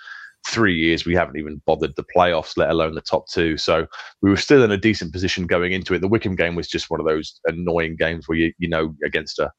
three 0.47 0.75
years 0.75 1.05
we 1.05 1.15
haven't 1.15 1.37
even 1.37 1.61
bothered 1.65 1.93
the 1.95 2.05
playoffs, 2.15 2.57
let 2.57 2.69
alone 2.69 2.95
the 2.95 3.01
top 3.01 3.27
two. 3.29 3.57
So 3.57 3.87
we 4.21 4.29
were 4.29 4.37
still 4.37 4.63
in 4.63 4.71
a 4.71 4.77
decent 4.77 5.11
position 5.11 5.47
going 5.47 5.73
into 5.73 5.93
it. 5.93 5.99
The 5.99 6.07
Wycombe 6.07 6.35
game 6.35 6.55
was 6.55 6.67
just 6.67 6.89
one 6.89 6.99
of 6.99 7.05
those 7.05 7.39
annoying 7.45 7.95
games 7.97 8.27
where 8.27 8.37
you 8.37 8.53
you 8.57 8.69
know 8.69 8.95
against 9.03 9.39
a 9.39 9.51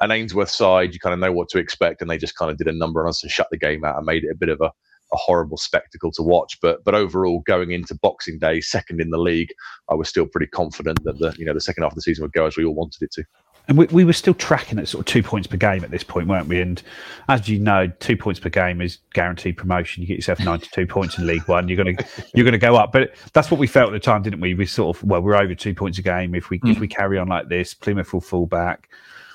an 0.00 0.10
Ainsworth 0.10 0.50
side, 0.50 0.94
you 0.94 1.00
kind 1.00 1.12
of 1.12 1.20
know 1.20 1.32
what 1.32 1.48
to 1.50 1.58
expect, 1.58 2.00
and 2.00 2.10
they 2.10 2.18
just 2.18 2.36
kind 2.36 2.50
of 2.50 2.56
did 2.56 2.66
a 2.66 2.72
number 2.72 3.02
on 3.02 3.10
us 3.10 3.22
and 3.22 3.30
shut 3.30 3.46
the 3.50 3.58
game 3.58 3.84
out 3.84 3.96
and 3.96 4.06
made 4.06 4.24
it 4.24 4.30
a 4.32 4.36
bit 4.36 4.48
of 4.48 4.60
a 4.60 4.72
a 5.12 5.16
horrible 5.16 5.56
spectacle 5.56 6.10
to 6.12 6.22
watch. 6.22 6.58
But 6.60 6.84
but 6.84 6.94
overall, 6.94 7.40
going 7.46 7.70
into 7.72 7.94
Boxing 7.94 8.38
Day, 8.38 8.60
second 8.60 9.00
in 9.00 9.10
the 9.10 9.18
league, 9.18 9.52
I 9.90 9.94
was 9.94 10.08
still 10.08 10.26
pretty 10.26 10.48
confident 10.48 11.02
that 11.04 11.18
the 11.18 11.34
you 11.38 11.44
know 11.44 11.54
the 11.54 11.60
second 11.60 11.82
half 11.82 11.92
of 11.92 11.96
the 11.96 12.02
season 12.02 12.22
would 12.22 12.32
go 12.32 12.46
as 12.46 12.56
we 12.56 12.64
all 12.64 12.74
wanted 12.74 13.02
it 13.02 13.12
to. 13.12 13.24
And 13.68 13.78
we, 13.78 13.86
we 13.86 14.04
were 14.04 14.12
still 14.12 14.34
tracking 14.34 14.80
at 14.80 14.88
sort 14.88 15.06
of 15.06 15.06
two 15.06 15.22
points 15.22 15.46
per 15.46 15.56
game 15.56 15.84
at 15.84 15.92
this 15.92 16.02
point, 16.02 16.26
weren't 16.26 16.48
we? 16.48 16.60
And 16.60 16.82
as 17.28 17.48
you 17.48 17.60
know, 17.60 17.86
two 18.00 18.16
points 18.16 18.40
per 18.40 18.48
game 18.48 18.80
is 18.80 18.98
guaranteed 19.14 19.56
promotion. 19.56 20.02
You 20.02 20.08
get 20.08 20.16
yourself 20.16 20.40
ninety-two 20.40 20.86
points 20.86 21.16
in 21.18 21.26
League 21.26 21.46
One, 21.46 21.68
you're 21.68 21.76
gonna 21.76 21.96
you're 22.34 22.44
gonna 22.44 22.58
go 22.58 22.76
up. 22.76 22.92
But 22.92 23.14
that's 23.32 23.50
what 23.50 23.60
we 23.60 23.66
felt 23.66 23.88
at 23.88 23.92
the 23.92 24.00
time, 24.00 24.22
didn't 24.22 24.40
we? 24.40 24.54
We 24.54 24.66
sort 24.66 24.96
of 24.96 25.04
well, 25.04 25.20
we're 25.20 25.36
over 25.36 25.54
two 25.54 25.74
points 25.74 25.98
a 25.98 26.02
game 26.02 26.34
if 26.34 26.50
we 26.50 26.58
mm. 26.58 26.72
if 26.72 26.80
we 26.80 26.88
carry 26.88 27.18
on 27.18 27.28
like 27.28 27.48
this. 27.48 27.74
Plymouth 27.74 28.12
will 28.12 28.20
fall 28.20 28.46
back. 28.46 28.88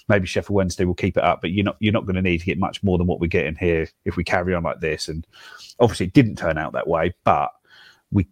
Maybe 0.08 0.26
Sheffield 0.26 0.56
Wednesday 0.56 0.86
will 0.86 0.94
keep 0.94 1.18
it 1.18 1.24
up, 1.24 1.42
but 1.42 1.52
you're 1.52 1.66
not 1.66 1.78
you're 1.80 1.94
not 1.94 2.06
going 2.06 2.16
to 2.16 2.22
need 2.22 2.40
to 2.40 2.46
get 2.46 2.60
much 2.60 2.82
more 2.84 2.98
than 2.98 3.08
what 3.08 3.20
we're 3.20 3.28
getting 3.28 3.56
here 3.56 3.88
if 4.06 4.16
we 4.16 4.24
carry 4.24 4.54
on 4.54 4.64
like 4.64 4.80
this. 4.80 5.08
And 5.08 5.26
obviously, 5.80 6.08
it 6.08 6.14
didn't 6.14 6.38
turn 6.38 6.58
out 6.58 6.74
that 6.74 6.88
way, 6.88 7.14
but 7.24 7.52
we 8.12 8.28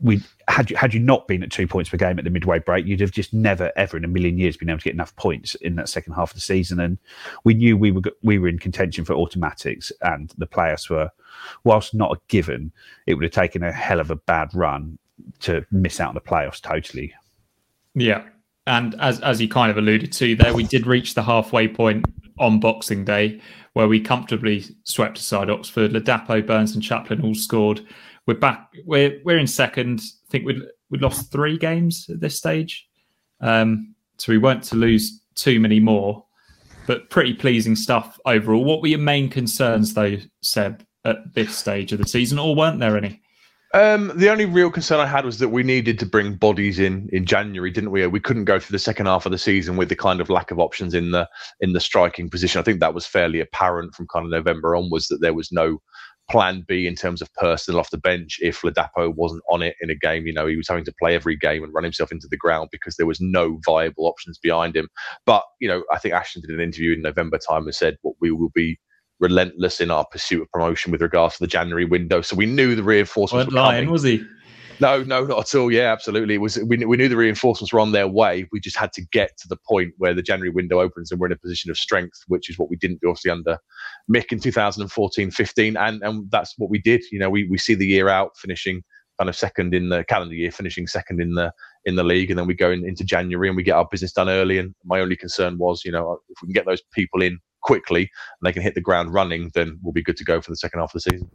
we 0.00 0.20
had 0.48 0.70
you 0.70 0.76
had 0.76 0.92
you 0.92 1.00
not 1.00 1.28
been 1.28 1.42
at 1.42 1.50
two 1.50 1.66
points 1.66 1.88
per 1.88 1.96
game 1.96 2.18
at 2.18 2.24
the 2.24 2.30
midway 2.30 2.58
break, 2.58 2.86
you'd 2.86 3.00
have 3.00 3.12
just 3.12 3.32
never 3.32 3.70
ever 3.76 3.96
in 3.96 4.04
a 4.04 4.08
million 4.08 4.38
years 4.38 4.56
been 4.56 4.68
able 4.68 4.78
to 4.78 4.84
get 4.84 4.94
enough 4.94 5.14
points 5.16 5.54
in 5.56 5.76
that 5.76 5.88
second 5.88 6.14
half 6.14 6.30
of 6.30 6.34
the 6.34 6.40
season. 6.40 6.80
And 6.80 6.98
we 7.44 7.54
knew 7.54 7.76
we 7.76 7.92
were 7.92 8.02
we 8.22 8.38
were 8.38 8.48
in 8.48 8.58
contention 8.58 9.04
for 9.04 9.14
automatics, 9.14 9.92
and 10.02 10.32
the 10.36 10.46
playoffs 10.46 10.90
were, 10.90 11.10
whilst 11.62 11.94
not 11.94 12.16
a 12.16 12.20
given, 12.28 12.72
it 13.06 13.14
would 13.14 13.24
have 13.24 13.32
taken 13.32 13.62
a 13.62 13.72
hell 13.72 14.00
of 14.00 14.10
a 14.10 14.16
bad 14.16 14.50
run 14.54 14.98
to 15.40 15.64
miss 15.70 16.00
out 16.00 16.08
on 16.08 16.14
the 16.14 16.20
playoffs 16.20 16.60
totally. 16.60 17.14
Yeah, 17.94 18.24
and 18.66 18.94
as 19.00 19.20
as 19.20 19.40
you 19.40 19.48
kind 19.48 19.70
of 19.70 19.78
alluded 19.78 20.12
to 20.12 20.36
there, 20.36 20.54
we 20.54 20.64
did 20.64 20.86
reach 20.86 21.14
the 21.14 21.22
halfway 21.22 21.68
point 21.68 22.06
on 22.38 22.60
Boxing 22.60 23.04
Day, 23.04 23.40
where 23.74 23.88
we 23.88 24.00
comfortably 24.00 24.64
swept 24.84 25.18
aside 25.18 25.50
Oxford. 25.50 25.92
Ladapo, 25.92 26.44
Burns, 26.44 26.74
and 26.74 26.82
Chaplin 26.82 27.20
all 27.22 27.34
scored 27.34 27.82
we're 28.26 28.34
back. 28.34 28.72
We're 28.84 29.20
we're 29.24 29.38
in 29.38 29.46
second. 29.46 30.00
I 30.00 30.30
think 30.30 30.46
we 30.46 30.62
we 30.90 30.98
lost 30.98 31.30
three 31.30 31.58
games 31.58 32.06
at 32.08 32.20
this 32.20 32.36
stage, 32.36 32.86
um, 33.40 33.94
so 34.18 34.32
we 34.32 34.38
weren't 34.38 34.62
to 34.64 34.76
lose 34.76 35.22
too 35.34 35.60
many 35.60 35.80
more. 35.80 36.24
But 36.86 37.08
pretty 37.08 37.32
pleasing 37.32 37.76
stuff 37.76 38.18
overall. 38.26 38.64
What 38.64 38.82
were 38.82 38.88
your 38.88 38.98
main 38.98 39.30
concerns, 39.30 39.94
though, 39.94 40.16
Seb, 40.42 40.84
at 41.06 41.32
this 41.32 41.56
stage 41.56 41.92
of 41.92 41.98
the 41.98 42.06
season, 42.06 42.38
or 42.38 42.54
weren't 42.54 42.78
there 42.78 42.98
any? 42.98 43.22
Um, 43.74 44.12
the 44.14 44.30
only 44.30 44.44
real 44.44 44.70
concern 44.70 45.00
I 45.00 45.06
had 45.06 45.24
was 45.24 45.40
that 45.40 45.48
we 45.48 45.64
needed 45.64 45.98
to 45.98 46.06
bring 46.06 46.36
bodies 46.36 46.78
in 46.78 47.08
in 47.12 47.26
January, 47.26 47.72
didn't 47.72 47.90
we? 47.90 48.06
We 48.06 48.20
couldn't 48.20 48.44
go 48.44 48.60
through 48.60 48.72
the 48.72 48.78
second 48.78 49.06
half 49.06 49.26
of 49.26 49.32
the 49.32 49.38
season 49.38 49.76
with 49.76 49.88
the 49.88 49.96
kind 49.96 50.20
of 50.20 50.30
lack 50.30 50.52
of 50.52 50.60
options 50.60 50.94
in 50.94 51.10
the 51.10 51.28
in 51.60 51.72
the 51.72 51.80
striking 51.80 52.30
position. 52.30 52.60
I 52.60 52.62
think 52.62 52.78
that 52.78 52.94
was 52.94 53.04
fairly 53.04 53.40
apparent 53.40 53.96
from 53.96 54.06
kind 54.06 54.24
of 54.24 54.30
November 54.30 54.76
onwards 54.76 55.08
that 55.08 55.20
there 55.20 55.34
was 55.34 55.50
no 55.50 55.78
plan 56.30 56.64
B 56.68 56.86
in 56.86 56.94
terms 56.94 57.20
of 57.20 57.34
personnel 57.34 57.80
off 57.80 57.90
the 57.90 57.98
bench 57.98 58.38
if 58.40 58.62
Ladapo 58.62 59.12
wasn't 59.12 59.42
on 59.50 59.60
it 59.60 59.74
in 59.80 59.90
a 59.90 59.96
game. 59.96 60.24
You 60.24 60.32
know, 60.34 60.46
he 60.46 60.56
was 60.56 60.68
having 60.68 60.84
to 60.84 60.94
play 61.00 61.16
every 61.16 61.36
game 61.36 61.64
and 61.64 61.74
run 61.74 61.84
himself 61.84 62.12
into 62.12 62.28
the 62.30 62.36
ground 62.36 62.68
because 62.70 62.94
there 62.94 63.06
was 63.06 63.20
no 63.20 63.58
viable 63.66 64.06
options 64.06 64.38
behind 64.38 64.76
him. 64.76 64.88
But, 65.26 65.42
you 65.60 65.66
know, 65.66 65.82
I 65.92 65.98
think 65.98 66.14
Ashton 66.14 66.42
did 66.42 66.50
an 66.50 66.60
interview 66.60 66.94
in 66.94 67.02
November 67.02 67.38
time 67.38 67.64
and 67.64 67.74
said, 67.74 67.98
what 68.02 68.14
we 68.20 68.30
will 68.30 68.50
be 68.54 68.78
relentless 69.24 69.80
in 69.80 69.90
our 69.90 70.04
pursuit 70.10 70.42
of 70.42 70.50
promotion 70.52 70.92
with 70.92 71.02
regards 71.02 71.36
to 71.36 71.40
the 71.42 71.48
January 71.48 71.84
window. 71.84 72.20
So 72.20 72.36
we 72.36 72.46
knew 72.46 72.74
the 72.74 72.82
reinforcements 72.82 73.52
were 73.52 73.60
lying, 73.60 73.84
coming. 73.84 73.92
was 73.92 74.02
he? 74.02 74.24
No, 74.80 75.02
no, 75.04 75.24
not 75.24 75.38
at 75.38 75.58
all. 75.58 75.70
Yeah, 75.70 75.92
absolutely. 75.92 76.34
It 76.34 76.38
was 76.38 76.58
we, 76.58 76.84
we 76.84 76.96
knew 76.96 77.08
the 77.08 77.16
reinforcements 77.16 77.72
were 77.72 77.80
on 77.80 77.92
their 77.92 78.08
way. 78.08 78.48
We 78.52 78.60
just 78.60 78.76
had 78.76 78.92
to 78.94 79.02
get 79.12 79.36
to 79.38 79.48
the 79.48 79.56
point 79.68 79.94
where 79.98 80.14
the 80.14 80.22
January 80.22 80.50
window 80.50 80.80
opens 80.80 81.10
and 81.10 81.20
we're 81.20 81.28
in 81.28 81.32
a 81.32 81.38
position 81.38 81.70
of 81.70 81.78
strength, 81.78 82.20
which 82.26 82.50
is 82.50 82.58
what 82.58 82.70
we 82.70 82.76
didn't 82.76 83.00
do 83.00 83.08
obviously 83.08 83.30
under 83.30 83.58
Mick 84.12 84.32
in 84.32 84.40
2014-15, 84.40 85.78
and 85.78 86.02
and 86.02 86.30
that's 86.30 86.54
what 86.58 86.70
we 86.70 86.80
did. 86.80 87.02
You 87.12 87.18
know, 87.18 87.30
we 87.30 87.48
we 87.48 87.58
see 87.58 87.74
the 87.74 87.86
year 87.86 88.08
out 88.08 88.36
finishing 88.36 88.82
kind 89.18 89.28
of 89.28 89.36
second 89.36 89.74
in 89.74 89.90
the 89.90 90.04
calendar 90.04 90.34
year, 90.34 90.50
finishing 90.50 90.86
second 90.86 91.20
in 91.20 91.34
the 91.34 91.52
in 91.84 91.96
the 91.96 92.04
league, 92.04 92.30
and 92.30 92.38
then 92.38 92.46
we 92.46 92.54
go 92.54 92.70
in, 92.70 92.86
into 92.86 93.04
January 93.04 93.48
and 93.48 93.56
we 93.56 93.62
get 93.62 93.76
our 93.76 93.88
business 93.90 94.12
done 94.12 94.28
early. 94.28 94.58
And 94.58 94.74
my 94.84 95.00
only 95.00 95.16
concern 95.16 95.58
was, 95.58 95.82
you 95.84 95.92
know, 95.92 96.18
if 96.28 96.38
we 96.42 96.46
can 96.48 96.52
get 96.52 96.66
those 96.66 96.82
people 96.92 97.22
in 97.22 97.38
quickly 97.64 98.02
and 98.02 98.46
they 98.46 98.52
can 98.52 98.62
hit 98.62 98.74
the 98.74 98.80
ground 98.80 99.12
running, 99.12 99.50
then 99.54 99.78
we'll 99.82 99.92
be 99.92 100.02
good 100.02 100.16
to 100.18 100.24
go 100.24 100.40
for 100.40 100.50
the 100.50 100.56
second 100.56 100.78
half 100.78 100.94
of 100.94 101.02
the 101.02 101.10
season. 101.10 101.30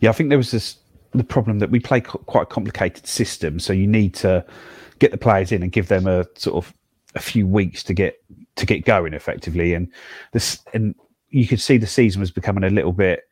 Yeah, 0.00 0.10
I 0.10 0.12
think 0.12 0.30
there 0.30 0.38
was 0.38 0.50
this 0.50 0.78
the 1.12 1.24
problem 1.24 1.60
that 1.60 1.70
we 1.70 1.78
play 1.78 2.00
quite 2.00 2.42
a 2.42 2.46
complicated 2.46 3.06
system, 3.06 3.60
so 3.60 3.72
you 3.72 3.86
need 3.86 4.14
to 4.14 4.44
get 4.98 5.12
the 5.12 5.18
players 5.18 5.52
in 5.52 5.62
and 5.62 5.70
give 5.70 5.88
them 5.88 6.06
a 6.06 6.24
sort 6.36 6.64
of 6.64 6.74
a 7.14 7.20
few 7.20 7.46
weeks 7.46 7.82
to 7.84 7.94
get 7.94 8.16
to 8.56 8.66
get 8.66 8.84
going 8.84 9.14
effectively. 9.14 9.74
And 9.74 9.92
this 10.32 10.60
and 10.72 10.94
you 11.30 11.46
could 11.46 11.60
see 11.60 11.78
the 11.78 11.86
season 11.86 12.20
was 12.20 12.30
becoming 12.30 12.64
a 12.64 12.70
little 12.70 12.92
bit 12.92 13.22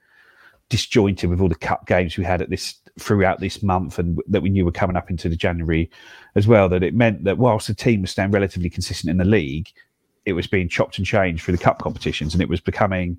disjointed 0.69 1.29
with 1.29 1.41
all 1.41 1.49
the 1.49 1.55
cup 1.55 1.87
games 1.87 2.17
we 2.17 2.25
had 2.25 2.43
at 2.43 2.51
this 2.51 2.75
throughout 2.99 3.41
this 3.41 3.63
month 3.63 3.99
and 3.99 4.19
that 4.29 4.43
we 4.43 4.51
knew 4.51 4.65
were 4.65 4.73
coming 4.73 4.97
up 4.97 5.11
into 5.11 5.29
the 5.29 5.37
January 5.37 5.91
as 6.35 6.47
well. 6.47 6.69
That 6.69 6.83
it 6.83 6.95
meant 6.95 7.25
that 7.25 7.39
whilst 7.39 7.67
the 7.67 7.75
team 7.75 8.03
was 8.03 8.11
staying 8.11 8.31
relatively 8.31 8.71
consistent 8.71 9.11
in 9.11 9.19
the 9.19 9.25
league, 9.25 9.69
it 10.25 10.35
was 10.35 10.47
being 10.47 10.69
chopped 10.69 10.99
and 10.99 11.07
changed 11.07 11.45
through 11.45 11.57
the 11.57 11.63
cup 11.63 11.79
competitions, 11.81 12.35
and 12.35 12.43
it 12.43 12.49
was 12.49 12.61
becoming. 12.61 13.19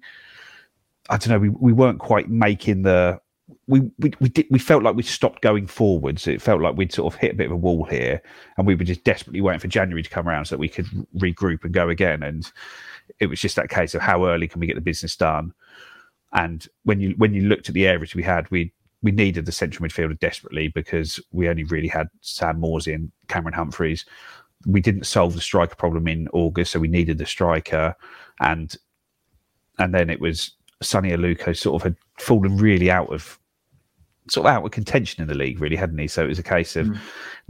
I 1.09 1.17
don't 1.17 1.29
know. 1.29 1.39
We, 1.39 1.49
we 1.49 1.73
weren't 1.73 1.99
quite 1.99 2.29
making 2.29 2.83
the 2.83 3.19
we 3.67 3.81
we 3.99 4.13
we, 4.19 4.29
did, 4.29 4.45
we 4.49 4.59
felt 4.59 4.83
like 4.83 4.95
we 4.95 5.03
stopped 5.03 5.41
going 5.41 5.67
forwards. 5.67 6.27
It 6.27 6.41
felt 6.41 6.61
like 6.61 6.75
we'd 6.75 6.93
sort 6.93 7.13
of 7.13 7.19
hit 7.19 7.31
a 7.31 7.35
bit 7.35 7.47
of 7.47 7.51
a 7.51 7.57
wall 7.57 7.85
here, 7.85 8.21
and 8.57 8.67
we 8.67 8.75
were 8.75 8.83
just 8.83 9.03
desperately 9.03 9.41
waiting 9.41 9.59
for 9.59 9.67
January 9.67 10.03
to 10.03 10.09
come 10.09 10.27
around 10.27 10.45
so 10.45 10.55
that 10.55 10.59
we 10.59 10.69
could 10.69 10.87
regroup 11.17 11.63
and 11.63 11.73
go 11.73 11.89
again. 11.89 12.23
And 12.23 12.49
it 13.19 13.27
was 13.27 13.39
just 13.39 13.55
that 13.55 13.69
case 13.69 13.95
of 13.95 14.01
how 14.01 14.25
early 14.25 14.47
can 14.47 14.59
we 14.59 14.67
get 14.67 14.75
the 14.75 14.81
business 14.81 15.15
done. 15.15 15.53
And 16.33 16.67
when 16.83 16.99
you 16.99 17.15
when 17.17 17.33
you 17.33 17.43
looked 17.43 17.69
at 17.69 17.75
the 17.75 17.87
areas 17.87 18.15
we 18.15 18.23
had, 18.23 18.49
we 18.49 18.73
we 19.01 19.11
needed 19.11 19.45
the 19.45 19.51
central 19.51 19.87
midfielder 19.87 20.17
desperately 20.19 20.69
because 20.69 21.19
we 21.31 21.49
only 21.49 21.65
really 21.65 21.89
had 21.89 22.07
Sam 22.21 22.59
Morsy 22.59 22.95
and 22.95 23.11
Cameron 23.27 23.53
Humphreys. 23.53 24.05
We 24.65 24.81
didn't 24.81 25.05
solve 25.05 25.33
the 25.33 25.41
striker 25.41 25.75
problem 25.75 26.07
in 26.07 26.27
August, 26.29 26.71
so 26.71 26.79
we 26.79 26.87
needed 26.87 27.17
the 27.17 27.25
striker, 27.25 27.95
and 28.39 28.75
and 29.79 29.93
then 29.93 30.09
it 30.09 30.19
was 30.19 30.51
Sonny 30.81 31.11
Aluko 31.11 31.55
sort 31.57 31.81
of 31.81 31.83
had 31.83 31.95
fallen 32.19 32.57
really 32.57 32.91
out 32.91 33.11
of 33.11 33.39
sort 34.29 34.47
of 34.47 34.53
out 34.53 34.65
of 34.65 34.71
contention 34.71 35.21
in 35.21 35.27
the 35.27 35.33
league, 35.33 35.59
really, 35.59 35.75
hadn't 35.75 35.97
he? 35.97 36.07
So 36.07 36.23
it 36.23 36.27
was 36.27 36.39
a 36.39 36.43
case 36.43 36.75
of 36.75 36.87
mm. 36.87 36.97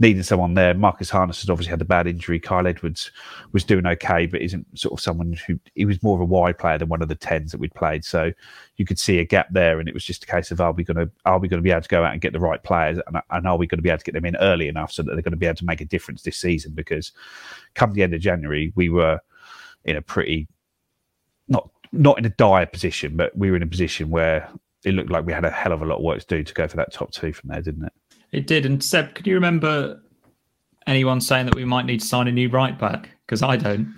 needing 0.00 0.22
someone 0.24 0.54
there. 0.54 0.74
Marcus 0.74 1.08
Harness 1.08 1.40
has 1.40 1.48
obviously 1.48 1.70
had 1.70 1.80
a 1.80 1.84
bad 1.84 2.06
injury. 2.06 2.40
Kyle 2.40 2.66
Edwards 2.66 3.12
was 3.52 3.62
doing 3.62 3.86
okay, 3.86 4.26
but 4.26 4.40
isn't 4.40 4.66
sort 4.76 4.92
of 4.92 5.00
someone 5.00 5.34
who 5.46 5.58
he 5.74 5.84
was 5.84 6.02
more 6.02 6.16
of 6.16 6.20
a 6.20 6.24
wide 6.24 6.58
player 6.58 6.78
than 6.78 6.88
one 6.88 7.00
of 7.00 7.08
the 7.08 7.14
tens 7.14 7.52
that 7.52 7.60
we'd 7.60 7.74
played. 7.74 8.04
So 8.04 8.32
you 8.76 8.84
could 8.84 8.98
see 8.98 9.20
a 9.20 9.24
gap 9.24 9.48
there, 9.52 9.78
and 9.78 9.88
it 9.88 9.94
was 9.94 10.04
just 10.04 10.24
a 10.24 10.26
case 10.26 10.50
of 10.50 10.60
are 10.60 10.72
we 10.72 10.82
going 10.82 10.96
to 10.96 11.10
are 11.24 11.38
we 11.38 11.48
going 11.48 11.58
to 11.58 11.64
be 11.64 11.70
able 11.70 11.82
to 11.82 11.88
go 11.88 12.04
out 12.04 12.12
and 12.12 12.20
get 12.20 12.32
the 12.32 12.40
right 12.40 12.62
players, 12.62 12.98
and, 13.06 13.18
and 13.30 13.46
are 13.46 13.56
we 13.56 13.66
going 13.66 13.78
to 13.78 13.82
be 13.82 13.90
able 13.90 13.98
to 13.98 14.04
get 14.04 14.14
them 14.14 14.26
in 14.26 14.36
early 14.36 14.66
enough 14.66 14.90
so 14.90 15.02
that 15.02 15.12
they're 15.12 15.22
going 15.22 15.32
to 15.32 15.38
be 15.38 15.46
able 15.46 15.56
to 15.56 15.66
make 15.66 15.80
a 15.80 15.86
difference 15.86 16.22
this 16.22 16.38
season? 16.38 16.72
Because 16.72 17.12
come 17.74 17.92
the 17.92 18.02
end 18.02 18.14
of 18.14 18.20
January, 18.20 18.72
we 18.74 18.88
were 18.88 19.20
in 19.84 19.96
a 19.96 20.02
pretty 20.02 20.48
not 21.46 21.70
not 21.92 22.18
in 22.18 22.24
a 22.24 22.30
dire 22.30 22.66
position, 22.66 23.16
but 23.16 23.36
we 23.38 23.50
were 23.50 23.56
in 23.56 23.62
a 23.62 23.66
position 23.66 24.10
where 24.10 24.50
it 24.84 24.92
looked 24.92 25.10
like 25.10 25.26
we 25.26 25.32
had 25.32 25.44
a 25.44 25.50
hell 25.50 25.72
of 25.72 25.82
a 25.82 25.86
lot 25.86 25.96
of 25.96 26.02
work 26.02 26.20
to 26.20 26.26
do 26.26 26.44
to 26.44 26.54
go 26.54 26.68
for 26.68 26.76
that 26.76 26.92
top 26.92 27.10
two 27.10 27.32
from 27.32 27.50
there, 27.50 27.62
didn't 27.62 27.84
it? 27.84 27.92
It 28.32 28.46
did. 28.46 28.66
And 28.66 28.82
Seb, 28.82 29.14
can 29.14 29.26
you 29.26 29.34
remember 29.34 30.00
anyone 30.86 31.20
saying 31.20 31.46
that 31.46 31.54
we 31.54 31.64
might 31.64 31.86
need 31.86 32.00
to 32.00 32.06
sign 32.06 32.28
a 32.28 32.32
new 32.32 32.48
right 32.48 32.78
back? 32.78 33.10
Because 33.26 33.42
I 33.42 33.56
don't. 33.56 33.94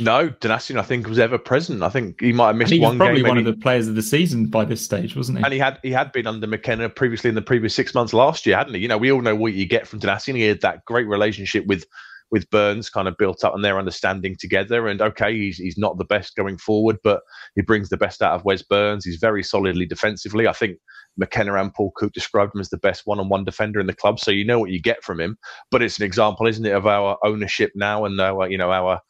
No, 0.00 0.30
Donacien, 0.30 0.78
I 0.78 0.82
think 0.82 1.06
was 1.06 1.18
ever 1.18 1.38
present. 1.38 1.82
I 1.82 1.90
think 1.90 2.20
he 2.20 2.32
might 2.32 2.48
have 2.48 2.56
missed 2.56 2.72
he 2.72 2.80
one. 2.80 2.96
Probably 2.96 3.20
game, 3.20 3.28
one 3.28 3.36
maybe. 3.36 3.50
of 3.50 3.56
the 3.56 3.62
players 3.62 3.88
of 3.88 3.94
the 3.94 4.02
season 4.02 4.46
by 4.46 4.64
this 4.64 4.82
stage, 4.82 5.14
wasn't 5.14 5.38
he? 5.38 5.44
And 5.44 5.52
he 5.52 5.58
had 5.58 5.78
he 5.82 5.90
had 5.90 6.12
been 6.12 6.26
under 6.26 6.46
McKenna 6.46 6.88
previously 6.88 7.28
in 7.28 7.34
the 7.34 7.42
previous 7.42 7.74
six 7.74 7.94
months 7.94 8.14
last 8.14 8.46
year, 8.46 8.56
hadn't 8.56 8.74
he? 8.74 8.80
You 8.80 8.88
know, 8.88 8.98
we 8.98 9.12
all 9.12 9.20
know 9.20 9.36
what 9.36 9.52
you 9.52 9.66
get 9.66 9.86
from 9.86 10.00
Donacien. 10.00 10.34
He 10.34 10.42
had 10.42 10.62
that 10.62 10.84
great 10.86 11.06
relationship 11.06 11.66
with 11.66 11.84
with 12.30 12.48
Burns 12.50 12.90
kind 12.90 13.08
of 13.08 13.16
built 13.18 13.44
up 13.44 13.54
and 13.54 13.64
their 13.64 13.78
understanding 13.78 14.36
together. 14.38 14.88
And 14.88 15.00
okay, 15.00 15.34
he's 15.34 15.58
he's 15.58 15.78
not 15.78 15.98
the 15.98 16.04
best 16.04 16.36
going 16.36 16.58
forward, 16.58 16.96
but 17.04 17.20
he 17.54 17.62
brings 17.62 17.88
the 17.88 17.96
best 17.96 18.22
out 18.22 18.34
of 18.34 18.44
Wes 18.44 18.62
Burns. 18.62 19.04
He's 19.04 19.16
very 19.16 19.42
solidly 19.42 19.86
defensively. 19.86 20.48
I 20.48 20.52
think 20.52 20.78
McKenna 21.16 21.54
and 21.54 21.72
Paul 21.72 21.92
Cook 21.96 22.12
described 22.12 22.54
him 22.54 22.60
as 22.60 22.68
the 22.70 22.78
best 22.78 23.02
one-on-one 23.06 23.44
defender 23.44 23.80
in 23.80 23.86
the 23.86 23.94
club. 23.94 24.20
So 24.20 24.30
you 24.30 24.44
know 24.44 24.58
what 24.58 24.70
you 24.70 24.80
get 24.80 25.02
from 25.02 25.20
him. 25.20 25.38
But 25.70 25.82
it's 25.82 25.98
an 25.98 26.04
example, 26.04 26.46
isn't 26.46 26.66
it, 26.66 26.74
of 26.74 26.86
our 26.86 27.16
ownership 27.24 27.72
now 27.74 28.04
and 28.04 28.20
our 28.20 28.48
you 28.48 28.58
know 28.58 28.72
our 28.72 29.00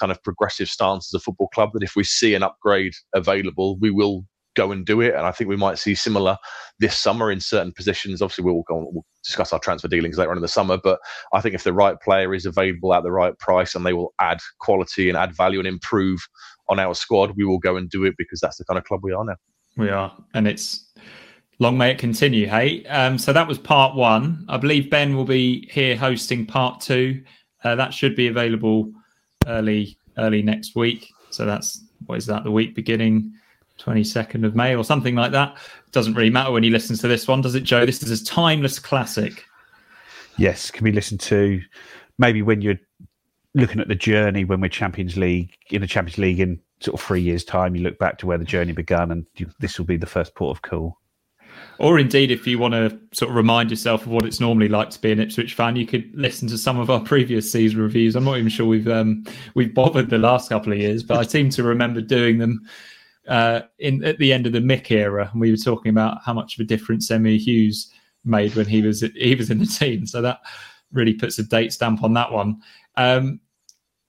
kind 0.00 0.10
of 0.10 0.22
progressive 0.22 0.68
stance 0.68 1.14
as 1.14 1.20
a 1.20 1.22
football 1.22 1.48
club 1.48 1.70
that 1.74 1.82
if 1.82 1.94
we 1.94 2.04
see 2.04 2.34
an 2.34 2.42
upgrade 2.42 2.92
available, 3.14 3.78
we 3.78 3.90
will 3.90 4.24
go 4.54 4.72
and 4.72 4.84
do 4.84 5.00
it. 5.00 5.14
And 5.14 5.26
I 5.26 5.32
think 5.32 5.48
we 5.48 5.56
might 5.56 5.78
see 5.78 5.94
similar 5.94 6.36
this 6.78 6.96
summer 6.96 7.30
in 7.30 7.40
certain 7.40 7.72
positions. 7.72 8.22
Obviously, 8.22 8.44
we'll 8.44 8.62
go 8.68 8.78
on, 8.78 8.86
we'll 8.92 9.04
discuss 9.24 9.52
our 9.52 9.58
transfer 9.58 9.88
dealings 9.88 10.18
later 10.18 10.30
on 10.30 10.36
in 10.36 10.42
the 10.42 10.48
summer. 10.48 10.78
But 10.82 10.98
I 11.32 11.40
think 11.40 11.54
if 11.54 11.64
the 11.64 11.72
right 11.72 12.00
player 12.00 12.34
is 12.34 12.46
available 12.46 12.94
at 12.94 13.02
the 13.02 13.12
right 13.12 13.38
price 13.38 13.74
and 13.74 13.84
they 13.84 13.92
will 13.92 14.14
add 14.20 14.38
quality 14.60 15.08
and 15.08 15.16
add 15.16 15.34
value 15.34 15.58
and 15.58 15.68
improve 15.68 16.20
on 16.68 16.78
our 16.78 16.94
squad, 16.94 17.36
we 17.36 17.44
will 17.44 17.58
go 17.58 17.76
and 17.76 17.88
do 17.90 18.04
it 18.04 18.14
because 18.18 18.40
that's 18.40 18.56
the 18.56 18.64
kind 18.64 18.78
of 18.78 18.84
club 18.84 19.00
we 19.02 19.12
are 19.12 19.24
now. 19.24 19.36
We 19.76 19.88
are, 19.88 20.14
and 20.34 20.46
it's 20.46 20.92
long 21.58 21.78
may 21.78 21.92
it 21.92 21.98
continue. 21.98 22.46
Hey, 22.46 22.84
um, 22.86 23.16
so 23.16 23.32
that 23.32 23.48
was 23.48 23.58
part 23.58 23.94
one. 23.94 24.44
I 24.48 24.58
believe 24.58 24.90
Ben 24.90 25.16
will 25.16 25.24
be 25.24 25.68
here 25.70 25.96
hosting 25.96 26.44
part 26.44 26.80
two. 26.80 27.22
Uh, 27.64 27.74
that 27.76 27.94
should 27.94 28.14
be 28.14 28.26
available 28.26 28.92
early 29.46 29.96
early 30.18 30.42
next 30.42 30.76
week. 30.76 31.08
So 31.30 31.46
that's 31.46 31.82
what 32.06 32.18
is 32.18 32.26
that? 32.26 32.44
The 32.44 32.50
week 32.50 32.74
beginning 32.74 33.32
22nd 33.82 34.46
of 34.46 34.54
May 34.54 34.74
or 34.74 34.84
something 34.84 35.14
like 35.14 35.32
that. 35.32 35.56
Doesn't 35.90 36.14
really 36.14 36.30
matter 36.30 36.52
when 36.52 36.62
he 36.62 36.70
listens 36.70 37.00
to 37.00 37.08
this 37.08 37.26
one, 37.26 37.40
does 37.40 37.54
it, 37.54 37.64
Joe? 37.64 37.84
This 37.84 38.02
is 38.02 38.20
a 38.20 38.24
timeless 38.24 38.78
classic. 38.78 39.44
Yes, 40.38 40.70
can 40.70 40.84
be 40.84 40.92
listened 40.92 41.20
to 41.20 41.60
maybe 42.18 42.42
when 42.42 42.62
you're 42.62 42.78
looking 43.54 43.80
at 43.80 43.88
the 43.88 43.94
journey 43.94 44.44
when 44.44 44.60
we're 44.60 44.68
Champions 44.68 45.16
League 45.16 45.54
in 45.70 45.80
the 45.80 45.86
Champions 45.86 46.18
League 46.18 46.40
in 46.40 46.58
sort 46.80 46.94
of 46.98 47.04
three 47.04 47.20
years' 47.20 47.44
time. 47.44 47.76
You 47.76 47.82
look 47.82 47.98
back 47.98 48.18
to 48.18 48.26
where 48.26 48.38
the 48.38 48.44
journey 48.44 48.72
began, 48.72 49.10
and 49.10 49.26
you, 49.36 49.50
this 49.58 49.78
will 49.78 49.86
be 49.86 49.96
the 49.96 50.06
first 50.06 50.34
port 50.34 50.56
of 50.56 50.62
call. 50.62 50.98
Or 51.78 51.98
indeed, 51.98 52.30
if 52.30 52.46
you 52.46 52.58
want 52.58 52.74
to 52.74 52.98
sort 53.12 53.30
of 53.30 53.36
remind 53.36 53.70
yourself 53.70 54.02
of 54.02 54.08
what 54.08 54.24
it's 54.24 54.40
normally 54.40 54.68
like 54.68 54.90
to 54.90 55.00
be 55.00 55.12
an 55.12 55.20
Ipswich 55.20 55.54
fan, 55.54 55.76
you 55.76 55.86
could 55.86 56.10
listen 56.14 56.48
to 56.48 56.58
some 56.58 56.78
of 56.78 56.90
our 56.90 57.00
previous 57.00 57.50
season 57.50 57.80
reviews. 57.80 58.14
I'm 58.14 58.24
not 58.24 58.38
even 58.38 58.48
sure 58.48 58.66
we've 58.66 58.88
um, 58.88 59.24
we've 59.54 59.74
bothered 59.74 60.10
the 60.10 60.18
last 60.18 60.48
couple 60.48 60.72
of 60.72 60.78
years, 60.78 61.02
but 61.02 61.18
I 61.18 61.22
seem 61.22 61.50
to 61.50 61.62
remember 61.62 62.00
doing 62.00 62.38
them 62.38 62.60
uh, 63.28 63.62
in 63.78 64.04
at 64.04 64.18
the 64.18 64.32
end 64.32 64.46
of 64.46 64.52
the 64.52 64.58
Mick 64.58 64.90
era, 64.90 65.28
and 65.30 65.40
we 65.40 65.50
were 65.50 65.56
talking 65.56 65.90
about 65.90 66.18
how 66.24 66.32
much 66.32 66.54
of 66.54 66.60
a 66.60 66.66
difference 66.66 67.10
Emyr 67.10 67.38
Huws 67.38 67.88
made 68.24 68.54
when 68.54 68.66
he 68.66 68.82
was 68.82 69.00
he 69.14 69.34
was 69.34 69.50
in 69.50 69.58
the 69.58 69.66
team. 69.66 70.06
So 70.06 70.22
that 70.22 70.40
really 70.92 71.14
puts 71.14 71.38
a 71.38 71.42
date 71.42 71.72
stamp 71.72 72.02
on 72.02 72.14
that 72.14 72.32
one. 72.32 72.60
Um, 72.96 73.40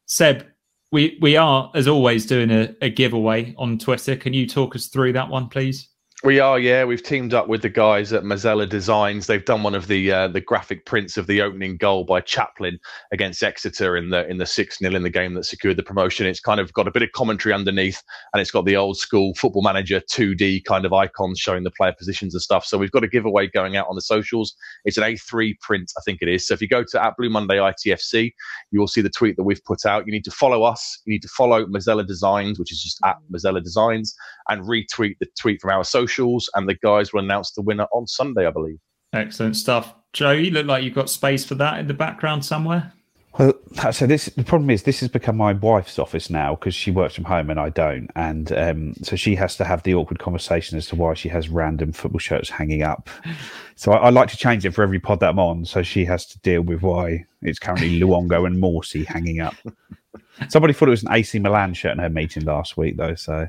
Seb, 0.06 0.46
we 0.92 1.18
we 1.22 1.38
are 1.38 1.72
as 1.76 1.88
always 1.88 2.26
doing 2.26 2.52
a, 2.52 2.76
a 2.82 2.90
giveaway 2.90 3.56
on 3.58 3.78
Twitter. 3.78 4.16
Can 4.16 4.34
you 4.34 4.48
talk 4.48 4.76
us 4.76 4.88
through 4.88 5.14
that 5.14 5.30
one, 5.30 5.50
please? 5.50 5.90
We 6.26 6.40
are, 6.40 6.58
yeah. 6.58 6.86
We've 6.86 7.04
teamed 7.04 7.34
up 7.34 7.50
with 7.50 7.64
the 7.64 7.70
guys 7.70 8.14
at 8.14 8.24
Mazzella 8.24 8.70
Designs. 8.70 9.28
They've 9.28 9.44
done 9.44 9.62
one 9.62 9.76
of 9.76 9.88
the 9.88 10.10
uh, 10.10 10.30
the 10.30 10.40
graphic 10.40 10.86
prints 10.86 11.18
of 11.18 11.28
the 11.28 11.42
opening 11.42 11.76
goal 11.76 12.06
by 12.06 12.22
Chaplin 12.22 12.80
against 13.12 13.44
Exeter 13.44 13.98
in 13.98 14.10
the 14.10 14.26
in 14.30 14.38
the 14.38 14.46
six 14.46 14.78
0 14.80 14.96
in 14.96 15.04
the 15.04 15.10
game 15.10 15.34
that 15.34 15.44
secured 15.44 15.76
the 15.76 15.84
promotion. 15.84 16.26
It's 16.26 16.40
kind 16.40 16.62
of 16.62 16.72
got 16.72 16.88
a 16.88 16.92
bit 16.92 17.04
of 17.04 17.12
commentary 17.12 17.54
underneath, 17.54 18.02
and 18.32 18.40
it's 18.40 18.52
got 18.52 18.64
the 18.64 18.78
old 18.78 18.96
school 18.96 19.36
Football 19.36 19.64
Manager 19.64 20.00
2D 20.00 20.64
kind 20.64 20.86
of 20.86 20.94
icons 20.94 21.40
showing 21.40 21.64
the 21.64 21.72
player 21.72 21.92
positions 21.92 22.34
and 22.34 22.42
stuff. 22.42 22.64
So 22.66 22.78
we've 22.78 22.92
got 22.92 23.04
a 23.04 23.10
giveaway 23.10 23.48
going 23.48 23.76
out 23.76 23.88
on 23.90 23.96
the 23.96 24.02
socials. 24.02 24.56
It's 24.86 24.96
an 24.96 25.04
A3 25.04 25.60
print, 25.60 25.92
I 25.98 26.02
think 26.06 26.20
it 26.22 26.30
is. 26.30 26.48
So 26.48 26.54
if 26.54 26.62
you 26.62 26.70
go 26.70 26.86
to 26.86 27.04
at 27.04 27.18
Blue 27.18 27.30
Monday 27.30 27.58
ITFC, 27.58 28.32
you 28.72 28.80
will 28.80 28.88
see 28.88 29.02
the 29.02 29.10
tweet 29.10 29.36
that 29.36 29.44
we've 29.44 29.64
put 29.66 29.86
out. 29.86 30.06
You 30.06 30.14
need 30.14 30.24
to 30.24 30.32
follow 30.32 30.64
us. 30.64 31.02
You 31.04 31.12
need 31.12 31.24
to 31.24 31.28
follow 31.28 31.66
Mazzella 31.66 32.08
Designs, 32.08 32.60
which 32.60 32.72
is 32.72 32.82
just 32.82 33.00
at 33.04 33.18
Mazzella 33.30 33.62
Designs, 33.62 34.16
and 34.48 34.62
retweet 34.62 35.18
the 35.20 35.28
tweet 35.38 35.60
from 35.60 35.72
our 35.72 35.84
social 35.84 36.13
socials, 36.14 36.50
and 36.56 36.68
the 36.68 36.76
guys 36.76 37.14
will 37.14 37.22
announce 37.22 37.52
the 37.52 37.62
winner 37.62 37.88
on 37.94 38.08
Sunday, 38.08 38.48
I 38.48 38.52
believe. 38.52 38.80
Excellent 39.14 39.56
stuff. 39.56 39.94
Joe, 40.14 40.32
you 40.32 40.52
look 40.52 40.66
like 40.66 40.84
you've 40.84 40.96
got 40.96 41.10
space 41.10 41.46
for 41.46 41.56
that 41.56 41.80
in 41.80 41.88
the 41.88 41.94
background 41.94 42.46
somewhere. 42.46 42.94
Well, 43.40 43.54
so 43.92 44.06
this 44.06 44.26
the 44.26 44.44
problem 44.44 44.70
is 44.70 44.84
this 44.84 45.00
has 45.00 45.10
become 45.10 45.38
my 45.38 45.54
wife's 45.54 45.98
office 45.98 46.30
now 46.30 46.54
because 46.54 46.76
she 46.76 46.92
works 46.92 47.16
from 47.16 47.24
home 47.24 47.50
and 47.50 47.60
I 47.60 47.70
don't, 47.70 48.12
and 48.16 48.52
um, 48.52 48.94
so 49.02 49.16
she 49.16 49.34
has 49.36 49.56
to 49.58 49.66
have 49.66 49.82
the 49.82 49.96
awkward 49.96 50.20
conversation 50.20 50.78
as 50.78 50.86
to 50.88 50.96
why 50.96 51.16
she 51.16 51.30
has 51.30 51.50
random 51.50 51.94
football 51.94 52.20
shirts 52.20 52.50
hanging 52.50 52.84
up. 52.84 53.10
So 53.76 53.92
I, 53.92 53.98
I 53.98 54.10
like 54.12 54.30
to 54.30 54.38
change 54.38 54.68
it 54.68 54.72
for 54.72 54.84
every 54.84 55.00
pod 55.00 55.20
that 55.22 55.32
I'm 55.32 55.40
on, 55.40 55.66
so 55.66 55.82
she 55.82 56.06
has 56.06 56.28
to 56.28 56.40
deal 56.42 56.62
with 56.62 56.84
why 56.84 57.26
it's 57.42 57.58
currently 57.58 58.00
Luongo 58.00 58.46
and 58.46 58.62
Morsy 58.62 59.04
hanging 59.04 59.40
up. 59.40 59.56
Somebody 60.48 60.74
thought 60.74 60.90
it 60.90 60.92
was 60.92 61.02
an 61.02 61.12
AC 61.12 61.40
Milan 61.40 61.74
shirt 61.74 61.94
in 61.94 61.98
her 61.98 62.08
meeting 62.08 62.46
last 62.46 62.78
week, 62.78 62.98
though, 62.98 63.16
so 63.16 63.48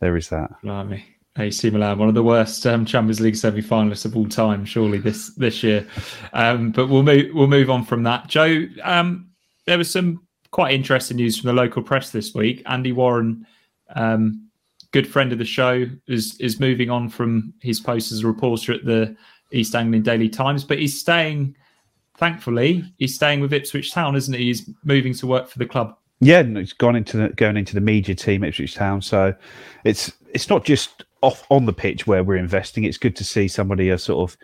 there 0.00 0.18
is 0.18 0.28
that. 0.28 0.50
Blimey. 0.62 1.02
AC 1.38 1.70
Milan, 1.70 1.98
one 1.98 2.08
of 2.08 2.14
the 2.14 2.22
worst 2.22 2.66
um, 2.66 2.84
Champions 2.84 3.20
League 3.20 3.36
semi-finalists 3.36 4.04
of 4.04 4.16
all 4.16 4.28
time, 4.28 4.64
surely 4.64 4.98
this 4.98 5.30
this 5.34 5.62
year. 5.62 5.86
Um, 6.32 6.70
but 6.70 6.88
we'll 6.88 7.02
move 7.02 7.26
we'll 7.34 7.46
move 7.46 7.70
on 7.70 7.84
from 7.84 8.02
that. 8.04 8.26
Joe, 8.28 8.66
um, 8.82 9.28
there 9.66 9.78
was 9.78 9.90
some 9.90 10.26
quite 10.50 10.74
interesting 10.74 11.16
news 11.16 11.38
from 11.38 11.48
the 11.48 11.52
local 11.52 11.82
press 11.82 12.10
this 12.10 12.34
week. 12.34 12.62
Andy 12.66 12.92
Warren, 12.92 13.46
um, 13.94 14.48
good 14.92 15.06
friend 15.06 15.32
of 15.32 15.38
the 15.38 15.44
show, 15.44 15.86
is 16.06 16.38
is 16.40 16.60
moving 16.60 16.90
on 16.90 17.08
from 17.08 17.52
his 17.60 17.80
post 17.80 18.12
as 18.12 18.24
a 18.24 18.26
reporter 18.26 18.72
at 18.72 18.84
the 18.84 19.16
East 19.52 19.74
Anglian 19.74 20.02
Daily 20.02 20.28
Times, 20.28 20.64
but 20.64 20.78
he's 20.78 20.98
staying. 20.98 21.54
Thankfully, 22.16 22.84
he's 22.98 23.14
staying 23.14 23.38
with 23.38 23.52
Ipswich 23.52 23.92
Town, 23.92 24.16
isn't 24.16 24.34
he? 24.34 24.46
He's 24.46 24.68
moving 24.82 25.14
to 25.14 25.26
work 25.28 25.48
for 25.48 25.60
the 25.60 25.66
club. 25.66 25.96
Yeah, 26.20 26.42
he's 26.42 26.72
gone 26.72 26.96
into 26.96 27.16
the, 27.16 27.28
going 27.28 27.56
into 27.56 27.74
the 27.74 27.80
media 27.80 28.16
team 28.16 28.42
Ipswich 28.42 28.74
Town. 28.74 29.00
So 29.00 29.34
it's 29.84 30.12
it's 30.32 30.48
not 30.48 30.64
just 30.64 31.04
off 31.22 31.44
on 31.50 31.66
the 31.66 31.72
pitch 31.72 32.06
where 32.06 32.22
we're 32.22 32.36
investing. 32.36 32.84
It's 32.84 32.98
good 32.98 33.16
to 33.16 33.24
see 33.24 33.48
somebody 33.48 33.90
a 33.90 33.98
sort 33.98 34.30
of 34.30 34.36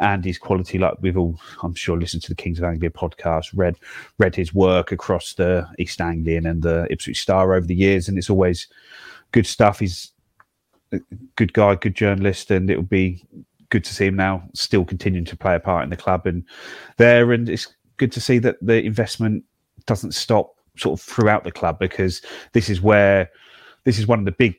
Andy's 0.00 0.38
quality, 0.38 0.78
like 0.78 0.94
we've 1.00 1.18
all, 1.18 1.38
I'm 1.62 1.74
sure, 1.74 1.98
listened 1.98 2.22
to 2.24 2.28
the 2.28 2.36
Kings 2.36 2.58
of 2.58 2.64
Anglia 2.64 2.90
podcast, 2.90 3.50
read 3.54 3.76
read 4.18 4.34
his 4.34 4.54
work 4.54 4.92
across 4.92 5.34
the 5.34 5.68
East 5.78 6.00
Anglian 6.00 6.46
and 6.46 6.62
the 6.62 6.86
Ipswich 6.90 7.20
Star 7.20 7.54
over 7.54 7.66
the 7.66 7.74
years, 7.74 8.08
and 8.08 8.16
it's 8.16 8.30
always 8.30 8.68
good 9.32 9.46
stuff. 9.46 9.80
He's 9.80 10.12
a 10.92 11.00
good 11.36 11.52
guy, 11.52 11.74
good 11.74 11.96
journalist, 11.96 12.50
and 12.50 12.70
it 12.70 12.76
will 12.76 12.82
be 12.84 13.24
good 13.70 13.84
to 13.84 13.94
see 13.94 14.06
him 14.06 14.16
now 14.16 14.42
still 14.54 14.84
continuing 14.84 15.26
to 15.26 15.36
play 15.36 15.54
a 15.54 15.60
part 15.60 15.84
in 15.84 15.90
the 15.90 15.96
club 15.96 16.26
and 16.26 16.44
there. 16.96 17.32
And 17.32 17.48
it's 17.48 17.74
good 17.96 18.12
to 18.12 18.20
see 18.20 18.38
that 18.38 18.56
the 18.62 18.82
investment 18.82 19.44
doesn't 19.86 20.12
stop 20.12 20.54
sort 20.76 20.98
of 20.98 21.04
throughout 21.04 21.44
the 21.44 21.52
club 21.52 21.78
because 21.78 22.22
this 22.52 22.70
is 22.70 22.80
where 22.80 23.28
this 23.84 23.98
is 23.98 24.06
one 24.06 24.20
of 24.20 24.24
the 24.24 24.32
big 24.32 24.54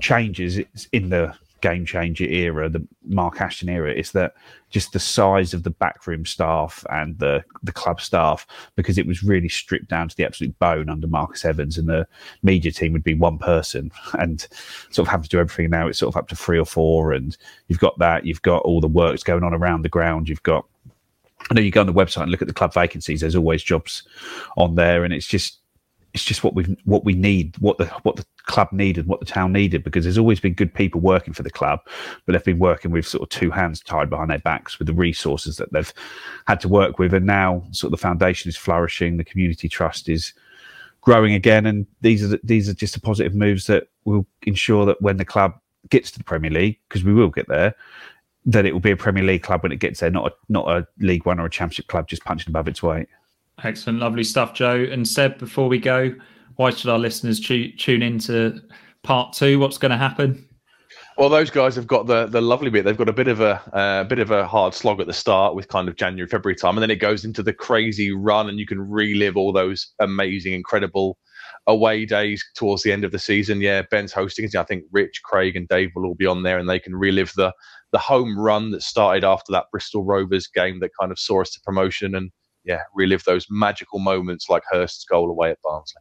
changes 0.00 0.58
it's 0.58 0.86
in 0.92 1.10
the 1.10 1.34
game 1.60 1.86
changer 1.86 2.26
era, 2.26 2.68
the 2.68 2.86
Mark 3.06 3.40
Ashton 3.40 3.70
era, 3.70 3.90
is 3.90 4.12
that 4.12 4.34
just 4.68 4.92
the 4.92 5.00
size 5.00 5.54
of 5.54 5.62
the 5.62 5.70
backroom 5.70 6.26
staff 6.26 6.84
and 6.90 7.18
the 7.18 7.42
the 7.62 7.72
club 7.72 8.02
staff, 8.02 8.46
because 8.76 8.98
it 8.98 9.06
was 9.06 9.22
really 9.22 9.48
stripped 9.48 9.88
down 9.88 10.06
to 10.10 10.14
the 10.14 10.26
absolute 10.26 10.58
bone 10.58 10.90
under 10.90 11.06
Marcus 11.06 11.42
Evans, 11.42 11.78
and 11.78 11.88
the 11.88 12.06
media 12.42 12.70
team 12.70 12.92
would 12.92 13.02
be 13.02 13.14
one 13.14 13.38
person 13.38 13.90
and 14.18 14.46
sort 14.90 15.08
of 15.08 15.10
have 15.10 15.22
to 15.22 15.28
do 15.28 15.38
everything. 15.38 15.70
Now 15.70 15.88
it's 15.88 16.00
sort 16.00 16.14
of 16.14 16.18
up 16.18 16.28
to 16.28 16.36
three 16.36 16.58
or 16.58 16.66
four, 16.66 17.14
and 17.14 17.34
you've 17.68 17.80
got 17.80 17.98
that, 17.98 18.26
you've 18.26 18.42
got 18.42 18.62
all 18.62 18.82
the 18.82 18.86
works 18.86 19.22
going 19.22 19.42
on 19.42 19.54
around 19.54 19.82
the 19.82 19.88
ground, 19.88 20.28
you've 20.28 20.42
got. 20.42 20.66
I 21.50 21.54
know 21.54 21.62
you 21.62 21.70
go 21.70 21.80
on 21.80 21.86
the 21.86 21.94
website 21.94 22.22
and 22.22 22.30
look 22.30 22.42
at 22.42 22.48
the 22.48 22.54
club 22.54 22.74
vacancies. 22.74 23.20
There's 23.20 23.36
always 23.36 23.62
jobs 23.62 24.02
on 24.58 24.74
there, 24.74 25.02
and 25.02 25.14
it's 25.14 25.26
just 25.26 25.60
it's 26.14 26.24
just 26.24 26.44
what 26.44 26.54
we 26.54 26.64
what 26.84 27.04
we 27.04 27.12
need, 27.12 27.56
what 27.58 27.76
the 27.76 27.86
what 28.04 28.16
the 28.16 28.24
club 28.44 28.68
needed, 28.70 29.06
what 29.06 29.18
the 29.18 29.26
town 29.26 29.52
needed, 29.52 29.82
because 29.82 30.04
there's 30.04 30.16
always 30.18 30.38
been 30.38 30.54
good 30.54 30.72
people 30.72 31.00
working 31.00 31.34
for 31.34 31.42
the 31.42 31.50
club, 31.50 31.80
but 32.24 32.32
they've 32.32 32.44
been 32.44 32.60
working 32.60 32.92
with 32.92 33.06
sort 33.06 33.22
of 33.22 33.28
two 33.28 33.50
hands 33.50 33.80
tied 33.80 34.08
behind 34.08 34.30
their 34.30 34.38
backs 34.38 34.78
with 34.78 34.86
the 34.86 34.94
resources 34.94 35.56
that 35.56 35.72
they've 35.72 35.92
had 36.46 36.60
to 36.60 36.68
work 36.68 36.98
with, 36.98 37.12
and 37.12 37.26
now 37.26 37.64
sort 37.72 37.92
of 37.92 37.98
the 37.98 38.02
foundation 38.02 38.48
is 38.48 38.56
flourishing, 38.56 39.16
the 39.16 39.24
community 39.24 39.68
trust 39.68 40.08
is 40.08 40.32
growing 41.00 41.34
again, 41.34 41.66
and 41.66 41.86
these 42.00 42.22
are 42.22 42.28
the, 42.28 42.40
these 42.44 42.68
are 42.68 42.74
just 42.74 42.94
the 42.94 43.00
positive 43.00 43.34
moves 43.34 43.66
that 43.66 43.88
will 44.04 44.24
ensure 44.42 44.86
that 44.86 45.02
when 45.02 45.16
the 45.16 45.24
club 45.24 45.52
gets 45.90 46.12
to 46.12 46.18
the 46.18 46.24
Premier 46.24 46.50
League, 46.50 46.78
because 46.88 47.02
we 47.02 47.12
will 47.12 47.28
get 47.28 47.48
there, 47.48 47.74
that 48.46 48.64
it 48.64 48.72
will 48.72 48.80
be 48.80 48.92
a 48.92 48.96
Premier 48.96 49.24
League 49.24 49.42
club 49.42 49.64
when 49.64 49.72
it 49.72 49.80
gets 49.80 49.98
there, 49.98 50.10
not 50.10 50.30
a 50.30 50.34
not 50.48 50.68
a 50.68 50.86
League 51.00 51.26
One 51.26 51.40
or 51.40 51.46
a 51.46 51.50
Championship 51.50 51.88
club 51.88 52.06
just 52.06 52.24
punching 52.24 52.50
above 52.50 52.68
its 52.68 52.82
weight. 52.82 53.08
Excellent, 53.62 54.00
lovely 54.00 54.24
stuff, 54.24 54.52
Joe. 54.54 54.86
And 54.90 55.06
Seb, 55.06 55.38
before 55.38 55.68
we 55.68 55.78
go, 55.78 56.14
why 56.56 56.70
should 56.70 56.90
our 56.90 56.98
listeners 56.98 57.40
tu- 57.40 57.72
tune 57.72 58.02
in 58.02 58.18
to 58.20 58.60
part 59.02 59.32
two? 59.32 59.58
What's 59.58 59.78
going 59.78 59.90
to 59.90 59.96
happen? 59.96 60.48
Well, 61.16 61.28
those 61.28 61.50
guys 61.50 61.76
have 61.76 61.86
got 61.86 62.08
the 62.08 62.26
the 62.26 62.40
lovely 62.40 62.70
bit. 62.70 62.84
They've 62.84 62.96
got 62.96 63.08
a 63.08 63.12
bit 63.12 63.28
of 63.28 63.40
a 63.40 63.62
uh, 63.72 64.04
bit 64.04 64.18
of 64.18 64.32
a 64.32 64.46
hard 64.46 64.74
slog 64.74 65.00
at 65.00 65.06
the 65.06 65.12
start 65.12 65.54
with 65.54 65.68
kind 65.68 65.88
of 65.88 65.94
January, 65.94 66.28
February 66.28 66.56
time, 66.56 66.76
and 66.76 66.82
then 66.82 66.90
it 66.90 66.96
goes 66.96 67.24
into 67.24 67.42
the 67.42 67.52
crazy 67.52 68.10
run, 68.10 68.48
and 68.48 68.58
you 68.58 68.66
can 68.66 68.80
relive 68.80 69.36
all 69.36 69.52
those 69.52 69.94
amazing, 70.00 70.54
incredible 70.54 71.16
away 71.68 72.04
days 72.04 72.44
towards 72.56 72.82
the 72.82 72.92
end 72.92 73.04
of 73.04 73.12
the 73.12 73.18
season. 73.18 73.60
Yeah, 73.60 73.82
Ben's 73.90 74.12
hosting. 74.12 74.48
I 74.56 74.64
think 74.64 74.84
Rich, 74.90 75.22
Craig, 75.24 75.54
and 75.54 75.68
Dave 75.68 75.90
will 75.94 76.06
all 76.06 76.16
be 76.16 76.26
on 76.26 76.42
there, 76.42 76.58
and 76.58 76.68
they 76.68 76.80
can 76.80 76.96
relive 76.96 77.32
the 77.36 77.52
the 77.92 77.98
home 77.98 78.36
run 78.36 78.72
that 78.72 78.82
started 78.82 79.22
after 79.22 79.52
that 79.52 79.66
Bristol 79.70 80.02
Rovers 80.02 80.48
game 80.48 80.80
that 80.80 80.90
kind 80.98 81.12
of 81.12 81.18
saw 81.20 81.42
us 81.42 81.50
to 81.50 81.60
promotion, 81.60 82.16
and 82.16 82.32
yeah, 82.64 82.80
relive 82.94 83.22
those 83.24 83.46
magical 83.50 83.98
moments 83.98 84.48
like 84.48 84.62
Hirst's 84.72 85.04
goal 85.04 85.30
away 85.30 85.50
at 85.50 85.62
Barnsley. 85.62 86.00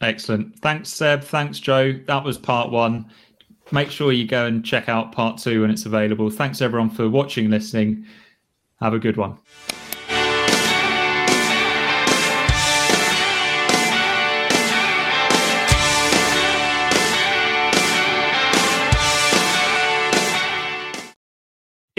Excellent. 0.00 0.58
Thanks, 0.60 0.88
Seb. 0.88 1.22
Thanks, 1.22 1.58
Joe. 1.58 1.92
That 2.06 2.24
was 2.24 2.38
part 2.38 2.70
one. 2.70 3.10
Make 3.72 3.90
sure 3.90 4.12
you 4.12 4.26
go 4.26 4.46
and 4.46 4.64
check 4.64 4.88
out 4.88 5.12
part 5.12 5.38
two 5.38 5.60
when 5.60 5.70
it's 5.70 5.86
available. 5.86 6.30
Thanks, 6.30 6.60
everyone, 6.62 6.90
for 6.90 7.08
watching, 7.08 7.50
listening. 7.50 8.06
Have 8.80 8.94
a 8.94 8.98
good 8.98 9.16
one. 9.16 9.38